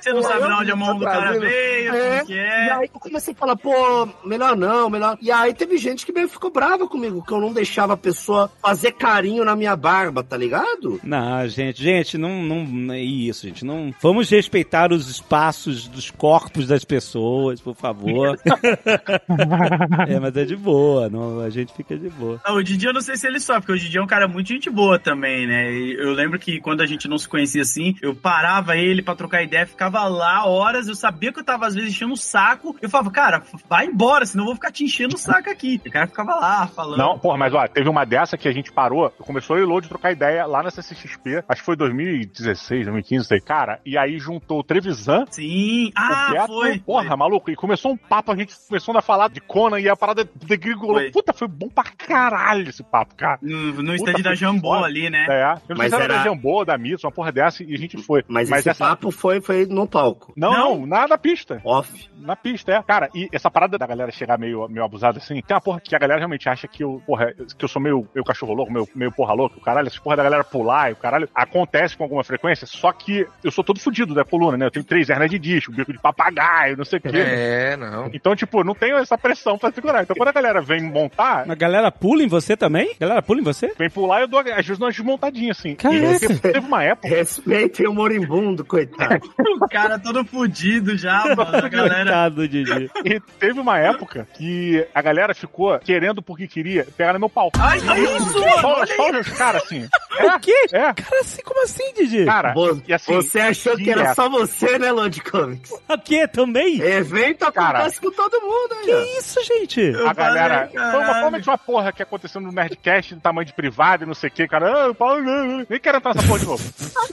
Você 0.01 0.13
não 0.13 0.23
sabe 0.23 0.47
de 0.47 0.53
onde 0.53 0.71
a 0.71 0.77
mão 0.77 0.99
do 0.99 1.05
cara 1.05 1.39
veio, 1.39 1.95
É, 1.95 2.17
o 2.17 2.21
que 2.21 2.27
que 2.27 2.33
E 2.35 2.39
é. 2.39 2.73
aí 2.73 2.91
eu 2.93 3.01
comecei 3.01 3.33
a 3.35 3.37
falar, 3.37 3.57
pô, 3.57 4.09
melhor 4.25 4.57
não, 4.57 4.89
melhor. 4.91 5.17
E 5.21 5.31
aí 5.31 5.53
teve 5.55 5.77
gente 5.79 6.05
que 6.07 6.13
meio 6.13 6.29
ficou 6.29 6.51
brava 6.51 6.87
comigo, 6.89 7.23
que 7.25 7.33
eu 7.33 7.41
não 7.41 7.53
deixava 7.53 7.95
a 7.95 7.97
pessoa 7.97 8.51
fazer 8.63 8.93
carinho 8.93 9.45
na 9.45 9.55
minha 9.57 9.77
barba, 9.77 10.23
tá 10.23 10.37
ligado? 10.37 11.01
Não, 11.03 11.47
gente, 11.49 11.83
gente, 11.83 12.19
não, 12.19 12.43
não, 12.43 12.65
não 12.65 12.95
é 12.95 13.01
isso, 13.01 13.47
gente. 13.47 13.65
Não, 13.65 13.93
vamos 14.01 14.31
respeitar 14.31 14.93
os 14.93 15.09
espaços 15.09 15.87
dos 15.89 16.11
corpos 16.11 16.67
das 16.67 16.85
pessoas, 16.85 17.61
por 17.61 17.75
favor. 17.75 18.39
é, 20.09 20.19
mas 20.21 20.37
é 20.37 20.45
de 20.45 20.57
boa, 20.57 21.09
não, 21.09 21.41
a 21.41 21.51
gente 21.51 21.73
fica 21.75 21.97
de 21.97 22.09
boa. 22.11 22.41
Ah, 22.45 22.53
o 22.53 22.63
Didi 22.63 22.87
eu 22.87 22.93
não 22.93 23.01
sei 23.01 23.17
se 23.17 23.27
ele 23.27 23.41
sofre, 23.41 23.63
porque 23.63 23.73
o 23.73 23.79
Didi 23.79 23.99
é 23.99 24.03
um 24.03 24.07
cara 24.07 24.27
muito 24.29 24.49
gente 24.49 24.71
boa 24.71 24.99
também, 24.99 25.47
né? 25.47 25.73
E 25.73 25.95
Eu 25.95 26.13
lembro 26.13 26.39
que 26.39 26.60
quando 26.61 26.81
a 26.83 26.87
gente 26.87 27.09
não 27.09 27.19
se 27.19 27.29
conhecia 27.29 27.63
assim, 27.63 27.95
eu 28.03 28.15
parava 28.15 28.77
ele 28.77 29.03
pra 29.03 29.15
trocar 29.15 29.43
ideia, 29.43 29.67
ficava 29.67 30.05
lá 30.07 30.45
horas, 30.47 30.89
eu 30.89 30.95
sabia 30.95 31.33
que 31.33 31.41
eu 31.41 31.45
tava 31.45 31.67
às 31.67 31.75
vezes 31.75 31.91
enchendo 31.91 32.13
o 32.13 32.17
saco. 32.17 32.77
Eu 32.81 32.89
falava, 32.91 33.11
cara, 33.11 33.43
vai 33.69 33.87
embora, 33.87 34.25
senão 34.27 34.45
eu 34.45 34.47
vou 34.47 34.55
ficar 34.55 34.71
te 34.71 34.85
enchendo 34.85 35.15
o 35.15 35.19
saco 35.19 35.51
aqui. 35.51 35.81
E 35.85 35.89
o 35.89 35.93
cara 35.93 36.07
ficava 36.07 36.35
lá 36.35 36.67
falando. 36.69 36.99
Não, 36.99 37.19
porra, 37.19 37.39
mas 37.39 37.55
ó, 37.55 37.67
teve 37.67 37.89
uma 37.89 38.05
dessa 38.05 38.37
que 38.37 38.49
a 38.49 38.53
gente 38.53 38.73
parou, 38.73 39.11
começou 39.19 39.57
eu 39.57 39.63
e 39.65 39.67
o 39.67 39.69
Load 39.69 39.89
trocar 39.89 40.13
ideia 40.13 40.47
lá 40.47 40.63
na 40.63 40.71
CCXP, 40.71 41.45
acho 41.49 41.61
que 41.63 41.67
foi 41.67 41.77
2016, 41.77 42.85
2015, 42.87 43.27
sei, 43.27 43.41
cara, 43.41 43.81
e 43.85 43.97
aí 43.97 44.19
juntou 44.19 44.61
o 44.61 44.65
Trevisan, 44.65 45.25
Sim, 45.31 45.89
o 45.89 45.93
ah, 45.97 46.29
Beto, 46.33 46.47
foi. 46.47 46.79
porra, 46.79 47.17
maluco, 47.17 47.51
e 47.51 47.57
começou 47.57 47.93
um 47.93 47.97
papo, 47.97 48.33
a 48.33 48.37
gente 48.37 48.55
começou 48.69 48.97
a 48.97 49.03
falar 49.03 49.29
de 49.31 49.41
Conan 49.41 49.81
e 49.81 49.89
a 49.89 49.97
parada 49.97 50.29
degringolou. 50.47 50.97
Foi. 50.97 51.11
Puta, 51.11 51.33
foi 51.33 51.49
bom 51.49 51.69
pra 51.69 51.85
caralho 51.85 52.69
esse 52.69 52.83
papo, 52.83 53.15
cara. 53.15 53.39
No, 53.43 53.73
no 53.83 53.97
Puta, 53.97 54.11
stand 54.11 54.23
da 54.23 54.31
foi 54.31 54.37
Jambô 54.37 54.75
ali, 54.75 55.09
né? 55.11 55.27
É, 55.29 55.43
eu 55.69 55.75
não 55.75 55.79
Mas 55.79 55.79
sei 55.79 55.89
se 55.91 55.95
era 55.97 56.05
era- 56.05 56.15
da 56.19 56.25
Jambô, 56.25 56.50
da 56.65 56.77
Missa, 56.77 57.07
uma 57.07 57.13
porra 57.13 57.33
dessa, 57.33 57.63
e 57.63 57.75
a 57.75 57.79
gente 57.79 57.97
foi. 57.99 58.23
Mas, 58.29 58.51
esse 58.51 58.69
essa... 58.69 58.85
papo 58.85 59.11
foi, 59.11 59.41
foi 59.41 59.67
no 59.67 59.87
palco. 59.87 60.33
Não, 60.37 60.53
Não. 60.53 60.79
não, 60.81 60.87
nada 60.87 61.09
na 61.09 61.19
pista. 61.19 61.61
Off. 61.65 62.09
Na 62.19 62.37
pista, 62.37 62.73
é. 62.73 62.83
Cara, 62.83 63.09
e 63.15 63.29
essa 63.33 63.51
parada 63.51 63.79
da 63.79 63.87
galera 63.87 64.11
chegar 64.11 64.39
meio, 64.39 64.69
meio 64.69 64.85
abusada 64.85 65.19
assim, 65.19 65.41
tem 65.41 65.55
uma 65.55 65.61
porra 65.61 65.81
que 65.81 65.95
a 65.95 65.99
galera 65.99 66.19
realmente 66.19 66.49
acha 66.49 66.69
que 66.69 66.85
eu, 66.85 67.03
porra, 67.07 67.33
que 67.57 67.65
eu 67.65 67.69
sou 67.69 67.81
meio, 67.81 68.07
meio 68.15 68.25
cachorro 68.25 68.53
louco, 68.55 68.73
meio, 68.73 68.89
meio 68.95 69.13
porra 69.13 69.33
louco, 69.33 69.59
o 69.59 69.61
caralho, 69.61 69.87
essa 69.87 70.01
porra 70.01 70.17
da 70.17 70.23
galera 70.23 70.45
pular 70.45 70.91
e 70.91 70.93
o 70.93 70.97
caralho 70.97 71.29
acontece 71.35 71.97
com 71.97 72.05
alguma 72.05 72.23
frequência, 72.23 72.67
só 72.67 72.93
que 72.93 73.27
eu 73.43 73.51
sou 73.51 73.65
todo 73.65 73.81
fudido 73.81 74.15
da 74.15 74.25
coluna, 74.25 74.57
né? 74.57 74.67
Eu 74.67 74.71
tenho 74.71 74.85
três 74.85 75.09
hernias 75.09 75.31
de 75.31 75.39
disco, 75.39 75.73
bico 75.73 75.93
de 75.93 75.99
papagaio, 75.99 76.77
não 76.77 76.85
sei 76.85 76.99
o 76.99 77.03
quê. 77.03 77.11
É, 77.15 77.77
não. 77.77 78.11
Então, 78.13 78.35
tipo, 78.37 78.63
não 78.65 78.75
tenho 78.75 78.97
essa 78.97 79.17
pressão 79.17 79.59
pra 79.59 79.71
segurar. 79.71 80.03
Então, 80.03 80.17
quando 80.17 80.29
a 80.29 80.33
galera 80.33 80.61
vem 80.61 80.83
montar, 80.83 81.51
A 81.51 81.55
galera 81.55 81.91
pula 81.91 82.23
em 82.23 82.29
você 82.29 82.57
também? 82.57 82.93
A 82.93 83.01
galera 83.01 83.23
pula 83.23 83.41
em 83.41 83.45
você? 83.45 83.73
vem 83.79 83.91
pular, 83.91 84.21
eu 84.21 84.29
dou, 84.29 84.41
às 84.41 84.67
vezes, 84.67 84.79
uma 84.79 84.91
desmontadinha, 84.91 85.53
assim. 85.53 85.75
Caraca. 85.75 85.99
E 86.01 86.19
teve, 86.19 86.40
teve 86.41 86.59
uma 86.61 86.83
época. 86.83 87.09
Respeitem 87.09 87.87
o 87.89 87.93
moribundo, 87.95 88.65
coitado. 88.65 89.21
O 89.61 89.69
cara 89.69 89.99
todo 89.99 90.25
fudido 90.25 90.97
já, 90.97 91.35
mano. 91.37 91.57
A 91.57 91.69
galera. 91.69 92.05
Coitado, 92.05 92.49
Didi. 92.49 92.91
E 93.05 93.21
teve 93.39 93.61
uma 93.61 93.79
época 93.79 94.27
que 94.35 94.87
a 94.95 95.03
galera 95.03 95.35
ficou 95.35 95.79
querendo 95.79 96.23
porque 96.23 96.47
queria 96.47 96.85
pegar 96.97 97.13
no 97.15 97.19
meu 97.21 97.29
pau. 97.29 97.51
Ai, 97.59 97.79
ai, 97.87 98.01
isso, 98.17 98.41
mano. 98.41 99.21
Os 99.21 99.29
caras 99.39 99.63
assim. 99.65 99.89
O 100.23 100.39
quê? 100.41 100.67
É, 100.73 100.93
Cara, 100.93 101.21
assim, 101.21 101.43
como 101.43 101.63
assim, 101.65 101.95
Didi? 101.95 102.25
cara. 102.27 102.53
Vo- 102.53 102.83
E 102.87 102.93
assim, 102.93 103.15
você 103.15 103.41
achou 103.41 103.77
que 103.77 103.91
era 103.91 104.15
só 104.15 104.29
você, 104.29 104.79
né, 104.79 104.91
Lord 104.93 105.21
Comics? 105.23 105.71
O 105.89 105.99
quê? 105.99 106.27
Também? 106.29 106.81
Evento 106.81 107.51
Cara. 107.53 107.79
acontece 107.79 108.01
com 108.01 108.11
todo 108.11 108.41
mundo 108.41 108.75
aí, 108.83 108.93
ó. 108.95 109.03
Que 109.05 109.19
isso, 109.19 109.41
gente? 109.45 109.93
A 110.07 110.13
galera. 110.13 110.69
falei, 110.73 110.91
Foi 110.91 111.01
uma 111.05 111.15
forma 111.21 111.41
de 111.41 111.49
uma 111.49 111.59
porra 111.59 111.93
que 111.93 112.03
aconteceu 112.03 112.41
no 112.41 112.53
Nerdcast, 112.53 113.15
do 113.15 113.21
tamanho 113.21 113.47
de 113.47 113.53
privado 113.55 114.05
e 114.05 114.07
não 114.07 114.15
sei 114.15 114.29
o 114.29 114.33
que, 114.33 114.47
cara. 114.47 114.71
Ah, 114.85 114.91
o 114.91 114.95
Paulo, 114.95 115.23
nem 115.69 115.81
quero 115.81 115.99
entrar 115.99 116.15
nessa 116.15 116.27
porra 116.31 116.39
de 116.41 116.47
novo. 116.47 116.65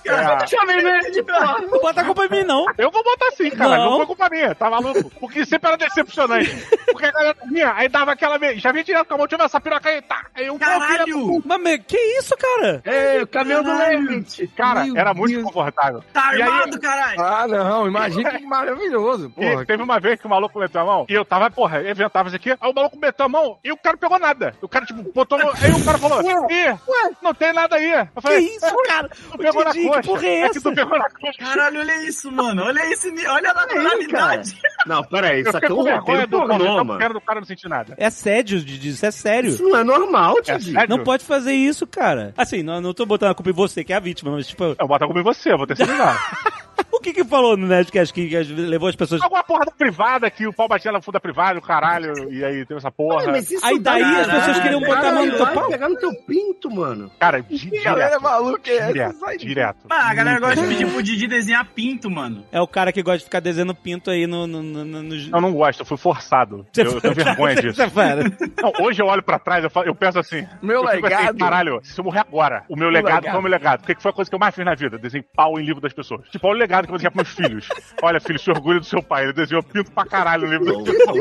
É, 0.06 0.48
Jovem 0.48 0.84
Nerd, 0.84 1.24
porra. 1.24 1.62
Não 1.62 1.80
bota 1.80 2.02
a 2.02 2.06
culpa 2.06 2.26
em 2.26 2.30
mim, 2.30 2.44
não. 2.44 2.66
eu 2.78 2.92
vou 2.92 3.04
botar 3.04 3.32
sim, 3.36 3.50
cara. 3.50 3.78
Não. 3.78 3.86
Não. 3.92 3.98
foi 3.98 4.06
culpa 4.06 4.30
minha, 4.30 4.56
tá 4.56 4.70
maluco? 4.70 5.10
Porque 5.20 5.46
sempre 5.46 5.68
era 5.70 5.78
decepcionante. 5.78 6.56
Porque 6.92 7.06
a 7.06 7.12
galera 7.12 7.36
vinha, 7.50 7.74
aí 7.76 7.90
dava 7.90 8.12
aquela. 8.12 8.38
Já 8.56 8.72
vinha 8.72 8.84
direto 8.84 9.08
com 9.08 9.14
a 9.16 9.18
mão, 9.18 9.28
eu 9.30 9.46
essa 9.46 9.60
piroca 9.62 9.90
aí, 9.90 10.02
tá. 10.02 10.26
Aí 10.36 10.46
eu 10.48 10.58
Caralho! 10.58 11.42
Mas, 11.46 11.82
que 11.88 11.98
isso, 12.20 12.36
cara? 12.38 12.82
Ei, 12.86 13.22
o 13.22 13.28
caminhão 13.28 13.64
do 13.64 13.78
leite. 13.78 14.48
Cara, 14.56 14.84
Meu 14.86 14.98
era 14.98 15.14
muito 15.14 15.34
Deus. 15.34 15.44
confortável. 15.46 16.04
Tá 16.14 16.32
E 16.34 16.36
aí- 16.36 16.42
armado, 16.42 16.80
caralho! 16.80 17.22
Ah, 17.22 17.48
não, 17.48 17.88
imagina 17.88 18.32
que 18.38 18.46
maravilhoso, 18.46 19.28
E 19.38 19.52
porra. 19.52 19.66
teve 19.66 19.84
uma 19.84 20.00
vez 20.00 20.20
que 20.20 20.28
o 20.28 20.30
maluco 20.30 20.60
meteu 20.60 20.82
a 20.82 20.86
mão 20.86 21.06
e 21.10 21.14
eu 21.14 21.26
tava, 21.26 21.50
porra, 21.50 21.82
eventava 21.84 22.28
isso 22.30 22.36
aqui. 22.36 22.52
Aí 22.52 22.70
o 22.70 22.74
maluco 22.74 22.98
meteu 22.98 23.26
a 23.26 23.30
mão 23.30 23.58
e 23.64 23.72
o 23.72 23.78
cara 23.78 23.98
pegou 23.98 24.20
nada. 24.20 24.56
O 24.62 24.68
cara, 24.68 24.86
tipo, 24.86 25.04
botou. 25.14 25.40
a 25.40 25.44
mão- 25.44 25.54
Aí 25.62 25.72
o 25.72 25.86
cara 25.86 25.98
falou: 25.98 26.22
Ih, 26.22 26.78
não 27.22 27.34
tem 27.34 27.54
nada 27.54 27.76
aí. 27.76 27.92
Eu 27.92 28.06
Que 28.16 28.22
falei: 28.22 28.40
isso, 28.40 28.76
cara? 28.88 29.07
Tu 29.32 29.38
pegou 29.38 29.64
na 29.64 29.72
Didi, 29.72 29.84
que 29.86 29.90
coxa. 29.90 30.02
porra 30.04 30.26
é 30.28 30.42
É 30.42 30.50
que 30.50 30.54
tu 30.60 30.70
essa? 30.70 30.76
pegou 30.76 30.98
na 31.00 31.10
coxa. 31.10 31.38
Caralho, 31.40 31.80
olha 31.80 32.08
isso, 32.08 32.32
mano. 32.32 32.64
Olha 32.64 32.80
esse, 32.92 33.08
olha 33.28 33.52
a 33.52 33.54
naturalidade. 33.54 34.58
Não, 34.88 35.04
peraí, 35.04 35.42
Eu 35.42 35.48
isso 35.48 35.58
aqui 35.58 35.66
é 35.66 35.74
um 35.74 35.84
roteiro 35.98 36.28
pornô, 36.30 36.84
mano. 36.84 36.98
quero 37.00 37.14
do 37.16 37.22
cara 37.22 37.40
não 37.42 37.48
sentir 37.48 37.68
nada. 37.68 37.94
É 37.98 38.10
sério, 38.10 38.60
Didi, 38.64 38.90
isso 38.90 39.06
é 39.06 39.12
sério. 39.12 39.50
Isso 39.50 39.64
não 39.64 39.78
é 39.78 39.84
normal, 39.84 40.38
É 40.46 40.58
Didi. 40.58 40.72
sério? 40.72 40.90
Não 40.90 41.04
pode 41.04 41.26
fazer 41.26 41.54
isso, 41.54 41.86
cara. 41.86 42.34
Assim, 42.38 42.64
não, 42.64 42.80
não 42.80 42.94
tô 42.94 43.06
botando 43.06 43.32
a 43.32 43.36
culpa 43.36 43.50
em 43.50 43.54
você, 43.54 43.84
que 43.84 43.92
é 43.92 43.96
a 43.98 44.00
vítima, 44.00 44.32
mas 44.32 44.48
tipo, 44.48 44.64
Eu 44.80 44.88
boto 44.88 45.04
a 45.04 45.08
culpa 45.08 45.20
em 45.20 45.24
você, 45.24 45.52
eu 45.52 45.58
vou 45.58 45.68
ter 45.68 45.76
que. 45.76 45.84
o 46.92 47.00
que 47.00 47.14
que 47.14 47.24
falou 47.24 47.56
no 47.58 47.68
Nerdcast 47.68 48.14
que, 48.14 48.28
que 48.30 48.38
levou 48.54 48.90
as 48.90 48.96
pessoas... 48.96 49.22
Alguma 49.22 49.44
porra 49.44 49.66
da 49.66 49.72
privada 49.72 50.30
que 50.30 50.48
o 50.48 50.54
pau 50.54 50.68
batia 50.68 50.92
na 50.92 51.02
funda 51.02 51.20
privada, 51.20 51.60
o 51.60 51.62
caralho, 51.62 52.32
e 52.32 52.44
aí 52.44 52.66
teve 52.66 52.78
essa 52.78 52.92
porra. 52.92 53.18
Olha, 53.18 53.32
mas 53.32 53.50
isso 53.52 53.66
Aí 53.66 53.80
daí 53.80 54.02
dá- 54.02 54.22
as 54.22 54.28
pessoas 54.28 54.60
queriam 54.60 54.80
botar 54.82 55.10
a 55.10 55.12
mão 55.14 55.26
no 55.26 55.36
teu 55.38 55.48
pau? 55.48 55.70
pegar 55.70 55.90
no 55.90 55.98
teu 55.98 56.14
pinto, 56.26 56.70
mano. 56.70 57.12
Cara, 57.20 57.42
di- 57.42 57.70
Que 57.70 57.84
galera 57.84 58.08
direto. 58.18 58.24
maluca 58.24 58.70
é 58.72 58.76
essa? 58.78 58.94
Direto, 58.94 59.18
de- 59.38 59.46
direto. 59.46 59.78
Ah, 59.90 60.10
a 60.10 60.14
galera 60.14 60.40
gosta 60.40 60.62
de 60.62 60.68
pedir 60.68 60.88
pro 60.92 61.04
Didi 61.04 61.28
desenhar 61.28 61.66
pinto, 61.74 62.10
mano. 62.10 62.46
É 62.52 62.62
o 62.62 62.68
cara 62.68 62.92
que 62.92 63.02
gosta 63.02 63.20
de 63.20 63.24
ficar 63.26 63.40
desenhando 63.40 63.76
pinto 63.76 64.10
aí 64.10 64.26
no... 64.28 64.46
no, 64.48 64.62
no, 64.64 64.86
no, 64.86 65.04
no... 65.04 65.16
Eu 65.16 65.42
não 65.42 65.54
gosto, 65.54 65.82
eu 65.82 65.86
fui 65.86 65.98
forçado. 65.98 66.66
Eu, 66.76 66.86
eu 66.86 67.02
tenho 67.02 67.14
vergonha 67.14 67.56
disso. 67.56 67.82
Você. 67.82 68.62
Não, 68.62 68.74
hoje 68.86 69.02
eu 69.02 69.06
olho 69.08 69.24
pra 69.24 69.40
trás, 69.40 69.64
eu, 69.64 69.70
falo- 69.70 69.88
eu 69.88 69.96
penso 69.96 70.20
assim. 70.20 70.46
Meu 70.62 70.88
assim, 70.88 71.02
legado. 71.02 71.38
caralho, 71.38 71.80
se 71.84 72.00
eu 72.00 72.04
morrer 72.04 72.20
agora, 72.20 72.64
o 72.70 72.76
meu 72.76 72.90
legado, 72.90 73.16
legado. 73.16 73.32
foi 73.32 73.40
o 73.40 73.44
meu 73.44 73.52
legado. 73.52 73.84
O 73.84 73.86
que 73.88 73.96
que 73.96 74.02
foi 74.02 74.12
a 74.12 74.14
coisa 74.14 74.30
que 74.30 74.36
eu 74.36 74.40
mais 74.40 74.54
fiz 74.56 74.66
na 74.66 74.76
vida? 74.76 74.98
Desenhei 74.98 75.26
pau 75.36 75.60
em 75.60 75.64
livro 75.66 75.82
das 75.82 75.94
pessoas. 75.94 76.28
Tipo, 76.30 76.48
olha 76.48 76.67
legado 76.68 76.86
que 76.86 76.92
eu 76.92 76.98
vou 76.98 77.00
deixar 77.00 77.12
pros 77.12 77.36
meus 77.36 77.48
filhos. 77.48 77.70
Olha, 78.02 78.20
filho, 78.20 78.38
se 78.38 78.52
orgulho 78.52 78.80
do 78.82 78.86
seu 78.86 79.02
pai. 79.02 79.24
Ele 79.24 79.34
desenhou 79.34 79.64
pinto 79.64 79.92
pra 79.92 80.06
caralho 80.06 80.46
no 80.46 80.54
livro 80.54 80.84
pessoas. 80.84 81.20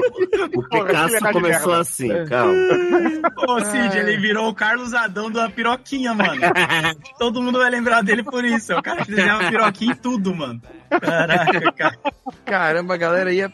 O 0.54 0.68
Porra, 0.68 0.86
que 0.86 0.86
Picasso 0.86 1.16
de 1.16 1.32
começou 1.32 1.74
assim, 1.74 2.08
calma. 2.26 2.54
Ô, 3.48 3.60
Cid, 3.60 3.96
ele 3.96 4.16
virou 4.18 4.48
o 4.48 4.54
Carlos 4.54 4.92
Adão 4.92 5.30
da 5.30 5.48
piroquinha, 5.48 6.12
mano. 6.12 6.40
Todo 7.18 7.42
mundo 7.42 7.58
vai 7.58 7.70
lembrar 7.70 8.02
dele 8.02 8.22
por 8.22 8.44
isso. 8.44 8.72
É 8.72 8.78
o 8.78 8.82
cara 8.82 9.04
que 9.04 9.10
desenhava 9.10 9.48
piroquinha 9.48 9.92
em 9.92 9.96
tudo, 9.96 10.34
mano. 10.34 10.60
Caraca, 11.00 11.72
cara. 11.72 11.98
Caramba, 12.44 12.94
a 12.94 12.96
galera 12.96 13.32
ia. 13.32 13.52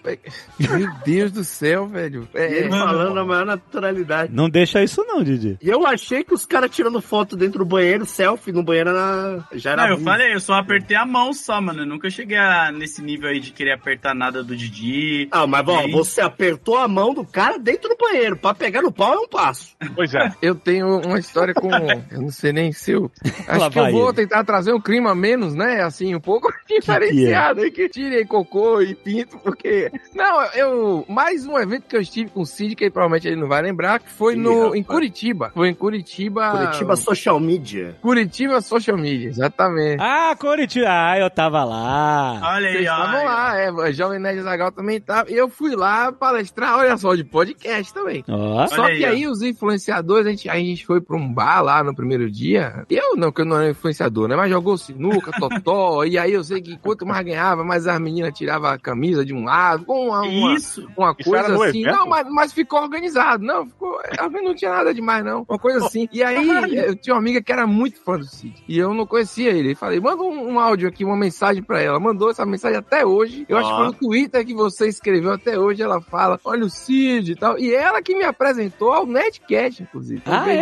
Meu 0.58 0.90
Deus 1.04 1.32
do 1.32 1.44
céu, 1.44 1.86
velho. 1.86 2.28
É, 2.34 2.58
ele 2.58 2.68
mano. 2.68 2.84
falando 2.84 3.14
na 3.14 3.24
maior 3.24 3.46
naturalidade. 3.46 4.32
Não 4.32 4.48
deixa 4.48 4.82
isso 4.82 5.04
não, 5.06 5.22
Didi. 5.22 5.58
E 5.60 5.68
eu 5.68 5.86
achei 5.86 6.24
que 6.24 6.34
os 6.34 6.44
caras 6.44 6.70
tirando 6.70 7.00
foto 7.00 7.36
dentro 7.36 7.60
do 7.60 7.64
banheiro, 7.64 8.04
selfie 8.04 8.52
no 8.52 8.62
banheiro 8.62 8.90
era... 8.90 9.44
já 9.54 9.72
era 9.72 9.82
Não, 9.82 9.90
eu 9.90 9.98
falei, 9.98 10.34
eu 10.34 10.40
só 10.40 10.54
apertei 10.54 10.96
a 10.96 11.06
mão 11.06 11.32
só, 11.32 11.60
mano. 11.60 11.81
Eu 11.82 11.86
nunca 11.86 12.08
cheguei 12.10 12.36
a- 12.36 12.70
nesse 12.72 13.02
nível 13.02 13.28
aí 13.28 13.40
de 13.40 13.50
querer 13.52 13.72
apertar 13.72 14.14
nada 14.14 14.42
do 14.42 14.56
Didi. 14.56 15.28
Ah, 15.30 15.46
mas 15.46 15.64
bom, 15.64 15.82
Sim. 15.82 15.90
você 15.92 16.20
apertou 16.20 16.76
a 16.76 16.86
mão 16.88 17.12
do 17.12 17.24
cara 17.24 17.58
dentro 17.58 17.88
do 17.88 17.96
banheiro. 17.96 18.36
Pra 18.36 18.54
pegar 18.54 18.82
no 18.82 18.92
pau 18.92 19.14
é 19.14 19.18
um 19.18 19.28
passo. 19.28 19.76
Pois 19.94 20.14
é. 20.14 20.32
eu 20.40 20.54
tenho 20.54 21.00
uma 21.00 21.18
história 21.18 21.52
com. 21.54 21.68
Eu 22.12 22.20
não 22.22 22.30
sei 22.30 22.52
nem 22.52 22.72
se 22.72 22.92
eu. 22.92 23.10
Acho 23.48 23.60
Lá 23.60 23.70
que 23.70 23.78
eu 23.78 23.90
vou 23.90 24.08
ele. 24.08 24.16
tentar 24.16 24.44
trazer 24.44 24.72
um 24.72 24.80
clima 24.80 25.14
menos, 25.14 25.54
né? 25.54 25.82
Assim, 25.82 26.14
um 26.14 26.20
pouco 26.20 26.52
diferenciado. 26.68 27.60
aí 27.62 27.70
Que 27.70 27.88
tirei 27.88 28.24
cocô 28.24 28.80
e 28.80 28.94
pinto, 28.94 29.38
porque. 29.38 29.90
Não, 30.14 30.42
eu. 30.54 31.04
Mais 31.08 31.46
um 31.46 31.58
evento 31.58 31.84
que 31.88 31.96
eu 31.96 32.00
estive 32.00 32.30
com 32.30 32.40
o 32.42 32.46
Cid, 32.46 32.74
que 32.76 32.90
provavelmente 32.90 33.26
ele 33.28 33.40
não 33.40 33.48
vai 33.48 33.62
lembrar, 33.62 33.98
que 34.00 34.10
foi 34.10 34.36
no, 34.36 34.64
rapaz. 34.64 34.74
em 34.74 34.82
Curitiba. 34.82 35.50
Foi 35.54 35.68
em 35.68 35.74
Curitiba. 35.74 36.50
Curitiba 36.50 36.96
Social 36.96 37.40
Media. 37.40 37.96
Curitiba 38.02 38.60
Social 38.60 38.96
Media, 38.98 39.28
exatamente. 39.28 40.00
Ah, 40.00 40.34
Coritiba. 40.38 40.86
Ah, 40.88 41.18
eu 41.18 41.30
tava 41.30 41.64
lá. 41.64 41.71
Olha 41.72 42.68
aí, 42.68 42.72
Vocês 42.72 42.80
estavam 42.82 43.24
lá, 43.24 43.58
é, 43.58 43.70
o 43.70 43.92
Jovem 43.92 44.18
Nerd 44.18 44.42
Zagal 44.42 44.72
também 44.72 45.00
tava. 45.00 45.30
E 45.30 45.34
eu 45.34 45.48
fui 45.48 45.74
lá 45.74 46.12
palestrar, 46.12 46.78
olha 46.78 46.96
só, 46.96 47.14
de 47.14 47.24
podcast 47.24 47.92
também. 47.92 48.24
Ó. 48.28 48.66
Só 48.66 48.82
Olha 48.82 48.96
que 48.96 49.04
aí, 49.04 49.16
aí 49.16 49.26
os 49.26 49.42
influenciadores, 49.42 50.26
a 50.26 50.30
gente, 50.30 50.48
aí 50.48 50.62
a 50.62 50.64
gente 50.64 50.86
foi 50.86 51.00
pra 51.00 51.16
um 51.16 51.32
bar 51.32 51.62
lá 51.62 51.82
no 51.82 51.94
primeiro 51.94 52.30
dia. 52.30 52.84
Eu 52.90 53.16
não, 53.16 53.32
que 53.32 53.40
eu 53.40 53.44
não 53.44 53.56
era 53.56 53.70
influenciador, 53.70 54.28
né? 54.28 54.36
Mas 54.36 54.50
jogou 54.50 54.76
sinuca, 54.76 55.32
totó. 55.38 56.04
e 56.04 56.18
aí 56.18 56.32
eu 56.32 56.44
sei 56.44 56.60
que 56.60 56.76
quanto 56.78 57.06
mais 57.06 57.24
ganhava, 57.24 57.64
mais 57.64 57.86
as 57.86 58.00
meninas 58.00 58.36
tiravam 58.36 58.70
a 58.70 58.78
camisa 58.78 59.24
de 59.24 59.32
um 59.32 59.44
lado. 59.44 59.84
Com 59.84 60.08
uma, 60.08 60.22
uma, 60.22 60.54
Isso. 60.54 60.88
uma 60.96 61.14
Isso 61.18 61.30
coisa 61.30 61.48
no 61.48 61.62
assim. 61.62 61.82
evento? 61.82 61.96
Não, 61.96 62.06
mas, 62.06 62.26
mas 62.30 62.52
ficou 62.52 62.80
organizado. 62.82 63.44
Não, 63.44 63.66
ficou. 63.66 63.98
mim 64.30 64.42
Não 64.42 64.54
tinha 64.54 64.70
nada 64.70 64.94
demais, 64.94 65.24
não. 65.24 65.44
Uma 65.48 65.58
coisa 65.58 65.86
assim. 65.86 66.08
E 66.12 66.22
aí, 66.22 66.48
eu 66.76 66.96
tinha 66.96 67.14
uma 67.14 67.20
amiga 67.20 67.42
que 67.42 67.52
era 67.52 67.66
muito 67.66 68.00
fã 68.00 68.18
do 68.18 68.24
Cid. 68.24 68.62
E 68.68 68.78
eu 68.78 68.92
não 68.94 69.06
conhecia 69.06 69.50
ele. 69.50 69.74
Falei, 69.74 70.00
manda 70.00 70.22
um, 70.22 70.52
um 70.52 70.58
áudio 70.58 70.88
aqui, 70.88 71.04
uma 71.04 71.16
mensagem 71.16 71.61
pra 71.62 71.80
ela. 71.80 71.98
Mandou 72.00 72.30
essa 72.30 72.44
mensagem 72.44 72.78
até 72.78 73.04
hoje. 73.04 73.44
Eu 73.48 73.58
acho 73.58 73.68
que 73.68 73.76
foi 73.76 73.86
no 73.86 73.92
Twitter 73.92 74.44
que 74.46 74.54
você 74.54 74.88
escreveu 74.88 75.32
até 75.32 75.58
hoje. 75.58 75.82
Ela 75.82 76.00
fala, 76.00 76.38
olha 76.44 76.64
o 76.64 76.70
Cid 76.70 77.32
e 77.32 77.36
tal. 77.36 77.58
E 77.58 77.72
ela 77.74 78.02
que 78.02 78.14
me 78.16 78.24
apresentou 78.24 78.92
ao 78.92 79.06
Netcast, 79.06 79.82
inclusive. 79.82 80.22
Ah, 80.26 80.50
é? 80.50 80.60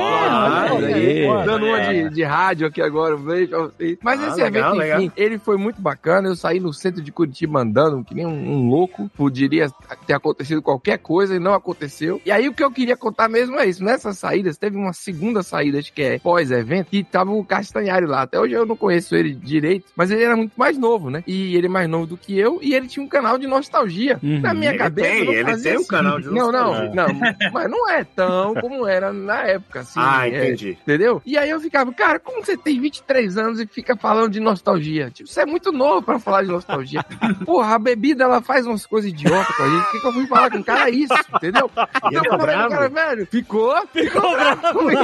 aí. 0.94 1.44
Dando 1.44 1.66
uma 1.66 1.81
de, 1.81 2.10
de 2.10 2.22
rádio 2.22 2.66
aqui 2.66 2.81
agora, 2.82 3.16
um 3.16 3.22
beijo 3.22 3.51
pra 3.51 3.59
vocês. 3.60 3.98
Mas 4.02 4.20
Ah, 4.20 4.28
esse 4.28 4.43
legal, 4.43 4.74
evento, 4.74 4.77
enfim, 4.77 5.02
legal. 5.02 5.12
ele 5.16 5.39
foi 5.39 5.56
muito 5.56 5.81
bacana. 5.81 6.28
Eu, 6.28 6.36
saí 6.36 6.59
no 6.60 6.72
centro 6.72 7.02
de 7.02 7.12
Curitiba 7.12 7.60
andando, 7.60 8.05
que 8.05 8.14
nem 8.14 8.27
um, 8.27 8.52
um 8.52 8.68
louco. 8.68 9.10
Poderia 9.16 9.70
ter 10.06 10.14
acontecido 10.14 10.62
qualquer 10.62 10.98
coisa 10.98 11.35
e 11.35 11.39
não 11.39 11.55
aconteceu. 11.55 12.20
E 12.24 12.31
aí 12.31 12.48
o 12.48 12.52
que 12.55 12.62
eu 12.64 12.70
queria 12.70 12.97
contar 12.97 13.28
mesmo 13.28 13.59
é 13.59 13.66
isso. 13.66 13.85
Nessas 13.85 14.18
saídas, 14.18 14.56
teve 14.56 14.77
uma 14.77 14.93
segunda 14.93 15.43
saída, 15.43 15.78
acho 15.78 15.93
que 15.93 16.02
é 16.02 16.18
pós-evento, 16.18 16.89
que 16.90 17.05
tava 17.05 17.31
o 17.32 17.44
Castanhari 17.44 18.06
lá. 18.06 18.22
Até 18.22 18.39
hoje 18.40 18.55
eu 18.55 18.66
não 18.66 18.77
conheço 18.77 19.14
ele 19.14 19.35
direito, 19.35 19.86
mas 19.94 20.10
ele 20.10 20.22
era 20.22 20.36
muito 20.36 20.52
mais 20.56 20.77
novo, 20.78 20.89
né? 21.10 21.22
E 21.26 21.54
ele 21.54 21.66
é 21.66 21.70
mais 21.70 21.88
novo 21.88 22.06
do 22.06 22.16
que 22.16 22.36
eu, 22.36 22.58
e 22.62 22.74
ele 22.74 22.88
tinha 22.88 23.04
um 23.04 23.08
canal 23.08 23.38
de 23.38 23.46
nostalgia. 23.46 24.18
Uhum. 24.22 24.40
Na 24.40 24.52
minha 24.54 24.70
Ele 24.70 24.78
cabeça. 24.78 25.08
tem, 25.08 25.24
não 25.26 25.32
ele 25.32 25.56
tem 25.62 25.78
um 25.78 25.84
canal 25.86 26.18
de 26.20 26.26
Não, 26.30 26.50
não, 26.50 26.66
nostalgia. 26.68 26.94
não. 26.94 27.50
Mas 27.52 27.70
não 27.70 27.88
é 27.90 28.04
tão 28.04 28.54
como 28.54 28.86
era 28.86 29.12
na 29.12 29.42
época, 29.42 29.80
assim. 29.80 30.00
ah, 30.02 30.26
é, 30.28 30.46
entendi. 30.48 30.78
Entendeu? 30.82 31.22
E 31.24 31.36
aí 31.38 31.50
eu 31.50 31.60
ficava, 31.60 31.92
cara, 31.92 32.18
como 32.18 32.44
você 32.44 32.56
tem 32.56 32.80
23 32.80 33.36
anos 33.38 33.60
e 33.60 33.66
fica 33.66 33.96
falando 33.96 34.30
de 34.32 34.40
nostalgia? 34.40 35.10
Tipo, 35.10 35.28
você 35.28 35.42
é 35.42 35.46
muito 35.46 35.70
novo 35.70 36.02
pra 36.02 36.18
falar 36.18 36.42
de 36.42 36.48
nostalgia. 36.48 37.04
Porra, 37.44 37.74
a 37.74 37.78
bebida 37.78 38.24
ela 38.24 38.40
faz 38.40 38.66
umas 38.66 38.86
coisas 38.86 39.10
idiotas 39.10 39.54
com 39.56 39.62
a 39.62 39.68
gente. 39.68 39.82
Por 39.84 39.92
que, 39.92 40.00
que 40.00 40.06
eu 40.06 40.12
fui 40.12 40.26
falar 40.26 40.50
com 40.50 40.58
o 40.58 40.64
cara 40.64 40.90
isso? 40.90 41.14
Entendeu? 41.36 41.70
E 42.10 42.14
ele 42.14 42.22
ficou 42.22 42.34
eu 42.34 42.40
falei, 42.40 42.56
bravo? 42.56 42.70
cara, 42.70 42.88
velho, 42.88 43.26
ficou? 43.26 43.86
Ficou 43.92 44.30
bravo 44.32 44.72
comigo. 44.78 45.00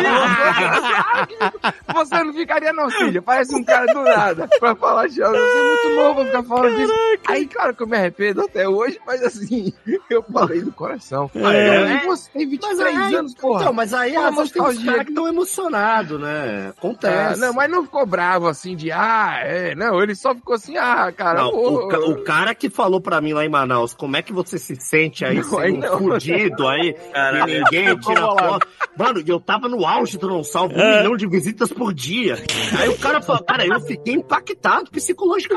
Você 1.94 2.24
não 2.24 2.32
ficaria 2.34 2.72
não, 2.72 2.90
filha. 2.90 3.22
Parece 3.22 3.54
um 3.54 3.64
cara 3.64 3.86
do 3.86 4.02
nada 4.02 4.48
pra 4.58 4.74
falar 4.74 5.06
de 5.08 5.16
Você 5.16 5.22
muito 5.66 5.96
novo 5.96 6.14
pra 6.16 6.24
ficar 6.26 6.42
falando 6.44 6.76
disso. 6.76 6.92
Aí, 7.28 7.46
claro 7.46 7.74
que 7.74 7.82
eu 7.82 7.86
me 7.86 7.96
arrependo 7.96 8.42
até 8.42 8.68
hoje, 8.68 8.98
mas 9.06 9.22
assim, 9.22 9.72
eu 10.10 10.22
falei 10.22 10.60
do 10.62 10.72
coração. 10.72 11.30
É. 11.34 11.94
E 12.04 12.06
você 12.06 12.30
tem 12.30 12.48
23 12.48 12.78
Mas 12.78 12.96
aí, 12.96 13.14
anos, 13.14 13.34
porra. 13.34 13.60
Então, 13.62 13.72
mas 13.72 13.94
aí 13.94 14.16
às 14.16 14.34
vezes 14.36 14.52
tem 14.52 14.62
uns 14.62 14.66
nostalgia. 14.66 14.90
caras 14.92 15.04
que 15.04 15.10
estão 15.12 15.28
emocionados, 15.28 16.20
né? 16.20 16.66
Ah, 16.68 16.74
Acontece. 16.78 17.40
não, 17.40 17.52
mas 17.52 17.70
não 17.70 17.84
ficou 17.84 18.06
bravo 18.06 18.46
assim 18.48 18.76
de, 18.76 18.90
ah, 18.92 19.40
é, 19.42 19.74
não, 19.74 20.02
ele 20.02 20.14
só 20.14 20.34
ficou 20.34 20.54
assim, 20.54 20.76
ah, 20.76 21.10
cara, 21.12 21.42
Não, 21.42 21.48
o, 21.50 21.88
ca- 21.88 21.98
o 22.00 22.22
cara 22.22 22.54
que 22.54 22.68
falou 22.70 23.00
pra 23.00 23.20
mim 23.20 23.32
lá 23.32 23.44
em 23.44 23.48
Manaus, 23.48 23.94
como 23.94 24.16
é 24.16 24.22
que 24.22 24.32
você 24.32 24.58
se 24.58 24.76
sente 24.76 25.24
aí, 25.24 25.36
Não, 25.42 25.58
aí 25.58 25.72
sendo 25.72 25.86
não. 25.86 25.98
fudido 25.98 26.68
aí, 26.68 26.92
Caralho. 27.12 27.50
e 27.52 27.58
ninguém 27.58 27.98
tira 27.98 28.20
foto. 28.20 28.68
Mano, 28.96 29.22
eu 29.26 29.38
tava 29.40 29.68
no 29.68 29.84
auge 29.86 30.16
do 30.18 30.28
Não 30.28 30.42
Salvo, 30.42 30.74
um 30.74 30.96
milhão 30.98 31.16
de 31.16 31.26
visitas 31.26 31.70
por 31.72 31.92
dia. 31.92 32.36
Aí 32.78 32.88
o 32.88 32.98
cara 32.98 33.20
falou, 33.20 33.42
cara, 33.44 33.66
eu 33.66 33.80
fiquei 33.80 34.14
impactado 34.14 34.90
psicologicamente. 34.90 35.55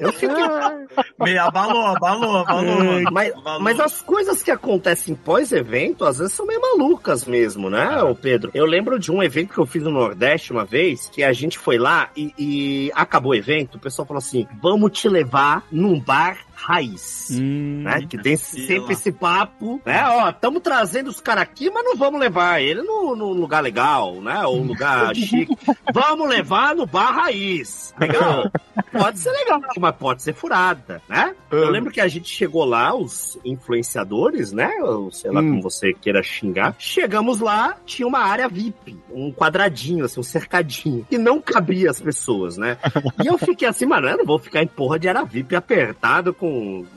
Eu 0.00 0.12
fiquei... 0.12 0.44
Me 1.20 1.38
abalou, 1.38 1.86
abalou, 1.86 2.36
abalou, 2.38 2.84
mano. 2.84 3.10
Mas, 3.12 3.32
Abalou. 3.32 3.60
mas 3.60 3.80
as 3.80 4.02
coisas 4.02 4.42
que 4.42 4.50
acontecem 4.50 5.14
pós-evento, 5.14 6.04
às 6.04 6.18
vezes 6.18 6.32
são 6.32 6.46
meio 6.46 6.60
malucas 6.60 7.24
mesmo, 7.26 7.70
né, 7.70 8.02
ô 8.02 8.14
Pedro? 8.14 8.50
Eu 8.54 8.66
lembro 8.66 8.98
de 8.98 9.10
um 9.10 9.22
evento 9.22 9.52
que 9.54 9.58
eu 9.58 9.66
fiz 9.66 9.82
no 9.82 9.90
Nordeste 9.90 10.52
uma 10.52 10.64
vez, 10.64 11.08
que 11.08 11.22
a 11.22 11.32
gente 11.32 11.58
foi 11.58 11.78
lá 11.78 12.10
e, 12.16 12.32
e 12.38 12.92
acabou 12.94 13.32
o 13.32 13.34
evento, 13.34 13.76
o 13.76 13.80
pessoal 13.80 14.06
falou 14.06 14.18
assim, 14.18 14.46
vamos 14.60 14.92
te 14.92 15.08
levar 15.08 15.64
num 15.70 15.98
bar 15.98 16.38
raiz. 16.64 17.28
Hum. 17.32 17.82
Né? 17.82 18.06
Que 18.08 18.18
tem 18.18 18.36
sempre 18.36 18.92
esse 18.94 19.10
papo, 19.12 19.80
né? 19.84 20.04
Ó, 20.06 20.30
estamos 20.30 20.62
trazendo 20.62 21.08
os 21.08 21.20
caras 21.20 21.42
aqui, 21.42 21.70
mas 21.70 21.84
não 21.84 21.96
vamos 21.96 22.20
levar 22.20 22.60
ele 22.60 22.82
no, 22.82 23.14
no 23.16 23.32
lugar 23.32 23.62
legal, 23.62 24.20
né? 24.20 24.44
Ou 24.44 24.62
lugar 24.62 25.14
chique. 25.16 25.56
Vamos 25.92 26.28
levar 26.28 26.74
no 26.74 26.86
bar 26.86 27.12
raiz. 27.12 27.94
Legal. 27.98 28.50
Pode 28.92 29.18
ser 29.18 29.30
legal, 29.30 29.60
mas 29.78 29.96
pode 29.96 30.22
ser 30.22 30.34
furada, 30.34 31.00
né? 31.08 31.34
Eu 31.50 31.70
lembro 31.70 31.90
que 31.90 32.00
a 32.00 32.08
gente 32.08 32.28
chegou 32.28 32.64
lá, 32.64 32.94
os 32.94 33.38
influenciadores, 33.42 34.52
né? 34.52 34.70
Ou 34.82 35.10
sei 35.10 35.30
lá 35.30 35.40
Hum. 35.40 35.50
como 35.50 35.62
você 35.62 35.92
queira 35.94 36.22
xingar. 36.22 36.74
Chegamos 36.78 37.40
lá, 37.40 37.76
tinha 37.86 38.06
uma 38.06 38.18
área 38.20 38.48
VIP, 38.48 38.98
um 39.10 39.32
quadradinho, 39.32 40.04
assim, 40.04 40.20
um 40.20 40.22
cercadinho. 40.22 41.06
E 41.10 41.16
não 41.18 41.40
cabia 41.40 41.90
as 41.90 42.00
pessoas, 42.00 42.56
né? 42.56 42.76
E 43.22 43.26
eu 43.26 43.38
fiquei 43.38 43.66
assim, 43.68 43.86
mano, 43.86 44.08
eu 44.08 44.18
não 44.18 44.24
vou 44.24 44.38
ficar 44.38 44.62
em 44.62 44.66
porra 44.66 44.98
de 44.98 45.08
área 45.08 45.24
VIP 45.24 45.54
apertado 45.56 46.34
com. 46.34 46.51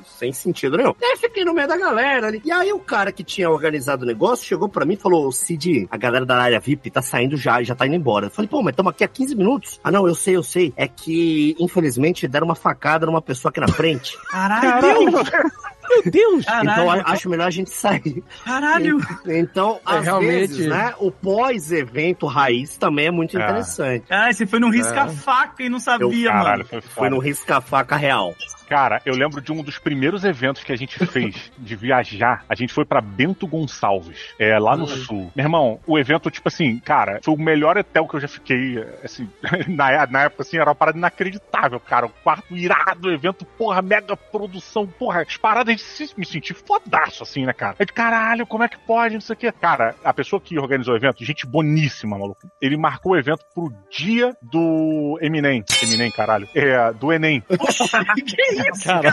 Sem 0.05 0.31
sentido 0.33 0.77
nenhum. 0.77 0.93
E 1.01 1.05
aí 1.05 1.17
fiquei 1.17 1.43
no 1.45 1.53
meio 1.53 1.67
da 1.67 1.77
galera 1.77 2.27
ali. 2.27 2.41
E 2.43 2.51
aí 2.51 2.71
o 2.73 2.79
cara 2.79 3.11
que 3.11 3.23
tinha 3.23 3.49
organizado 3.49 4.03
o 4.03 4.05
negócio 4.07 4.45
chegou 4.45 4.67
pra 4.69 4.85
mim 4.85 4.93
e 4.93 4.97
falou: 4.97 5.31
Cid, 5.31 5.87
a 5.89 5.97
galera 5.97 6.25
da 6.25 6.37
área 6.37 6.59
VIP 6.59 6.89
tá 6.91 7.01
saindo 7.01 7.35
já, 7.37 7.61
já 7.63 7.75
tá 7.75 7.85
indo 7.85 7.95
embora. 7.95 8.27
Eu 8.27 8.31
falei, 8.31 8.47
pô, 8.49 8.61
mas 8.61 8.71
estamos 8.73 8.91
aqui 8.91 9.03
há 9.03 9.07
15 9.07 9.35
minutos. 9.35 9.79
Ah, 9.83 9.91
não, 9.91 10.07
eu 10.07 10.15
sei, 10.15 10.35
eu 10.35 10.43
sei. 10.43 10.73
É 10.75 10.87
que, 10.87 11.55
infelizmente, 11.59 12.27
deram 12.27 12.45
uma 12.45 12.55
facada 12.55 13.05
numa 13.05 13.21
pessoa 13.21 13.49
aqui 13.49 13.59
na 13.59 13.67
frente. 13.67 14.17
Caralho, 14.29 15.11
Meu 15.11 16.01
Deus! 16.11 16.45
Caralho. 16.45 16.69
Então 16.71 16.91
acho 17.05 17.29
melhor 17.29 17.47
a 17.47 17.51
gente 17.51 17.69
sair. 17.69 18.23
caralho. 18.43 18.97
Então, 19.27 19.79
É, 19.87 19.97
às 19.97 20.03
realmente. 20.03 20.29
vezes, 20.31 20.67
né, 20.67 20.93
o 20.99 21.11
pós-evento 21.11 22.25
raiz 22.25 22.75
também 22.77 23.07
é 23.07 23.11
muito 23.11 23.37
É. 23.37 23.43
interessante. 23.43 24.05
Ah, 24.09 24.31
você 24.33 24.45
foi 24.45 24.59
num 24.59 24.69
risca-faca 24.69 25.61
e 25.63 25.69
não 25.69 25.79
sabia, 25.79 26.29
Caralho, 26.29 26.45
mano. 26.59 26.65
foi 26.65 26.81
Foi 26.81 26.89
foda. 26.89 27.09
no 27.11 27.19
risca-faca 27.19 27.95
real. 27.95 28.33
Cara, 28.67 29.01
eu 29.05 29.13
lembro 29.15 29.41
de 29.41 29.51
um 29.51 29.61
dos 29.63 29.77
primeiros 29.77 30.23
eventos 30.23 30.63
que 30.63 30.71
a 30.71 30.75
gente 30.75 30.97
fez 31.07 31.51
de 31.57 31.75
viajar. 31.75 32.43
A 32.49 32.55
gente 32.55 32.73
foi 32.73 32.85
pra 32.85 33.01
Bento 33.01 33.47
Gonçalves, 33.47 34.33
é, 34.39 34.57
lá 34.57 34.75
no 34.75 34.87
sul. 34.87 35.31
Meu 35.35 35.45
irmão, 35.45 35.79
o 35.85 35.97
evento, 35.99 36.29
tipo 36.31 36.47
assim, 36.47 36.79
cara, 36.79 37.19
foi 37.23 37.33
o 37.33 37.37
melhor 37.39 37.77
hotel 37.77 38.07
que 38.07 38.15
eu 38.15 38.19
já 38.19 38.27
fiquei, 38.27 38.83
assim, 39.03 39.29
na, 39.67 40.05
na 40.07 40.21
época, 40.23 40.43
assim, 40.43 40.57
era 40.57 40.69
uma 40.69 40.75
parada 40.75 40.97
inacreditável, 40.97 41.79
cara. 41.79 42.05
O 42.07 42.09
quarto 42.09 42.55
irado, 42.55 43.07
o 43.07 43.11
evento, 43.11 43.45
porra, 43.45 43.81
mega 43.81 44.15
produção, 44.15 44.85
porra, 44.87 45.21
as 45.21 45.37
paradas 45.37 45.75
de 45.75 45.81
se- 45.81 46.13
me 46.17 46.25
sentir 46.25 46.53
fodaço, 46.53 47.23
assim, 47.23 47.45
né, 47.45 47.53
cara? 47.53 47.75
É 47.79 47.85
de 47.85 47.93
caralho, 47.93 48.45
como 48.45 48.63
é 48.63 48.67
que 48.67 48.77
pode, 48.79 49.13
não 49.15 49.21
sei 49.21 49.33
o 49.33 49.37
quê. 49.37 49.51
Cara, 49.51 49.95
a 50.03 50.13
pessoa 50.13 50.39
que 50.41 50.57
organizou 50.59 50.93
o 50.93 50.97
evento, 50.97 51.23
gente 51.23 51.45
boníssima, 51.45 52.17
maluco. 52.17 52.49
Ele 52.61 52.77
marcou 52.77 53.13
o 53.13 53.17
evento 53.17 53.45
pro 53.53 53.71
dia 53.89 54.35
do 54.41 55.17
Eminem. 55.21 55.63
Eminem, 55.81 56.11
caralho. 56.11 56.47
É, 56.55 56.91
do 56.93 57.11
Enem. 57.11 57.41
que 58.15 58.54
isso, 58.55 58.83
Caraca, 58.83 59.09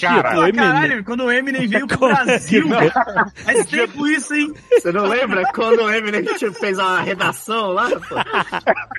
cara? 0.00 0.48
Eminem. 0.48 0.52
caralho, 0.54 1.04
quando 1.04 1.24
o 1.24 1.32
Eminem 1.32 1.66
veio 1.68 1.86
pro 1.86 1.98
Como 1.98 2.14
Brasil, 2.14 2.64
assim, 2.78 2.90
faz 3.44 3.66
tempo 3.66 4.06
isso, 4.06 4.34
hein? 4.34 4.52
Você 4.72 4.92
não 4.92 5.06
lembra 5.06 5.44
quando 5.52 5.82
o 5.82 5.90
Eminem 5.92 6.24
fez 6.54 6.78
uma 6.78 7.00
redação 7.00 7.68
lá? 7.72 7.88
pô? 7.90 8.16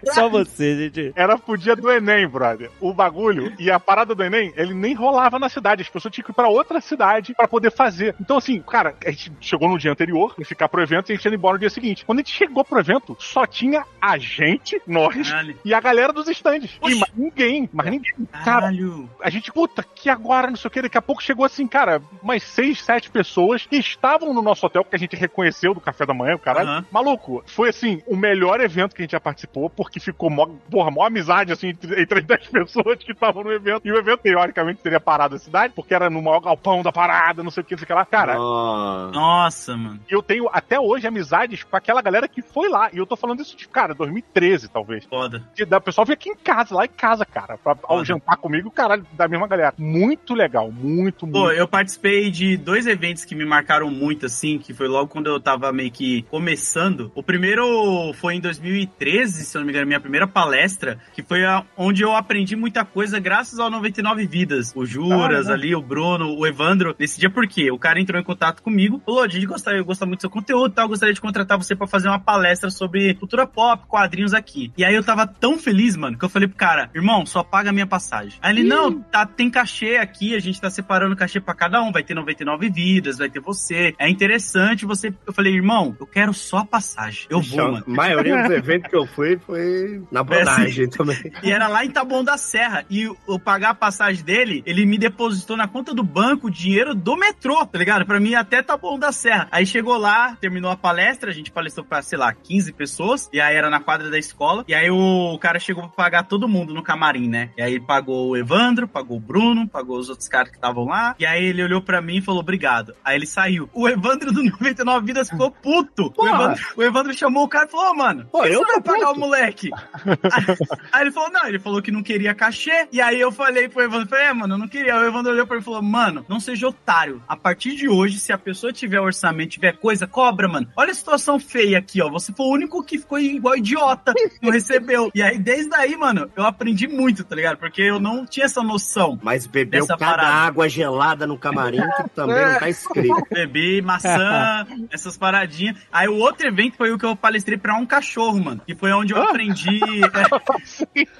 Só 0.14 0.30
você, 0.30 0.78
gente. 0.78 1.12
Era 1.16 1.38
pro 1.38 1.58
dia 1.58 1.76
do 1.76 1.92
Enem, 1.92 2.28
brother. 2.28 2.70
O 2.80 2.94
bagulho 2.94 3.54
e 3.60 3.70
a 3.72 3.80
parada 3.80 4.14
do 4.16 4.24
Enem, 4.24 4.54
ele 4.56 4.74
nem 4.74 4.94
rolava 4.94 5.38
na 5.40 5.50
cidade. 5.50 5.82
As 5.82 5.90
pessoas 5.90 6.14
tinham 6.14 6.26
que 6.26 6.32
ir 6.32 6.36
pra 6.36 6.48
outra 6.48 6.80
cidade 6.82 7.34
pra 7.36 7.48
poder 7.48 7.72
fazer. 7.72 8.16
Então, 8.20 8.38
assim, 8.38 8.62
cara, 8.62 8.96
a 9.06 9.12
gente 9.12 9.32
chegou 9.42 9.70
no 9.70 9.78
dia 9.78 9.92
anterior, 9.92 10.34
pra 10.36 10.46
ficar 10.46 10.68
pro 10.70 10.82
evento 10.82 11.10
e 11.10 11.14
a 11.14 11.16
gente 11.16 11.26
ia 11.26 11.36
embora 11.36 11.54
no 11.54 11.60
dia 11.60 11.70
seguinte. 11.70 12.06
Quando 12.06 12.20
a 12.20 12.22
gente 12.22 12.36
chegou 12.36 12.64
pro 12.64 12.80
evento, 12.80 13.16
só 13.20 13.46
tinha 13.46 13.84
a 14.02 14.18
gente, 14.18 14.82
nós, 14.88 15.30
Caralho. 15.30 15.58
e 15.64 15.74
a 15.74 15.80
galera 15.80 16.14
dos 16.14 16.28
stands. 16.30 16.72
E 16.72 16.78
Oxi. 16.86 17.00
mais 17.00 17.12
ninguém, 17.16 17.70
mais 17.74 17.90
ninguém. 17.90 18.14
Cara, 18.32 18.44
Caralho. 18.62 19.10
a 19.22 19.30
gente, 19.30 19.52
puta, 19.52 19.79
que 19.84 20.10
agora, 20.10 20.48
não 20.50 20.56
sei 20.56 20.68
o 20.68 20.72
que, 20.72 20.82
daqui 20.82 20.98
a 20.98 21.02
pouco 21.02 21.22
chegou 21.24 21.46
assim, 21.46 21.68
cara, 21.68 22.02
umas 22.22 22.44
seis, 22.44 22.82
sete 22.82 23.10
pessoas 23.10 23.66
que 23.66 23.78
estavam 23.78 24.34
no 24.34 24.42
nosso 24.42 24.66
hotel, 24.66 24.84
que 24.84 24.96
a 24.96 25.00
gente 25.00 25.16
reconheceu 25.16 25.74
do 25.74 25.82
café 25.82 26.06
da 26.06 26.14
manhã, 26.14 26.36
o 26.36 26.40
caralho. 26.40 26.68
Aham. 26.70 26.86
Maluco, 26.92 27.44
foi 27.46 27.70
assim, 27.70 28.02
o 28.08 28.16
melhor 28.16 28.60
evento 28.62 28.96
que 28.96 29.02
a 29.02 29.04
gente 29.04 29.12
já 29.12 29.20
participou, 29.20 29.70
porque 29.70 30.00
ficou 30.00 30.30
mó, 30.30 30.48
porra, 30.70 30.92
mó 30.92 31.06
amizade, 31.06 31.52
assim, 31.52 31.70
entre, 31.70 32.02
entre 32.02 32.20
as 32.20 32.26
dez 32.26 32.48
pessoas 32.50 32.98
que 33.04 33.12
estavam 33.12 33.44
no 33.44 33.52
evento. 33.52 33.82
E 33.86 33.92
o 33.92 33.98
evento, 33.98 34.22
teoricamente, 34.22 34.82
teria 34.82 35.00
parado 35.00 35.36
a 35.36 35.40
cidade, 35.40 35.74
porque 35.76 35.94
era 35.94 36.10
no 36.10 36.22
maior 36.22 36.40
galpão 36.40 36.82
da 36.82 36.92
parada, 36.92 37.44
não 37.44 37.52
sei 37.52 37.62
o 37.62 37.66
que, 37.66 37.74
não 37.74 37.80
sei 37.80 37.84
o 37.86 37.88
que 37.88 37.94
lá. 37.94 38.06
Cara, 38.06 38.36
Ah. 38.38 39.10
Nossa, 39.14 39.76
mano. 39.76 40.00
eu 40.10 40.22
tenho 40.22 40.50
até 40.52 40.80
hoje 40.80 41.08
amizades 41.08 41.64
com 41.64 41.76
aquela 41.76 42.02
galera 42.02 42.28
que 42.28 42.42
foi 42.42 42.70
lá. 42.70 42.90
E 42.94 42.98
eu 42.98 43.06
tô 43.06 43.16
falando 43.16 43.42
isso 43.42 43.56
de, 43.56 43.68
cara, 43.68 43.94
2013, 43.94 44.68
talvez. 44.70 45.06
Foda. 45.06 45.44
O 45.60 45.82
pessoal 45.82 46.06
veio 46.06 46.14
aqui 46.16 46.30
em 46.30 46.36
casa, 46.36 46.76
lá 46.76 46.86
em 46.86 46.90
casa, 46.90 47.26
cara, 47.26 47.58
pra, 47.58 47.76
ao 47.84 48.04
jantar 48.04 48.38
comigo, 48.38 48.70
caralho, 48.72 49.06
da 49.14 49.28
mesma 49.28 49.48
galera. 49.48 49.69
Muito 49.78 50.34
legal, 50.34 50.72
muito, 50.72 51.26
muito. 51.26 51.32
Pô, 51.40 51.52
eu 51.52 51.68
participei 51.68 52.30
de 52.32 52.58
dois 52.58 52.88
eventos 52.88 53.26
que 53.26 53.36
me 53.36 53.46
marcaram 53.46 53.90
muito, 53.90 54.26
assim, 54.26 54.58
que 54.58 54.74
foi 54.74 54.88
logo 54.88 55.08
quando 55.08 55.28
eu 55.28 55.40
tava 55.40 55.72
meio 55.72 55.92
que 55.92 56.24
começando. 56.30 57.12
O 57.16 57.22
primeiro 57.24 58.14
foi 58.14 58.36
em 58.36 58.40
2013, 58.42 59.46
se 59.46 59.56
eu 59.58 59.60
não 59.60 59.66
me 59.66 59.72
engano, 59.72 59.88
minha 59.88 60.00
primeira 60.00 60.28
palestra, 60.28 60.98
que 61.14 61.22
foi 61.24 61.46
a- 61.46 61.64
onde 61.78 62.02
eu 62.04 62.16
aprendi 62.16 62.56
muita 62.56 62.84
coisa 62.84 63.20
graças 63.20 63.60
ao 63.60 63.70
99 63.70 64.26
Vidas. 64.26 64.74
O 64.76 64.86
Juras 64.86 65.46
Ah, 65.48 65.50
né? 65.50 65.54
ali, 65.54 65.76
o 65.76 65.82
Bruno, 65.82 66.36
o 66.38 66.46
Evandro. 66.48 66.96
Nesse 67.00 67.20
dia, 67.20 67.30
por 67.30 67.48
quê? 67.48 67.72
O 67.72 67.78
cara 67.80 68.00
entrou 68.00 68.20
em 68.20 68.24
contato 68.24 68.62
comigo, 68.62 69.02
falou, 69.06 69.24
a 69.24 69.28
gente 69.28 69.46
gosta, 69.46 69.72
eu 69.72 69.86
gosto 69.86 70.06
muito 70.06 70.20
do 70.20 70.22
seu 70.22 70.30
conteúdo 70.30 70.72
e 70.72 70.76
tal, 70.76 70.88
gostaria 70.88 71.14
de 71.14 71.22
contratar 71.22 71.58
você 71.58 71.76
pra 71.76 71.88
fazer 71.88 72.08
uma 72.08 72.20
palestra 72.20 72.70
sobre 72.70 73.14
cultura 73.16 73.46
pop, 73.46 73.84
quadrinhos 73.88 74.34
aqui. 74.34 74.72
E 74.78 74.84
aí 74.84 74.94
eu 74.96 75.04
tava 75.04 75.26
tão 75.28 75.58
feliz, 75.58 75.96
mano, 75.96 76.18
que 76.18 76.26
eu 76.26 76.30
falei 76.30 76.48
pro 76.48 76.58
cara, 76.58 76.90
irmão, 76.94 77.26
só 77.26 77.44
paga 77.44 77.70
a 77.70 77.74
minha 77.74 77.88
passagem. 77.88 78.34
Aí 78.42 78.54
ele, 78.54 78.64
não, 78.64 79.00
tá, 79.02 79.26
tem 79.26 79.50
cachê 79.60 79.98
aqui, 79.98 80.36
a 80.36 80.40
gente 80.40 80.60
tá 80.60 80.70
separando 80.70 81.16
cachê 81.16 81.40
pra 81.40 81.54
cada 81.54 81.82
um, 81.82 81.92
vai 81.92 82.04
ter 82.04 82.14
99 82.14 82.70
vidas, 82.70 83.18
vai 83.18 83.30
ter 83.30 83.42
você. 83.42 83.94
É 84.00 84.10
interessante 84.10 84.86
você. 84.86 85.14
Eu 85.28 85.34
falei, 85.34 85.54
irmão, 85.54 85.96
eu 86.00 86.08
quero 86.08 86.34
só 86.34 86.60
a 86.60 86.66
passagem. 86.66 87.28
Eu 87.30 87.42
vou, 87.42 87.72
mano. 87.74 87.84
A 87.86 87.92
maioria 87.92 88.42
dos 88.44 88.52
eventos 88.56 88.90
que 88.90 88.96
eu 88.96 89.06
fui 89.06 89.38
foi 89.38 90.02
na 90.10 90.24
bronagem 90.24 90.90
também. 90.90 91.18
E 91.44 91.52
era 91.52 91.68
lá 91.68 91.84
em 91.84 91.92
Taboão 91.92 92.24
da 92.24 92.38
Serra. 92.38 92.86
E 92.90 93.04
eu 93.04 93.40
pagar 93.40 93.72
a 93.72 93.76
passagem 93.76 94.24
dele, 94.24 94.64
ele 94.66 94.86
me 94.86 94.98
depositou 94.98 95.58
na 95.58 95.68
conta 95.68 95.94
do 95.94 96.04
banco 96.04 96.48
o 96.48 96.52
dinheiro 96.52 96.96
do 96.96 97.18
metrô, 97.18 97.66
tá 97.66 97.78
ligado? 97.78 98.06
Pra 98.06 98.20
mim 98.20 98.36
até 98.36 98.64
bom 98.78 98.98
da 98.98 99.12
serra. 99.12 99.48
Aí 99.52 99.66
chegou 99.66 99.98
lá, 99.98 100.36
terminou 100.40 100.72
a 100.72 100.78
palestra, 100.78 101.30
a 101.30 101.34
gente 101.34 101.52
palestrou 101.52 101.86
pra, 101.86 102.02
sei 102.02 102.18
lá, 102.18 102.34
15 102.34 102.74
pessoas, 102.74 103.30
e 103.32 103.40
aí 103.40 103.56
era 103.56 103.70
na 103.70 103.80
quadra 103.80 104.10
da 104.10 104.18
escola, 104.18 104.64
e 104.68 104.74
aí 104.74 104.90
o 104.90 105.38
cara 105.40 105.60
chegou 105.60 105.84
pra 105.84 105.92
pagar 105.92 106.24
todo 106.24 106.48
mundo 106.48 106.74
no 106.74 106.82
camarim, 106.82 107.28
né? 107.28 107.50
E 107.58 107.62
aí 107.62 107.80
pagou 107.80 108.30
o 108.30 108.38
Evandro, 108.38 108.88
pagou 108.88 109.18
o 109.18 109.20
Bruno, 109.20 109.49
pagou 109.68 109.98
os 109.98 110.10
outros 110.10 110.28
caras 110.28 110.50
que 110.50 110.58
estavam 110.58 110.86
lá, 110.86 111.16
e 111.20 111.26
aí 111.26 111.46
ele 111.46 111.64
olhou 111.64 111.82
pra 111.82 112.02
mim 112.02 112.18
e 112.18 112.22
falou, 112.22 112.42
obrigado. 112.42 112.96
Aí 113.04 113.16
ele 113.16 113.26
saiu. 113.26 113.70
O 113.74 113.88
Evandro 113.88 114.32
do 114.32 114.44
99 114.60 115.06
Vidas 115.06 115.30
ficou 115.30 115.52
puto. 115.52 116.14
O. 116.18 116.28
Evandro, 116.28 116.64
o 116.78 116.84
Evandro 116.84 117.14
chamou 117.14 117.44
o 117.44 117.48
cara 117.48 117.66
e 117.66 117.72
falou, 117.72 117.92
ô, 117.92 117.96
mano, 117.96 118.28
Pô, 118.32 118.46
eu 118.46 118.66
tô 118.66 118.82
pagar 118.82 119.08
puto. 119.08 119.18
o 119.18 119.20
moleque? 119.20 119.70
aí, 120.04 120.58
aí 120.92 121.02
ele 121.02 121.12
falou, 121.12 121.32
não, 121.32 121.48
ele 121.48 121.60
falou 121.60 121.82
que 121.82 121.92
não 121.92 122.04
queria 122.04 122.34
cachê, 122.34 122.88
e 122.92 123.02
aí 123.02 123.20
eu 123.20 123.32
falei 123.32 123.68
pro 123.70 123.84
Evandro, 123.84 124.08
falei, 124.08 124.26
é, 124.26 124.34
mano, 124.34 124.54
eu 124.56 124.58
não 124.58 124.68
queria. 124.68 124.96
Aí 124.96 125.04
o 125.04 125.08
Evandro 125.08 125.32
olhou 125.32 125.46
pra 125.46 125.56
ele 125.56 125.64
e 125.64 125.66
falou, 125.66 125.82
mano, 125.82 126.26
não 126.28 126.40
seja 126.40 126.68
otário. 126.68 127.22
A 127.28 127.36
partir 127.36 127.76
de 127.76 127.88
hoje, 127.88 128.20
se 128.20 128.32
a 128.32 128.38
pessoa 128.38 128.74
tiver 128.74 129.00
orçamento, 129.00 129.52
tiver 129.52 129.74
coisa, 129.78 130.08
cobra, 130.08 130.48
mano. 130.48 130.68
Olha 130.76 130.92
a 130.92 130.96
situação 130.96 131.40
feia 131.40 131.78
aqui, 131.80 132.02
ó. 132.02 132.10
Você 132.10 132.34
foi 132.34 132.46
o 132.46 132.54
único 132.54 132.84
que 132.84 132.98
ficou 132.98 133.20
igual 133.20 133.58
idiota, 133.58 134.14
não 134.42 134.52
recebeu. 134.52 135.12
E 135.14 135.22
aí, 135.22 135.38
desde 135.38 135.74
aí, 135.76 135.96
mano, 135.96 136.30
eu 136.36 136.46
aprendi 136.46 136.88
muito, 136.88 137.24
tá 137.24 137.36
ligado? 137.36 137.58
Porque 137.58 137.82
eu 137.82 138.00
não 138.00 138.26
tinha 138.26 138.46
essa 138.46 138.62
noção. 138.62 139.20
Mas 139.22 139.39
bebeu 139.48 139.82
Dessa 139.82 139.98
cada 139.98 140.18
parada. 140.18 140.34
água 140.34 140.68
gelada 140.70 141.26
no 141.28 141.38
camarim 141.38 141.82
que 141.98 142.10
também 142.10 142.46
não 142.46 142.60
tá 142.60 142.70
escrito. 142.70 143.24
Bebi 143.32 143.82
maçã, 143.82 144.66
essas 144.92 145.18
paradinhas. 145.18 145.78
Aí 145.92 146.08
o 146.08 146.16
outro 146.18 146.48
evento 146.48 146.76
foi 146.78 146.92
o 146.92 146.98
que 146.98 147.06
eu 147.06 147.16
palestrei 147.16 147.58
pra 147.58 147.76
um 147.76 147.86
cachorro, 147.86 148.40
mano. 148.44 148.62
Que 148.66 148.76
foi 148.76 148.92
onde 148.92 149.14
eu 149.14 149.22
aprendi. 149.22 149.80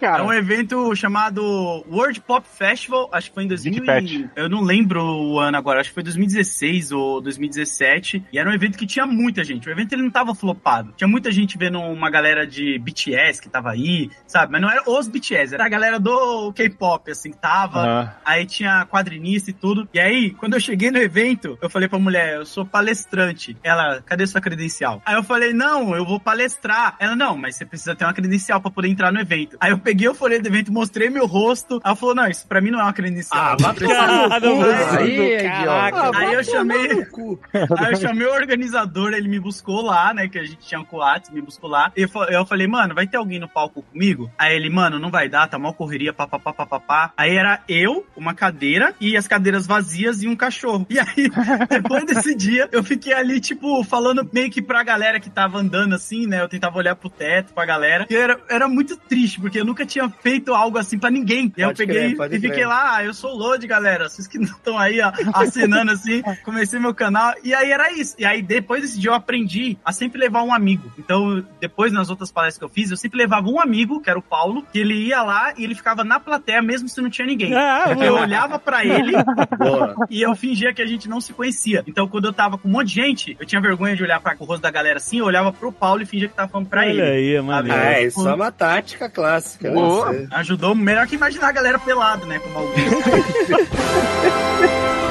É, 0.02 0.06
é 0.06 0.22
um 0.22 0.34
evento 0.34 0.96
chamado 0.96 1.42
World 1.90 2.22
Pop 2.22 2.46
Festival, 2.48 3.10
acho 3.12 3.30
que 3.30 3.34
foi 3.36 3.44
em 3.44 3.48
2000 3.48 3.74
Dick 3.74 3.86
Pet. 3.86 4.16
e... 4.18 4.30
Eu 4.36 4.50
não 4.50 4.62
lembro 4.62 5.04
o 5.04 5.40
ano 5.40 5.58
agora, 5.58 5.80
acho 5.80 5.90
que 5.90 5.94
foi 5.94 6.04
2016 6.04 6.92
ou 6.92 7.22
2017. 7.22 8.26
E 8.32 8.40
era 8.40 8.50
um 8.50 8.54
evento 8.54 8.78
que 8.78 8.86
tinha 8.86 9.06
muita 9.06 9.44
gente. 9.44 9.68
O 9.68 9.72
evento 9.72 9.94
ele 9.94 10.04
não 10.04 10.10
tava 10.10 10.34
flopado. 10.34 10.94
Tinha 10.96 11.08
muita 11.08 11.32
gente 11.32 11.58
vendo 11.58 11.80
uma 11.80 12.10
galera 12.10 12.46
de 12.48 12.78
BTS 12.80 13.42
que 13.42 13.50
tava 13.50 13.72
aí, 13.72 14.10
sabe? 14.28 14.52
Mas 14.52 14.62
não 14.62 14.70
era 14.70 14.84
os 14.90 15.08
BTS, 15.08 15.54
era 15.56 15.66
a 15.66 15.70
galera 15.70 16.00
do 16.00 16.52
K-pop, 16.54 17.12
assim, 17.12 17.32
que 17.32 17.38
tava. 17.38 18.09
Aí 18.26 18.46
tinha 18.46 18.86
quadrinista 18.86 19.50
e 19.50 19.54
tudo. 19.54 19.88
E 19.94 20.00
aí, 20.00 20.32
quando 20.32 20.54
eu 20.54 20.60
cheguei 20.60 20.92
no 20.92 20.98
evento, 20.98 21.58
eu 21.62 21.70
falei 21.70 21.88
pra 21.88 22.00
mulher, 22.00 22.36
eu 22.36 22.46
sou 22.46 22.66
palestrante. 22.66 23.58
Ela, 23.64 24.02
cadê 24.06 24.26
sua 24.28 24.42
credencial? 24.42 25.02
Aí 25.06 25.16
eu 25.16 25.24
falei, 25.24 25.54
não, 25.54 25.96
eu 25.96 26.06
vou 26.06 26.20
palestrar. 26.20 26.96
Ela, 27.00 27.16
não, 27.16 27.38
mas 27.38 27.56
você 27.56 27.66
precisa 27.66 27.96
ter 27.96 28.06
uma 28.06 28.14
credencial 28.14 28.62
pra 28.62 28.72
poder 28.72 28.88
entrar 28.88 29.12
no 29.12 29.20
evento. 29.20 29.58
Aí 29.60 29.72
eu 29.72 29.80
peguei 29.80 30.08
o 30.08 30.14
folheto 30.14 30.44
do 30.44 30.48
evento, 30.48 30.72
mostrei 30.72 31.10
meu 31.10 31.26
rosto. 31.26 31.80
Ela 31.84 31.96
falou, 31.96 32.16
não, 32.16 32.28
isso 32.28 32.48
pra 32.48 32.62
mim 32.62 32.72
não 32.72 32.80
é 32.80 32.84
uma 32.84 32.94
credencial. 32.94 33.40
Ah, 33.40 33.56
vai. 33.60 33.76
Cara, 33.76 34.42
cu, 34.42 34.98
aí, 34.98 35.44
Caraca. 35.44 36.18
Aí 36.18 36.34
eu 36.34 36.44
chamei, 36.44 36.88
no 36.88 37.06
cu. 37.08 37.40
aí 37.54 37.94
eu 37.94 37.96
chamei 37.98 38.28
o 38.28 38.34
organizador, 38.34 39.14
ele 39.14 39.28
me 39.28 39.40
buscou 39.40 39.82
lá, 39.82 40.14
né? 40.14 40.28
Que 40.28 40.40
a 40.40 40.44
gente 40.44 40.58
tinha 40.58 40.80
um 40.80 40.86
coates, 40.86 41.30
me 41.32 41.42
buscou 41.42 41.70
lá. 41.70 41.92
E 41.96 42.08
eu 42.30 42.46
falei, 42.46 42.68
mano, 42.68 42.94
vai 42.94 43.08
ter 43.08 43.18
alguém 43.18 43.40
no 43.40 43.48
palco 43.48 43.82
comigo? 43.82 44.32
Aí 44.38 44.56
ele, 44.56 44.70
mano, 44.70 45.00
não 45.00 45.12
vai 45.12 45.30
dar, 45.30 45.48
tá 45.48 45.58
mal 45.58 45.74
correria, 45.74 46.14
papapá, 46.14 46.54
papapá. 46.54 47.14
Aí 47.16 47.36
era 47.36 47.62
eu, 47.68 47.99
uma 48.16 48.34
cadeira, 48.34 48.94
e 49.00 49.16
as 49.16 49.28
cadeiras 49.28 49.66
vazias 49.66 50.24
e 50.24 50.28
um 50.28 50.36
cachorro. 50.36 50.86
E 50.90 51.00
aí, 51.00 51.30
depois 51.70 52.06
desse 52.06 52.36
dia, 52.36 52.68
eu 52.72 52.84
fiquei 52.84 53.14
ali, 53.14 53.40
tipo, 53.40 53.84
falando 53.84 54.28
meio 54.32 54.50
que 54.50 54.62
pra 54.62 54.84
galera 54.84 55.20
que 55.20 55.30
tava 55.30 55.60
andando 55.60 55.96
assim, 55.96 56.28
né? 56.28 56.42
Eu 56.42 56.50
tentava 56.50 56.78
olhar 56.78 56.96
pro 56.96 57.10
teto, 57.10 57.54
pra 57.54 57.66
galera. 57.66 58.06
E 58.10 58.16
era, 58.16 58.40
era 58.50 58.68
muito 58.68 58.98
triste, 58.98 59.40
porque 59.40 59.60
eu 59.60 59.66
nunca 59.66 59.86
tinha 59.86 60.10
feito 60.10 60.54
algo 60.54 60.78
assim 60.78 60.98
pra 60.98 61.10
ninguém. 61.10 61.52
E 61.58 61.64
aí 61.64 61.70
eu 61.70 61.76
peguei 61.76 62.16
crer, 62.16 62.32
e 62.32 62.36
fiquei 62.36 62.50
crer. 62.52 62.68
lá, 62.68 62.98
ah, 62.98 63.04
eu 63.04 63.14
sou 63.14 63.32
o 63.32 63.38
Load, 63.38 63.66
galera. 63.68 64.10
Vocês 64.10 64.28
que 64.28 64.38
não 64.38 64.46
estão 64.46 64.78
aí, 64.78 65.00
ó, 65.02 65.12
assinando 65.34 65.92
assim, 65.92 66.22
comecei 66.44 66.80
meu 66.80 66.94
canal. 66.94 67.34
E 67.44 67.54
aí 67.54 67.72
era 67.72 67.92
isso. 67.92 68.16
E 68.18 68.26
aí, 68.26 68.42
depois 68.42 68.82
desse 68.82 69.00
dia, 69.00 69.12
eu 69.12 69.16
aprendi 69.16 69.78
a 69.84 69.92
sempre 69.92 70.20
levar 70.20 70.44
um 70.44 70.54
amigo. 70.54 70.92
Então, 70.98 71.44
depois, 71.60 71.92
nas 71.92 72.10
outras 72.10 72.32
palestras 72.32 72.58
que 72.58 72.64
eu 72.64 72.70
fiz, 72.70 72.92
eu 72.92 72.98
sempre 72.98 73.18
levava 73.18 73.48
um 73.48 73.60
amigo, 73.60 74.02
que 74.02 74.10
era 74.10 74.20
o 74.20 74.22
Paulo, 74.22 74.66
que 74.72 74.80
ele 74.80 75.08
ia 75.08 75.22
lá 75.22 75.54
e 75.58 75.64
ele 75.64 75.76
ficava 75.76 76.04
na 76.04 76.20
plateia, 76.20 76.62
mesmo 76.62 76.88
se 76.88 77.02
não 77.02 77.10
tinha 77.10 77.28
ninguém. 77.28 77.54
Ah, 77.54 77.79
Eu 78.00 78.16
olhava 78.16 78.60
pra 78.60 78.84
ele 78.86 79.14
Boa. 79.58 79.96
e 80.10 80.22
eu 80.22 80.36
fingia 80.36 80.74
que 80.74 80.82
a 80.82 80.86
gente 80.88 81.08
não 81.10 81.20
se 81.22 81.34
conhecia. 81.34 81.84
Então, 81.88 82.08
quando 82.08 82.26
eu 82.26 82.34
tava 82.34 82.58
com 82.58 82.68
um 82.68 82.72
monte 82.72 82.90
de 82.90 82.96
gente, 82.96 83.38
eu 83.40 83.46
tinha 83.46 83.62
vergonha 83.62 83.96
de 83.96 84.04
olhar 84.04 84.20
para 84.20 84.36
o 84.40 84.46
rosto 84.46 84.62
da 84.62 84.72
galera 84.72 84.98
assim, 84.98 85.20
eu 85.20 85.26
olhava 85.26 85.52
pro 85.52 85.72
Paulo 85.72 86.02
e 86.02 86.06
fingia 86.06 86.28
que 86.28 86.36
tava 86.36 86.50
falando 86.50 86.68
pra 86.68 86.82
Olha 86.82 86.90
ele. 86.90 87.02
aí, 87.02 87.42
mano. 87.42 87.72
É, 87.72 88.04
isso 88.04 88.28
é 88.28 88.34
uma 88.34 88.52
tática 88.52 89.10
clássica. 89.10 89.70
né? 89.70 89.74
Boa. 89.76 90.28
Ajudou 90.32 90.76
melhor 90.76 91.08
que 91.08 91.16
imaginar 91.16 91.50
a 91.50 91.52
galera 91.52 91.80
pelado, 91.80 92.26
né? 92.26 92.40
Como 92.40 92.60
alguém. 92.60 92.86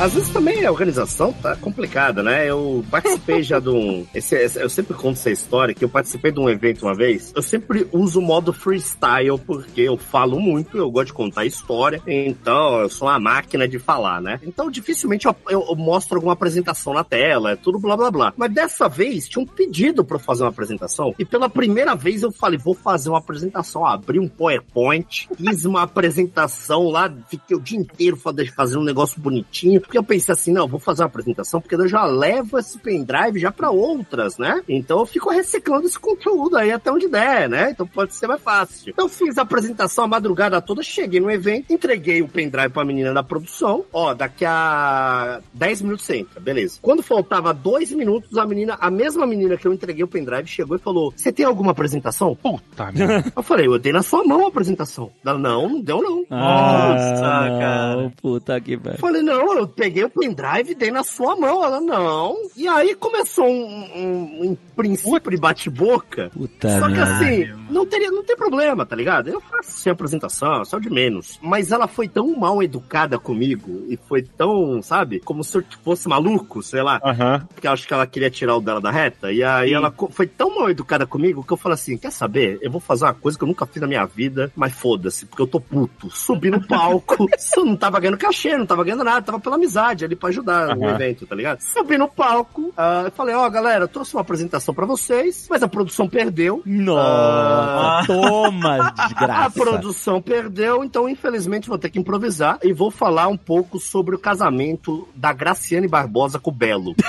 Às 0.00 0.14
vezes 0.14 0.30
também 0.30 0.64
a 0.64 0.70
organização 0.72 1.30
tá 1.30 1.54
complicada, 1.56 2.22
né? 2.22 2.48
Eu 2.48 2.82
participei 2.90 3.42
já 3.42 3.60
de 3.60 3.68
um. 3.68 4.06
esse- 4.14 4.34
esse- 4.34 4.58
eu 4.58 4.70
sempre 4.70 4.94
conto 4.94 5.18
essa 5.18 5.30
história 5.30 5.74
que 5.74 5.84
eu 5.84 5.90
participei 5.90 6.32
de 6.32 6.40
um 6.40 6.48
evento 6.48 6.86
uma 6.86 6.94
vez. 6.94 7.30
Eu 7.36 7.42
sempre 7.42 7.86
uso 7.92 8.18
o 8.18 8.22
modo 8.22 8.50
freestyle 8.50 9.38
porque 9.38 9.82
eu 9.82 9.98
falo 9.98 10.40
muito, 10.40 10.78
eu 10.78 10.90
gosto 10.90 11.08
de 11.08 11.12
contar 11.12 11.44
história. 11.44 12.00
Então, 12.06 12.80
eu 12.80 12.88
sou 12.88 13.08
uma 13.08 13.20
máquina 13.20 13.68
de 13.68 13.78
falar, 13.78 14.22
né? 14.22 14.40
Então, 14.42 14.70
dificilmente 14.70 15.26
eu, 15.26 15.36
eu- 15.50 15.66
eu 15.68 15.76
mostro 15.76 16.16
alguma 16.16 16.32
apresentação 16.32 16.94
na 16.94 17.04
tela, 17.04 17.50
é 17.52 17.56
tudo 17.56 17.78
blá 17.78 17.94
blá 17.94 18.10
blá. 18.10 18.32
Mas 18.38 18.54
dessa 18.54 18.88
vez 18.88 19.28
tinha 19.28 19.42
um 19.42 19.46
pedido 19.46 20.02
pra 20.02 20.16
eu 20.16 20.20
fazer 20.20 20.44
uma 20.44 20.48
apresentação. 20.50 21.14
E 21.18 21.26
pela 21.26 21.48
primeira 21.50 21.94
vez 21.94 22.22
eu 22.22 22.32
falei, 22.32 22.58
vou 22.58 22.74
fazer 22.74 23.10
uma 23.10 23.18
apresentação. 23.18 23.84
Abri 23.84 24.18
um 24.18 24.28
PowerPoint, 24.28 25.28
fiz 25.36 25.66
uma 25.66 25.82
apresentação 25.82 26.84
lá, 26.88 27.12
fiquei 27.28 27.54
o 27.54 27.60
dia 27.60 27.78
inteiro 27.78 28.16
fa- 28.16 28.32
fazendo 28.56 28.80
um 28.80 28.84
negócio 28.84 29.20
bonitinho. 29.20 29.82
Porque 29.90 29.98
eu 29.98 30.04
pensei 30.04 30.32
assim, 30.32 30.52
não, 30.52 30.68
vou 30.68 30.78
fazer 30.78 31.02
uma 31.02 31.08
apresentação, 31.08 31.60
porque 31.60 31.74
eu 31.74 31.88
já 31.88 32.04
levo 32.04 32.56
esse 32.60 32.78
pendrive 32.78 33.40
já 33.40 33.50
pra 33.50 33.70
outras, 33.70 34.38
né? 34.38 34.62
Então 34.68 35.00
eu 35.00 35.04
fico 35.06 35.30
reciclando 35.30 35.88
esse 35.88 35.98
conteúdo 35.98 36.56
aí 36.56 36.70
até 36.70 36.92
onde 36.92 37.08
der, 37.08 37.48
né? 37.48 37.72
Então 37.72 37.84
pode 37.84 38.14
ser 38.14 38.28
mais 38.28 38.40
fácil. 38.40 38.90
Então 38.90 39.06
eu 39.06 39.08
fiz 39.08 39.36
a 39.36 39.42
apresentação 39.42 40.04
a 40.04 40.06
madrugada 40.06 40.60
toda, 40.62 40.80
cheguei 40.80 41.18
no 41.18 41.28
evento, 41.28 41.72
entreguei 41.72 42.22
o 42.22 42.28
pendrive 42.28 42.68
pra 42.68 42.84
menina 42.84 43.12
da 43.12 43.24
produção. 43.24 43.84
Ó, 43.92 44.14
daqui 44.14 44.44
a 44.44 45.40
10 45.54 45.82
minutos 45.82 46.06
você 46.06 46.18
entra, 46.18 46.38
beleza. 46.38 46.78
Quando 46.80 47.02
faltava 47.02 47.52
dois 47.52 47.90
minutos, 47.90 48.38
a 48.38 48.46
menina, 48.46 48.78
a 48.80 48.92
mesma 48.92 49.26
menina 49.26 49.56
que 49.56 49.66
eu 49.66 49.72
entreguei 49.72 50.04
o 50.04 50.08
pendrive, 50.08 50.46
chegou 50.46 50.76
e 50.76 50.80
falou: 50.80 51.12
Você 51.16 51.32
tem 51.32 51.44
alguma 51.44 51.72
apresentação? 51.72 52.36
Puta 52.36 52.92
merda. 52.94 53.32
Eu 53.34 53.42
falei, 53.42 53.66
eu 53.66 53.76
dei 53.76 53.92
na 53.92 54.02
sua 54.04 54.22
mão 54.22 54.44
a 54.44 54.48
apresentação. 54.50 55.10
Ela, 55.26 55.36
não, 55.36 55.68
não 55.68 55.80
deu 55.80 56.00
não. 56.00 56.24
Nossa, 56.30 57.26
Ah, 57.26 57.58
cara. 57.58 58.12
Puta 58.22 58.60
que. 58.60 58.74
Eu 58.74 58.98
falei, 58.98 59.22
não, 59.22 59.56
eu 59.58 59.66
peguei 59.80 60.04
o 60.04 60.10
pendrive 60.10 60.72
e 60.72 60.74
dei 60.74 60.90
na 60.90 61.02
sua 61.02 61.34
mão. 61.34 61.64
Ela, 61.64 61.80
não. 61.80 62.36
E 62.54 62.68
aí 62.68 62.94
começou 62.94 63.46
um, 63.46 63.88
um, 63.96 64.50
um 64.50 64.56
princípio 64.76 65.30
de 65.30 65.38
bate-boca. 65.38 66.30
Puta 66.34 66.78
Só 66.78 66.88
que 66.88 66.98
assim, 66.98 67.46
não, 67.70 67.86
teria, 67.86 68.10
não 68.10 68.22
tem 68.22 68.36
problema, 68.36 68.84
tá 68.84 68.94
ligado? 68.94 69.28
Eu 69.28 69.40
faço 69.40 69.70
sem 69.72 69.90
apresentação, 69.90 70.62
só 70.66 70.78
de 70.78 70.90
menos. 70.90 71.38
Mas 71.40 71.72
ela 71.72 71.88
foi 71.88 72.08
tão 72.08 72.36
mal 72.36 72.62
educada 72.62 73.18
comigo 73.18 73.86
e 73.88 73.96
foi 73.96 74.22
tão, 74.22 74.82
sabe, 74.82 75.20
como 75.20 75.42
se 75.42 75.56
eu 75.56 75.64
fosse 75.82 76.06
maluco, 76.08 76.62
sei 76.62 76.82
lá. 76.82 77.00
Aham. 77.02 77.46
Porque 77.54 77.66
eu 77.66 77.72
acho 77.72 77.86
que 77.86 77.94
ela 77.94 78.06
queria 78.06 78.30
tirar 78.30 78.56
o 78.56 78.60
dela 78.60 78.82
da 78.82 78.90
reta. 78.90 79.32
E 79.32 79.42
aí 79.42 79.70
Sim. 79.70 79.74
ela 79.76 79.94
foi 80.10 80.26
tão 80.26 80.58
mal 80.58 80.68
educada 80.68 81.06
comigo 81.06 81.42
que 81.42 81.52
eu 81.52 81.56
falei 81.56 81.74
assim: 81.74 81.96
quer 81.96 82.12
saber? 82.12 82.58
Eu 82.60 82.70
vou 82.70 82.80
fazer 82.80 83.04
uma 83.04 83.14
coisa 83.14 83.38
que 83.38 83.44
eu 83.44 83.48
nunca 83.48 83.64
fiz 83.64 83.80
na 83.80 83.88
minha 83.88 84.04
vida, 84.04 84.52
mas 84.54 84.74
foda-se, 84.74 85.24
porque 85.24 85.40
eu 85.40 85.46
tô 85.46 85.58
puto. 85.58 86.10
Subi 86.10 86.50
no 86.50 86.66
palco, 86.66 87.26
não 87.64 87.76
tava 87.76 87.98
ganhando 87.98 88.18
cachê, 88.18 88.58
não 88.58 88.66
tava 88.66 88.84
ganhando 88.84 89.04
nada, 89.04 89.22
tava 89.22 89.40
pela 89.40 89.56
amizade 89.60 90.04
ali 90.04 90.16
pra 90.16 90.28
ajudar 90.30 90.74
no 90.76 90.84
Aham. 90.84 90.94
evento, 90.94 91.26
tá 91.26 91.34
ligado? 91.34 91.60
Subi 91.60 91.96
no 91.98 92.08
palco, 92.08 92.72
ah, 92.76 93.02
eu 93.04 93.10
falei, 93.12 93.34
ó, 93.34 93.48
galera, 93.48 93.84
eu 93.84 93.88
trouxe 93.88 94.14
uma 94.14 94.22
apresentação 94.22 94.74
pra 94.74 94.86
vocês, 94.86 95.46
mas 95.50 95.62
a 95.62 95.68
produção 95.68 96.08
perdeu. 96.08 96.62
Nossa, 96.66 98.06
toma, 98.06 98.88
A 98.96 99.06
desgraça. 99.06 99.50
produção 99.60 100.20
perdeu, 100.22 100.82
então 100.84 101.08
infelizmente 101.08 101.68
vou 101.68 101.78
ter 101.78 101.90
que 101.90 101.98
improvisar 101.98 102.58
e 102.62 102.72
vou 102.72 102.90
falar 102.90 103.28
um 103.28 103.36
pouco 103.36 103.78
sobre 103.78 104.14
o 104.14 104.18
casamento 104.18 105.06
da 105.14 105.32
Graciane 105.32 105.86
Barbosa 105.88 106.38
com 106.38 106.50
o 106.50 106.54
Belo. 106.54 106.94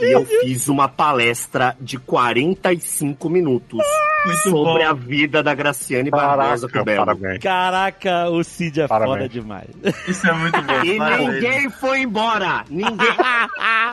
e 0.00 0.12
eu 0.12 0.24
fiz 0.24 0.68
uma 0.68 0.88
palestra 0.88 1.76
de 1.80 1.98
45 1.98 3.28
minutos 3.28 3.78
Muito 4.26 4.38
sobre 4.42 4.84
bom. 4.84 4.88
a 4.90 4.92
vida 4.92 5.42
da 5.42 5.54
Graciane 5.54 6.10
Barbosa 6.10 6.68
com 6.68 6.78
o 6.80 6.84
Belo. 6.84 7.04
parabéns. 7.06 7.38
Caraca, 7.42 8.28
o 8.30 8.42
Cid 8.44 8.80
é 8.82 8.88
Parabéns. 8.88 9.16
foda 9.16 9.28
demais. 9.28 9.68
Isso 10.06 10.26
é 10.28 10.32
muito 10.32 10.60
bom. 10.62 10.82
E 10.84 10.98
Parabéns. 10.98 11.28
ninguém 11.34 11.70
foi 11.70 12.00
embora. 12.00 12.64
Ninguém. 12.68 12.96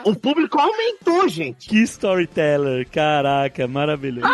o 0.03 0.15
público 0.15 0.59
aumentou, 0.59 1.27
gente. 1.27 1.67
que 1.69 1.81
storyteller, 1.83 2.87
caraca, 2.89 3.67
maravilhoso. 3.67 4.27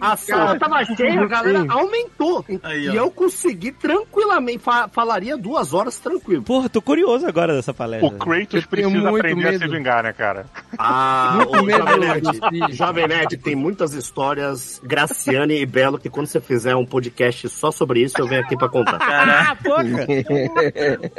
A 0.00 0.16
sala 0.16 0.58
tava 0.58 0.84
cheia, 0.84 1.20
a 1.20 1.26
galera 1.26 1.64
aumentou. 1.68 2.44
Aí, 2.62 2.88
e 2.88 2.96
eu 2.96 3.10
consegui 3.10 3.72
tranquilamente, 3.72 4.58
fa- 4.58 4.88
falaria 4.88 5.36
duas 5.36 5.72
horas 5.72 5.98
tranquilo. 5.98 6.42
Porra, 6.42 6.68
tô 6.68 6.82
curioso 6.82 7.26
agora 7.26 7.54
dessa 7.54 7.72
palestra. 7.72 8.06
O 8.08 8.12
Kratos 8.12 8.66
precisa 8.66 9.08
aprender 9.08 9.48
a 9.48 9.52
medo. 9.52 9.64
se 9.64 9.68
vingar, 9.70 10.02
né, 10.02 10.12
cara? 10.12 10.39
Ah, 10.78 11.32
Muito 11.36 11.58
o 11.58 11.62
medo 11.64 11.78
Jovem 11.86 11.98
Nerd, 11.98 12.26
Cid. 12.26 12.72
Jovem 12.76 13.08
Nerd 13.08 13.36
tem 13.38 13.54
muitas 13.56 13.92
histórias, 13.92 14.80
Graciane 14.84 15.60
e 15.60 15.66
Belo, 15.66 15.98
que 15.98 16.08
quando 16.10 16.26
você 16.26 16.40
fizer 16.40 16.74
um 16.76 16.84
podcast 16.86 17.48
só 17.48 17.70
sobre 17.70 18.00
isso, 18.02 18.14
eu 18.18 18.26
venho 18.26 18.42
aqui 18.42 18.56
pra 18.56 18.68
contar. 18.68 18.98
Ah, 19.30 19.56
porra. 19.56 20.06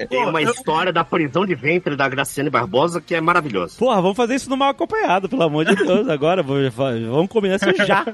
Tem 0.10 0.26
uma 0.26 0.41
história 0.41 0.91
da 0.91 1.03
prisão 1.03 1.45
de 1.45 1.56
ventre 1.56 1.95
da 1.95 2.07
Graciane 2.10 2.49
Barbosa 2.49 3.02
que 3.02 3.15
é 3.15 3.22
maravilhosa. 3.22 3.76
Porra, 3.77 4.02
vamos 4.02 4.18
fazer 4.18 4.35
isso 4.35 4.49
no 4.49 4.57
mal 4.57 4.69
acompanhado, 4.69 5.30
pelo 5.30 5.43
amor 5.43 5.65
de 5.65 5.76
Deus. 5.76 6.07
Agora, 6.10 6.41
vamos 6.43 7.27
combinar 7.30 7.56
isso 7.56 7.85
já. 7.85 8.06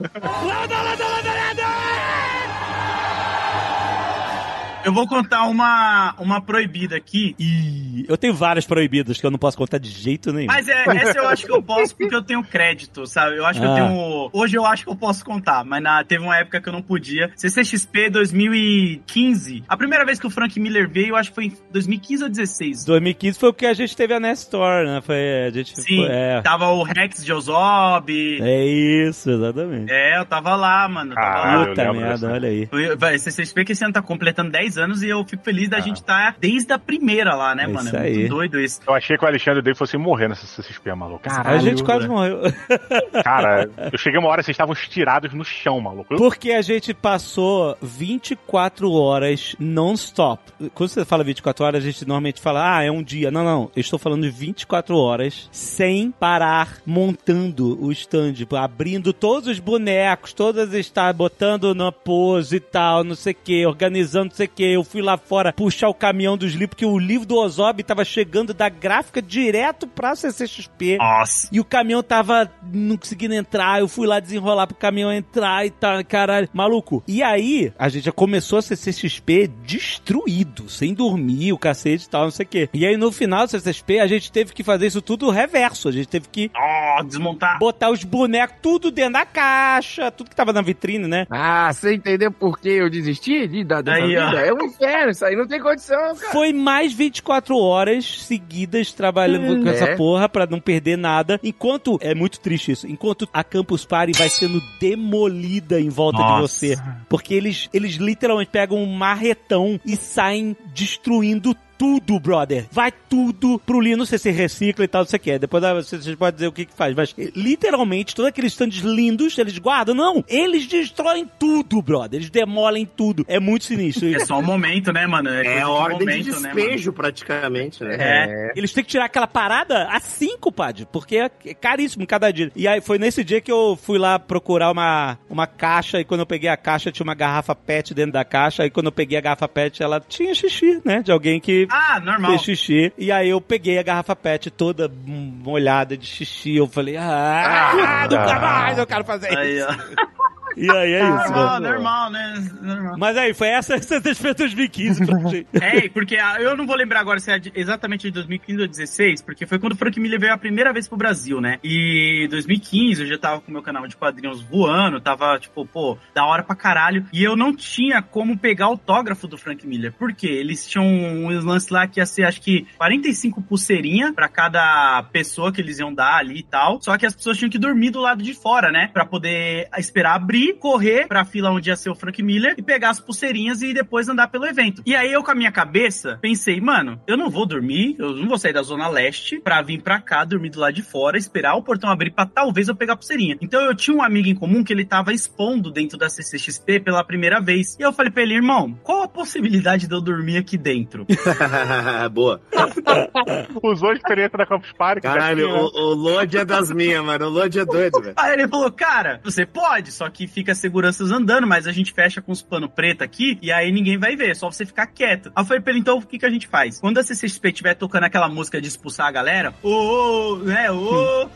Eu 4.87 4.93
vou 4.93 5.05
contar 5.07 5.43
uma, 5.43 6.15
uma 6.17 6.41
proibida 6.41 6.95
aqui. 6.95 7.35
Ih, 7.37 8.05
eu 8.07 8.15
tenho 8.17 8.33
várias 8.33 8.65
proibidas 8.65 9.19
que 9.19 9.25
eu 9.25 9.29
não 9.31 9.37
posso 9.37 9.57
contar 9.57 9.77
de 9.79 9.89
jeito 9.89 10.31
nenhum. 10.31 10.47
Mas 10.47 10.67
é, 10.67 10.83
essa 10.97 11.17
eu 11.17 11.27
acho 11.27 11.45
que 11.45 11.51
eu 11.51 11.61
posso 11.61 11.95
porque 11.95 12.15
eu 12.15 12.21
tenho 12.21 12.41
crédito, 12.43 13.05
sabe? 13.05 13.37
Eu 13.37 13.45
acho 13.45 13.59
que 13.59 13.65
eu 13.65 13.71
Ah. 13.71 13.75
tenho. 13.75 14.29
Hoje 14.31 14.55
eu 14.57 14.65
acho 14.65 14.83
que 14.85 14.89
eu 14.89 14.95
posso 14.95 15.25
contar, 15.25 15.65
mas 15.65 15.83
na, 15.83 16.03
teve 16.03 16.23
uma 16.23 16.37
época 16.37 16.61
que 16.61 16.69
eu 16.69 16.73
não 16.73 16.81
podia. 16.81 17.31
CCXP 17.35 18.09
2015. 18.09 19.63
A 19.67 19.75
primeira 19.77 20.05
vez 20.05 20.19
que 20.19 20.27
o 20.27 20.29
Frank 20.29 20.59
Miller 20.59 20.89
veio, 20.89 21.09
eu 21.09 21.15
acho 21.15 21.29
que 21.31 21.35
foi 21.35 21.45
em 21.45 21.53
2015 21.71 22.23
ou 22.23 22.29
16. 22.29 22.85
2015 22.85 23.37
foi 23.39 23.49
o 23.49 23.53
que 23.53 23.65
a 23.65 23.73
gente 23.73 23.95
teve 23.95 24.13
a 24.13 24.19
Nestor, 24.19 24.85
né? 24.85 25.01
Foi, 25.01 25.45
a 25.47 25.49
gente 25.51 25.75
Sim, 25.79 25.97
foi- 25.97 26.07
é. 26.09 26.41
tava 26.41 26.69
o 26.69 26.83
Rex 26.83 27.23
de 27.23 27.33
Ozob. 27.33 28.11
É 28.41 28.65
isso, 28.65 29.29
exatamente. 29.29 29.91
É, 29.91 30.17
eu 30.19 30.25
tava 30.25 30.55
lá, 30.55 30.87
mano. 30.87 31.11
eu 31.11 31.15
Tava 31.15 31.27
Ah, 31.27 31.45
lá. 31.45 31.53
eu 31.63 31.67
Puta 31.69 31.81
lembro 31.83 32.01
merda, 32.01 32.31
olha 32.31 32.49
aí. 32.49 32.69
Vai, 32.97 33.17
CCXP 33.19 33.65
que 33.65 33.71
esse 33.73 33.83
ano 33.83 33.93
tá 33.93 34.01
completando 34.01 34.51
10 34.51 34.76
anos 34.77 35.01
e 35.03 35.09
eu 35.09 35.23
fico 35.25 35.43
feliz 35.43 35.69
da 35.69 35.79
gente 35.79 35.97
estar 35.97 36.35
desde 36.39 36.71
a 36.73 36.79
primeira 36.79 37.35
lá, 37.35 37.53
né, 37.55 37.63
É 37.63 37.67
mano? 37.67 37.87
isso 37.87 37.95
É 37.95 37.99
muito 38.03 38.19
aí. 38.21 38.27
doido 38.27 38.59
isso. 38.59 38.81
Eu 38.87 38.93
achei 38.93 39.17
que 39.17 39.23
o 39.23 39.27
Alexandre 39.27 39.61
Day 39.61 39.75
fosse 39.75 39.97
morrer 39.97 40.27
nessa 40.27 40.45
CCXP, 40.45 40.93
maluco. 40.95 41.21
a 41.27 41.57
gente 41.59 41.83
quase 41.83 42.07
morreu. 42.07 42.41
Cara, 43.23 43.69
eu 43.91 43.97
cheguei 43.97 44.19
uma 44.19 44.29
hora, 44.29 44.41
vocês 44.43 44.53
estavam 44.55 44.73
estirados 44.73 45.33
no 45.33 45.43
chão, 45.43 45.79
maluco. 45.79 46.15
Porque 46.17 46.51
a 46.51 46.61
gente 46.61 46.93
passou 46.93 47.77
24 47.81 48.91
horas 48.91 49.55
non-stop. 49.59 50.41
Quando 50.73 50.89
você 50.89 51.05
fala 51.05 51.23
24 51.23 51.65
horas, 51.65 51.83
a 51.83 51.85
gente 51.85 52.01
normalmente 52.07 52.41
fala, 52.41 52.77
ah, 52.77 52.83
é 52.83 52.91
um 52.91 53.03
dia. 53.03 53.31
Não, 53.31 53.43
não. 53.43 53.71
Eu 53.75 53.81
estou 53.81 53.99
falando 53.99 54.23
de 54.23 54.29
24 54.29 54.97
horas 54.97 55.49
sem 55.51 56.11
parar 56.11 56.77
montando 56.85 57.81
o 57.83 57.91
stand, 57.91 58.33
tipo, 58.33 58.55
abrindo 58.55 59.13
todos 59.13 59.47
os 59.49 59.59
bonecos, 59.59 60.33
todas 60.33 60.73
está 60.73 61.11
botando 61.11 61.73
na 61.73 61.91
pose 61.91 62.57
e 62.57 62.59
tal, 62.59 63.03
não 63.03 63.15
sei 63.15 63.33
o 63.33 63.37
que, 63.43 63.65
organizando 63.65 64.25
não 64.25 64.35
sei 64.35 64.45
o 64.47 64.49
que. 64.49 64.66
Eu 64.73 64.83
fui 64.83 65.01
lá 65.01 65.17
fora 65.17 65.53
puxar 65.53 65.89
o 65.89 65.93
caminhão 65.93 66.37
dos 66.37 66.51
livros, 66.51 66.69
porque 66.69 66.85
o 66.85 66.97
livro 66.97 67.25
do 67.25 67.35
Ozob 67.35 67.81
tava 67.83 68.03
chegando 68.05 68.53
da 68.53 68.69
gráfica 68.69 69.21
direto 69.21 69.87
pra 69.87 70.15
CCXP. 70.15 70.97
Nossa. 70.97 71.49
E 71.51 71.59
o 71.59 71.65
caminhão 71.65 72.03
tava 72.03 72.51
não 72.71 72.97
conseguindo 72.97 73.33
entrar. 73.33 73.79
Eu 73.79 73.87
fui 73.87 74.07
lá 74.07 74.19
desenrolar 74.19 74.67
pro 74.67 74.75
caminhão 74.75 75.11
entrar 75.11 75.65
e 75.65 75.69
tal, 75.69 76.03
caralho. 76.05 76.49
Maluco. 76.53 77.03
E 77.07 77.21
aí, 77.23 77.71
a 77.77 77.89
gente 77.89 78.05
já 78.05 78.11
começou 78.11 78.59
a 78.59 78.61
CCXP 78.61 79.47
destruído, 79.63 80.69
sem 80.69 80.93
dormir, 80.93 81.53
o 81.53 81.57
cacete 81.57 82.05
e 82.05 82.09
tal, 82.09 82.23
não 82.23 82.31
sei 82.31 82.45
o 82.45 82.49
quê. 82.49 82.69
E 82.73 82.85
aí, 82.85 82.97
no 82.97 83.11
final 83.11 83.45
do 83.45 83.51
CCXP, 83.51 83.99
a 83.99 84.07
gente 84.07 84.31
teve 84.31 84.53
que 84.53 84.63
fazer 84.63 84.87
isso 84.87 85.01
tudo 85.01 85.29
reverso. 85.29 85.89
A 85.89 85.91
gente 85.91 86.07
teve 86.07 86.27
que 86.29 86.51
Ó, 86.55 87.03
desmontar. 87.03 87.59
botar 87.59 87.89
os 87.89 88.03
bonecos 88.03 88.57
tudo 88.61 88.91
dentro 88.91 89.13
da 89.13 89.25
caixa, 89.25 90.11
tudo 90.11 90.29
que 90.29 90.35
tava 90.35 90.51
na 90.53 90.61
vitrine, 90.61 91.07
né? 91.07 91.25
Ah, 91.29 91.71
você 91.71 91.93
entendeu 91.95 92.31
por 92.31 92.59
que 92.59 92.69
eu 92.69 92.89
desisti 92.89 93.47
de, 93.47 93.63
da, 93.63 93.81
dessa 93.81 93.97
Aí, 94.03 94.17
ó. 94.17 94.29
É 94.47 94.53
um 94.53 94.63
inferno, 94.65 95.11
isso 95.11 95.25
aí 95.25 95.35
não 95.35 95.47
tem 95.47 95.59
condição, 95.61 96.15
cara. 96.15 96.31
Foi 96.31 96.53
mais 96.53 96.93
24 96.93 97.57
horas 97.57 98.23
seguidas 98.23 98.91
trabalhando 98.93 99.61
com 99.63 99.69
É. 99.69 99.73
essa 99.73 99.95
porra 99.95 100.29
pra 100.29 100.45
não 100.45 100.59
perder 100.59 100.97
nada. 100.97 101.39
Enquanto, 101.43 101.97
é 102.01 102.13
muito 102.15 102.39
triste 102.39 102.71
isso, 102.71 102.87
enquanto 102.87 103.27
a 103.33 103.43
Campus 103.43 103.83
Party 103.85 104.17
vai 104.17 104.29
sendo 104.29 104.61
demolida 104.79 105.79
em 105.79 105.89
volta 105.89 106.17
de 106.17 106.23
Nossa. 106.23 106.47
você. 106.47 106.75
Porque 107.09 107.33
eles, 107.33 107.69
eles 107.73 107.95
literalmente 107.95 108.51
pegam 108.51 108.77
um 108.77 108.85
marretão 108.93 109.79
e 109.85 109.95
saem 109.95 110.55
destruindo 110.73 111.55
tudo, 111.77 112.19
brother. 112.19 112.65
Vai 112.71 112.91
tudo 112.91 113.59
pro 113.59 113.79
lixo. 113.79 113.97
Não 113.97 114.05
sei 114.05 114.17
se 114.17 114.31
recicla 114.31 114.85
e 114.85 114.87
tal, 114.87 115.01
não 115.01 115.07
sei 115.07 115.17
o 115.17 115.19
que. 115.19 115.39
Depois 115.39 115.63
ah, 115.63 115.73
vocês 115.73 116.15
podem 116.15 116.35
dizer 116.35 116.47
o 116.47 116.51
que 116.51 116.65
que 116.65 116.73
faz. 116.73 116.95
Mas, 116.95 117.13
literalmente, 117.35 118.15
todos 118.15 118.29
aqueles 118.29 118.53
stands 118.53 118.79
lindos, 118.79 119.37
eles 119.37 119.57
guardam. 119.57 119.95
Não, 119.95 120.23
eles 120.27 120.65
destroem 120.65 121.29
tudo, 121.39 121.81
brother. 121.81 122.19
Eles 122.19 122.29
demolem 122.29 122.85
tudo. 122.85 123.25
É 123.27 123.39
muito 123.39 123.65
sinistro 123.65 124.13
É 124.13 124.19
só 124.19 124.39
um 124.39 124.43
momento, 124.43 124.91
né, 124.91 125.05
mano? 125.05 125.29
É 125.29 125.43
coisa 125.43 125.69
ordem 125.69 125.97
de 125.99 126.05
momento, 126.05 126.41
né, 126.41 126.49
mano? 126.49 126.55
despejo, 126.55 126.93
praticamente, 126.93 127.83
né? 127.83 127.97
É. 127.99 128.53
Eles 128.55 128.73
têm 128.73 128.83
que 128.83 128.89
tirar 128.89 129.05
aquela 129.05 129.27
parada 129.27 129.87
a 129.89 129.99
cinco, 129.99 130.51
padre, 130.51 130.87
porque 130.91 131.17
é 131.17 131.29
caríssimo 131.53 132.05
cada 132.07 132.31
dia. 132.31 132.51
E 132.55 132.67
aí 132.67 132.81
foi 132.81 132.97
nesse 132.97 133.23
dia 133.23 133.41
que 133.41 133.51
eu 133.51 133.77
fui 133.81 133.97
lá 133.97 134.17
procurar 134.17 134.71
uma, 134.71 135.17
uma 135.29 135.47
caixa 135.47 135.99
e 135.99 136.05
quando 136.05 136.21
eu 136.21 136.25
peguei 136.25 136.49
a 136.49 136.57
caixa 136.57 136.91
tinha 136.91 137.03
uma 137.03 137.15
garrafa 137.15 137.55
PET 137.55 137.93
dentro 137.93 138.13
da 138.13 138.25
caixa. 138.25 138.63
Aí 138.63 138.69
quando 138.69 138.87
eu 138.87 138.91
peguei 138.91 139.17
a 139.17 139.21
garrafa 139.21 139.47
PET, 139.47 139.83
ela 139.83 139.99
tinha 139.99 140.33
xixi, 140.33 140.81
né? 140.83 141.01
De 141.01 141.11
alguém 141.11 141.39
que 141.39 141.66
Ah, 141.69 141.99
normal. 141.99 142.31
fez 142.31 142.41
xixi. 142.43 142.93
E 142.97 143.11
aí 143.11 143.29
eu 143.29 143.39
peguei 143.41 143.77
a 143.79 143.83
garrafa 143.83 144.15
PET 144.15 144.49
toda 144.51 144.91
molhada 145.05 145.95
de 145.97 146.05
xixi. 146.05 146.55
Eu 146.55 146.67
falei, 146.67 146.97
ah, 146.97 147.71
Ah. 147.71 148.03
nunca 148.03 148.39
mais 148.39 148.77
eu 148.77 148.85
quero 148.87 149.03
fazer 149.03 149.37
Aí, 149.37 149.57
isso. 149.59 149.67
ó. 149.69 150.17
E 150.57 150.69
aí 150.71 150.93
é 150.93 150.99
isso, 151.03 151.09
Normal, 151.31 151.45
mano. 151.47 151.69
normal, 151.69 152.09
né? 152.11 152.51
Normal. 152.61 152.95
Mas 152.97 153.17
aí, 153.17 153.33
foi 153.33 153.47
essa 153.49 153.77
CCXP 153.77 154.33
2015 154.33 155.05
pra 155.05 155.19
gente. 155.29 155.47
É, 155.53 155.89
porque 155.89 156.17
eu 156.39 156.57
não 156.57 156.65
vou 156.65 156.75
lembrar 156.75 156.99
agora 156.99 157.19
se 157.19 157.31
é 157.31 157.37
de- 157.39 157.51
exatamente 157.55 158.03
de 158.07 158.11
2015 158.11 158.53
ou 158.61 158.67
2016, 158.67 159.21
porque 159.21 159.45
foi 159.45 159.59
quando 159.59 159.73
o 159.73 159.75
Frank 159.77 159.99
Miller 159.99 160.19
veio 160.19 160.33
a 160.33 160.37
primeira 160.37 160.73
vez 160.73 160.87
pro 160.87 160.97
Brasil, 160.97 161.39
né? 161.39 161.59
E 161.63 162.27
2015 162.29 163.01
eu 163.01 163.07
já 163.07 163.17
tava 163.17 163.41
com 163.41 163.49
o 163.49 163.53
meu 163.53 163.61
canal 163.61 163.87
de 163.87 163.95
quadrinhos 163.95 164.41
voando, 164.41 164.99
tava 164.99 165.37
tipo, 165.39 165.65
pô, 165.65 165.97
da 166.15 166.25
hora 166.25 166.43
pra 166.43 166.55
caralho. 166.55 167.05
E 167.13 167.23
eu 167.23 167.35
não 167.35 167.55
tinha 167.55 168.01
como 168.01 168.37
pegar 168.37 168.65
autógrafo 168.65 169.27
do 169.27 169.37
Frank 169.37 169.65
Miller. 169.67 169.93
Por 169.93 170.13
quê? 170.13 170.27
Eles 170.27 170.67
tinham 170.67 170.85
uns 170.85 171.43
lances 171.43 171.69
lá 171.69 171.85
que 171.87 171.99
ia 171.99 172.05
ser, 172.05 172.23
acho 172.23 172.41
que, 172.41 172.65
45 172.77 173.41
pulseirinha 173.41 174.13
pra 174.13 174.27
cada 174.27 175.03
pessoa 175.11 175.51
que 175.51 175.61
eles 175.61 175.79
iam 175.79 175.93
dar 175.93 176.15
ali 176.17 176.39
e 176.39 176.43
tal. 176.43 176.81
Só 176.81 176.97
que 176.97 177.05
as 177.05 177.15
pessoas 177.15 177.37
tinham 177.37 177.49
que 177.49 177.59
dormir 177.59 177.91
do 177.91 177.99
lado 177.99 178.23
de 178.23 178.33
fora, 178.33 178.71
né? 178.71 178.89
Pra 178.93 179.05
poder 179.05 179.67
esperar 179.77 180.15
abrir, 180.15 180.46
correr 180.53 181.07
pra 181.07 181.25
fila 181.25 181.49
onde 181.51 181.69
ia 181.69 181.75
ser 181.75 181.89
o 181.89 181.95
Frank 181.95 182.21
Miller 182.21 182.55
e 182.57 182.61
pegar 182.61 182.89
as 182.89 182.99
pulseirinhas 182.99 183.61
e 183.61 183.73
depois 183.73 184.07
andar 184.09 184.27
pelo 184.27 184.45
evento. 184.45 184.81
E 184.85 184.95
aí 184.95 185.11
eu, 185.11 185.23
com 185.23 185.31
a 185.31 185.35
minha 185.35 185.51
cabeça, 185.51 186.17
pensei, 186.21 186.59
mano, 186.61 187.01
eu 187.07 187.17
não 187.17 187.29
vou 187.29 187.45
dormir, 187.45 187.95
eu 187.99 188.15
não 188.15 188.27
vou 188.27 188.37
sair 188.37 188.53
da 188.53 188.61
Zona 188.61 188.87
Leste 188.87 189.39
pra 189.39 189.61
vir 189.61 189.81
pra 189.81 189.99
cá, 189.99 190.23
dormir 190.25 190.49
do 190.49 190.59
lado 190.59 190.73
de 190.73 190.81
fora, 190.81 191.17
esperar 191.17 191.55
o 191.55 191.63
portão 191.63 191.89
abrir 191.89 192.11
pra 192.11 192.25
talvez 192.25 192.67
eu 192.67 192.75
pegar 192.75 192.93
a 192.93 192.97
pulseirinha. 192.97 193.37
Então 193.41 193.61
eu 193.61 193.75
tinha 193.75 193.95
um 193.95 194.01
amigo 194.03 194.27
em 194.27 194.35
comum 194.35 194.63
que 194.63 194.73
ele 194.73 194.85
tava 194.85 195.13
expondo 195.13 195.71
dentro 195.71 195.97
da 195.97 196.09
CCXP 196.09 196.79
pela 196.79 197.03
primeira 197.03 197.39
vez. 197.39 197.75
E 197.79 197.81
eu 197.83 197.93
falei 197.93 198.11
pra 198.11 198.23
ele, 198.23 198.35
irmão, 198.35 198.77
qual 198.83 199.03
a 199.03 199.07
possibilidade 199.07 199.87
de 199.87 199.93
eu 199.93 200.01
dormir 200.01 200.37
aqui 200.37 200.57
dentro? 200.57 201.05
Boa. 202.11 202.41
Usou 203.63 203.89
a 203.89 203.93
experiência 203.93 204.37
da 204.37 204.45
Campus 204.45 204.71
Party. 204.73 205.01
Caralho, 205.01 205.47
tinha- 205.47 205.55
o, 205.61 205.65
o 205.65 205.93
Lodi 205.93 206.37
é 206.37 206.45
das 206.45 206.71
minhas, 206.71 207.03
mano. 207.03 207.25
O 207.25 207.29
Lodi 207.29 207.59
é 207.59 207.65
doido, 207.65 208.01
velho. 208.01 208.13
Aí 208.17 208.33
ele 208.33 208.47
falou, 208.47 208.71
cara, 208.71 209.19
você 209.23 209.45
pode, 209.45 209.91
só 209.91 210.09
que 210.09 210.26
fica 210.27 210.53
seguranças 210.55 211.11
andando, 211.11 211.47
mas 211.47 211.67
a 211.67 211.71
gente 211.71 211.93
fecha 211.93 212.21
com 212.21 212.31
os 212.31 212.41
pano 212.41 212.69
preto 212.69 213.03
aqui 213.03 213.37
e 213.41 213.51
aí 213.51 213.71
ninguém 213.71 213.97
vai 213.97 214.15
ver, 214.15 214.31
é 214.31 214.33
só 214.35 214.49
você 214.51 214.65
ficar 214.65 214.87
quieto. 214.87 215.31
Aí 215.35 215.41
eu 215.43 215.45
falei 215.47 215.61
pra 215.61 215.71
ele, 215.71 215.79
então 215.79 215.97
o 215.97 216.01
que, 216.01 216.19
que 216.19 216.25
a 216.25 216.29
gente 216.29 216.47
faz? 216.47 216.79
Quando 216.79 216.97
a 216.99 217.03
CCXP 217.03 217.49
estiver 217.49 217.73
tocando 217.75 218.03
aquela 218.03 218.27
música 218.27 218.59
de 218.61 218.67
expulsar 218.67 219.07
a 219.07 219.11
galera, 219.11 219.53
ô, 219.63 219.69
ô, 219.69 220.35
né, 220.37 220.69
ô, 220.71 221.27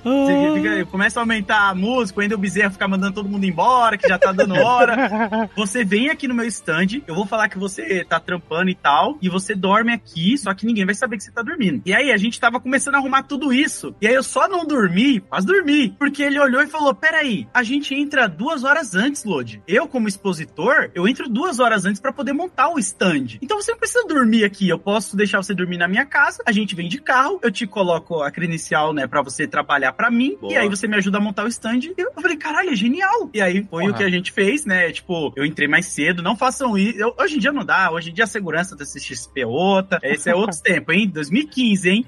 fica- 0.55 0.85
começa 0.91 1.19
a 1.19 1.23
aumentar 1.23 1.69
a 1.69 1.75
música, 1.75 2.19
o 2.19 2.21
Wendel 2.21 2.37
Bezerra 2.37 2.69
ficar 2.71 2.87
mandando 2.87 3.13
todo 3.13 3.29
mundo 3.29 3.45
embora, 3.45 3.97
que 3.97 4.07
já 4.07 4.17
tá 4.17 4.31
dando 4.31 4.55
hora. 4.55 5.49
Você 5.55 5.83
vem 5.83 6.09
aqui 6.09 6.27
no 6.27 6.33
meu 6.33 6.45
stand, 6.45 7.01
eu 7.07 7.15
vou 7.15 7.25
falar 7.25 7.49
que 7.49 7.57
você 7.57 8.03
tá 8.03 8.19
trampando 8.19 8.69
e 8.69 8.75
tal, 8.75 9.17
e 9.21 9.29
você 9.29 9.53
dorme 9.55 9.91
aqui, 9.93 10.37
só 10.37 10.53
que 10.53 10.65
ninguém 10.65 10.85
vai 10.85 10.95
saber 10.95 11.17
que 11.17 11.23
você 11.23 11.31
tá 11.31 11.41
dormindo. 11.41 11.81
E 11.85 11.93
aí 11.93 12.11
a 12.11 12.17
gente 12.17 12.39
tava 12.39 12.59
começando 12.59 12.95
a 12.95 12.97
arrumar 12.97 13.23
tudo 13.23 13.51
isso. 13.53 13.95
E 14.01 14.07
aí 14.07 14.13
eu 14.13 14.23
só 14.23 14.47
não 14.47 14.65
dormi, 14.65 15.23
mas 15.29 15.45
dormi, 15.45 15.95
porque 15.99 16.23
ele 16.23 16.39
olhou 16.39 16.61
e 16.61 16.67
falou: 16.67 16.93
peraí, 16.95 17.47
a 17.53 17.63
gente 17.63 17.93
entra 17.93 18.27
duas 18.27 18.63
horas 18.63 18.80
horas 18.81 18.95
antes, 18.95 19.23
Lodi. 19.23 19.61
Eu, 19.67 19.87
como 19.87 20.07
expositor, 20.07 20.89
eu 20.95 21.07
entro 21.07 21.29
duas 21.29 21.59
horas 21.59 21.85
antes 21.85 22.01
pra 22.01 22.11
poder 22.11 22.33
montar 22.33 22.69
o 22.69 22.79
stand. 22.79 23.37
Então 23.41 23.61
você 23.61 23.71
não 23.71 23.77
precisa 23.79 24.05
dormir 24.07 24.43
aqui. 24.43 24.67
Eu 24.67 24.79
posso 24.79 25.15
deixar 25.15 25.41
você 25.41 25.53
dormir 25.53 25.77
na 25.77 25.87
minha 25.87 26.05
casa, 26.05 26.41
a 26.45 26.51
gente 26.51 26.75
vem 26.75 26.87
de 26.89 26.99
carro, 26.99 27.39
eu 27.43 27.51
te 27.51 27.67
coloco 27.67 28.21
a 28.23 28.31
credencial, 28.31 28.93
né, 28.93 29.05
pra 29.07 29.21
você 29.21 29.47
trabalhar 29.47 29.93
pra 29.93 30.09
mim, 30.09 30.35
Boa. 30.39 30.53
e 30.53 30.57
aí 30.57 30.67
você 30.67 30.87
me 30.87 30.95
ajuda 30.95 31.17
a 31.19 31.21
montar 31.21 31.45
o 31.45 31.47
stand. 31.47 31.79
E 31.83 31.93
eu 31.97 32.11
falei, 32.21 32.37
caralho, 32.37 32.71
é 32.71 32.75
genial. 32.75 33.29
E 33.33 33.41
aí 33.41 33.65
foi 33.69 33.87
o 33.89 33.93
que 33.93 34.03
a 34.03 34.09
gente 34.09 34.31
fez, 34.31 34.65
né? 34.65 34.91
Tipo, 34.91 35.31
eu 35.35 35.45
entrei 35.45 35.67
mais 35.67 35.85
cedo, 35.85 36.23
não 36.23 36.35
façam 36.35 36.77
isso. 36.77 36.97
Eu- 36.97 37.13
hoje 37.19 37.35
em 37.35 37.39
dia 37.39 37.51
não 37.51 37.63
dá, 37.63 37.91
hoje 37.91 38.09
em 38.09 38.13
dia 38.13 38.23
a 38.23 38.27
segurança 38.27 38.75
da 38.75 38.85
CXP 38.85 39.41
é 39.41 39.45
outra. 39.45 39.99
Esse 40.03 40.29
é 40.29 40.35
outros 40.35 40.59
tempos, 40.61 40.95
hein? 40.95 41.07
2015, 41.09 41.89
hein? 41.89 42.05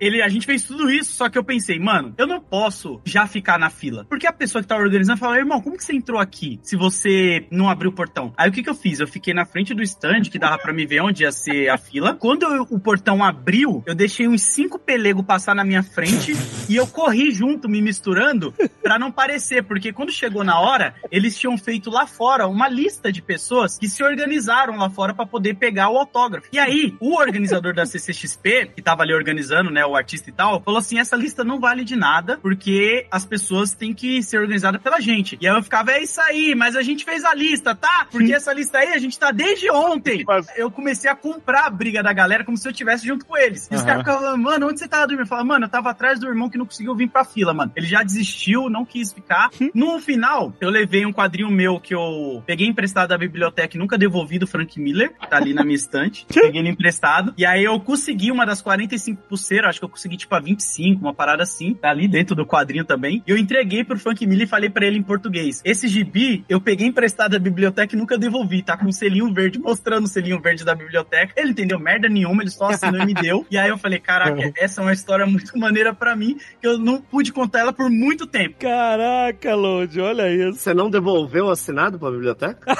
Ele, 0.00 0.20
a 0.22 0.28
gente 0.28 0.46
fez 0.46 0.64
tudo 0.64 0.90
isso, 0.90 1.12
só 1.12 1.28
que 1.28 1.38
eu 1.38 1.44
pensei, 1.44 1.78
mano, 1.78 2.14
eu 2.18 2.26
não 2.26 2.40
posso 2.40 3.00
já 3.04 3.26
ficar 3.26 3.58
na 3.58 3.70
fila. 3.70 4.04
Porque 4.08 4.26
a 4.26 4.32
pessoa 4.32 4.62
que 4.62 4.68
tá 4.68 4.76
organizando 4.76 5.18
fala, 5.18 5.36
irmão, 5.38 5.60
como 5.60 5.76
que 5.76 5.84
você 5.84 5.92
entrou 6.08 6.18
aqui 6.20 6.58
se 6.62 6.74
você 6.74 7.46
não 7.50 7.68
abriu 7.68 7.90
o 7.90 7.94
portão? 7.94 8.32
Aí 8.36 8.48
o 8.48 8.52
que 8.52 8.62
que 8.62 8.70
eu 8.70 8.74
fiz? 8.74 8.98
Eu 8.98 9.06
fiquei 9.06 9.34
na 9.34 9.44
frente 9.44 9.74
do 9.74 9.82
stand, 9.82 10.22
que 10.22 10.38
dava 10.38 10.56
pra 10.56 10.72
me 10.72 10.86
ver 10.86 11.02
onde 11.02 11.22
ia 11.22 11.30
ser 11.30 11.68
a 11.68 11.76
fila. 11.76 12.14
Quando 12.14 12.44
eu- 12.44 12.66
o 12.70 12.80
portão 12.80 13.22
abriu, 13.22 13.82
eu 13.86 13.94
deixei 13.94 14.26
uns 14.26 14.42
cinco 14.42 14.78
pelegos 14.78 15.24
passar 15.26 15.54
na 15.54 15.64
minha 15.64 15.82
frente 15.82 16.32
e 16.66 16.76
eu 16.76 16.86
corri 16.86 17.30
junto, 17.30 17.68
me 17.68 17.82
misturando, 17.82 18.54
pra 18.82 18.98
não 18.98 19.12
parecer. 19.12 19.62
Porque 19.64 19.92
quando 19.92 20.10
chegou 20.10 20.42
na 20.42 20.58
hora, 20.58 20.94
eles 21.10 21.38
tinham 21.38 21.58
feito 21.58 21.90
lá 21.90 22.06
fora 22.06 22.46
uma 22.46 22.68
lista 22.70 23.12
de 23.12 23.20
pessoas 23.20 23.76
que 23.76 23.86
se 23.86 24.02
organizaram 24.02 24.76
lá 24.78 24.88
fora 24.88 25.12
pra 25.12 25.26
poder 25.26 25.56
pegar 25.56 25.90
o 25.90 25.98
autógrafo. 25.98 26.48
E 26.50 26.58
aí, 26.58 26.96
o 27.00 27.16
organizador 27.18 27.74
da 27.74 27.84
CCXP, 27.84 28.70
que 28.74 28.80
tava 28.80 29.02
ali 29.02 29.12
organizando, 29.12 29.70
né, 29.70 29.84
o 29.84 29.94
artista 29.94 30.30
e 30.30 30.32
tal, 30.32 30.62
falou 30.62 30.78
assim: 30.78 30.98
essa 30.98 31.16
lista 31.16 31.44
não 31.44 31.60
vale 31.60 31.84
de 31.84 31.96
nada, 31.96 32.38
porque 32.40 33.06
as 33.10 33.26
pessoas 33.26 33.74
têm 33.74 33.92
que 33.92 34.22
ser 34.22 34.38
organizadas 34.38 34.80
pela 34.80 35.00
gente. 35.00 35.36
E 35.40 35.46
aí 35.46 35.54
eu 35.54 35.62
ficava, 35.62 35.97
é 35.98 36.02
isso 36.02 36.20
aí, 36.20 36.54
mas 36.54 36.76
a 36.76 36.82
gente 36.82 37.04
fez 37.04 37.24
a 37.24 37.34
lista, 37.34 37.74
tá? 37.74 38.06
Porque 38.10 38.32
essa 38.32 38.52
lista 38.52 38.78
aí 38.78 38.88
a 38.92 38.98
gente 38.98 39.18
tá 39.18 39.30
desde 39.30 39.70
ontem. 39.70 40.24
Mas- 40.26 40.46
Eu 40.56 40.70
comecei 40.70 41.10
a 41.10 41.14
comprar 41.14 41.66
a 41.66 41.70
briga 41.70 42.02
da 42.02 42.12
galera 42.12 42.44
como 42.44 42.56
se 42.56 42.66
eu 42.66 42.72
estivesse 42.72 43.06
junto 43.06 43.24
com 43.26 43.36
eles. 43.36 43.68
E 43.70 43.74
os 43.74 43.82
caras 43.82 44.00
ficavam, 44.00 44.36
mano, 44.38 44.68
onde 44.68 44.78
você 44.78 44.88
tava 44.88 45.06
dormindo? 45.06 45.24
Eu 45.24 45.28
falava, 45.28 45.46
mano, 45.46 45.64
eu 45.66 45.68
tava 45.68 45.90
atrás 45.90 46.18
do 46.18 46.26
irmão 46.26 46.48
que 46.48 46.58
não 46.58 46.66
conseguiu 46.66 46.94
vir 46.94 47.08
pra 47.08 47.24
fila, 47.24 47.52
mano. 47.54 47.72
Ele 47.76 47.86
já 47.86 48.02
desistiu, 48.02 48.68
não 48.70 48.84
quis 48.84 49.12
ficar. 49.12 49.50
No 49.74 49.98
final, 50.00 50.52
eu 50.60 50.70
levei 50.70 51.04
um 51.06 51.12
quadrinho 51.12 51.50
meu 51.50 51.78
que 51.78 51.94
eu 51.94 52.42
peguei 52.46 52.66
emprestado 52.66 53.08
da 53.10 53.18
biblioteca 53.18 53.76
e 53.76 53.78
nunca 53.78 53.96
devolvi 53.98 54.38
do 54.38 54.46
Frank 54.46 54.80
Miller, 54.80 55.12
tá 55.30 55.36
ali 55.36 55.52
na 55.54 55.62
minha 55.62 55.76
estante. 55.76 56.26
Peguei 56.32 56.60
ele 56.60 56.68
emprestado. 56.70 57.32
E 57.36 57.44
aí 57.46 57.62
eu 57.64 57.78
consegui 57.80 58.30
uma 58.32 58.44
das 58.46 58.60
45 58.62 59.22
pulseiras, 59.28 59.70
acho 59.70 59.78
que 59.78 59.84
eu 59.84 59.88
consegui 59.88 60.16
tipo 60.16 60.34
a 60.34 60.40
25, 60.40 61.00
uma 61.00 61.14
parada 61.14 61.42
assim, 61.42 61.74
tá 61.74 61.90
ali 61.90 62.08
dentro 62.08 62.34
do 62.34 62.46
quadrinho 62.46 62.84
também. 62.84 63.22
E 63.26 63.30
eu 63.30 63.36
entreguei 63.36 63.84
pro 63.84 63.98
Frank 63.98 64.26
Miller 64.26 64.46
e 64.46 64.50
falei 64.50 64.70
pra 64.70 64.86
ele 64.86 64.98
em 64.98 65.02
português: 65.02 65.60
Esse 65.64 65.87
gibi 65.88 66.44
eu 66.48 66.60
peguei 66.60 66.86
emprestado 66.86 67.32
da 67.32 67.38
biblioteca 67.38 67.94
e 67.94 67.98
nunca 67.98 68.16
devolvi, 68.16 68.62
tá 68.62 68.76
com 68.76 68.86
um 68.86 68.92
selinho 68.92 69.32
verde, 69.32 69.58
mostrando 69.58 70.04
o 70.04 70.08
selinho 70.08 70.40
verde 70.40 70.64
da 70.64 70.74
biblioteca. 70.74 71.32
Ele 71.36 71.50
entendeu 71.50 71.78
merda 71.78 72.08
nenhuma, 72.08 72.42
ele 72.42 72.50
só 72.50 72.68
assinou 72.70 73.00
e 73.00 73.06
me 73.06 73.14
deu. 73.14 73.46
E 73.50 73.58
aí 73.58 73.68
eu 73.68 73.78
falei: 73.78 73.98
Caraca, 73.98 74.52
essa 74.56 74.80
é 74.80 74.84
uma 74.84 74.92
história 74.92 75.26
muito 75.26 75.56
maneira 75.58 75.92
pra 75.94 76.14
mim, 76.14 76.36
que 76.60 76.66
eu 76.66 76.78
não 76.78 77.00
pude 77.00 77.32
contar 77.32 77.60
ela 77.60 77.72
por 77.72 77.90
muito 77.90 78.26
tempo. 78.26 78.56
Caraca, 78.60 79.54
Lodi, 79.54 80.00
olha 80.00 80.30
isso. 80.30 80.58
Você 80.58 80.74
não 80.74 80.90
devolveu 80.90 81.46
o 81.46 81.50
assinado 81.50 81.98
pra 81.98 82.10
biblioteca? 82.10 82.58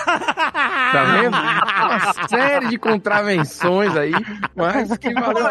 Tá 0.89 1.05
vendo? 1.05 1.37
Uma 1.37 2.29
série 2.29 2.69
de 2.69 2.79
contravenções 2.79 3.95
aí, 3.97 4.13
mas 4.57 4.97
que 4.97 5.13
valeu. 5.13 5.47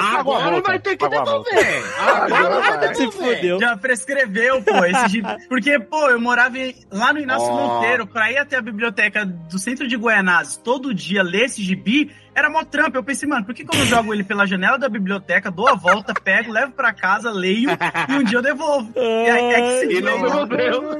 Agora 0.00 0.60
vai 0.62 0.78
ter 0.78 0.96
que 0.96 1.08
devolver. 1.08 1.82
Agora 2.00 2.60
vai 2.78 2.94
Se 2.94 3.06
devolver. 3.06 3.36
fudeu. 3.36 3.60
Já 3.60 3.76
prescreveu, 3.76 4.62
pô, 4.62 4.84
esse 4.84 5.08
gibi. 5.08 5.28
Porque, 5.48 5.78
pô, 5.78 6.08
eu 6.08 6.20
morava 6.20 6.58
em- 6.58 6.65
lá 6.90 7.12
no 7.12 7.18
Inácio 7.20 7.48
Ó. 7.48 7.54
Monteiro, 7.76 8.06
pra 8.06 8.30
ir 8.32 8.38
até 8.38 8.56
a 8.56 8.62
biblioteca 8.62 9.24
do 9.24 9.58
centro 9.58 9.86
de 9.86 9.96
Guianazes 9.96 10.56
todo 10.56 10.94
dia 10.94 11.22
ler 11.22 11.44
esse 11.46 11.62
gibi, 11.62 12.10
era 12.34 12.48
mó 12.50 12.62
trampo. 12.64 12.96
Eu 12.96 13.04
pensei, 13.04 13.28
mano, 13.28 13.44
por 13.46 13.54
que, 13.54 13.64
que 13.64 13.74
eu 13.74 13.78
não 13.78 13.86
jogo 13.86 14.12
ele 14.12 14.24
pela 14.24 14.46
janela 14.46 14.78
da 14.78 14.88
biblioteca, 14.88 15.50
dou 15.50 15.68
a 15.68 15.74
volta, 15.74 16.12
pego, 16.14 16.52
levo 16.52 16.72
pra 16.72 16.92
casa, 16.92 17.30
leio 17.30 17.70
e 18.08 18.12
um 18.12 18.22
dia 18.24 18.38
eu 18.38 18.42
devolvo. 18.42 18.92
E 18.96 19.30
aí, 19.30 19.54
é 19.54 19.60
que 19.60 19.78
se 19.92 19.98
E 19.98 20.00
não 20.00 20.22
devolveu. 20.22 20.96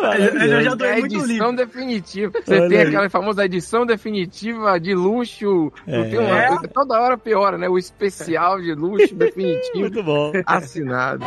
Eu, 0.00 0.02
eu 0.02 0.62
já 0.62 0.70
É 0.70 0.76
doei 0.76 0.92
a 0.92 0.96
muito 0.98 1.12
livro. 1.14 1.30
edição 1.30 1.54
definitiva. 1.54 2.32
Você 2.44 2.54
Olha 2.58 2.68
tem 2.68 2.78
aí. 2.78 2.86
aquela 2.88 3.10
famosa 3.10 3.44
edição 3.44 3.84
definitiva 3.84 4.78
de 4.80 4.94
luxo. 4.94 5.70
Não 5.86 6.02
tem 6.08 6.18
uma- 6.18 6.38
É. 6.42 6.56
Toda 6.72 6.98
hora 7.00 7.18
piora, 7.18 7.58
né? 7.58 7.68
O 7.68 7.76
especial 7.76 8.60
de 8.60 8.72
luxo 8.72 9.12
definitivo 9.16 9.78
Muito 9.80 10.02
bom. 10.02 10.32
assinado. 10.46 11.24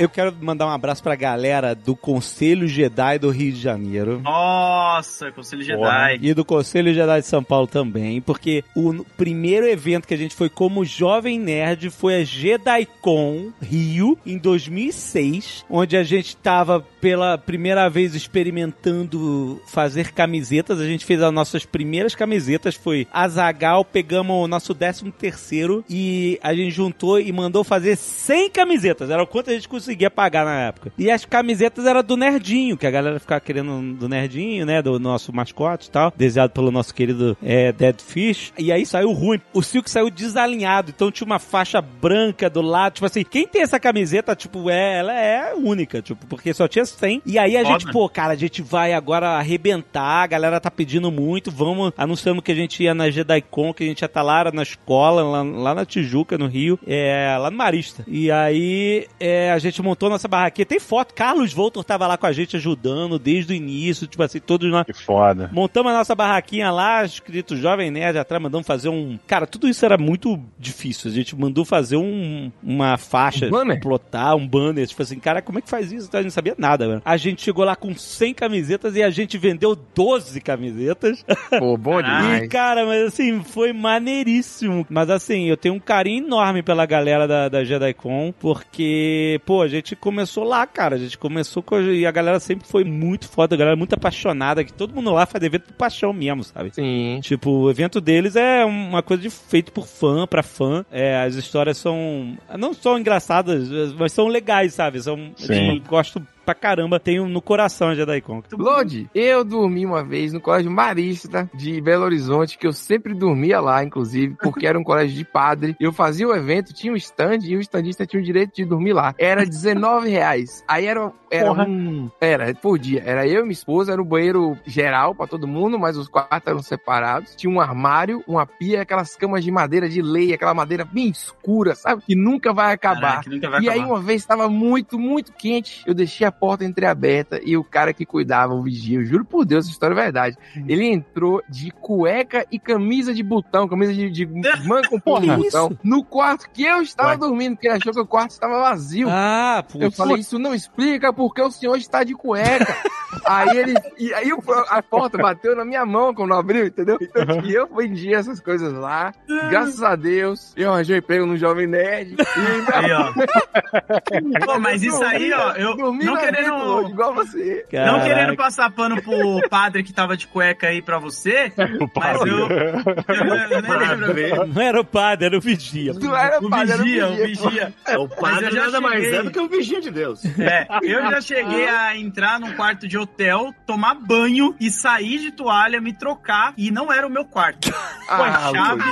Eu 0.00 0.08
quero 0.08 0.34
mandar 0.40 0.64
um 0.66 0.70
abraço 0.70 1.02
pra 1.02 1.14
galera 1.14 1.74
do 1.74 1.94
Conselho 1.94 2.66
Jedi 2.66 3.18
do 3.18 3.28
Rio 3.28 3.52
de 3.52 3.60
Janeiro. 3.60 4.18
Nossa, 4.22 5.30
Conselho. 5.30 5.62
Jedi. 5.62 6.18
E 6.22 6.32
do 6.32 6.42
Conselho 6.42 6.94
Jedi 6.94 7.20
de 7.20 7.26
São 7.26 7.44
Paulo 7.44 7.66
também, 7.66 8.18
porque 8.18 8.64
o 8.74 9.04
primeiro 9.18 9.68
evento 9.68 10.08
que 10.08 10.14
a 10.14 10.16
gente 10.16 10.34
foi 10.34 10.48
como 10.48 10.86
Jovem 10.86 11.38
Nerd 11.38 11.90
foi 11.90 12.14
a 12.14 12.24
JediCon 12.24 13.52
Rio, 13.60 14.16
em 14.24 14.38
2006, 14.38 15.66
onde 15.68 15.98
a 15.98 16.02
gente 16.02 16.34
tava 16.34 16.80
pela 16.80 17.36
primeira 17.36 17.86
vez 17.90 18.14
experimentando 18.14 19.60
fazer 19.66 20.12
camisetas. 20.12 20.80
A 20.80 20.86
gente 20.86 21.04
fez 21.04 21.20
as 21.20 21.30
nossas 21.30 21.66
primeiras 21.66 22.14
camisetas, 22.14 22.74
foi 22.74 23.06
Azagal, 23.12 23.84
pegamos 23.84 24.34
o 24.34 24.48
nosso 24.48 24.74
13 24.74 25.10
terceiro 25.10 25.84
e 25.90 26.38
a 26.42 26.54
gente 26.54 26.70
juntou 26.70 27.20
e 27.20 27.30
mandou 27.30 27.62
fazer 27.62 27.96
100 27.96 28.48
camisetas. 28.48 29.10
Era 29.10 29.22
o 29.22 29.26
quanto 29.26 29.50
a 29.50 29.52
gente 29.52 29.68
conseguia 29.90 30.10
pagar 30.10 30.44
na 30.44 30.60
época. 30.60 30.92
E 30.96 31.10
as 31.10 31.24
camisetas 31.24 31.84
eram 31.84 32.02
do 32.02 32.16
Nerdinho, 32.16 32.76
que 32.76 32.86
a 32.86 32.90
galera 32.90 33.18
ficava 33.18 33.40
querendo 33.40 33.94
do 33.94 34.08
Nerdinho, 34.08 34.64
né? 34.64 34.80
Do 34.80 34.98
nosso 35.00 35.34
mascote 35.34 35.88
e 35.88 35.90
tal. 35.90 36.12
Desenhado 36.16 36.52
pelo 36.52 36.70
nosso 36.70 36.94
querido 36.94 37.36
é, 37.42 37.72
Dead 37.72 38.00
Fish. 38.00 38.52
E 38.56 38.70
aí 38.70 38.86
saiu 38.86 39.10
ruim. 39.12 39.40
O 39.52 39.62
Silk 39.62 39.90
saiu 39.90 40.08
desalinhado. 40.10 40.92
Então 40.94 41.10
tinha 41.10 41.26
uma 41.26 41.38
faixa 41.38 41.80
branca 41.80 42.48
do 42.48 42.60
lado. 42.60 42.94
Tipo 42.94 43.06
assim, 43.06 43.24
quem 43.24 43.46
tem 43.46 43.62
essa 43.62 43.80
camiseta, 43.80 44.36
tipo, 44.36 44.70
é, 44.70 44.98
ela 44.98 45.12
é 45.12 45.54
única, 45.54 46.00
tipo, 46.00 46.24
porque 46.26 46.54
só 46.54 46.68
tinha 46.68 46.84
100. 46.84 47.22
E 47.26 47.38
aí 47.38 47.56
a 47.56 47.62
Foda. 47.64 47.72
gente, 47.72 47.92
pô, 47.92 48.08
cara, 48.08 48.32
a 48.32 48.36
gente 48.36 48.62
vai 48.62 48.92
agora 48.92 49.30
arrebentar. 49.30 50.22
A 50.22 50.26
galera 50.26 50.60
tá 50.60 50.70
pedindo 50.70 51.10
muito. 51.10 51.50
Vamos 51.50 51.92
anunciando 51.96 52.42
que 52.42 52.52
a 52.52 52.54
gente 52.54 52.82
ia 52.82 52.94
na 52.94 53.10
JediCon, 53.10 53.74
que 53.74 53.84
a 53.84 53.86
gente 53.86 54.02
ia 54.02 54.06
estar 54.06 54.22
lá 54.22 54.50
na 54.52 54.62
escola, 54.62 55.22
lá, 55.22 55.42
lá 55.42 55.74
na 55.74 55.84
Tijuca, 55.84 56.38
no 56.38 56.46
Rio, 56.46 56.78
é, 56.86 57.36
lá 57.38 57.50
no 57.50 57.56
Marista. 57.56 58.04
E 58.06 58.30
aí 58.30 59.06
é, 59.18 59.50
a 59.50 59.58
gente 59.58 59.79
montou 59.82 60.08
nossa 60.10 60.28
barraquinha. 60.28 60.66
Tem 60.66 60.80
foto, 60.80 61.14
Carlos 61.14 61.52
Voltor 61.52 61.84
tava 61.84 62.06
lá 62.06 62.16
com 62.16 62.26
a 62.26 62.32
gente 62.32 62.56
ajudando 62.56 63.18
desde 63.18 63.52
o 63.52 63.56
início, 63.56 64.06
tipo 64.06 64.22
assim, 64.22 64.40
todos 64.40 64.70
nós. 64.70 64.84
Que 64.84 64.92
foda. 64.92 65.50
Montamos 65.52 65.92
a 65.92 65.96
nossa 65.96 66.14
barraquinha 66.14 66.70
lá, 66.70 67.04
escrito 67.04 67.56
Jovem 67.56 67.90
Nerd 67.90 68.18
atrás, 68.18 68.42
mandamos 68.42 68.66
fazer 68.66 68.88
um. 68.88 69.18
Cara, 69.26 69.46
tudo 69.46 69.68
isso 69.68 69.84
era 69.84 69.96
muito 69.98 70.38
difícil. 70.58 71.10
A 71.10 71.14
gente 71.14 71.36
mandou 71.36 71.64
fazer 71.64 71.96
um, 71.96 72.50
uma 72.62 72.96
faixa, 72.96 73.46
Um 73.46 73.50
banner? 73.50 73.80
plotar, 73.80 74.36
um 74.36 74.46
banner. 74.46 74.86
Tipo 74.86 75.02
assim, 75.02 75.18
cara, 75.18 75.42
como 75.42 75.58
é 75.58 75.62
que 75.62 75.70
faz 75.70 75.92
isso? 75.92 76.08
A 76.12 76.16
gente 76.16 76.24
não 76.24 76.30
sabia 76.30 76.54
nada, 76.58 76.86
mano. 76.86 77.02
A 77.04 77.16
gente 77.16 77.42
chegou 77.42 77.64
lá 77.64 77.76
com 77.76 77.94
100 77.94 78.34
camisetas 78.34 78.96
e 78.96 79.02
a 79.02 79.10
gente 79.10 79.36
vendeu 79.38 79.76
12 79.94 80.40
camisetas. 80.40 81.24
Pô, 81.58 81.76
bom 81.76 82.00
demais. 82.02 82.42
E, 82.44 82.48
cara, 82.48 82.84
mas 82.86 83.08
assim, 83.08 83.42
foi 83.42 83.72
maneiríssimo. 83.72 84.86
Mas 84.88 85.10
assim, 85.10 85.44
eu 85.48 85.56
tenho 85.56 85.74
um 85.74 85.80
carinho 85.80 86.24
enorme 86.26 86.62
pela 86.62 86.86
galera 86.86 87.26
da, 87.26 87.48
da 87.48 87.64
JediCon, 87.64 88.32
porque, 88.38 89.40
pô, 89.46 89.59
a 89.62 89.68
gente 89.68 89.94
começou 89.96 90.44
lá, 90.44 90.66
cara. 90.66 90.96
A 90.96 90.98
gente 90.98 91.18
começou 91.18 91.62
com. 91.62 91.80
E 91.80 92.06
a 92.06 92.10
galera 92.10 92.40
sempre 92.40 92.66
foi 92.66 92.84
muito 92.84 93.28
foda, 93.28 93.54
a 93.54 93.58
galera 93.58 93.76
muito 93.76 93.94
apaixonada, 93.94 94.64
que 94.64 94.72
todo 94.72 94.94
mundo 94.94 95.12
lá 95.12 95.26
faz 95.26 95.42
evento 95.44 95.64
por 95.64 95.74
paixão 95.74 96.12
mesmo, 96.12 96.44
sabe? 96.44 96.70
Sim. 96.74 97.20
Tipo, 97.22 97.50
o 97.50 97.70
evento 97.70 98.00
deles 98.00 98.36
é 98.36 98.64
uma 98.64 99.02
coisa 99.02 99.22
de, 99.22 99.30
feito 99.30 99.72
por 99.72 99.86
fã, 99.86 100.26
pra 100.26 100.42
fã. 100.42 100.84
É, 100.90 101.22
as 101.22 101.34
histórias 101.34 101.78
são. 101.78 102.36
Não 102.58 102.72
são 102.72 102.98
engraçadas, 102.98 103.68
mas 103.98 104.12
são 104.12 104.28
legais, 104.28 104.74
sabe? 104.74 105.00
São. 105.02 105.32
Sim. 105.36 105.76
Eu 105.76 105.80
gosto 105.88 106.24
pra 106.50 106.54
caramba, 106.54 106.98
tenho 106.98 107.28
no 107.28 107.40
coração 107.40 107.88
a 107.90 107.94
JediCon. 107.94 108.42
Lodi, 108.52 109.08
eu 109.14 109.44
dormi 109.44 109.86
uma 109.86 110.02
vez 110.02 110.32
no 110.32 110.40
colégio 110.40 110.70
Marista 110.70 111.48
de 111.54 111.80
Belo 111.80 112.04
Horizonte, 112.04 112.58
que 112.58 112.66
eu 112.66 112.72
sempre 112.72 113.14
dormia 113.14 113.60
lá, 113.60 113.84
inclusive, 113.84 114.34
porque 114.42 114.66
era 114.66 114.76
um 114.78 114.82
colégio 114.84 115.16
de 115.16 115.24
padre. 115.24 115.76
Eu 115.78 115.92
fazia 115.92 116.26
o 116.26 116.34
evento, 116.34 116.72
tinha 116.74 116.92
um 116.92 116.96
stand 116.96 117.38
e 117.44 117.56
o 117.56 117.60
standista 117.60 118.04
tinha 118.04 118.20
o 118.20 118.24
direito 118.24 118.54
de 118.56 118.64
dormir 118.64 118.92
lá. 118.92 119.14
Era 119.16 119.44
19 119.46 120.08
reais. 120.08 120.64
Aí 120.66 120.86
era, 120.86 121.12
era 121.30 121.46
Porra. 121.46 121.64
um. 121.68 122.10
Era 122.20 122.52
por 122.54 122.78
dia. 122.78 123.02
Era 123.06 123.26
eu 123.28 123.40
e 123.40 123.42
minha 123.42 123.52
esposa, 123.52 123.92
era 123.92 124.02
um 124.02 124.04
banheiro 124.04 124.58
geral 124.66 125.14
pra 125.14 125.28
todo 125.28 125.46
mundo, 125.46 125.78
mas 125.78 125.96
os 125.96 126.08
quartos 126.08 126.46
eram 126.48 126.62
separados. 126.62 127.36
Tinha 127.36 127.52
um 127.52 127.60
armário, 127.60 128.24
uma 128.26 128.44
pia, 128.44 128.82
aquelas 128.82 129.14
camas 129.14 129.44
de 129.44 129.52
madeira 129.52 129.88
de 129.88 130.02
lei, 130.02 130.32
aquela 130.34 130.52
madeira 130.54 130.84
bem 130.84 131.08
escura, 131.10 131.76
sabe? 131.76 132.02
Que 132.04 132.16
nunca 132.16 132.52
vai 132.52 132.72
acabar. 132.74 133.00
Caraca, 133.20 133.30
nunca 133.30 133.50
vai 133.50 133.60
E 133.62 133.68
aí 133.70 133.78
acabar. 133.78 133.94
uma 133.94 134.00
vez 134.00 134.20
estava 134.20 134.48
muito, 134.48 134.98
muito 134.98 135.32
quente, 135.32 135.82
eu 135.86 135.94
deixei 135.94 136.26
a 136.26 136.32
porta 136.40 136.64
entreaberta 136.64 137.38
e 137.44 137.56
o 137.56 137.62
cara 137.62 137.92
que 137.92 138.06
cuidava, 138.06 138.54
o 138.54 138.62
vigia, 138.62 138.98
eu 138.98 139.04
juro 139.04 139.24
por 139.24 139.44
Deus, 139.44 139.66
essa 139.66 139.72
história 139.72 139.92
é 139.94 140.02
verdade. 140.02 140.36
Ele 140.66 140.86
entrou 140.86 141.42
de 141.48 141.70
cueca 141.70 142.46
e 142.50 142.58
camisa 142.58 143.12
de 143.12 143.22
botão, 143.22 143.68
camisa 143.68 143.92
de, 143.92 144.08
de 144.10 144.26
manga 144.66 144.88
com 144.88 144.98
porra 144.98 145.20
de 145.20 145.36
botão, 145.36 145.78
no 145.84 146.02
quarto 146.02 146.48
que 146.50 146.64
eu 146.64 146.80
estava 146.80 147.10
Ué. 147.10 147.16
dormindo, 147.18 147.54
porque 147.56 147.68
ele 147.68 147.76
achou 147.76 147.92
que 147.92 148.00
o 148.00 148.06
quarto 148.06 148.30
estava 148.30 148.58
vazio. 148.58 149.08
Ah, 149.10 149.62
Eu 149.74 149.80
putz. 149.80 149.96
falei, 149.96 150.16
isso 150.16 150.38
não 150.38 150.54
explica 150.54 151.12
porque 151.12 151.42
o 151.42 151.50
senhor 151.50 151.76
está 151.76 152.02
de 152.02 152.14
cueca. 152.14 152.74
aí 153.26 153.58
ele. 153.58 153.74
E 153.98 154.14
aí 154.14 154.30
a 154.68 154.82
porta 154.82 155.18
bateu 155.18 155.54
na 155.54 155.64
minha 155.64 155.84
mão 155.84 156.14
quando 156.14 156.32
abriu, 156.32 156.66
entendeu? 156.66 156.96
Então, 157.00 157.44
e 157.44 157.52
eu 157.52 157.68
vendi 157.74 158.14
essas 158.14 158.40
coisas 158.40 158.72
lá. 158.72 159.12
Graças 159.50 159.82
a 159.82 159.94
Deus, 159.96 160.52
eu 160.56 160.72
arranjei 160.72 160.98
emprego 160.98 161.26
no 161.26 161.36
Jovem 161.36 161.66
Nerd. 161.66 162.14
E 162.14 162.72
Aí, 162.72 162.92
ó. 162.92 163.12
Pô, 164.44 164.58
mas 164.58 164.82
isso 164.82 165.02
aí, 165.02 165.32
ó, 165.32 165.52
eu 165.52 165.76
não 165.76 165.92
querendo. 166.36 166.88
igual 166.90 167.14
você. 167.14 167.66
Não 167.72 167.80
Caraca. 167.82 168.04
querendo 168.04 168.36
passar 168.36 168.70
pano 168.70 169.00
pro 169.02 169.48
padre 169.48 169.82
que 169.82 169.92
tava 169.92 170.16
de 170.16 170.26
cueca 170.26 170.68
aí 170.68 170.80
pra 170.82 170.98
você, 170.98 171.52
O 171.80 171.90
mas 171.98 172.18
padre. 172.18 172.30
eu. 172.30 172.38
eu, 172.38 172.48
nem- 173.24 173.52
eu 173.52 173.62
nem 173.62 173.70
lembro. 173.78 174.06
Padre. 174.06 174.52
Não 174.54 174.62
era 174.62 174.80
o 174.80 174.84
padre, 174.84 175.26
era 175.26 175.36
o 175.38 175.40
vigia. 175.40 175.94
Tu 175.94 176.14
era 176.14 176.38
O 176.38 176.50
padre, 176.50 176.72
era 176.72 176.82
vigia, 176.82 177.08
o 177.08 177.16
vigia. 177.16 177.74
É, 177.86 177.98
o 177.98 178.08
Mas 178.08 178.18
padre 178.18 178.46
eu 178.46 178.52
já 178.52 178.60
nada 178.66 178.80
mais 178.80 179.02
cheguei. 179.02 179.18
é 179.18 179.22
do 179.22 179.30
que 179.30 179.40
o 179.40 179.48
vigia 179.48 179.80
de 179.80 179.90
Deus. 179.90 180.24
É, 180.38 180.66
eu 180.82 181.02
já 181.10 181.20
cheguei 181.20 181.68
a 181.68 181.96
entrar 181.96 182.38
num 182.40 182.52
quarto 182.54 182.86
de 182.88 182.96
hotel, 182.98 183.54
tomar 183.66 183.94
banho 183.94 184.54
e 184.60 184.70
sair 184.70 185.18
de 185.18 185.30
toalha, 185.32 185.80
me 185.80 185.92
trocar, 185.92 186.52
e 186.56 186.70
não 186.70 186.92
era 186.92 187.06
o 187.06 187.10
meu 187.10 187.24
quarto. 187.24 187.70
Pô, 187.70 188.22
a 188.22 188.28
Ah, 188.28 188.50
chave, 188.52 188.82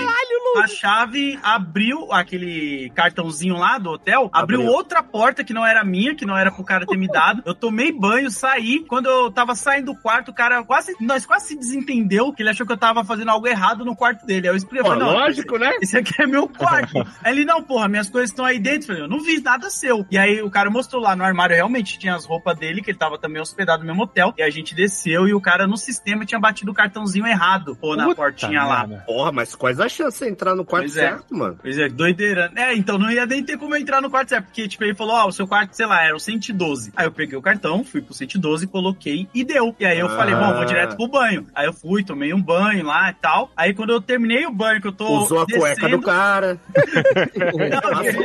a 0.62 0.66
chave 0.68 1.38
abriu 1.42 2.12
aquele 2.12 2.90
cartãozinho 2.94 3.56
lá 3.56 3.78
do 3.78 3.90
hotel, 3.90 4.30
abriu, 4.32 4.60
Abriu. 4.60 4.72
outra 4.72 5.02
porta 5.02 5.42
que 5.44 5.52
não 5.52 5.64
era 5.66 5.84
minha, 5.84 6.14
que 6.14 6.24
não 6.26 6.36
era 6.36 6.50
pro 6.50 6.64
cara 6.64 6.86
ter 6.86 6.96
me 6.96 7.06
dado. 7.08 7.17
Eu 7.44 7.54
tomei 7.54 7.92
banho, 7.92 8.30
saí. 8.30 8.84
Quando 8.86 9.06
eu 9.06 9.30
tava 9.30 9.54
saindo 9.54 9.86
do 9.86 9.94
quarto, 9.94 10.30
o 10.30 10.34
cara 10.34 10.62
quase, 10.62 10.94
nós 11.00 11.24
quase 11.24 11.48
se 11.48 11.56
desentendeu, 11.56 12.32
que 12.32 12.42
ele 12.42 12.50
achou 12.50 12.66
que 12.66 12.72
eu 12.72 12.76
tava 12.76 13.04
fazendo 13.04 13.30
algo 13.30 13.46
errado 13.46 13.84
no 13.84 13.96
quarto 13.96 14.26
dele. 14.26 14.48
Aí 14.48 14.52
eu 14.52 14.56
expliquei, 14.56 14.82
Pô, 14.82 14.88
falei, 14.88 15.04
não, 15.04 15.12
lógico, 15.12 15.58
né? 15.58 15.72
esse 15.80 15.96
aqui 15.96 16.22
é 16.22 16.26
meu 16.26 16.48
quarto. 16.48 16.98
Aí 17.22 17.32
ele, 17.32 17.44
não, 17.44 17.62
porra, 17.62 17.88
minhas 17.88 18.10
coisas 18.10 18.30
estão 18.30 18.44
aí 18.44 18.58
dentro. 18.58 18.82
Eu 18.82 18.86
falei, 18.86 19.02
eu 19.02 19.08
não 19.08 19.20
vi 19.20 19.40
nada 19.40 19.70
seu. 19.70 20.06
E 20.10 20.18
aí 20.18 20.42
o 20.42 20.50
cara 20.50 20.70
mostrou 20.70 21.02
lá 21.02 21.16
no 21.16 21.24
armário, 21.24 21.54
realmente 21.54 21.98
tinha 21.98 22.14
as 22.14 22.24
roupas 22.24 22.56
dele, 22.58 22.82
que 22.82 22.90
ele 22.90 22.98
tava 22.98 23.18
também 23.18 23.40
hospedado 23.40 23.82
no 23.82 23.86
mesmo 23.88 24.02
hotel. 24.02 24.34
E 24.36 24.42
a 24.42 24.50
gente 24.50 24.74
desceu 24.74 25.26
e 25.26 25.34
o 25.34 25.40
cara 25.40 25.66
no 25.66 25.76
sistema 25.76 26.24
tinha 26.24 26.38
batido 26.38 26.70
o 26.70 26.74
cartãozinho 26.74 27.26
errado, 27.26 27.76
pô, 27.76 27.96
na 27.96 28.04
Puta 28.04 28.16
portinha 28.16 28.64
lá. 28.64 28.86
Porra, 29.06 29.32
mas 29.32 29.54
quais 29.54 29.80
as 29.80 29.92
chances 29.92 30.20
de 30.20 30.28
entrar 30.28 30.54
no 30.54 30.64
quarto 30.64 30.84
Pois 30.84 30.96
é. 30.96 31.08
certo, 31.08 31.34
mano? 31.34 31.58
Pois 31.60 31.78
é, 31.78 31.88
doideira. 31.88 32.50
É, 32.56 32.74
então 32.74 32.98
não 32.98 33.10
ia 33.10 33.26
nem 33.26 33.42
ter 33.42 33.56
como 33.58 33.74
eu 33.74 33.80
entrar 33.80 34.00
no 34.00 34.10
quarto 34.10 34.28
certo, 34.30 34.46
porque, 34.46 34.68
tipo, 34.68 34.84
ele 34.84 34.94
falou, 34.94 35.14
ó, 35.14 35.28
o 35.28 35.32
seu 35.32 35.46
quarto, 35.46 35.74
sei 35.74 35.86
lá, 35.86 36.02
era 36.04 36.16
o 36.16 36.20
112. 36.20 36.92
Aí 36.96 37.07
eu 37.08 37.12
peguei 37.12 37.36
o 37.38 37.42
cartão, 37.42 37.82
fui 37.84 38.00
pro 38.00 38.14
112, 38.14 38.66
coloquei 38.66 39.28
e 39.34 39.44
deu. 39.44 39.74
E 39.78 39.84
aí 39.86 39.98
eu 39.98 40.06
Ah. 40.06 40.16
falei, 40.16 40.34
bom, 40.34 40.54
vou 40.54 40.64
direto 40.64 40.96
pro 40.96 41.08
banho. 41.08 41.46
Aí 41.54 41.66
eu 41.66 41.72
fui, 41.72 42.04
tomei 42.04 42.32
um 42.32 42.40
banho 42.42 42.84
lá 42.84 43.10
e 43.10 43.14
tal. 43.14 43.50
Aí 43.56 43.74
quando 43.74 43.90
eu 43.90 44.00
terminei 44.00 44.46
o 44.46 44.52
banho, 44.52 44.80
que 44.80 44.88
eu 44.88 44.92
tô 44.92 45.08
Usou 45.22 45.40
a 45.42 45.46
cueca 45.46 45.74
descendo, 45.74 45.96
do 45.98 46.02
cara. 46.02 46.58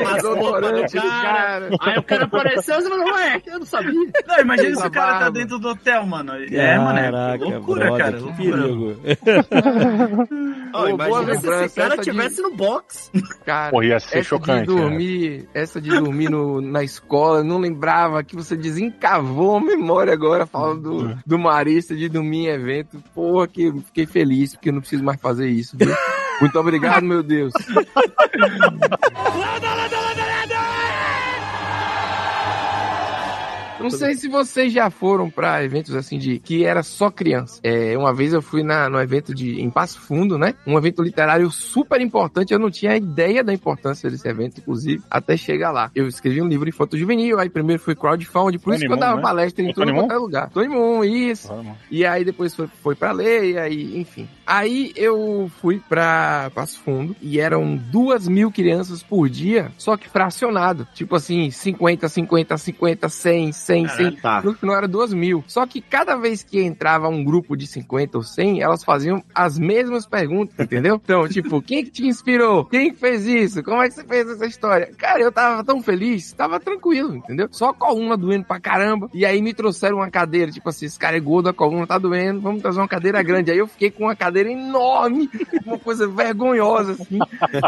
Passou 0.03 0.31
o 0.33 0.39
roupas 0.39 0.91
do 0.91 0.99
cara. 0.99 1.69
Aí 1.81 1.97
o 1.97 2.03
cara 2.03 2.23
apareceu 2.25 2.79
e 2.79 2.83
falou, 2.83 3.13
ué, 3.13 3.41
eu 3.45 3.59
não 3.59 3.65
sabia. 3.65 3.91
Não, 4.27 4.39
imagina 4.39 4.75
se 4.75 4.87
o 4.87 4.91
cara 4.91 5.19
tá 5.19 5.29
dentro 5.29 5.59
do 5.59 5.69
hotel, 5.69 6.05
mano. 6.05 6.33
é, 6.33 6.77
mano, 6.77 6.99
é 6.99 7.37
loucura, 7.37 7.85
brother, 7.85 8.05
cara. 8.05 8.17
que 8.17 8.51
loucura. 8.51 8.57
perigo. 8.61 9.01
Boa 10.71 10.89
imagina 10.89 11.35
se 11.39 11.47
esse 11.65 11.75
cara 11.75 11.93
essa 11.93 12.03
de- 12.03 12.11
tivesse 12.11 12.41
no 12.41 12.55
box. 12.55 13.11
Cara, 13.45 13.71
Porra, 13.71 13.85
ia 13.85 13.99
ser 13.99 14.19
essa 14.19 14.29
chocante. 14.29 14.67
de 14.67 14.75
dormir, 14.75 15.47
essa 15.53 15.81
de 15.81 15.89
dormir 15.89 16.29
no- 16.29 16.61
na 16.61 16.83
escola, 16.83 17.39
eu 17.39 17.43
não 17.43 17.57
lembrava 17.59 18.23
que 18.23 18.35
você 18.35 18.55
desencavou 18.73 19.57
a 19.57 19.61
memória 19.61 20.13
agora 20.13 20.45
falando 20.45 20.81
do, 20.81 21.19
do 21.25 21.39
Marista 21.39 21.95
de 21.95 22.09
dormir 22.09 22.47
em 22.47 22.47
evento. 22.47 23.03
Porra, 23.13 23.47
que 23.47 23.63
eu 23.63 23.77
fiquei 23.81 24.05
feliz, 24.05 24.53
porque 24.53 24.69
eu 24.69 24.73
não 24.73 24.81
preciso 24.81 25.03
mais 25.03 25.19
fazer 25.19 25.47
isso, 25.47 25.77
viu? 25.77 25.93
Muito 26.41 26.59
obrigado, 26.59 27.03
meu 27.03 27.23
Deus. 27.23 27.53
Não 33.83 33.89
sei 33.89 34.15
se 34.15 34.27
vocês 34.27 34.71
já 34.71 34.89
foram 34.89 35.29
pra 35.29 35.63
eventos 35.63 35.95
assim 35.95 36.17
de 36.17 36.39
que 36.39 36.65
era 36.65 36.83
só 36.83 37.09
criança. 37.09 37.59
É, 37.63 37.97
uma 37.97 38.13
vez 38.13 38.33
eu 38.33 38.41
fui 38.41 38.63
na, 38.63 38.89
no 38.89 38.99
evento 38.99 39.33
de 39.33 39.61
em 39.61 39.69
Passo 39.69 39.99
Fundo, 39.99 40.37
né? 40.37 40.55
Um 40.65 40.77
evento 40.77 41.01
literário 41.01 41.49
super 41.51 42.01
importante. 42.01 42.53
Eu 42.53 42.59
não 42.59 42.71
tinha 42.71 42.95
ideia 42.95 43.43
da 43.43 43.53
importância 43.53 44.09
desse 44.09 44.27
evento, 44.27 44.59
inclusive, 44.59 45.03
até 45.09 45.35
chegar 45.35 45.71
lá. 45.71 45.91
Eu 45.93 46.07
escrevi 46.07 46.41
um 46.41 46.47
livro 46.47 46.67
em 46.67 46.71
foto 46.71 46.97
juvenil, 46.97 47.39
aí 47.39 47.49
primeiro 47.49 47.81
foi 47.81 47.95
crowdfunding, 47.95 48.59
por 48.59 48.73
isso 48.73 48.85
que 48.85 48.91
eu 48.91 48.97
dava 48.97 49.17
né? 49.17 49.21
palestra 49.21 49.63
em 49.63 49.69
O 49.69 49.73
tudo 49.73 49.85
Tony 49.85 49.97
quanto 49.97 50.13
é 50.13 50.17
lugar. 50.17 50.49
Tony 50.49 50.67
Moon, 50.67 51.03
isso. 51.03 51.51
E 51.89 52.05
aí 52.05 52.23
depois 52.23 52.55
foi, 52.55 52.67
foi 52.81 52.95
pra 52.95 53.11
ler, 53.11 53.51
e 53.51 53.57
aí, 53.57 53.99
enfim. 53.99 54.27
Aí 54.53 54.93
eu 54.95 55.49
fui 55.59 55.81
pra 55.89 56.51
Passo 56.53 56.79
Fundo 56.81 57.15
e 57.19 57.39
eram 57.39 57.75
duas 57.75 58.27
mil 58.27 58.51
crianças 58.51 59.01
por 59.01 59.27
dia, 59.27 59.71
só 59.79 59.97
que 59.97 60.07
fracionado. 60.07 60.87
Tipo 60.93 61.15
assim, 61.15 61.49
50, 61.49 62.07
50, 62.07 62.55
50, 62.55 63.09
100, 63.09 63.51
100, 63.51 63.87
100. 63.87 64.11
Tá. 64.17 64.43
No 64.43 64.53
final 64.53 64.75
era 64.75 64.87
duas 64.87 65.11
mil. 65.11 65.43
Só 65.47 65.65
que 65.65 65.81
cada 65.81 66.15
vez 66.17 66.43
que 66.43 66.61
entrava 66.61 67.09
um 67.09 67.23
grupo 67.23 67.57
de 67.57 67.65
50 67.65 68.19
ou 68.19 68.23
100, 68.23 68.61
elas 68.61 68.83
faziam 68.83 69.23
as 69.33 69.57
mesmas 69.57 70.05
perguntas, 70.05 70.53
entendeu? 70.59 71.01
Então, 71.03 71.27
tipo, 71.27 71.61
quem 71.61 71.83
que 71.83 71.89
te 71.89 72.05
inspirou? 72.05 72.65
Quem 72.65 72.91
que 72.91 72.99
fez 72.99 73.25
isso? 73.25 73.63
Como 73.63 73.81
é 73.81 73.89
que 73.89 73.95
você 73.95 74.03
fez 74.03 74.29
essa 74.29 74.45
história? 74.45 74.91
Cara, 74.97 75.19
eu 75.19 75.31
tava 75.31 75.63
tão 75.63 75.81
feliz, 75.81 76.31
tava 76.31 76.59
tranquilo, 76.59 77.15
entendeu? 77.15 77.49
Só 77.51 77.69
a 77.69 77.73
coluna 77.73 78.15
doendo 78.15 78.45
pra 78.45 78.59
caramba. 78.59 79.09
E 79.13 79.25
aí 79.25 79.41
me 79.41 79.53
trouxeram 79.53 79.97
uma 79.97 80.09
cadeira, 80.09 80.51
tipo 80.51 80.69
assim, 80.69 80.85
esse 80.85 80.97
cara 80.97 81.17
é 81.17 81.19
gordo, 81.19 81.49
a 81.49 81.53
coluna 81.53 81.85
tá 81.85 81.97
doendo, 81.97 82.39
vamos 82.39 82.61
trazer 82.61 82.79
uma 82.79 82.87
cadeira 82.87 83.21
grande. 83.21 83.51
Aí 83.51 83.57
eu 83.57 83.67
fiquei 83.67 83.91
com 83.91 84.03
uma 84.03 84.15
cadeira 84.15 84.42
enorme, 84.47 85.29
uma 85.65 85.79
coisa 85.79 86.07
vergonhosa, 86.07 86.93
assim. 86.93 87.19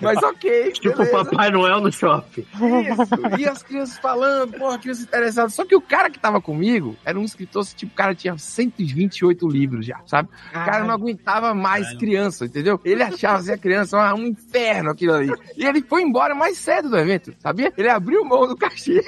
Mas 0.02 0.22
ok, 0.22 0.72
Tipo 0.73 0.89
o 0.89 0.97
beleza. 0.97 1.26
Papai 1.26 1.52
Noel 1.52 1.81
no 1.81 1.91
shopping. 1.91 2.41
Isso. 2.41 3.39
E 3.39 3.47
as 3.47 3.64
crianças 3.64 3.97
falando, 3.97 4.57
porra, 4.57 4.77
crianças 4.77 5.03
interessadas. 5.03 5.53
Só 5.53 5.65
que 5.65 5.76
o 5.76 5.81
cara 5.81 6.10
que 6.10 6.19
tava 6.19 6.41
comigo 6.41 6.95
era 7.06 7.19
um 7.19 7.23
escritor, 7.23 7.65
tipo, 7.65 7.91
o 7.91 7.95
cara 7.95 8.14
tinha 8.14 8.38
128 8.38 9.47
livros 9.47 9.85
já, 9.85 9.99
sabe? 10.06 10.30
O 10.49 10.53
cara 10.53 10.84
não 10.84 10.93
aguentava 10.93 11.53
mais 11.53 11.95
criança, 11.97 12.45
entendeu? 12.45 12.80
Ele 12.84 13.03
achava 13.03 13.39
assim, 13.39 13.52
a 13.52 13.57
criança 13.57 13.97
ah, 13.97 14.14
um 14.14 14.26
inferno 14.26 14.91
aquilo 14.91 15.14
ali. 15.14 15.31
E 15.57 15.65
ele 15.65 15.81
foi 15.81 16.02
embora 16.02 16.35
mais 16.35 16.57
cedo 16.57 16.89
do 16.89 16.97
evento, 16.97 17.34
sabia? 17.39 17.72
Ele 17.77 17.89
abriu 17.89 18.23
mão 18.23 18.47
do 18.47 18.56
cachê 18.56 19.02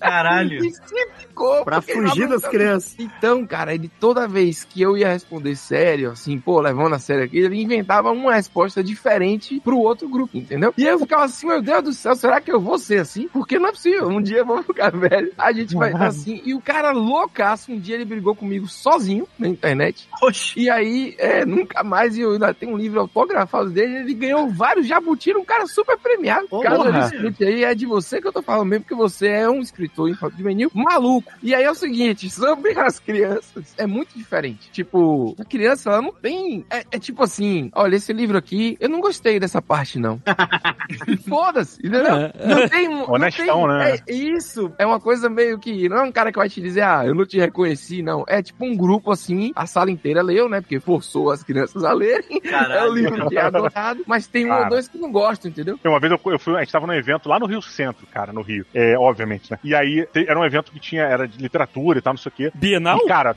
Caralho. 0.00 0.58
e 0.64 0.72
se 0.72 1.08
ficou. 1.18 1.64
Pra 1.64 1.80
fugir 1.80 2.28
das 2.28 2.46
crianças. 2.46 2.96
Então, 2.98 3.46
cara, 3.46 3.74
ele 3.74 3.90
toda 4.00 4.28
vez 4.28 4.64
que 4.64 4.80
eu 4.80 4.96
ia 4.96 5.08
responder 5.08 5.54
sério, 5.56 6.10
assim, 6.10 6.38
pô, 6.38 6.60
levando 6.78 6.94
a 6.94 6.98
sério 6.98 7.24
aqui, 7.24 7.38
ele 7.38 7.60
inventava 7.60 8.12
uma 8.12 8.34
resposta 8.34 8.82
diferente 8.82 9.60
pro 9.60 9.78
outro 9.78 10.08
grupo, 10.08 10.36
entendeu? 10.36 10.72
E 10.78 10.84
eu 10.84 10.98
ficava 10.98 11.24
assim, 11.24 11.48
meu 11.48 11.60
Deus 11.60 11.82
do 11.82 11.92
céu, 11.92 12.14
será 12.14 12.40
que 12.40 12.52
eu 12.52 12.60
vou 12.60 12.78
ser 12.78 13.00
assim? 13.00 13.26
Porque 13.28 13.58
não 13.58 13.68
é 13.68 13.72
possível, 13.72 14.08
um 14.08 14.22
dia 14.22 14.38
eu 14.38 14.46
vou 14.46 14.62
ficar 14.62 14.90
velho, 14.96 15.32
a 15.36 15.52
gente 15.52 15.74
vai 15.74 15.92
assim. 15.92 16.40
E 16.44 16.54
o 16.54 16.60
cara 16.60 16.92
loucaço, 16.92 17.72
um 17.72 17.78
dia 17.78 17.96
ele 17.96 18.04
brigou 18.04 18.34
comigo 18.34 18.68
sozinho 18.68 19.26
na 19.38 19.48
internet, 19.48 20.08
Oxi. 20.22 20.60
e 20.60 20.70
aí, 20.70 21.16
é, 21.18 21.44
nunca 21.44 21.82
mais, 21.82 22.16
e 22.16 22.20
eu 22.20 22.32
ainda 22.32 22.54
tenho 22.54 22.72
um 22.72 22.78
livro 22.78 23.00
autografado 23.00 23.70
dele, 23.70 23.98
ele 23.98 24.14
ganhou 24.14 24.48
vários 24.48 24.86
jabutiras, 24.86 25.42
um 25.42 25.44
cara 25.44 25.66
super 25.66 25.98
premiado. 25.98 26.46
Ô, 26.50 26.60
Caso 26.60 26.88
ele 26.88 26.98
escute 27.00 27.44
aí, 27.44 27.64
é 27.64 27.74
de 27.74 27.86
você 27.86 28.20
que 28.20 28.28
eu 28.28 28.32
tô 28.32 28.42
falando 28.42 28.68
mesmo, 28.68 28.84
porque 28.84 28.94
você 28.94 29.28
é 29.28 29.50
um 29.50 29.60
escritor 29.60 30.08
infantil 30.08 30.38
juvenil 30.38 30.70
maluco. 30.72 31.32
E 31.42 31.54
aí 31.54 31.64
é 31.64 31.70
o 31.70 31.74
seguinte, 31.74 32.30
sobre 32.30 32.78
as 32.78 33.00
crianças, 33.00 33.74
é 33.76 33.86
muito 33.86 34.16
diferente. 34.16 34.70
Tipo, 34.70 35.34
a 35.38 35.44
criança, 35.44 35.90
ela 35.90 36.02
não 36.02 36.12
tem... 36.12 36.64
É, 36.70 36.84
é 36.92 36.98
tipo 36.98 37.22
assim, 37.22 37.70
olha, 37.74 37.96
esse 37.96 38.12
livro 38.12 38.36
aqui, 38.36 38.76
eu 38.80 38.88
não 38.88 39.00
gostei 39.00 39.38
dessa 39.40 39.60
parte, 39.62 39.98
não. 39.98 40.20
Foda-se, 41.28 41.78
entendeu? 41.86 42.14
É. 42.16 42.32
Não 42.46 42.68
tem... 42.68 42.88
um- 42.88 42.98
não 42.98 43.10
Honestão, 43.12 43.60
tem- 43.60 43.68
né? 43.68 43.96
É, 44.06 44.12
isso, 44.12 44.72
é 44.78 44.86
uma 44.86 45.00
coisa 45.00 45.28
meio 45.28 45.58
que... 45.58 45.88
Não 45.88 45.98
é 45.98 46.02
um 46.02 46.12
cara 46.12 46.30
que 46.32 46.38
vai 46.38 46.48
te 46.48 46.60
dizer, 46.60 46.82
ah, 46.82 47.02
eu 47.06 47.14
não 47.14 47.24
te 47.26 47.38
reconheci, 47.38 48.02
não. 48.02 48.24
É 48.28 48.42
tipo 48.42 48.64
um 48.64 48.76
grupo 48.76 49.10
assim, 49.10 49.52
a 49.54 49.66
sala 49.66 49.90
inteira 49.90 50.22
leu, 50.22 50.48
né? 50.48 50.60
Porque 50.60 50.80
forçou 50.80 51.30
as 51.30 51.42
crianças 51.42 51.84
a 51.84 51.92
lerem. 51.92 52.40
É 52.44 52.48
o 52.48 52.50
Caralho. 52.50 52.92
livro 52.94 53.28
que 53.28 53.38
é 53.38 53.42
adorado, 53.42 54.02
mas 54.06 54.26
tem 54.26 54.50
um 54.50 54.54
ou 54.54 54.68
dois 54.68 54.88
que 54.88 54.98
não 54.98 55.10
gostam, 55.10 55.50
entendeu? 55.50 55.78
Uma 55.84 56.00
vez 56.00 56.12
eu, 56.12 56.20
eu 56.32 56.38
fui, 56.38 56.54
a 56.56 56.60
gente 56.60 56.72
tava 56.72 56.86
num 56.86 56.94
evento 56.94 57.28
lá 57.28 57.38
no 57.38 57.46
Rio 57.46 57.62
Centro, 57.62 58.06
cara, 58.06 58.32
no 58.32 58.42
Rio. 58.42 58.64
É, 58.74 58.96
obviamente, 58.98 59.50
né? 59.50 59.58
E 59.64 59.74
aí 59.74 60.06
te- 60.12 60.26
era 60.28 60.38
um 60.38 60.44
evento 60.44 60.70
que 60.72 60.80
tinha, 60.80 61.02
era 61.02 61.26
de 61.26 61.38
literatura 61.38 61.98
e 61.98 62.02
tal, 62.02 62.12
não 62.14 62.18
sei 62.18 62.30
o 62.30 62.34
quê. 62.34 62.50
Bienal? 62.54 62.98
E, 62.98 63.06
cara, 63.08 63.34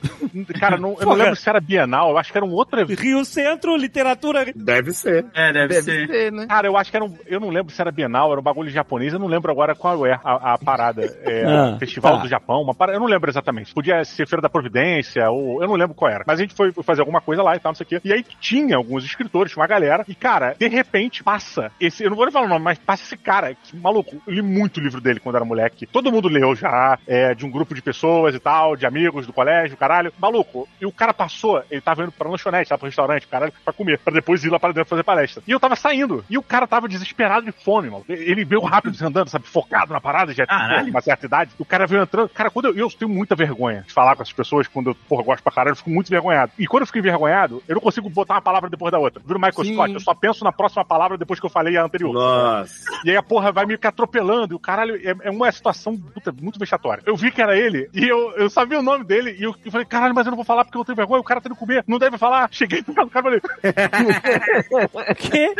cara, 0.58 0.76
não, 0.76 0.96
eu 0.98 1.06
não 1.06 1.14
lembro 1.14 1.36
se 1.36 1.48
era 1.48 1.60
Bienal, 1.60 2.10
eu 2.10 2.18
acho 2.18 2.30
que 2.32 2.38
era 2.38 2.44
um 2.46 2.52
outro 2.52 2.80
evento. 2.80 3.00
Rio 3.00 3.21
no 3.22 3.24
centro, 3.24 3.76
literatura. 3.76 4.44
Deve 4.54 4.92
ser. 4.92 5.24
É, 5.34 5.52
deve, 5.52 5.68
Deve 5.68 5.82
ser. 5.82 6.06
ser, 6.08 6.32
né? 6.32 6.46
Cara, 6.46 6.66
eu 6.66 6.76
acho 6.76 6.90
que 6.90 6.96
era 6.96 7.04
um. 7.04 7.16
Eu 7.26 7.38
não 7.40 7.48
lembro 7.50 7.72
se 7.72 7.80
era 7.80 7.92
Bienal, 7.92 8.30
era 8.32 8.40
um 8.40 8.42
bagulho 8.44 8.68
japonês, 8.68 9.12
eu 9.12 9.18
não 9.18 9.28
lembro 9.28 9.50
agora 9.50 9.74
qual 9.74 10.04
é 10.04 10.12
a, 10.24 10.54
a 10.54 10.58
parada. 10.58 11.02
É, 11.22 11.42
Ah, 11.52 11.76
Festival 11.78 12.16
tá. 12.16 12.22
do 12.22 12.28
Japão, 12.28 12.62
uma 12.62 12.74
parada, 12.74 12.96
eu 12.96 13.00
não 13.00 13.06
lembro 13.06 13.30
exatamente. 13.30 13.72
Podia 13.74 14.02
ser 14.04 14.26
Feira 14.26 14.40
da 14.42 14.48
Providência, 14.48 15.28
ou 15.30 15.62
eu 15.62 15.68
não 15.68 15.74
lembro 15.76 15.94
qual 15.94 16.10
era. 16.10 16.24
Mas 16.26 16.38
a 16.38 16.42
gente 16.42 16.54
foi 16.54 16.72
fazer 16.82 17.00
alguma 17.02 17.20
coisa 17.20 17.42
lá 17.42 17.54
e 17.54 17.60
tal, 17.60 17.70
não 17.70 17.76
sei 17.76 17.84
o 17.84 17.88
quê. 17.88 18.00
E 18.04 18.12
aí 18.12 18.24
tinha 18.40 18.76
alguns 18.76 19.04
escritores, 19.04 19.52
tinha 19.52 19.60
uma 19.60 19.68
galera, 19.68 20.04
e 20.08 20.14
cara, 20.14 20.54
de 20.58 20.66
repente 20.68 21.22
passa 21.22 21.70
esse. 21.80 22.02
Eu 22.02 22.10
não 22.10 22.16
vou 22.16 22.24
nem 22.24 22.32
falar 22.32 22.46
o 22.46 22.48
nome, 22.48 22.64
mas 22.64 22.78
passa 22.78 23.04
esse 23.04 23.16
cara, 23.16 23.54
que 23.54 23.76
maluco. 23.76 24.20
Eu 24.26 24.32
li 24.32 24.42
muito 24.42 24.78
o 24.78 24.82
livro 24.82 25.00
dele 25.00 25.20
quando 25.20 25.36
era 25.36 25.44
moleque. 25.44 25.86
Todo 25.86 26.10
mundo 26.10 26.28
leu 26.28 26.54
já, 26.54 26.98
é, 27.06 27.34
de 27.34 27.44
um 27.44 27.50
grupo 27.50 27.74
de 27.74 27.82
pessoas 27.82 28.34
e 28.34 28.40
tal, 28.40 28.76
de 28.76 28.86
amigos 28.86 29.26
do 29.26 29.32
colégio, 29.32 29.76
caralho. 29.76 30.12
Maluco. 30.18 30.68
E 30.80 30.86
o 30.86 30.92
cara 30.92 31.12
passou, 31.12 31.62
ele 31.70 31.80
tava 31.80 32.02
indo 32.02 32.12
pra 32.12 32.28
lanchonete, 32.30 32.70
lá 32.72 32.78
pro 32.78 32.86
restaurante, 32.86 33.11
caralho, 33.20 33.52
pra 33.64 33.72
comer, 33.72 33.98
pra 33.98 34.12
depois 34.12 34.42
ir 34.44 34.50
lá 34.50 34.58
para 34.58 34.72
dentro 34.72 34.88
fazer 34.88 35.02
palestra. 35.02 35.42
E 35.46 35.50
eu 35.50 35.60
tava 35.60 35.76
saindo. 35.76 36.24
E 36.28 36.38
o 36.38 36.42
cara 36.42 36.66
tava 36.66 36.88
desesperado 36.88 37.46
de 37.46 37.52
fome, 37.52 37.90
mano. 37.90 38.04
Ele 38.08 38.44
veio 38.44 38.62
rápido 38.62 38.96
andando, 39.04 39.28
sabe, 39.28 39.46
focado 39.46 39.92
na 39.92 40.00
parada, 40.00 40.32
já 40.32 40.46
tinha 40.46 40.84
uma 40.90 41.00
certa 41.00 41.26
idade. 41.26 41.52
O 41.58 41.64
cara 41.64 41.86
veio 41.86 42.02
entrando. 42.02 42.28
Cara, 42.28 42.50
quando 42.50 42.66
eu, 42.66 42.74
eu 42.76 42.90
tenho 42.90 43.10
muita 43.10 43.34
vergonha 43.34 43.84
de 43.86 43.92
falar 43.92 44.16
com 44.16 44.22
essas 44.22 44.32
pessoas, 44.32 44.66
quando 44.68 44.90
eu, 44.90 44.94
porra, 45.08 45.22
gosto 45.22 45.42
pra 45.42 45.52
caralho, 45.52 45.72
eu 45.72 45.76
fico 45.76 45.90
muito 45.90 46.08
envergonhado. 46.08 46.52
E 46.58 46.66
quando 46.66 46.82
eu 46.82 46.86
fico 46.86 46.98
envergonhado, 46.98 47.62
eu 47.68 47.74
não 47.74 47.82
consigo 47.82 48.08
botar 48.08 48.34
uma 48.34 48.42
palavra 48.42 48.70
depois 48.70 48.92
da 48.92 48.98
outra. 48.98 49.22
Vira 49.24 49.38
o 49.38 49.40
Michael 49.40 49.64
Sim. 49.64 49.74
Scott, 49.74 49.94
eu 49.94 50.00
só 50.00 50.14
penso 50.14 50.44
na 50.44 50.52
próxima 50.52 50.84
palavra 50.84 51.18
depois 51.18 51.40
que 51.40 51.46
eu 51.46 51.50
falei 51.50 51.76
a 51.76 51.84
anterior. 51.84 52.12
Nossa. 52.12 52.84
E 53.04 53.10
aí 53.10 53.16
a 53.16 53.22
porra 53.22 53.52
vai 53.52 53.66
que 53.76 53.86
atropelando. 53.86 54.54
E 54.54 54.56
o 54.56 54.58
caralho 54.58 54.96
é, 54.96 55.28
é 55.28 55.30
uma 55.30 55.50
situação 55.50 55.96
puta, 55.96 56.32
muito 56.32 56.58
vexatória. 56.58 57.02
Eu 57.06 57.16
vi 57.16 57.30
que 57.30 57.42
era 57.42 57.56
ele 57.56 57.88
e 57.92 58.06
eu, 58.06 58.32
eu 58.32 58.50
sabia 58.50 58.78
o 58.78 58.82
nome 58.82 59.04
dele. 59.04 59.36
E 59.38 59.42
eu, 59.42 59.54
eu 59.64 59.70
falei, 59.70 59.86
caralho, 59.86 60.14
mas 60.14 60.26
eu 60.26 60.30
não 60.30 60.36
vou 60.36 60.44
falar 60.44 60.64
porque 60.64 60.78
eu 60.78 60.84
tenho 60.84 60.96
vergonha. 60.96 61.20
O 61.20 61.24
cara 61.24 61.40
tá 61.40 61.48
indo 61.48 61.56
comer. 61.56 61.84
Não 61.86 61.98
deve 61.98 62.18
falar. 62.18 62.48
Cheguei 62.50 62.82
no 63.04 63.10
cara 63.10 63.40
falei, 64.70 65.14
Que? 65.16 65.54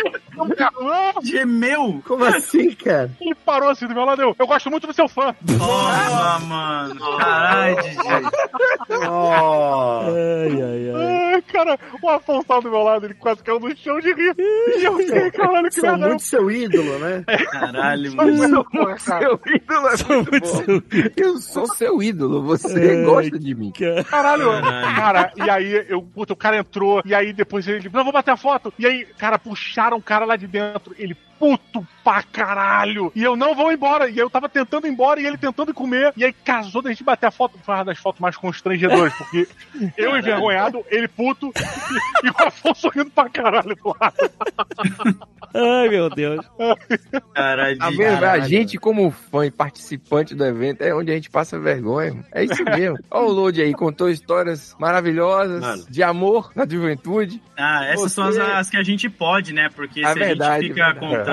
"Ah!" 0.83 1.13
Gemeu! 1.23 2.03
Como 2.07 2.25
assim, 2.25 2.71
cara? 2.73 3.11
ele 3.21 3.35
parou 3.35 3.69
assim 3.71 3.87
do 3.87 3.95
meu 3.95 4.05
lado. 4.05 4.23
Eu, 4.23 4.35
eu 4.39 4.47
gosto 4.47 4.71
muito 4.71 4.87
do 4.87 4.93
seu 4.93 5.09
fã. 5.09 5.35
Porra, 5.59 6.39
mano. 6.41 7.01
Caralho, 7.19 7.77
DJ. 7.77 7.99
Oh. 9.09 10.01
Ai, 10.07 10.63
ai, 10.63 10.91
ai. 10.95 11.33
Ai, 11.35 11.43
cara, 11.43 11.79
o 12.03 12.09
Afonso 12.11 12.47
do 12.63 12.71
meu 12.71 12.83
lado, 12.83 13.07
ele 13.07 13.15
quase 13.15 13.43
caiu 13.43 13.59
no 13.61 13.75
chão 13.77 13.99
de 14.01 14.13
rir. 14.13 14.35
E 14.39 14.85
eu 14.85 14.97
fiquei, 14.97 15.31
caralho, 15.31 15.69
que 15.69 15.81
São 15.81 15.91
merda. 15.91 16.09
muito 16.09 16.23
seu 16.23 16.51
ídolo, 16.51 16.99
né? 16.99 17.25
Caralho, 17.51 18.15
mano. 18.17 18.37
Seu 18.99 19.41
ídolo 19.47 19.89
é 19.89 19.97
Sou 19.97 20.17
muito 20.17 20.31
muito 20.31 20.41
bom. 20.41 20.65
seu- 20.65 20.83
Eu 21.17 21.37
sou 21.39 21.67
seu 21.75 22.03
ídolo, 22.03 22.43
você 22.43 22.97
Ai, 22.99 23.05
gosta 23.05 23.39
de 23.39 23.55
mim. 23.55 23.73
Caralho, 24.09 24.45
Caralho. 24.51 24.95
cara, 24.97 25.33
e 25.37 25.51
aí 25.51 25.87
eu, 25.89 26.03
puta, 26.03 26.33
o 26.33 26.37
cara 26.37 26.59
entrou, 26.59 27.03
e 27.05 27.15
aí 27.15 27.32
depois 27.33 27.67
ele, 27.67 27.89
não, 27.93 28.05
vou 28.05 28.13
bater 28.13 28.31
a 28.31 28.37
foto. 28.37 28.73
E 28.79 28.87
aí, 28.87 29.05
cara, 29.05 29.39
puxaram 29.39 29.97
o 29.97 30.03
cara 30.03 30.25
lá 30.25 30.37
de 30.37 30.47
dentro, 30.47 30.95
ele 30.99 31.17
puto 31.43 31.85
pra 32.05 32.23
caralho. 32.23 33.11
E 33.17 33.23
eu 33.25 33.35
não 33.35 33.53
vou 33.53 33.73
embora. 33.73 34.09
E 34.09 34.17
eu 34.17 34.31
tava 34.31 34.49
tentando 34.49 34.87
ir 34.87 34.91
embora 34.91 35.21
e 35.21 35.27
ele 35.27 35.37
tentando 35.37 35.75
comer. 35.75 36.13
E 36.17 36.25
aí 36.25 36.33
casou 36.33 36.81
da 36.83 36.91
gente 36.91 37.03
bater 37.03 37.27
a 37.27 37.31
foto. 37.33 37.59
Foi 37.65 37.75
uma 37.75 37.85
das 37.85 37.99
fotos 37.99 38.21
mais 38.21 38.37
constrangedoras, 38.37 39.13
porque 39.15 39.49
eu 39.97 40.15
envergonhado, 40.19 40.85
ele 40.89 41.09
puto 41.09 41.53
e, 42.23 42.27
e 42.27 42.31
o 42.31 42.47
Afonso 42.47 42.89
rindo 42.91 43.11
pra 43.11 43.29
caralho 43.29 43.75
do 43.75 43.89
lado. 44.01 44.15
Ai, 45.55 45.89
meu 45.89 46.09
Deus. 46.11 46.47
Caralho, 47.35 47.79
DJ. 47.79 47.97
vendo? 47.97 48.25
A 48.25 48.39
gente, 48.41 48.79
como 48.79 49.11
fã 49.11 49.45
e 49.45 49.51
participante 49.51 50.35
do 50.37 50.45
evento, 50.45 50.83
é 50.83 50.95
onde 50.95 51.11
a 51.11 51.15
gente 51.15 51.29
passa 51.29 51.59
vergonha. 51.59 52.25
É 52.33 52.45
isso 52.45 52.63
mesmo. 52.65 52.99
Olha 53.11 53.27
o 53.27 53.33
Load 53.33 53.61
aí, 53.61 53.73
contou 53.75 54.09
histórias 54.09 54.77
maravilhosas 54.79 55.61
Mano. 55.61 55.85
de 55.91 56.03
amor 56.05 56.53
na 56.55 56.67
juventude. 56.69 57.43
Ah, 57.59 57.85
essas 57.87 58.13
são 58.13 58.25
as, 58.29 58.37
Você- 58.37 58.41
as 58.43 58.71
que 58.71 58.77
a 58.77 58.83
gente 58.83 59.09
pode, 59.11 59.53
né? 59.53 59.69
Porque 59.75 60.05
É 60.05 60.13
se 60.13 60.19
verdade, 60.19 60.51
a 60.53 60.61
gente 60.61 60.73
fica 60.75 60.93
verdade. 60.93 61.01
contando. 61.01 61.32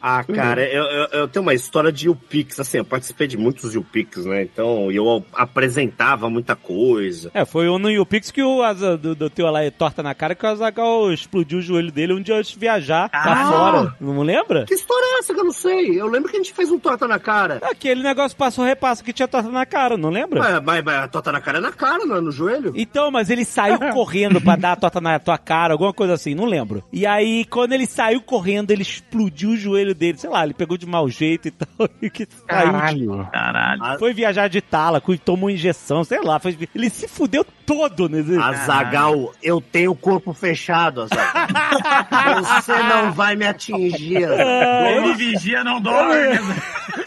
Ah, 0.00 0.22
cara, 0.24 0.62
eu, 0.64 0.84
eu, 0.84 1.06
eu 1.20 1.28
tenho 1.28 1.42
uma 1.42 1.54
história 1.54 1.90
de 1.92 2.08
UPix, 2.08 2.58
assim, 2.60 2.78
eu 2.78 2.84
participei 2.84 3.26
de 3.26 3.36
muitos 3.36 3.74
UPix, 3.74 4.24
né? 4.24 4.42
Então, 4.42 4.90
eu 4.90 5.24
apresentava 5.32 6.30
muita 6.30 6.54
coisa. 6.56 7.30
É, 7.34 7.44
foi 7.44 7.66
no 7.78 7.90
YouPix 7.90 8.30
que 8.30 8.42
o 8.42 8.62
asa 8.62 8.96
do, 8.96 9.14
do 9.14 9.28
teu 9.30 9.50
lá 9.50 9.62
é 9.62 9.70
torta 9.70 10.02
na 10.02 10.14
cara 10.14 10.34
que 10.34 10.44
o 10.44 10.48
Azagal 10.48 11.12
explodiu 11.12 11.58
o 11.58 11.62
joelho 11.62 11.92
dele 11.92 12.12
um 12.14 12.20
dia 12.22 12.36
antes 12.36 12.52
de 12.52 12.58
viajar 12.58 13.08
pra 13.08 13.20
Ah! 13.32 13.48
fora. 13.50 13.94
Não 14.00 14.22
lembra? 14.22 14.64
Que 14.66 14.74
história 14.74 15.04
é 15.04 15.18
essa 15.18 15.34
que 15.34 15.40
eu 15.40 15.44
não 15.44 15.52
sei? 15.52 16.00
Eu 16.00 16.06
lembro 16.08 16.30
que 16.30 16.36
a 16.36 16.40
gente 16.40 16.52
fez 16.52 16.70
um 16.70 16.78
torta 16.78 17.06
na 17.06 17.18
cara. 17.18 17.60
Aquele 17.62 18.02
negócio 18.02 18.36
passou 18.36 18.64
repasso 18.64 19.04
que 19.04 19.12
tinha 19.12 19.28
torta 19.28 19.50
na 19.50 19.66
cara, 19.66 19.96
não 19.96 20.10
lembra? 20.10 20.40
Mas, 20.40 20.62
mas, 20.64 20.84
mas 20.84 20.94
a 20.96 21.08
torta 21.08 21.32
na 21.32 21.40
cara 21.40 21.58
é 21.58 21.60
na 21.60 21.72
cara, 21.72 22.04
não 22.06 22.16
é 22.16 22.20
no 22.20 22.30
joelho? 22.32 22.72
Então, 22.74 23.10
mas 23.10 23.30
ele 23.30 23.44
saiu 23.44 23.78
correndo 23.92 24.40
pra 24.40 24.56
dar 24.56 24.72
a 24.72 24.76
torta 24.76 25.00
na 25.00 25.18
tua 25.18 25.38
cara, 25.38 25.74
alguma 25.74 25.92
coisa 25.92 26.14
assim, 26.14 26.34
não 26.34 26.44
lembro. 26.44 26.82
E 26.92 27.06
aí, 27.06 27.44
quando 27.44 27.72
ele 27.72 27.86
saiu 27.86 28.20
correndo, 28.20 28.70
ele 28.70 28.82
explodiu 28.82 29.37
o 29.46 29.56
joelho 29.56 29.94
dele, 29.94 30.18
sei 30.18 30.30
lá, 30.30 30.44
ele 30.44 30.54
pegou 30.54 30.76
de 30.76 30.86
mau 30.86 31.08
jeito 31.08 31.48
e 31.48 31.50
tal, 31.52 31.88
e 32.02 32.10
que 32.10 32.26
de- 32.26 32.34
Caralho. 32.46 33.98
Foi 33.98 34.12
viajar 34.12 34.48
de 34.48 34.60
tala, 34.60 35.00
tomou 35.24 35.50
injeção, 35.50 36.04
sei 36.04 36.20
lá, 36.20 36.38
foi- 36.38 36.56
ele 36.74 36.90
se 36.90 37.06
fudeu 37.08 37.44
todo 37.66 38.08
nesse... 38.08 38.36
Azagal, 38.38 39.32
eu 39.42 39.60
tenho 39.60 39.90
o 39.92 39.96
corpo 39.96 40.32
fechado, 40.32 41.02
Azagal. 41.02 42.42
Você 42.62 42.72
não 42.82 43.12
vai 43.12 43.36
me 43.36 43.46
atingir. 43.46 44.22
Ele 44.22 45.14
vigia, 45.14 45.62
não 45.64 45.80
dorme. 45.80 46.38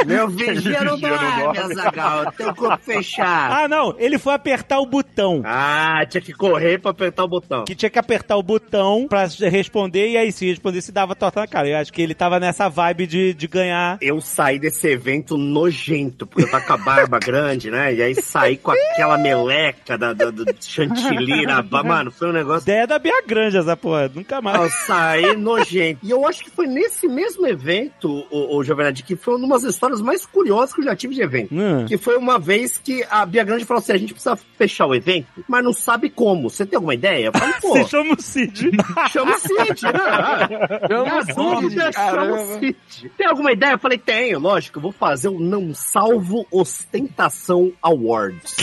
Meu 0.05 0.27
vigia 0.29 0.83
não 0.83 0.99
dorme. 0.99 1.57
Azagal. 1.57 2.23
Eu 2.25 2.31
tenho 2.31 2.49
o 2.51 2.55
corpo 2.55 2.83
fechado. 2.83 3.53
Ah, 3.53 3.67
não, 3.67 3.95
ele 3.97 4.17
foi 4.17 4.33
apertar 4.33 4.79
o 4.79 4.85
botão. 4.85 5.41
Ah, 5.45 6.03
tinha 6.07 6.21
que 6.21 6.33
correr 6.33 6.79
pra 6.79 6.91
apertar 6.91 7.23
o 7.23 7.27
botão. 7.27 7.65
Que 7.65 7.75
tinha 7.75 7.89
que 7.89 7.99
apertar 7.99 8.37
o 8.37 8.43
botão 8.43 9.07
pra 9.07 9.25
responder, 9.49 10.09
e 10.11 10.17
aí 10.17 10.31
se 10.31 10.45
responder 10.47 10.81
se 10.81 10.91
dava 10.91 11.15
torta 11.15 11.41
na 11.41 11.47
cara. 11.47 11.67
Eu 11.67 11.77
acho 11.77 11.91
que 11.91 12.01
ele 12.01 12.10
tava 12.13 12.39
nessa 12.39 12.69
vibe 12.69 13.07
de, 13.07 13.33
de 13.33 13.47
ganhar. 13.47 13.97
Eu 14.01 14.21
saí 14.21 14.59
desse 14.59 14.87
evento 14.87 15.37
nojento, 15.37 16.25
porque 16.25 16.43
eu 16.43 16.51
tava 16.51 16.65
com 16.65 16.73
a 16.73 16.77
barba 16.77 17.19
grande, 17.23 17.69
né? 17.69 17.93
E 17.93 18.01
aí 18.01 18.15
saí 18.15 18.57
com 18.57 18.71
aquela 18.71 19.17
meleca 19.17 19.97
da, 19.97 20.13
da, 20.13 20.29
do 20.29 20.45
chantilly 20.59 21.45
na 21.45 21.61
barba. 21.61 21.89
Mano, 21.91 22.11
foi 22.11 22.29
um 22.29 22.33
negócio. 22.33 22.63
Ideia 22.63 22.87
da 22.87 22.99
Bia 22.99 23.21
Grande 23.25 23.57
essa 23.57 23.75
porra, 23.75 24.09
nunca 24.13 24.41
mais. 24.41 24.61
Eu 24.61 24.69
saí 24.85 25.35
nojento. 25.37 25.99
E 26.03 26.09
eu 26.11 26.27
acho 26.27 26.43
que 26.43 26.49
foi 26.49 26.67
nesse 26.67 27.07
mesmo 27.07 27.45
evento, 27.47 28.25
o, 28.29 28.57
o 28.57 28.63
Jovem 28.63 28.85
Nerd, 28.85 29.03
que 29.03 29.15
foi 29.15 29.35
uma 29.35 29.59
das 29.59 29.63
histórias 29.63 30.01
mais 30.01 30.25
curiosas 30.25 30.73
que 30.73 30.81
eu 30.81 30.85
já 30.85 30.95
tive 30.95 31.15
de 31.15 31.21
evento. 31.21 31.53
Hum. 31.53 31.85
Que 31.85 31.97
foi 31.97 32.17
uma 32.17 32.39
vez 32.39 32.77
que 32.77 33.05
a 33.09 33.25
Bia 33.25 33.43
Grande 33.43 33.65
falou 33.65 33.79
assim: 33.79 33.93
a 33.93 33.97
gente 33.97 34.13
precisa 34.13 34.37
fechar 34.57 34.85
o 34.85 34.95
evento, 34.95 35.27
mas 35.47 35.63
não 35.63 35.73
sabe 35.73 36.09
como. 36.09 36.49
Você 36.49 36.65
tem 36.65 36.77
alguma 36.77 36.93
ideia? 36.93 37.27
Eu 37.27 37.31
falei, 37.33 37.53
pô, 37.61 37.69
Você 37.69 37.85
chama 37.85 38.13
o 38.13 38.21
Cid. 38.21 38.71
chama 39.11 39.35
o 39.35 39.39
Cid, 39.39 39.83
né? 39.83 40.87
Chama 40.87 41.17
o 41.17 41.61
Cid, 41.61 41.75
caramba. 42.09 42.59
Tem 43.17 43.27
alguma 43.27 43.51
ideia? 43.51 43.73
Eu 43.73 43.79
falei, 43.79 43.97
tenho, 43.97 44.39
lógico, 44.39 44.77
eu 44.77 44.81
vou 44.81 44.91
fazer 44.91 45.27
o 45.29 45.39
Não 45.39 45.73
Salvo 45.73 46.45
Ostentação 46.51 47.71
Awards. 47.81 48.55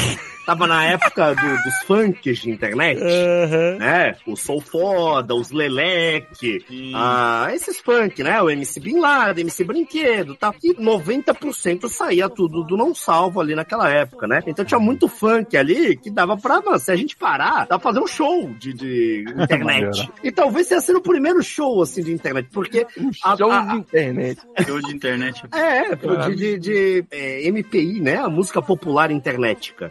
Tava 0.48 0.66
na 0.66 0.82
época 0.86 1.34
do- 1.34 1.62
dos 1.62 1.74
funks 1.86 2.38
de 2.38 2.50
internet. 2.50 3.02
Aham. 3.02 3.76
Né? 3.78 4.16
O 4.26 4.34
Sou 4.34 4.62
Foda, 4.62 5.34
os 5.34 5.50
Leleque, 5.50 6.64
ah, 6.94 7.48
esses 7.52 7.78
funk, 7.78 8.22
né? 8.22 8.40
O 8.40 8.48
MC 8.48 8.80
Bin 8.80 8.98
Laden, 8.98 9.42
MC 9.42 9.62
Brinquedo 9.62 10.34
tal. 10.34 10.54
E 10.64 10.72
90% 10.72 11.86
saía 11.90 12.30
tudo 12.30 12.64
do 12.64 12.78
não 12.78 12.94
salvo 12.94 13.42
ali 13.42 13.54
naquela 13.54 13.90
época, 13.90 14.26
né? 14.26 14.40
Então 14.46 14.64
tinha 14.64 14.80
muito 14.80 15.06
funk 15.06 15.54
ali 15.54 15.94
que 15.98 16.10
dava 16.10 16.34
pra, 16.34 16.62
mano, 16.62 16.78
se 16.78 16.90
a 16.90 16.96
gente 16.96 17.14
parar, 17.14 17.66
dá 17.66 17.78
pra 17.78 17.80
fazer 17.80 18.00
um 18.00 18.06
show 18.06 18.48
de, 18.58 18.72
de 18.72 19.24
internet. 19.38 20.08
e 20.24 20.32
talvez 20.32 20.66
tenha 20.66 20.80
sido 20.80 20.96
o 20.96 21.02
primeiro 21.02 21.42
show, 21.42 21.82
assim, 21.82 22.02
de 22.02 22.10
internet, 22.10 22.48
porque... 22.50 22.86
a- 23.22 23.36
Show 23.36 23.52
a- 23.52 23.60
de 23.66 23.76
internet. 23.76 24.40
Show 24.66 24.80
de 24.80 24.94
internet. 24.96 25.42
é, 25.52 25.94
pô, 25.94 26.16
de, 26.16 26.34
de, 26.34 26.58
de, 26.58 27.04
é, 27.10 27.46
MPI, 27.50 28.00
né? 28.00 28.16
A 28.16 28.30
música 28.30 28.62
popular 28.62 29.10
internetica. 29.10 29.88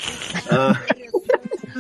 Ah, 0.50 0.74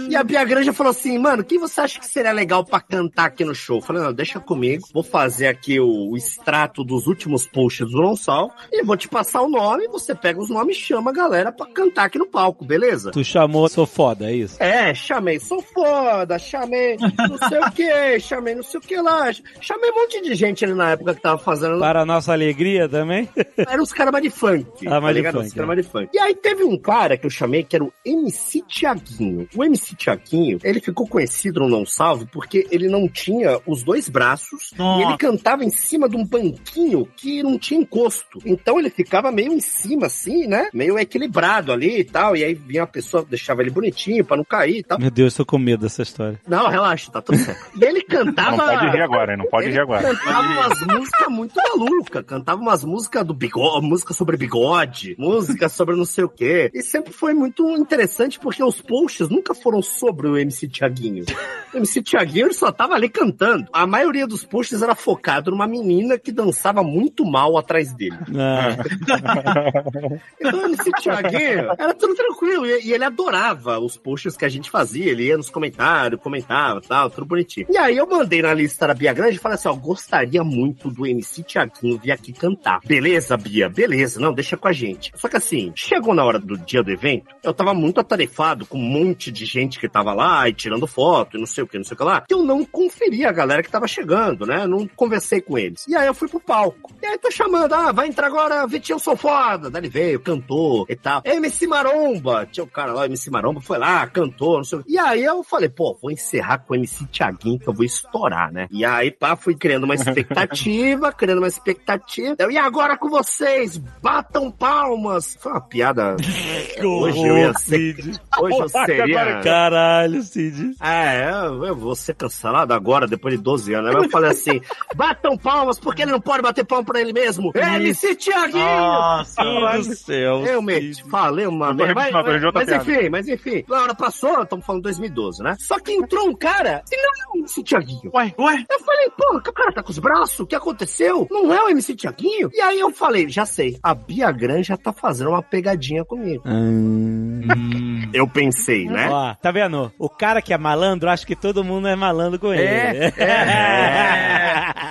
E 0.09 0.15
a 0.15 0.23
Bia 0.23 0.43
Granja 0.43 0.73
falou 0.73 0.91
assim, 0.91 1.17
mano, 1.17 1.43
quem 1.43 1.59
você 1.59 1.81
acha 1.81 1.99
que 1.99 2.05
seria 2.05 2.31
legal 2.31 2.63
pra 2.63 2.79
cantar 2.79 3.25
aqui 3.25 3.43
no 3.43 3.55
show? 3.55 3.77
Eu 3.77 3.81
falei, 3.81 4.01
não, 4.01 4.13
deixa 4.13 4.39
comigo, 4.39 4.87
vou 4.93 5.03
fazer 5.03 5.47
aqui 5.47 5.79
o, 5.79 6.11
o 6.11 6.17
extrato 6.17 6.83
dos 6.83 7.07
últimos 7.07 7.45
posts 7.47 7.89
do 7.89 8.01
Não 8.01 8.15
Sal 8.15 8.51
e 8.71 8.83
vou 8.83 8.95
te 8.97 9.07
passar 9.07 9.41
o 9.41 9.49
nome, 9.49 9.87
você 9.87 10.13
pega 10.15 10.39
os 10.39 10.49
nomes 10.49 10.77
e 10.77 10.79
chama 10.79 11.11
a 11.11 11.13
galera 11.13 11.51
pra 11.51 11.65
cantar 11.67 12.05
aqui 12.05 12.17
no 12.17 12.27
palco, 12.27 12.65
beleza? 12.65 13.11
Tu 13.11 13.23
chamou, 13.23 13.67
sou 13.69 13.85
foda, 13.85 14.29
é 14.29 14.35
isso? 14.35 14.61
É, 14.61 14.93
chamei, 14.93 15.39
sou 15.39 15.61
foda, 15.61 16.37
chamei 16.39 16.97
não 16.97 17.37
sei 17.49 17.59
o 17.59 17.71
que, 17.71 18.19
chamei 18.19 18.55
não 18.55 18.63
sei 18.63 18.79
o 18.79 18.83
que 18.83 18.95
lá, 19.01 19.31
chamei 19.61 19.91
um 19.91 19.95
monte 19.95 20.21
de 20.21 20.35
gente 20.35 20.63
ali 20.63 20.73
na 20.73 20.91
época 20.91 21.15
que 21.15 21.21
tava 21.21 21.37
fazendo 21.37 21.79
Para 21.79 22.01
a 22.01 22.05
nossa 22.05 22.31
alegria 22.33 22.87
também. 22.87 23.29
eram 23.57 23.83
os 23.83 23.93
caras 23.93 24.11
mais 24.11 24.23
de 24.23 24.29
funk. 24.29 24.87
Ah, 24.87 25.01
mais 25.01 25.15
de 25.15 25.19
ligado? 25.21 25.35
funk, 25.35 25.47
Os 25.47 25.53
caras 25.53 25.63
é. 25.63 25.67
mais 25.67 25.85
de 25.85 25.91
funk. 25.91 26.09
E 26.13 26.19
aí 26.19 26.35
teve 26.35 26.63
um 26.63 26.77
cara 26.77 27.17
que 27.17 27.25
eu 27.25 27.29
chamei 27.29 27.63
que 27.63 27.75
era 27.75 27.83
o 27.83 27.91
MC 28.05 28.61
Tiaguinho. 28.67 29.47
O 29.55 29.63
MC 29.63 29.86
Tiaguinho, 29.95 30.59
ele 30.63 30.79
ficou 30.79 31.07
conhecido 31.07 31.59
no 31.59 31.69
Não 31.69 31.85
Salve 31.85 32.25
porque 32.25 32.67
ele 32.71 32.87
não 32.87 33.07
tinha 33.07 33.59
os 33.65 33.83
dois 33.83 34.09
braços 34.09 34.71
Nossa. 34.77 35.01
e 35.01 35.05
ele 35.05 35.17
cantava 35.17 35.63
em 35.63 35.69
cima 35.69 36.07
de 36.09 36.15
um 36.15 36.25
banquinho 36.25 37.07
que 37.15 37.41
não 37.43 37.57
tinha 37.57 37.79
encosto. 37.79 38.39
Então 38.45 38.79
ele 38.79 38.89
ficava 38.89 39.31
meio 39.31 39.53
em 39.53 39.59
cima, 39.59 40.07
assim, 40.07 40.47
né? 40.47 40.69
Meio 40.73 40.97
equilibrado 40.97 41.71
ali 41.71 41.99
e 41.99 42.03
tal. 42.03 42.35
E 42.35 42.43
aí 42.43 42.53
vinha 42.53 42.83
a 42.83 42.87
pessoa, 42.87 43.25
deixava 43.27 43.61
ele 43.61 43.71
bonitinho 43.71 44.25
pra 44.25 44.37
não 44.37 44.43
cair 44.43 44.79
e 44.79 44.83
tal. 44.83 44.99
Meu 44.99 45.11
Deus, 45.11 45.33
eu 45.33 45.45
tô 45.45 45.51
com 45.51 45.57
medo 45.57 45.81
dessa 45.81 46.01
história. 46.01 46.39
Não, 46.47 46.67
relaxa, 46.67 47.11
tá 47.11 47.21
tudo 47.21 47.37
certo. 47.37 47.67
E 47.79 47.85
ele 47.85 48.01
cantava. 48.01 48.57
Não 48.57 48.65
pode 48.65 48.89
rir 48.89 49.01
agora, 49.01 49.31
hein? 49.31 49.37
Não 49.37 49.45
pode 49.45 49.69
rir 49.69 49.79
agora. 49.79 50.01
Cantava 50.01 50.47
umas 50.47 50.81
músicas 50.81 51.27
muito 51.29 51.55
malucas. 51.55 52.25
Cantava 52.25 52.61
umas 52.61 52.83
músicas 52.83 53.25
do 53.25 53.33
bigode, 53.33 53.85
música 53.85 54.13
sobre 54.13 54.37
bigode, 54.37 55.15
música 55.17 55.69
sobre 55.69 55.95
não 55.95 56.05
sei 56.05 56.23
o 56.23 56.29
quê. 56.29 56.71
E 56.73 56.81
sempre 56.81 57.13
foi 57.13 57.33
muito 57.33 57.69
interessante 57.77 58.39
porque 58.39 58.63
os 58.63 58.81
posts 58.81 59.29
nunca 59.29 59.53
foram 59.53 59.76
sobre 59.81 60.27
o 60.27 60.37
MC 60.37 60.67
Tiaguinho. 60.67 61.25
O 61.73 61.77
MC 61.77 62.01
Tiaguinho 62.01 62.53
só 62.53 62.71
tava 62.71 62.93
ali 62.93 63.09
cantando. 63.09 63.67
A 63.73 63.85
maioria 63.85 64.25
dos 64.25 64.45
posts 64.45 64.81
era 64.81 64.95
focado 64.95 65.51
numa 65.51 65.67
menina 65.67 66.17
que 66.17 66.31
dançava 66.31 66.81
muito 66.81 67.25
mal 67.25 67.57
atrás 67.57 67.93
dele. 67.93 68.17
Ah, 68.37 68.77
Então, 70.39 70.71
esse 70.71 70.89
Thiaguinho 70.91 71.71
era 71.77 71.93
tudo 71.93 72.15
tranquilo. 72.15 72.65
E, 72.65 72.93
ele 72.93 73.03
adorava 73.03 73.79
os 73.79 73.97
posts 73.97 74.37
que 74.37 74.45
a 74.45 74.49
gente 74.49 74.71
fazia. 74.71 75.11
Ele 75.11 75.25
ia 75.25 75.35
nos 75.35 75.49
comentários, 75.49 76.21
comentava 76.21 76.79
tal, 76.79 77.09
tudo 77.09 77.25
bonitinho. 77.25 77.67
E 77.69 77.77
aí 77.77 77.97
eu 77.97 78.07
mandei 78.07 78.41
na 78.41 78.53
lista 78.53 78.87
da 78.87 78.93
Bia 78.93 79.13
Grande 79.13 79.35
e 79.35 79.39
falei 79.39 79.55
assim: 79.55 79.67
ó, 79.67 79.73
gostaria 79.73 80.43
muito 80.45 80.89
do 80.89 81.05
MC 81.05 81.43
Thiaguinho 81.43 81.99
vir 81.99 82.11
aqui 82.11 82.31
cantar. 82.31 82.79
Beleza, 82.85 83.35
Bia? 83.35 83.67
Beleza, 83.67 84.21
não, 84.21 84.33
deixa 84.33 84.55
com 84.55 84.69
a 84.69 84.73
gente. 84.73 85.11
Só 85.15 85.27
que 85.27 85.35
assim, 85.35 85.73
chegou 85.75 86.13
na 86.13 86.23
hora 86.23 86.39
do 86.39 86.57
dia 86.57 86.81
do 86.81 86.91
evento, 86.91 87.27
eu 87.43 87.53
tava 87.53 87.73
muito 87.73 87.99
atarefado 87.99 88.65
com 88.65 88.77
um 88.77 88.81
monte 88.81 89.31
de 89.31 89.45
gente 89.45 89.66
que 89.75 89.89
tava 89.89 90.13
lá 90.13 90.47
e 90.47 90.53
tirando 90.53 90.85
foto 90.87 91.35
e 91.35 91.39
não 91.39 91.47
sei 91.47 91.63
o 91.63 91.67
que, 91.67 91.77
não 91.77 91.83
sei 91.83 91.95
o 91.95 91.97
que 91.97 92.03
lá. 92.03 92.21
que 92.21 92.33
Eu 92.33 92.43
não 92.43 92.63
conferi 92.63 93.25
a 93.25 93.31
galera 93.31 93.63
que 93.63 93.71
tava 93.71 93.87
chegando, 93.87 94.45
né? 94.45 94.67
Não 94.67 94.87
conversei 94.87 95.41
com 95.41 95.57
eles. 95.57 95.85
E 95.87 95.95
aí 95.95 96.07
eu 96.07 96.13
fui 96.13 96.27
pro 96.27 96.39
palco. 96.39 96.93
E 97.01 97.05
aí 97.05 97.17
tô 97.17 97.31
chamando, 97.31 97.73
ah, 97.73 97.91
vai 97.91 98.07
entrar 98.07 98.27
agora 98.27 98.67
Vitinho 98.67 98.99
Sou 98.99 99.17
Foda. 99.17 99.69
Daí 99.69 99.81
ele 99.81 99.89
veio, 99.89 100.19
cantou 100.19 100.85
e 100.87 100.95
tal. 100.95 101.21
MC 101.25 101.67
Maromba, 101.67 102.45
tinha 102.45 102.63
o 102.63 102.67
cara 102.67 102.93
lá, 102.93 103.05
MC 103.05 103.29
Maromba, 103.29 103.61
foi 103.61 103.77
lá, 103.77 104.05
cantou, 104.07 104.57
não 104.57 104.63
sei 104.63 104.79
o 104.79 104.83
que. 104.83 104.91
E 104.91 104.99
aí 104.99 105.23
eu 105.23 105.43
falei, 105.43 105.69
pô, 105.69 105.97
vou 106.01 106.11
encerrar 106.11 106.59
com 106.59 106.73
o 106.73 106.75
MC 106.75 107.05
Thiaguinho 107.07 107.59
que 107.59 107.67
eu 107.67 107.73
vou 107.73 107.85
estourar, 107.85 108.51
né? 108.51 108.67
E 108.71 108.85
aí, 108.85 109.11
pá, 109.11 109.35
fui 109.35 109.55
criando 109.55 109.85
uma 109.85 109.95
expectativa, 109.95 111.11
criando 111.13 111.39
uma 111.39 111.47
expectativa. 111.47 112.35
E 112.49 112.57
agora 112.57 112.97
com 112.97 113.09
vocês, 113.09 113.77
batam 113.77 114.51
palmas. 114.51 115.37
Foi 115.39 115.51
uma 115.51 115.61
piada. 115.61 116.15
Hoje 116.83 117.27
eu 117.27 117.37
ia 117.37 117.53
ser. 117.53 117.95
Hoje 118.39 118.59
eu 118.59 118.69
seria. 118.69 119.41
Caralho, 119.57 120.21
Cid. 120.21 120.75
É, 120.81 121.29
eu, 121.29 121.65
eu 121.65 121.75
vou 121.75 121.95
ser 121.95 122.13
cancelado 122.15 122.73
agora, 122.73 123.07
depois 123.07 123.35
de 123.35 123.41
12 123.41 123.73
anos. 123.73 123.95
Aí 123.95 124.03
eu 124.03 124.09
falei 124.09 124.31
assim: 124.31 124.61
batam 124.95 125.37
palmas, 125.37 125.79
porque 125.79 126.03
ele 126.03 126.11
não 126.11 126.21
pode 126.21 126.41
bater 126.41 126.65
palma 126.65 126.85
pra 126.85 127.01
ele 127.01 127.11
mesmo. 127.11 127.51
MC 127.55 128.15
Thiaguinho! 128.15 128.63
Nossa, 128.63 129.43
Meu 129.43 129.71
Deus 129.71 129.87
do 129.87 129.95
céu. 129.95 130.45
Eu 130.45 130.61
meti, 130.61 131.03
falei 131.09 131.47
uma 131.47 131.73
merda. 131.73 131.95
Mas, 131.95 132.11
mas 132.11 132.65
piada. 132.65 132.75
enfim, 132.75 133.09
mas 133.09 133.27
enfim. 133.27 133.63
Na 133.67 133.81
hora 133.81 133.95
passou, 133.95 134.43
estamos 134.43 134.65
falando 134.65 134.83
2012, 134.83 135.43
né? 135.43 135.55
Só 135.59 135.79
que 135.79 135.91
entrou 135.91 136.29
um 136.29 136.35
cara 136.35 136.83
e 136.91 136.97
não 136.97 137.09
é 137.09 137.37
o 137.37 137.39
MC 137.39 137.63
Thiaguinho. 137.63 138.11
Ué, 138.13 138.33
ué. 138.37 138.65
Eu 138.69 138.79
falei, 138.79 139.09
pô, 139.09 139.41
que 139.41 139.49
o 139.49 139.53
cara 139.53 139.71
tá 139.71 139.81
com 139.81 139.91
os 139.91 139.99
braços? 139.99 140.39
O 140.39 140.45
que 140.45 140.55
aconteceu? 140.55 141.27
Não 141.31 141.53
é 141.53 141.63
o 141.63 141.69
MC 141.69 141.95
Thiaguinho? 141.95 142.49
E 142.53 142.61
aí 142.61 142.79
eu 142.79 142.91
falei, 142.91 143.27
já 143.27 143.45
sei, 143.45 143.77
a 143.81 143.93
Bia 143.93 144.31
Granja 144.31 144.77
tá 144.77 144.93
fazendo 144.93 145.29
uma 145.31 145.41
pegadinha 145.41 146.05
comigo. 146.05 146.43
Hum. 146.45 147.41
Eu 148.13 148.27
pensei, 148.27 148.85
né? 148.85 149.09
Ó, 149.09 149.35
tá 149.47 149.51
vendo? 149.51 149.91
O 149.97 150.09
cara 150.09 150.41
que 150.41 150.53
é 150.53 150.57
malandro, 150.57 151.09
acho 151.09 151.25
que 151.25 151.35
todo 151.35 151.63
mundo 151.63 151.87
é 151.87 151.95
malandro 151.95 152.39
com 152.39 152.53
ele. 152.53 152.63
É, 152.63 153.13
É. 153.17 154.27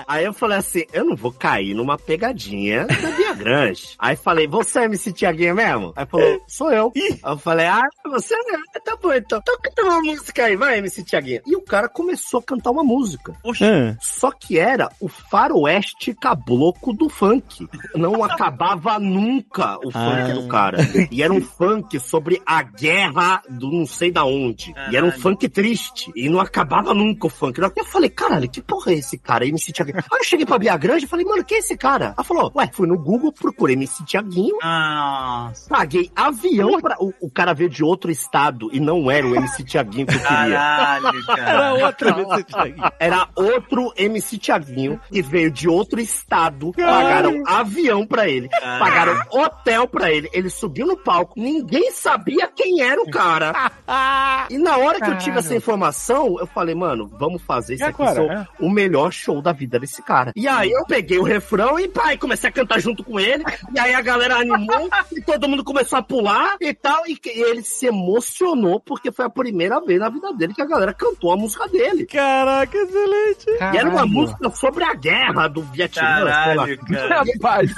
Aí 0.08 0.24
eu 0.24 0.32
falei 0.32 0.58
assim, 0.58 0.84
eu 0.92 1.04
não 1.04 1.16
vou 1.16 1.32
cair 1.32 1.74
numa 1.74 1.98
pegadinha 1.98 2.86
da 2.86 3.10
Bia 3.36 3.44
Grande. 3.44 3.82
Aí 3.98 4.16
falei, 4.16 4.46
você 4.46 4.80
é 4.80 4.84
MC 4.84 5.12
Tiaguinho 5.12 5.54
mesmo? 5.54 5.92
Aí 5.96 6.06
falou, 6.06 6.40
sou 6.48 6.72
eu. 6.72 6.92
Aí 6.96 7.18
eu 7.32 7.38
falei, 7.38 7.66
ah, 7.66 7.82
você 8.04 8.34
é? 8.34 8.80
Tá 8.80 8.96
bom 9.02 9.12
então. 9.12 9.38
Então 9.42 9.56
canta 9.62 9.82
uma 9.82 10.00
música 10.00 10.44
aí, 10.44 10.56
vai 10.56 10.78
MC 10.78 11.02
Tiaguinho. 11.04 11.42
E 11.46 11.56
o 11.56 11.62
cara 11.62 11.88
começou 11.88 12.40
a 12.40 12.42
cantar 12.42 12.70
uma 12.70 12.84
música. 12.84 13.34
Poxa. 13.42 13.64
Ah, 13.66 13.96
Só 14.00 14.30
que 14.30 14.58
era 14.58 14.88
o 15.00 15.08
faroeste 15.08 16.14
cabloco 16.14 16.92
do 16.92 17.08
funk. 17.08 17.68
Não 17.94 18.22
acabava 18.24 18.98
nunca 18.98 19.76
o 19.78 19.90
funk 19.90 20.30
Ah. 20.30 20.34
do 20.34 20.48
cara. 20.48 20.78
E 21.10 21.22
era 21.22 21.32
um 21.32 21.40
funk 21.42 21.98
sobre 22.00 22.40
a 22.46 22.62
guerra 22.62 23.42
do 23.48 23.70
não 23.70 23.86
sei 23.86 24.10
da 24.10 24.24
onde. 24.24 24.74
E 24.90 24.96
era 24.96 25.04
um 25.06 25.12
funk 25.12 25.48
triste. 25.48 26.10
E 26.14 26.28
não 26.28 26.40
acabava 26.40 26.94
nunca 26.94 27.26
o 27.26 27.30
funk. 27.30 27.60
Eu 27.60 27.84
falei, 27.84 28.10
caralho, 28.10 28.48
que 28.48 28.62
porra 28.62 28.92
é 28.92 28.96
esse 28.96 29.18
cara? 29.18 29.46
MC 29.46 29.72
Tiaguinho. 29.72 29.98
Aí 29.98 30.18
eu 30.18 30.24
cheguei 30.24 30.46
pra 30.46 30.58
Bia 30.58 30.76
Grande 30.76 31.04
e 31.04 31.08
falei, 31.08 31.24
mano, 31.24 31.44
quem 31.44 31.56
é 31.56 31.60
esse 31.60 31.76
cara? 31.76 32.14
Ela 32.16 32.24
falou, 32.24 32.52
ué, 32.56 32.68
fui 32.72 32.86
no 32.86 32.98
Google, 32.98 33.25
procurei 33.32 33.74
MC 33.76 34.04
Tiaguinho, 34.04 34.56
Nossa. 34.62 35.68
paguei 35.68 36.10
avião 36.14 36.80
pra. 36.80 36.96
O, 36.98 37.12
o 37.20 37.30
cara 37.30 37.52
veio 37.52 37.68
de 37.70 37.82
outro 37.84 38.10
estado 38.10 38.68
e 38.72 38.80
não 38.80 39.10
era 39.10 39.26
o 39.26 39.34
MC 39.34 39.64
Tiaguinho 39.64 40.06
que 40.06 40.14
eu 40.14 40.20
queria. 40.20 40.56
Caralho, 40.56 41.06
Era 41.28 41.36
cara. 41.36 41.44
cara. 41.44 41.74
outra 41.86 42.12
vez 42.14 42.44
Thiaguinho. 42.44 42.92
Era 42.98 43.28
outro 43.34 43.92
MC 43.96 44.38
Tiaguinho 44.38 45.00
que 45.10 45.22
veio 45.22 45.50
de 45.50 45.68
outro 45.68 46.00
estado. 46.00 46.72
Pagaram 46.72 47.42
avião 47.46 48.06
pra 48.06 48.28
ele. 48.28 48.48
Caralho. 48.48 48.78
Pagaram 48.84 49.20
hotel 49.30 49.88
pra 49.88 50.10
ele. 50.10 50.28
Ele 50.32 50.50
subiu 50.50 50.86
no 50.86 50.96
palco. 50.96 51.34
Ninguém 51.36 51.90
sabia 51.92 52.48
quem 52.54 52.82
era 52.82 53.00
o 53.00 53.10
cara. 53.10 53.52
E 54.50 54.58
na 54.58 54.76
hora 54.76 55.00
que 55.00 55.10
eu 55.10 55.18
tive 55.18 55.38
essa 55.38 55.54
informação, 55.54 56.36
eu 56.38 56.46
falei, 56.46 56.74
mano, 56.74 57.10
vamos 57.18 57.42
fazer 57.42 57.74
isso 57.74 57.84
aqui 57.84 58.02
agora, 58.02 58.26
né? 58.26 58.48
o 58.60 58.70
melhor 58.70 59.10
show 59.12 59.40
da 59.42 59.52
vida 59.52 59.78
desse 59.78 60.02
cara. 60.02 60.32
E 60.36 60.46
aí 60.46 60.70
eu 60.70 60.84
peguei 60.86 61.18
o 61.18 61.22
refrão 61.22 61.78
e 61.78 61.88
pai, 61.88 62.16
comecei 62.16 62.48
a 62.48 62.52
cantar 62.52 62.78
junto 62.80 63.02
com 63.02 63.15
ele. 63.18 63.44
E 63.74 63.78
aí 63.78 63.94
a 63.94 64.00
galera 64.00 64.36
animou 64.36 64.88
e 65.12 65.20
todo 65.20 65.48
mundo 65.48 65.64
começou 65.64 65.98
a 65.98 66.02
pular 66.02 66.56
e 66.60 66.72
tal. 66.72 67.04
E, 67.06 67.18
ele 67.24 67.62
se 67.62 67.86
emocionou 67.86 68.80
porque 68.80 69.10
foi 69.10 69.24
a 69.24 69.30
primeira 69.30 69.80
vez 69.80 69.98
na 69.98 70.08
vida 70.08 70.32
dele 70.32 70.54
que 70.54 70.62
a 70.62 70.66
galera 70.66 70.94
cantou 70.94 71.32
a 71.32 71.36
música 71.36 71.68
dele. 71.68 72.06
Caraca, 72.06 72.76
excelente. 72.76 73.46
E 73.50 73.76
era 73.76 73.88
uma 73.88 74.06
música 74.06 74.50
sobre 74.50 74.84
a 74.84 74.94
guerra 74.94 75.48
do 75.48 75.62
Vietnã. 75.62 76.02
Caralho, 76.02 76.78
cara. 76.78 77.24
Rapaz, 77.24 77.74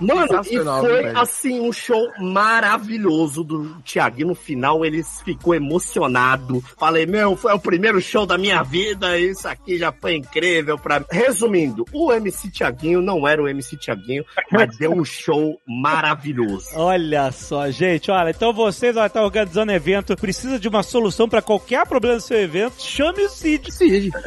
Mano, 0.00 0.42
e 0.46 0.58
foi 0.58 1.02
velho. 1.02 1.18
assim 1.18 1.60
um 1.60 1.72
show 1.72 2.10
maravilhoso 2.18 3.44
do 3.44 3.80
Thiago. 3.82 4.20
E 4.20 4.24
no 4.24 4.34
final 4.34 4.84
ele 4.84 5.02
ficou 5.02 5.54
emocionado. 5.54 6.62
Falei, 6.78 7.06
meu, 7.06 7.36
foi 7.36 7.52
o 7.52 7.58
primeiro 7.58 8.00
show 8.00 8.26
da 8.26 8.38
minha 8.38 8.62
vida. 8.62 9.18
Isso 9.18 9.46
aqui 9.48 9.78
já 9.78 9.92
foi 9.92 10.16
incrível 10.16 10.78
pra 10.78 11.00
mim. 11.00 11.06
Resumindo, 11.10 11.84
o 11.92 12.12
MC 12.12 12.50
Thiaguinho 12.50 13.00
não 13.00 13.26
era 13.26 13.42
o 13.42 13.48
MC 13.48 13.76
Thiaguinho, 13.76 14.24
mas 14.50 14.79
deu 14.80 14.94
um 14.94 15.04
show 15.04 15.60
maravilhoso. 15.68 16.70
Olha 16.74 17.30
só, 17.30 17.70
gente, 17.70 18.10
olha, 18.10 18.30
então 18.30 18.50
vocês 18.50 18.96
ó, 18.96 19.06
tá 19.10 19.22
organizando 19.22 19.72
evento, 19.72 20.16
precisa 20.16 20.58
de 20.58 20.68
uma 20.68 20.82
solução 20.82 21.28
pra 21.28 21.42
qualquer 21.42 21.86
problema 21.86 22.16
do 22.16 22.22
seu 22.22 22.40
evento, 22.40 22.80
chame 22.80 23.22
o 23.22 23.28
Cid. 23.28 23.70
Cid. 23.70 24.10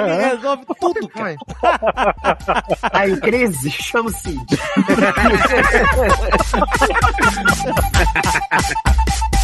Ele 0.00 0.16
resolve 0.16 0.66
tudo, 0.78 1.08
cara. 1.08 1.36
Tá 2.92 3.08
em 3.08 3.18
crise? 3.18 3.70
Chama 3.70 4.10
o 4.10 4.12
Cid. 4.12 4.44